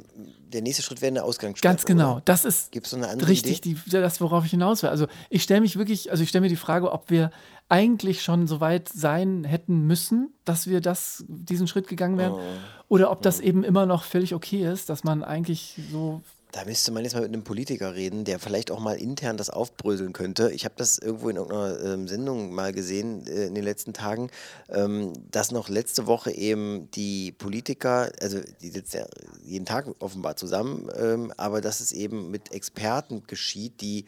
der 0.53 0.61
nächste 0.61 0.81
Schritt 0.81 1.01
wäre 1.01 1.11
eine 1.11 1.23
Ausgangssperre. 1.23 1.73
Ganz 1.73 1.85
genau. 1.85 2.13
Oder? 2.13 2.21
Das 2.25 2.45
ist 2.45 2.71
Gibt's 2.71 2.93
noch 2.93 2.99
eine 2.99 3.09
andere 3.09 3.29
richtig? 3.29 3.59
Die, 3.59 3.77
das, 3.89 4.21
worauf 4.21 4.45
ich 4.45 4.51
hinaus 4.51 4.83
will. 4.83 4.89
Also 4.89 5.07
ich 5.29 5.43
stelle 5.43 5.59
mich 5.59 5.77
wirklich, 5.77 6.11
also 6.11 6.23
ich 6.23 6.29
stelle 6.29 6.43
mir 6.43 6.49
die 6.49 6.55
Frage, 6.55 6.91
ob 6.91 7.09
wir 7.09 7.29
eigentlich 7.67 8.23
schon 8.23 8.47
so 8.47 8.61
weit 8.61 8.87
sein 8.87 9.43
hätten 9.43 9.85
müssen, 9.85 10.33
dass 10.45 10.67
wir 10.67 10.79
das, 10.79 11.25
diesen 11.27 11.67
Schritt 11.67 11.87
gegangen 11.87 12.17
wären, 12.17 12.33
Oh. 12.33 12.39
oder 12.87 13.11
ob 13.11 13.21
das 13.21 13.41
eben 13.41 13.65
immer 13.65 13.85
noch 13.85 14.05
völlig 14.05 14.33
okay 14.33 14.65
ist, 14.65 14.89
dass 14.89 15.03
man 15.03 15.23
eigentlich 15.23 15.77
so 15.91 16.21
Da 16.53 16.65
müsste 16.65 16.91
man 16.91 17.03
jetzt 17.03 17.15
mal 17.15 17.21
mit 17.21 17.33
einem 17.33 17.43
Politiker 17.43 17.95
reden, 17.95 18.25
der 18.25 18.37
vielleicht 18.37 18.69
auch 18.69 18.79
mal 18.79 18.93
intern 18.93 19.37
das 19.37 19.49
aufbröseln 19.49 20.13
könnte. 20.13 20.51
Ich 20.51 20.65
habe 20.65 20.75
das 20.77 20.99
irgendwo 20.99 21.29
in 21.29 21.37
irgendeiner 21.37 21.83
ähm, 21.83 22.07
Sendung 22.07 22.53
mal 22.53 22.71
gesehen 22.71 23.25
äh, 23.25 23.47
in 23.47 23.55
den 23.55 23.63
letzten 23.63 23.91
Tagen, 23.91 24.29
ähm, 24.69 25.13
dass 25.31 25.49
noch 25.49 25.67
letzte 25.67 26.05
Woche 26.05 26.29
eben 26.29 26.91
die 26.91 27.31
Politiker, 27.31 28.11
also 28.21 28.39
die 28.61 28.69
sitzen 28.69 28.97
ja 28.97 29.05
jeden 29.43 29.65
Tag 29.65 29.87
offenbar 29.97 30.35
zusammen, 30.35 30.89
ähm, 30.95 31.33
aber 31.37 31.59
dass 31.59 31.79
es 31.79 31.91
eben 31.91 32.29
mit 32.29 32.53
Experten 32.53 33.23
geschieht, 33.25 33.81
die 33.81 34.05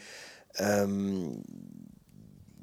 ähm, 0.57 1.41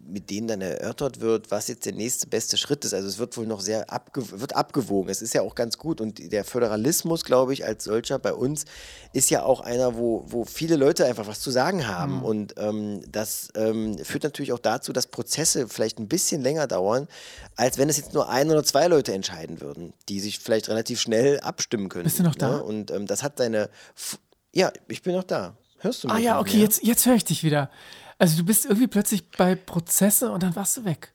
mit 0.05 0.31
denen 0.31 0.49
dann 0.49 0.61
erörtert 0.61 1.21
wird, 1.21 1.51
was 1.51 1.69
jetzt 1.69 1.87
der 1.87 1.95
nächste 1.95 2.27
beste 2.27 2.57
Schritt 2.57 2.85
ist. 2.85 2.93
Also 2.93 3.09
es 3.09 3.19
wird 3.19 3.37
wohl 3.37 3.47
noch 3.47 3.61
sehr 3.61 3.91
abge 3.91 4.23
wird 4.41 4.57
abgewogen. 4.57 5.11
Es 5.11 5.23
ist 5.23 5.35
ja 5.35 5.43
auch 5.43 5.55
ganz 5.55 5.79
gut. 5.79 6.01
Und 6.01 6.33
der 6.33 6.45
Föderalismus, 6.45 7.25
glaube 7.25 7.53
ich, 7.53 7.65
als 7.65 7.85
solcher 7.85 8.19
bei 8.19 8.35
uns 8.35 8.65
ist 9.13 9.31
ja 9.31 9.45
auch 9.45 9.61
einer, 9.61 9.97
wo, 9.97 10.25
wo 10.27 10.45
viele 10.45 10.77
Leute 10.77 11.07
einfach 11.07 11.27
was 11.27 11.41
zu 11.41 11.51
sagen 11.51 11.87
haben. 11.87 12.23
Und 12.23 12.55
ähm, 12.59 13.03
das 13.11 13.51
ähm, 13.55 13.97
führt 13.99 14.25
natürlich 14.25 14.53
auch 14.53 14.59
dazu, 14.59 14.93
dass 14.93 15.07
Prozesse 15.07 15.69
vielleicht 15.69 15.99
ein 15.99 16.09
bisschen 16.09 16.43
länger 16.43 16.67
dauern, 16.67 17.07
als 17.57 17.79
wenn 17.79 17.89
es 17.89 17.97
jetzt 17.97 18.13
nur 18.13 18.29
ein 18.29 18.51
oder 18.51 18.65
zwei 18.65 18.89
Leute 18.89 19.13
entscheiden 19.13 19.61
würden, 19.61 19.93
die 20.09 20.21
sich 20.21 20.41
vielleicht 20.41 20.69
relativ 20.69 21.01
schnell 21.01 21.41
abstimmen 21.41 21.89
können. 21.89 22.05
Bist 22.05 22.19
du 22.19 22.25
noch 22.25 22.35
da? 22.35 22.57
Ne? 22.57 22.63
Und 22.63 22.91
ähm, 22.91 23.07
das 23.07 23.23
hat 23.23 23.39
seine. 23.39 23.71
F 23.95 24.19
ja, 24.55 24.71
ich 24.89 25.03
bin 25.03 25.15
noch 25.15 25.25
da. 25.25 25.57
Hörst 25.79 26.05
du 26.05 26.09
mich? 26.09 26.17
Ah 26.17 26.21
ja, 26.21 26.41
okay, 26.41 26.57
mehr? 26.57 26.65
jetzt, 26.65 26.83
jetzt 26.83 27.07
höre 27.07 27.15
ich 27.15 27.25
dich 27.25 27.43
wieder. 27.43 27.71
Also 28.23 28.37
du 28.37 28.45
bist 28.45 28.67
irgendwie 28.67 28.87
plötzlich 28.87 29.29
bei 29.33 29.57
Prozesse 29.57 30.31
und 30.31 30.45
dann 30.45 30.55
warst 30.55 30.77
du 30.77 30.85
weg. 30.85 31.13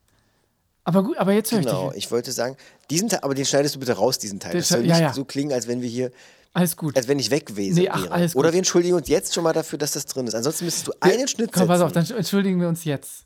Aber 0.84 1.02
gut, 1.02 1.16
aber 1.16 1.32
jetzt 1.32 1.50
höre 1.52 1.60
ich 1.60 1.64
Genau, 1.64 1.84
dich. 1.84 1.88
wieder. 1.92 1.96
ich 1.96 2.10
wollte 2.10 2.32
sagen, 2.32 2.54
diesen 2.90 3.08
Teil, 3.08 3.20
aber 3.22 3.34
den 3.34 3.46
schneidest 3.46 3.76
du 3.76 3.78
bitte 3.78 3.94
raus, 3.94 4.18
diesen 4.18 4.40
Teil. 4.40 4.52
Das 4.52 4.68
soll 4.68 4.80
nicht 4.82 4.90
ja, 4.90 4.98
ja. 5.00 5.12
so 5.14 5.24
klingen, 5.24 5.54
als 5.54 5.66
wenn 5.68 5.80
wir 5.80 5.88
hier, 5.88 6.12
Alles 6.52 6.76
gut. 6.76 6.94
als 6.98 7.08
wenn 7.08 7.18
ich 7.18 7.30
weg 7.30 7.46
gewesen 7.46 7.76
Nee, 7.76 7.88
ach, 7.88 8.02
wäre. 8.02 8.12
alles 8.12 8.36
Oder 8.36 8.48
gut. 8.48 8.52
wir 8.52 8.58
entschuldigen 8.58 8.94
uns 8.94 9.08
jetzt 9.08 9.32
schon 9.32 9.42
mal 9.42 9.54
dafür, 9.54 9.78
dass 9.78 9.92
das 9.92 10.04
drin 10.04 10.26
ist. 10.26 10.34
Ansonsten 10.34 10.66
müsstest 10.66 10.88
du 10.88 10.92
einen 11.00 11.26
Schnitt 11.28 11.50
Komm, 11.50 11.66
pass 11.66 11.80
auf, 11.80 11.94
setzen, 11.94 12.08
dann 12.10 12.18
entschuldigen 12.18 12.60
wir 12.60 12.68
uns 12.68 12.84
jetzt. 12.84 13.24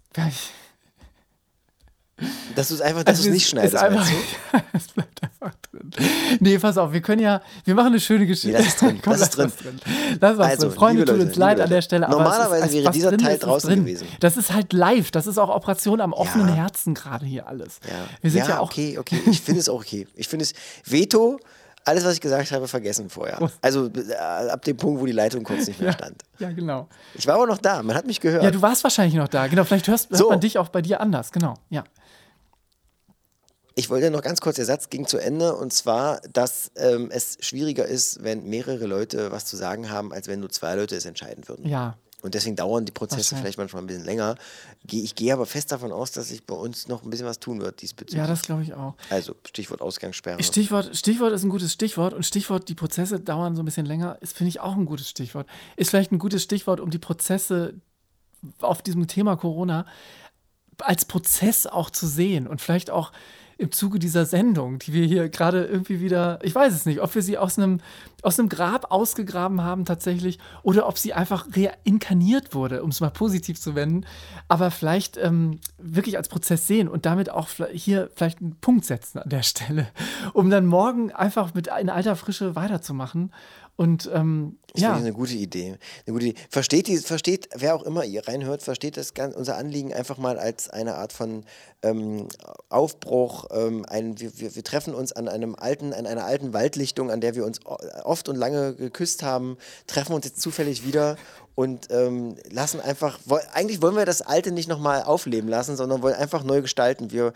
Dass 2.55 2.69
du 2.69 2.75
es 2.75 2.81
einfach, 2.81 3.03
dass 3.05 3.21
du 3.23 3.29
es 3.29 3.35
nicht 3.35 3.49
schneidest. 3.49 3.75
Ist 3.75 3.81
einfach, 3.83 4.07
es 4.73 4.89
bleibt 4.89 5.23
einfach 5.23 5.55
drin. 5.71 5.91
Nee, 6.41 6.59
pass 6.59 6.79
auf, 6.79 6.93
wir 6.93 7.01
können 7.01 7.21
ja, 7.23 7.43
wir 7.65 7.75
machen 7.75 7.89
eine 7.89 8.01
schöne 8.01 8.27
Geschichte. 8.27 8.57
Nee, 8.57 8.65
das 8.65 8.75
ist 8.75 8.81
drin, 8.81 9.01
Komm, 9.03 9.13
das 9.13 9.23
ist 9.23 9.37
drin. 9.37 9.53
Lass 10.21 10.39
was 10.39 10.47
Also, 10.49 10.67
drin. 10.69 10.77
Freunde, 10.77 11.05
tut 11.05 11.21
uns 11.21 11.37
leid 11.37 11.61
an 11.61 11.69
der. 11.71 11.83
Stelle. 11.83 12.09
Normalerweise 12.09 12.67
ist, 12.67 12.73
wäre 12.85 12.93
dieser 12.93 13.11
drin 13.11 13.19
Teil 13.21 13.39
draußen 13.39 13.69
drin. 13.71 13.81
gewesen. 13.85 14.07
Das 14.21 14.37
ist 14.37 14.53
halt 14.53 14.73
live, 14.73 15.11
das 15.11 15.27
ist 15.27 15.39
auch 15.39 15.49
Operation 15.49 16.01
am 16.01 16.13
offenen 16.13 16.49
Ja. 16.49 16.55
Herzen 16.55 16.95
gerade 16.95 17.27
hier 17.27 17.47
alles. 17.47 17.81
Ja, 17.89 17.95
Wir 18.21 18.31
sind 18.31 18.47
ja, 18.47 18.59
auch 18.61 18.67
okay, 18.71 18.99
okay. 18.99 19.21
Ich 19.27 19.41
finde 19.41 19.61
es 19.61 19.69
auch 19.69 19.81
okay. 19.81 20.07
Ich 20.15 20.29
finde 20.29 20.45
es, 20.45 20.53
Veto, 20.85 21.39
alles, 21.85 22.05
was 22.05 22.15
ich 22.15 22.21
gesagt 22.21 22.53
habe, 22.53 22.69
vergessen 22.69 23.11
vorher. 23.11 23.51
Also 23.61 23.87
äh, 23.89 24.15
ab 24.15 24.65
dem 24.65 24.77
Punkt, 24.77 25.01
wo 25.01 25.07
die 25.07 25.11
Leitung 25.13 25.43
kurz 25.43 25.67
nicht 25.67 25.81
mehr 25.81 25.89
ja, 25.91 25.95
stand. 25.95 26.23
ja, 26.39 26.53
genau. 26.53 26.87
Ich 27.15 27.27
war 27.27 27.35
aber 27.35 27.47
noch 27.49 27.59
da, 27.59 27.83
man 27.83 27.97
hat 27.97 28.07
mich 28.07 28.21
gehört. 28.21 28.45
Ja, 28.45 28.53
du 28.53 28.63
warst 28.63 28.85
wahrscheinlich 28.85 29.17
noch 29.17 29.27
da. 29.27 29.49
Genau, 29.49 29.65
vielleicht 29.65 29.89
hörst, 29.89 30.09
hört 30.11 30.19
So. 30.19 30.29
man 30.31 30.39
dich 30.39 30.59
auch 30.59 30.69
bei 30.69 30.81
dir 30.81 31.01
anders. 31.01 31.33
Genau, 31.33 31.55
ja. 31.71 31.83
Ich 33.75 33.91
wollte 33.91 34.11
noch 34.11 34.23
ganz 34.23 34.41
kurz, 34.41 34.57
der 34.57 34.65
Satz 34.65 34.91
ging 34.91 35.07
zu 35.07 35.19
Ende, 35.19 35.55
und 35.55 35.73
zwar, 35.73 36.21
dass 36.33 36.71
ähm, 36.77 37.11
es 37.11 37.39
schwieriger 37.41 37.87
ist, 37.87 38.23
wenn 38.23 38.45
mehrere 38.45 38.87
Leute 38.87 39.33
was 39.33 39.47
zu 39.47 39.57
sagen 39.57 39.91
haben, 39.91 40.13
als 40.13 40.29
wenn 40.29 40.41
nur 40.41 40.51
zwei 40.51 40.75
Leute 40.75 40.97
es 40.97 41.07
entscheiden 41.07 41.49
würden. 41.49 41.67
Ja. 41.69 41.97
Und 42.23 42.35
deswegen 42.35 42.55
dauern 42.55 42.85
die 42.85 42.93
Prozesse 42.93 43.35
vielleicht 43.35 43.59
manchmal 43.59 43.83
ein 43.83 43.89
bisschen 43.89 44.05
länger. 44.05 44.37
Ich 44.89 45.17
gehe 45.17 45.33
aber 45.33 45.45
fest 45.45 45.73
davon 45.73 45.91
aus, 45.91 46.13
dass 46.13 46.29
sich 46.29 46.47
bei 46.47 46.55
uns 46.55 46.87
noch 46.87 47.03
ein 47.03 47.11
bisschen 47.11 47.27
was 47.27 47.41
tun 47.41 47.61
wird 47.61 47.83
diesbezüglich. 47.83 48.17
Ja, 48.17 48.29
das 48.29 48.43
glaube 48.43 48.63
ich 48.63 48.75
auch. 48.75 48.95
also 49.11 49.35
Stichwort 49.45 49.81
Ausgangssperre. 49.81 50.41
Stichwort, 50.41 50.97
Stichwort 50.97 51.33
ist 51.33 51.43
ein 51.43 51.51
gutes 51.51 51.73
Stichwort 51.73 52.15
und 52.15 52.25
Stichwort, 52.25 52.69
die 52.69 52.77
Prozesse 52.77 53.19
dauern 53.19 53.57
so 53.57 53.63
ein 53.63 53.65
bisschen 53.65 53.87
länger, 53.87 54.19
ist, 54.21 54.37
finde 54.37 54.51
ich, 54.51 54.61
auch 54.61 54.77
ein 54.77 54.87
gutes 54.87 55.09
Stichwort. 55.09 55.49
Ist 55.77 55.91
vielleicht 55.91 56.13
ein 56.13 56.21
gutes 56.21 56.45
Stichwort, 56.45 56.79
um 56.79 56.91
die 56.91 57.01
Prozesse 57.01 57.75
auf 58.61 58.83
diesem 58.83 59.09
Thema 59.09 59.37
Corona 59.37 59.85
als 60.79 61.05
Prozess 61.05 61.67
auch 61.67 61.91
zu 61.91 62.07
sehen 62.07 62.47
und 62.47 62.61
vielleicht 62.61 62.91
auch 62.91 63.13
im 63.59 63.73
Zuge 63.73 63.99
dieser 63.99 64.27
Sendung, 64.27 64.79
die 64.79 64.93
wir 64.93 65.07
hier 65.07 65.29
gerade 65.29 65.65
irgendwie 65.65 66.01
wieder, 66.01 66.39
ich 66.43 66.55
weiß 66.55 66.75
es 66.75 66.87
nicht, 66.87 67.01
ob 67.01 67.15
wir 67.15 67.23
sie 67.23 67.39
aus 67.39 67.59
einem, 67.59 67.81
aus 68.23 68.39
einem 68.39 68.49
Grab 68.49 68.91
ausgegraben 68.91 69.63
haben 69.63 69.85
tatsächlich 69.85 70.39
oder 70.63 70.89
ob 70.89 70.99
sie 70.99 71.13
einfach 71.13 71.47
reinkarniert 71.55 72.55
wurde, 72.55 72.83
um 72.83 72.91
es 72.91 73.01
mal 73.01 73.11
positiv 73.11 73.61
zu 73.61 73.75
wenden, 73.75 74.07
aber 74.49 74.71
vielleicht 74.71 75.17
ähm, 75.17 75.61
wirklich 75.79 76.17
als 76.17 76.29
Prozess 76.29 76.67
sehen 76.67 76.89
und 76.89 77.07
damit 77.07 77.31
auch 77.31 77.49
hier 77.73 78.11
vielleicht 78.15 78.41
einen 78.41 78.57
Punkt 78.61 78.85
setzen 78.85 79.19
an 79.19 79.29
der 79.29 79.43
Stelle, 79.43 79.89
um 80.33 80.51
dann 80.51 80.67
morgen 80.67 81.13
einfach 81.13 81.55
mit 81.55 81.69
in 81.81 81.91
alter 81.91 82.17
Frische 82.17 82.55
weiterzumachen 82.55 83.33
und 83.77 84.11
ähm, 84.13 84.59
Das 84.75 84.83
ja. 84.83 84.93
ich 84.95 85.01
eine 85.01 85.13
gute 85.13 85.35
Idee. 85.35 85.79
Eine 86.07 86.13
gute 86.13 86.27
Idee. 86.27 86.41
Versteht, 86.51 86.89
die, 86.89 86.99
versteht, 86.99 87.49
wer 87.57 87.75
auch 87.75 87.83
immer 87.83 88.05
ihr 88.05 88.27
reinhört, 88.29 88.63
versteht 88.63 88.97
das 88.97 89.15
ganz, 89.15 89.35
unser 89.35 89.57
Anliegen 89.57 89.95
einfach 89.95 90.19
mal 90.19 90.39
als 90.39 90.69
eine 90.69 90.97
Art 90.97 91.13
von 91.13 91.45
ähm, 91.83 92.29
Aufbruch. 92.69 93.47
Ähm, 93.51 93.87
ein, 93.89 94.21
wir, 94.21 94.39
wir, 94.39 94.55
wir 94.55 94.63
treffen 94.63 94.95
uns 94.95 95.13
an 95.13 95.27
einem 95.27 95.55
alten, 95.55 95.95
an 95.95 96.07
einer 96.07 96.25
alten 96.25 96.53
Waldlichtung, 96.53 97.11
an 97.11 97.21
der 97.21 97.35
wir 97.35 97.47
uns 97.47 97.61
oft 98.05 98.29
und 98.29 98.37
lange 98.37 98.75
geküsst 98.75 99.23
haben, 99.23 99.57
treffen 99.87 100.13
uns 100.13 100.27
jetzt 100.27 100.41
zufällig 100.43 100.87
wieder 100.87 101.17
und 101.55 101.89
ähm, 101.91 102.37
lassen 102.51 102.81
einfach, 102.81 103.19
eigentlich 103.53 103.83
wollen 103.83 103.97
wir 103.97 104.07
das 104.07 104.23
Alte 104.23 104.53
nicht 104.53 104.69
nochmal 104.69 105.03
aufleben 105.03 105.49
lassen, 105.49 105.77
sondern 105.77 106.03
wollen 106.03 106.15
einfach 106.15 106.45
neu 106.45 106.63
gestalten. 106.63 107.11
Wir 107.11 107.33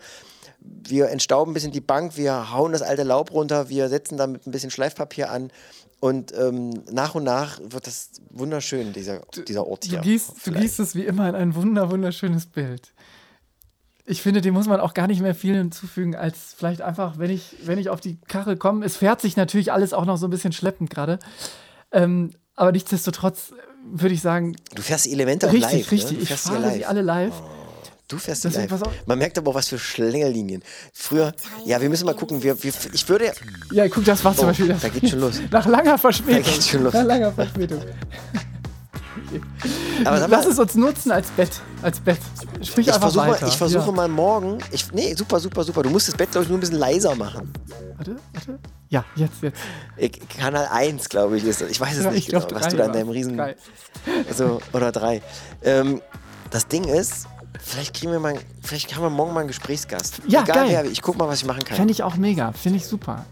wir 0.59 1.09
entstauben 1.09 1.51
ein 1.51 1.53
bisschen 1.53 1.71
die 1.71 1.81
Bank, 1.81 2.17
wir 2.17 2.51
hauen 2.51 2.71
das 2.71 2.81
alte 2.81 3.03
Laub 3.03 3.31
runter, 3.31 3.69
wir 3.69 3.89
setzen 3.89 4.17
damit 4.17 4.47
ein 4.47 4.51
bisschen 4.51 4.71
Schleifpapier 4.71 5.29
an 5.29 5.51
und 5.99 6.33
ähm, 6.37 6.83
nach 6.91 7.15
und 7.15 7.23
nach 7.23 7.59
wird 7.63 7.87
das 7.87 8.11
wunderschön, 8.29 8.93
dieser, 8.93 9.21
dieser 9.47 9.65
Ort 9.65 9.85
Du 9.85 9.89
hier. 9.89 9.99
gießt, 9.99 10.45
du 10.45 10.51
gießt 10.51 10.79
es 10.79 10.93
wie 10.95 11.05
immer 11.05 11.27
in 11.29 11.35
ein 11.35 11.55
wunder, 11.55 11.89
wunderschönes 11.89 12.45
Bild. 12.45 12.93
Ich 14.05 14.21
finde, 14.21 14.41
dem 14.41 14.53
muss 14.53 14.67
man 14.67 14.79
auch 14.79 14.93
gar 14.93 15.07
nicht 15.07 15.21
mehr 15.21 15.35
viel 15.35 15.55
hinzufügen, 15.55 16.15
als 16.15 16.53
vielleicht 16.57 16.81
einfach, 16.81 17.17
wenn 17.17 17.29
ich, 17.29 17.55
wenn 17.65 17.77
ich 17.77 17.89
auf 17.89 17.99
die 17.99 18.17
Kachel 18.27 18.55
komme. 18.55 18.85
Es 18.85 18.95
fährt 18.95 19.19
sich 19.21 19.35
natürlich 19.35 19.73
alles 19.73 19.91
auch 19.91 20.05
noch 20.05 20.17
so 20.17 20.27
ein 20.27 20.29
bisschen 20.29 20.53
schleppend 20.53 20.89
gerade. 20.89 21.19
Ähm, 21.91 22.31
aber 22.55 22.71
nichtsdestotrotz 22.71 23.53
würde 23.89 24.13
ich 24.13 24.21
sagen, 24.21 24.55
Du 24.75 24.81
fährst 24.81 25.07
Elemente 25.07 25.51
richtig, 25.51 25.71
live. 25.71 25.91
richtig. 25.91 26.11
Ne? 26.11 26.17
Du 26.19 26.23
ich 26.23 26.39
fahre 26.39 26.71
sie 26.73 26.85
alle 26.85 27.01
live. 27.01 27.33
Du 28.07 28.17
fährst 28.17 28.45
Deswegen, 28.45 28.69
live. 28.69 28.81
Man 29.05 29.17
merkt 29.19 29.37
aber 29.37 29.51
auch, 29.51 29.55
was 29.55 29.67
für 29.67 29.77
Schlängerlinien. 29.77 30.63
Früher, 30.93 31.33
ja, 31.65 31.81
wir 31.81 31.89
müssen 31.89 32.05
mal 32.05 32.15
gucken. 32.15 32.41
Wir, 32.41 32.61
wir, 32.63 32.71
ich 32.93 33.09
würde, 33.09 33.33
Ja, 33.71 33.87
guck, 33.89 34.05
das 34.05 34.23
war 34.23 34.33
zum 34.33 34.45
Oh, 34.45 34.47
Beispiel. 34.47 34.73
da 34.81 34.87
geht's 34.87 35.09
schon 35.09 35.19
los. 35.19 35.41
Nach 35.51 35.65
langer 35.65 35.97
Verspätung. 35.97 36.43
Da 36.43 36.49
geht's 36.49 36.69
schon 36.69 36.83
los. 36.83 36.93
Nach 36.93 37.03
langer 37.03 37.33
Verspätung. 37.33 37.81
aber 40.05 40.27
Lass 40.27 40.45
es 40.45 40.57
uns 40.57 40.75
nutzen 40.75 41.11
als 41.11 41.27
Bett. 41.31 41.49
Als 41.81 41.99
Bett. 41.99 42.19
Sprich 42.61 42.87
ich 42.87 42.93
einfach 42.93 43.07
versuche 43.11 43.25
mal, 43.25 43.31
weiter. 43.33 43.47
ich 43.47 43.57
versuche 43.57 43.85
ja. 43.87 43.91
mal 43.91 44.07
morgen. 44.07 44.59
Ich, 44.71 44.91
nee, 44.93 45.13
super, 45.13 45.39
super, 45.41 45.63
super. 45.65 45.83
Du 45.83 45.89
musst 45.89 46.07
das 46.07 46.15
Bett, 46.15 46.31
glaube 46.31 46.43
ich, 46.43 46.49
nur 46.49 46.57
ein 46.57 46.61
bisschen 46.61 46.77
leiser 46.77 47.13
machen. 47.15 47.51
Warte, 47.97 48.15
warte. 48.33 48.59
Ja, 48.89 49.03
jetzt, 49.17 49.41
jetzt. 49.41 49.57
Ich, 49.97 50.19
Kanal 50.29 50.67
1, 50.71 51.09
glaube 51.09 51.37
ich, 51.37 51.43
ist 51.43 51.59
das. 51.61 51.69
Ich 51.69 51.79
weiß 51.81 51.97
es 51.97 52.03
Ja, 52.05 52.11
nicht 52.11 52.19
ich 52.23 52.27
glaub, 52.29 52.47
genau, 52.47 52.61
was 52.61 52.69
du 52.69 52.77
da 52.77 52.85
in 52.85 52.93
deinem 52.93 53.09
riesen 53.09 53.35
Drei. 53.35 53.55
So, 54.33 54.61
oder 54.71 54.93
drei. 54.93 55.21
Ähm, 55.61 56.01
das 56.51 56.67
Ding 56.69 56.85
ist, 56.85 57.25
vielleicht 57.61 57.95
kriegen 57.95 58.11
wir 58.11 58.19
mal, 58.19 58.35
vielleicht 58.61 58.95
haben 58.95 59.03
wir 59.03 59.09
morgen 59.09 59.33
mal 59.33 59.41
einen 59.41 59.47
Gesprächsgast. 59.47 60.21
Ja, 60.27 60.43
Egal 60.43 60.55
geil. 60.55 60.67
wer, 60.69 60.85
ich 60.91 61.01
guck 61.01 61.17
mal, 61.17 61.27
was 61.27 61.39
ich 61.41 61.45
machen 61.45 61.63
kann. 61.63 61.77
Fände 61.77 61.91
ich 61.91 62.03
auch 62.03 62.15
mega. 62.15 62.51
Finde 62.53 62.77
ich 62.77 62.85
super. 62.85 63.25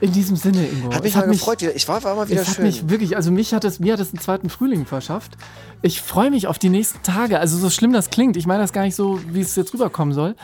In 0.00 0.12
diesem 0.12 0.36
Sinne, 0.36 0.64
Ingo. 0.68 0.94
hat 0.94 1.02
mich 1.02 1.12
es 1.14 1.20
mal 1.20 1.28
gefreut 1.28 1.60
wieder. 1.60 1.74
Ich 1.74 1.88
war, 1.88 2.02
war 2.04 2.14
mal 2.14 2.28
wieder 2.28 2.40
es 2.42 2.48
hat 2.48 2.56
schön. 2.56 2.66
mich 2.66 2.88
wirklich, 2.88 3.16
also 3.16 3.32
mich 3.32 3.52
hat 3.52 3.64
es, 3.64 3.80
mir 3.80 3.94
hat 3.94 4.00
es 4.00 4.10
einen 4.10 4.20
zweiten 4.20 4.48
Frühling 4.48 4.86
verschafft. 4.86 5.32
Ich 5.82 6.00
freue 6.00 6.30
mich 6.30 6.46
auf 6.46 6.58
die 6.58 6.68
nächsten 6.68 7.02
Tage. 7.02 7.40
Also 7.40 7.58
so 7.58 7.68
schlimm 7.68 7.92
das 7.92 8.10
klingt, 8.10 8.36
ich 8.36 8.46
meine 8.46 8.62
das 8.62 8.72
gar 8.72 8.82
nicht 8.82 8.94
so, 8.94 9.18
wie 9.32 9.40
es 9.40 9.56
jetzt 9.56 9.74
rüberkommen 9.74 10.14
soll, 10.14 10.36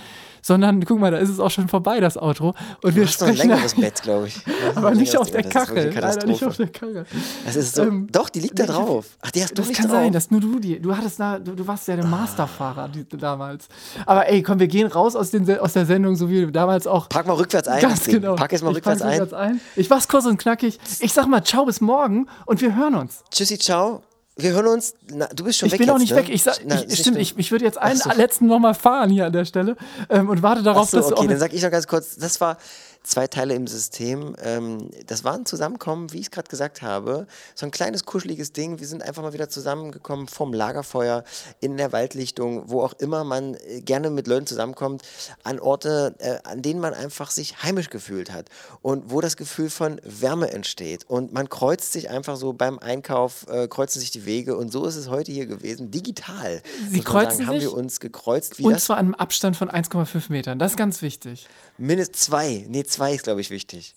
sondern 0.44 0.84
guck 0.84 1.00
mal, 1.00 1.10
da 1.10 1.16
ist 1.16 1.30
es 1.30 1.40
auch 1.40 1.50
schon 1.50 1.68
vorbei, 1.68 2.00
das 2.00 2.16
Outro. 2.18 2.48
Und 2.82 2.92
Du 2.92 2.94
wir 2.96 3.02
noch 3.04 3.08
ein 3.08 3.12
sprechen. 3.12 3.48
längeres 3.48 3.74
Bett, 3.80 4.02
glaube 4.02 4.28
ich. 4.28 4.36
Aber 4.74 4.94
nicht 4.94 5.16
auf 5.16 5.30
der 5.30 5.42
Kachel. 5.42 5.90
Leider 5.98 6.26
nicht 6.26 6.44
auf 6.44 6.56
der 6.58 6.68
Kachel. 6.68 7.06
Das 7.46 7.56
ist 7.56 7.74
so. 7.74 7.82
Ähm, 7.82 8.06
doch, 8.12 8.28
die 8.28 8.40
liegt 8.40 8.58
da 8.58 8.66
drauf. 8.66 9.06
Ach, 9.22 9.30
die 9.30 9.42
hast 9.42 9.52
du 9.52 9.54
Das 9.62 9.68
nicht 9.68 9.78
kann 9.80 9.88
drauf. 9.88 9.96
sein, 9.96 10.12
dass 10.12 10.30
nur 10.30 10.40
du 10.40 10.58
die. 10.60 10.78
Du 10.80 10.94
hattest 10.96 11.18
da, 11.18 11.38
du, 11.38 11.54
du 11.54 11.66
warst 11.66 11.88
ja 11.88 11.96
der 11.96 12.04
Masterfahrer 12.04 12.88
die, 12.88 13.04
damals. 13.16 13.68
Aber 14.04 14.28
ey, 14.28 14.42
komm, 14.42 14.60
wir 14.60 14.68
gehen 14.68 14.86
raus 14.86 15.16
aus, 15.16 15.30
den, 15.30 15.58
aus 15.58 15.72
der 15.72 15.86
Sendung, 15.86 16.14
so 16.14 16.28
wie 16.28 16.52
damals 16.52 16.86
auch. 16.86 17.08
Pack 17.08 17.26
mal 17.26 17.32
rückwärts 17.34 17.66
ein. 17.68 17.80
Ganz 17.80 18.04
genau. 18.04 18.34
Pack 18.34 18.52
es 18.52 18.62
mal 18.62 18.72
rückwärts 18.74 19.00
ein. 19.02 19.10
rückwärts 19.20 19.32
ein. 19.32 19.60
Ich 19.76 19.88
mach's 19.88 20.08
kurz 20.08 20.26
und 20.26 20.36
knackig. 20.38 20.78
Ich 21.00 21.12
sag 21.14 21.26
mal, 21.26 21.42
ciao 21.42 21.64
bis 21.64 21.80
morgen 21.80 22.26
und 22.44 22.60
wir 22.60 22.76
hören 22.76 22.94
uns. 22.94 23.24
Tschüssi, 23.30 23.58
ciao. 23.58 24.02
Wir 24.36 24.52
hören 24.52 24.66
uns. 24.66 24.94
Na, 25.12 25.26
du 25.28 25.44
bist 25.44 25.58
schon 25.58 25.68
Ich 25.68 25.72
weg 25.74 25.78
bin 25.80 25.90
auch 25.90 25.94
jetzt, 25.94 26.00
nicht 26.02 26.10
ne? 26.10 26.16
weg. 26.16 26.28
Ich 26.28 26.42
sag, 26.42 26.58
Na, 26.64 26.82
ich, 26.88 26.98
stimmt, 26.98 27.18
ich, 27.18 27.38
ich 27.38 27.52
würde 27.52 27.64
jetzt 27.64 27.78
einen 27.78 27.98
so. 28.00 28.10
letzten 28.10 28.46
nochmal 28.46 28.74
fahren 28.74 29.10
hier 29.10 29.26
an 29.26 29.32
der 29.32 29.44
Stelle 29.44 29.76
ähm, 30.10 30.28
und 30.28 30.42
warte 30.42 30.62
darauf, 30.62 30.86
Achso, 30.88 30.96
dass 30.96 31.08
du 31.08 31.16
okay, 31.16 31.28
dann 31.28 31.38
sag 31.38 31.52
ich 31.52 31.62
noch 31.62 31.70
ganz 31.70 31.86
kurz, 31.86 32.16
das 32.16 32.40
war 32.40 32.58
zwei 33.04 33.26
Teile 33.26 33.54
im 33.54 33.66
System. 33.66 34.34
Ähm, 34.42 34.90
das 35.06 35.22
war 35.22 35.34
ein 35.34 35.46
Zusammenkommen, 35.46 36.12
wie 36.12 36.18
ich 36.18 36.26
es 36.26 36.30
gerade 36.30 36.48
gesagt 36.48 36.82
habe. 36.82 37.26
So 37.54 37.66
ein 37.66 37.70
kleines, 37.70 38.04
kuscheliges 38.04 38.52
Ding. 38.52 38.80
Wir 38.80 38.86
sind 38.86 39.02
einfach 39.02 39.22
mal 39.22 39.32
wieder 39.32 39.48
zusammengekommen 39.48 40.26
vom 40.26 40.52
Lagerfeuer 40.52 41.22
in 41.60 41.76
der 41.76 41.92
Waldlichtung, 41.92 42.70
wo 42.70 42.82
auch 42.82 42.94
immer 42.94 43.22
man 43.22 43.54
äh, 43.54 43.82
gerne 43.82 44.10
mit 44.10 44.26
Leuten 44.26 44.46
zusammenkommt, 44.46 45.02
an 45.44 45.60
Orte, 45.60 46.14
äh, 46.18 46.38
an 46.44 46.62
denen 46.62 46.80
man 46.80 46.94
einfach 46.94 47.30
sich 47.30 47.62
heimisch 47.62 47.90
gefühlt 47.90 48.32
hat 48.32 48.48
und 48.82 49.10
wo 49.10 49.20
das 49.20 49.36
Gefühl 49.36 49.70
von 49.70 50.00
Wärme 50.02 50.50
entsteht. 50.50 51.04
Und 51.06 51.32
man 51.32 51.48
kreuzt 51.48 51.92
sich 51.92 52.08
einfach 52.08 52.36
so 52.36 52.54
beim 52.54 52.78
Einkauf, 52.78 53.46
äh, 53.48 53.68
kreuzen 53.68 54.00
sich 54.00 54.10
die 54.10 54.24
Wege 54.24 54.56
und 54.56 54.72
so 54.72 54.86
ist 54.86 54.96
es 54.96 55.08
heute 55.10 55.30
hier 55.30 55.46
gewesen. 55.46 55.90
Digital. 55.90 56.62
Sie 56.90 57.00
kreuzen 57.00 57.38
sagen, 57.38 57.48
haben 57.48 57.60
wir 57.60 57.74
uns 57.74 58.00
gekreuzt. 58.00 58.58
Und 58.60 58.72
das? 58.72 58.84
zwar 58.84 58.96
an 58.96 59.06
einem 59.06 59.14
Abstand 59.14 59.56
von 59.56 59.70
1,5 59.70 60.30
Metern. 60.30 60.58
Das 60.58 60.72
ist 60.72 60.78
ganz 60.78 61.02
wichtig. 61.02 61.46
Mindestens 61.76 62.20
zwei. 62.20 62.64
Nee, 62.68 62.84
zwei 62.84 62.93
ist, 63.14 63.24
glaube 63.24 63.40
ich, 63.40 63.50
wichtig. 63.50 63.94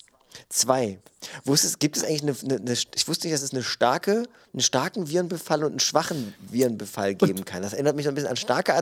Zwei. 0.50 0.98
Wusstest, 1.44 1.80
gibt 1.80 1.96
es 1.96 2.04
eigentlich 2.04 2.22
eine, 2.22 2.34
eine, 2.44 2.56
eine, 2.60 2.72
ich 2.72 3.08
wusste 3.08 3.26
nicht, 3.26 3.34
dass 3.34 3.42
es 3.42 3.52
eine 3.52 3.62
starke, 3.62 4.24
einen 4.52 4.60
starken 4.60 5.08
Virenbefall 5.08 5.64
und 5.64 5.70
einen 5.70 5.80
schwachen 5.80 6.34
Virenbefall 6.50 7.14
geben 7.14 7.44
kann. 7.44 7.62
Das 7.62 7.72
erinnert 7.72 7.96
mich 7.96 8.04
so 8.04 8.10
ein 8.10 8.14
bisschen 8.14 8.30
an 8.30 8.36
starke 8.36 8.74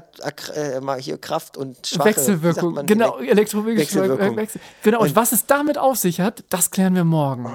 äh, 0.54 0.80
hier 1.00 1.18
Kraft 1.18 1.56
und 1.56 1.86
schwache 1.86 2.08
Wechselwirkung. 2.08 2.74
man? 2.74 2.86
Genau, 2.86 3.16
Elek- 3.18 3.30
elektromagnetisch. 3.30 3.94
Wechselwirkung. 3.94 4.36
Wechsel. 4.36 4.60
Genau, 4.82 5.00
und, 5.00 5.16
was 5.16 5.32
es 5.32 5.46
damit 5.46 5.78
auf 5.78 5.96
sich 5.96 6.20
hat, 6.20 6.44
das 6.50 6.70
klären 6.70 6.94
wir 6.94 7.04
morgen. 7.04 7.48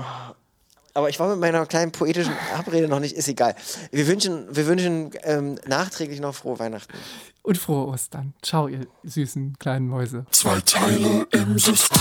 Aber 0.93 1.09
ich 1.09 1.19
war 1.19 1.29
mit 1.29 1.39
meiner 1.39 1.65
kleinen 1.65 1.91
poetischen 1.91 2.33
Abrede 2.53 2.87
noch 2.87 2.99
nicht, 2.99 3.15
ist 3.15 3.27
egal. 3.27 3.55
Wir 3.91 4.07
wünschen, 4.07 4.45
wir 4.53 4.67
wünschen 4.67 5.11
ähm, 5.23 5.57
nachträglich 5.65 6.19
noch 6.19 6.35
frohe 6.35 6.59
Weihnachten. 6.59 6.91
Und 7.43 7.57
frohe 7.57 7.87
Ostern. 7.87 8.33
Ciao, 8.41 8.67
ihr 8.67 8.85
süßen 9.03 9.57
kleinen 9.57 9.87
Mäuse. 9.87 10.25
Zwei 10.31 10.59
Teile 10.61 11.27
im 11.31 11.57
System. 11.57 11.97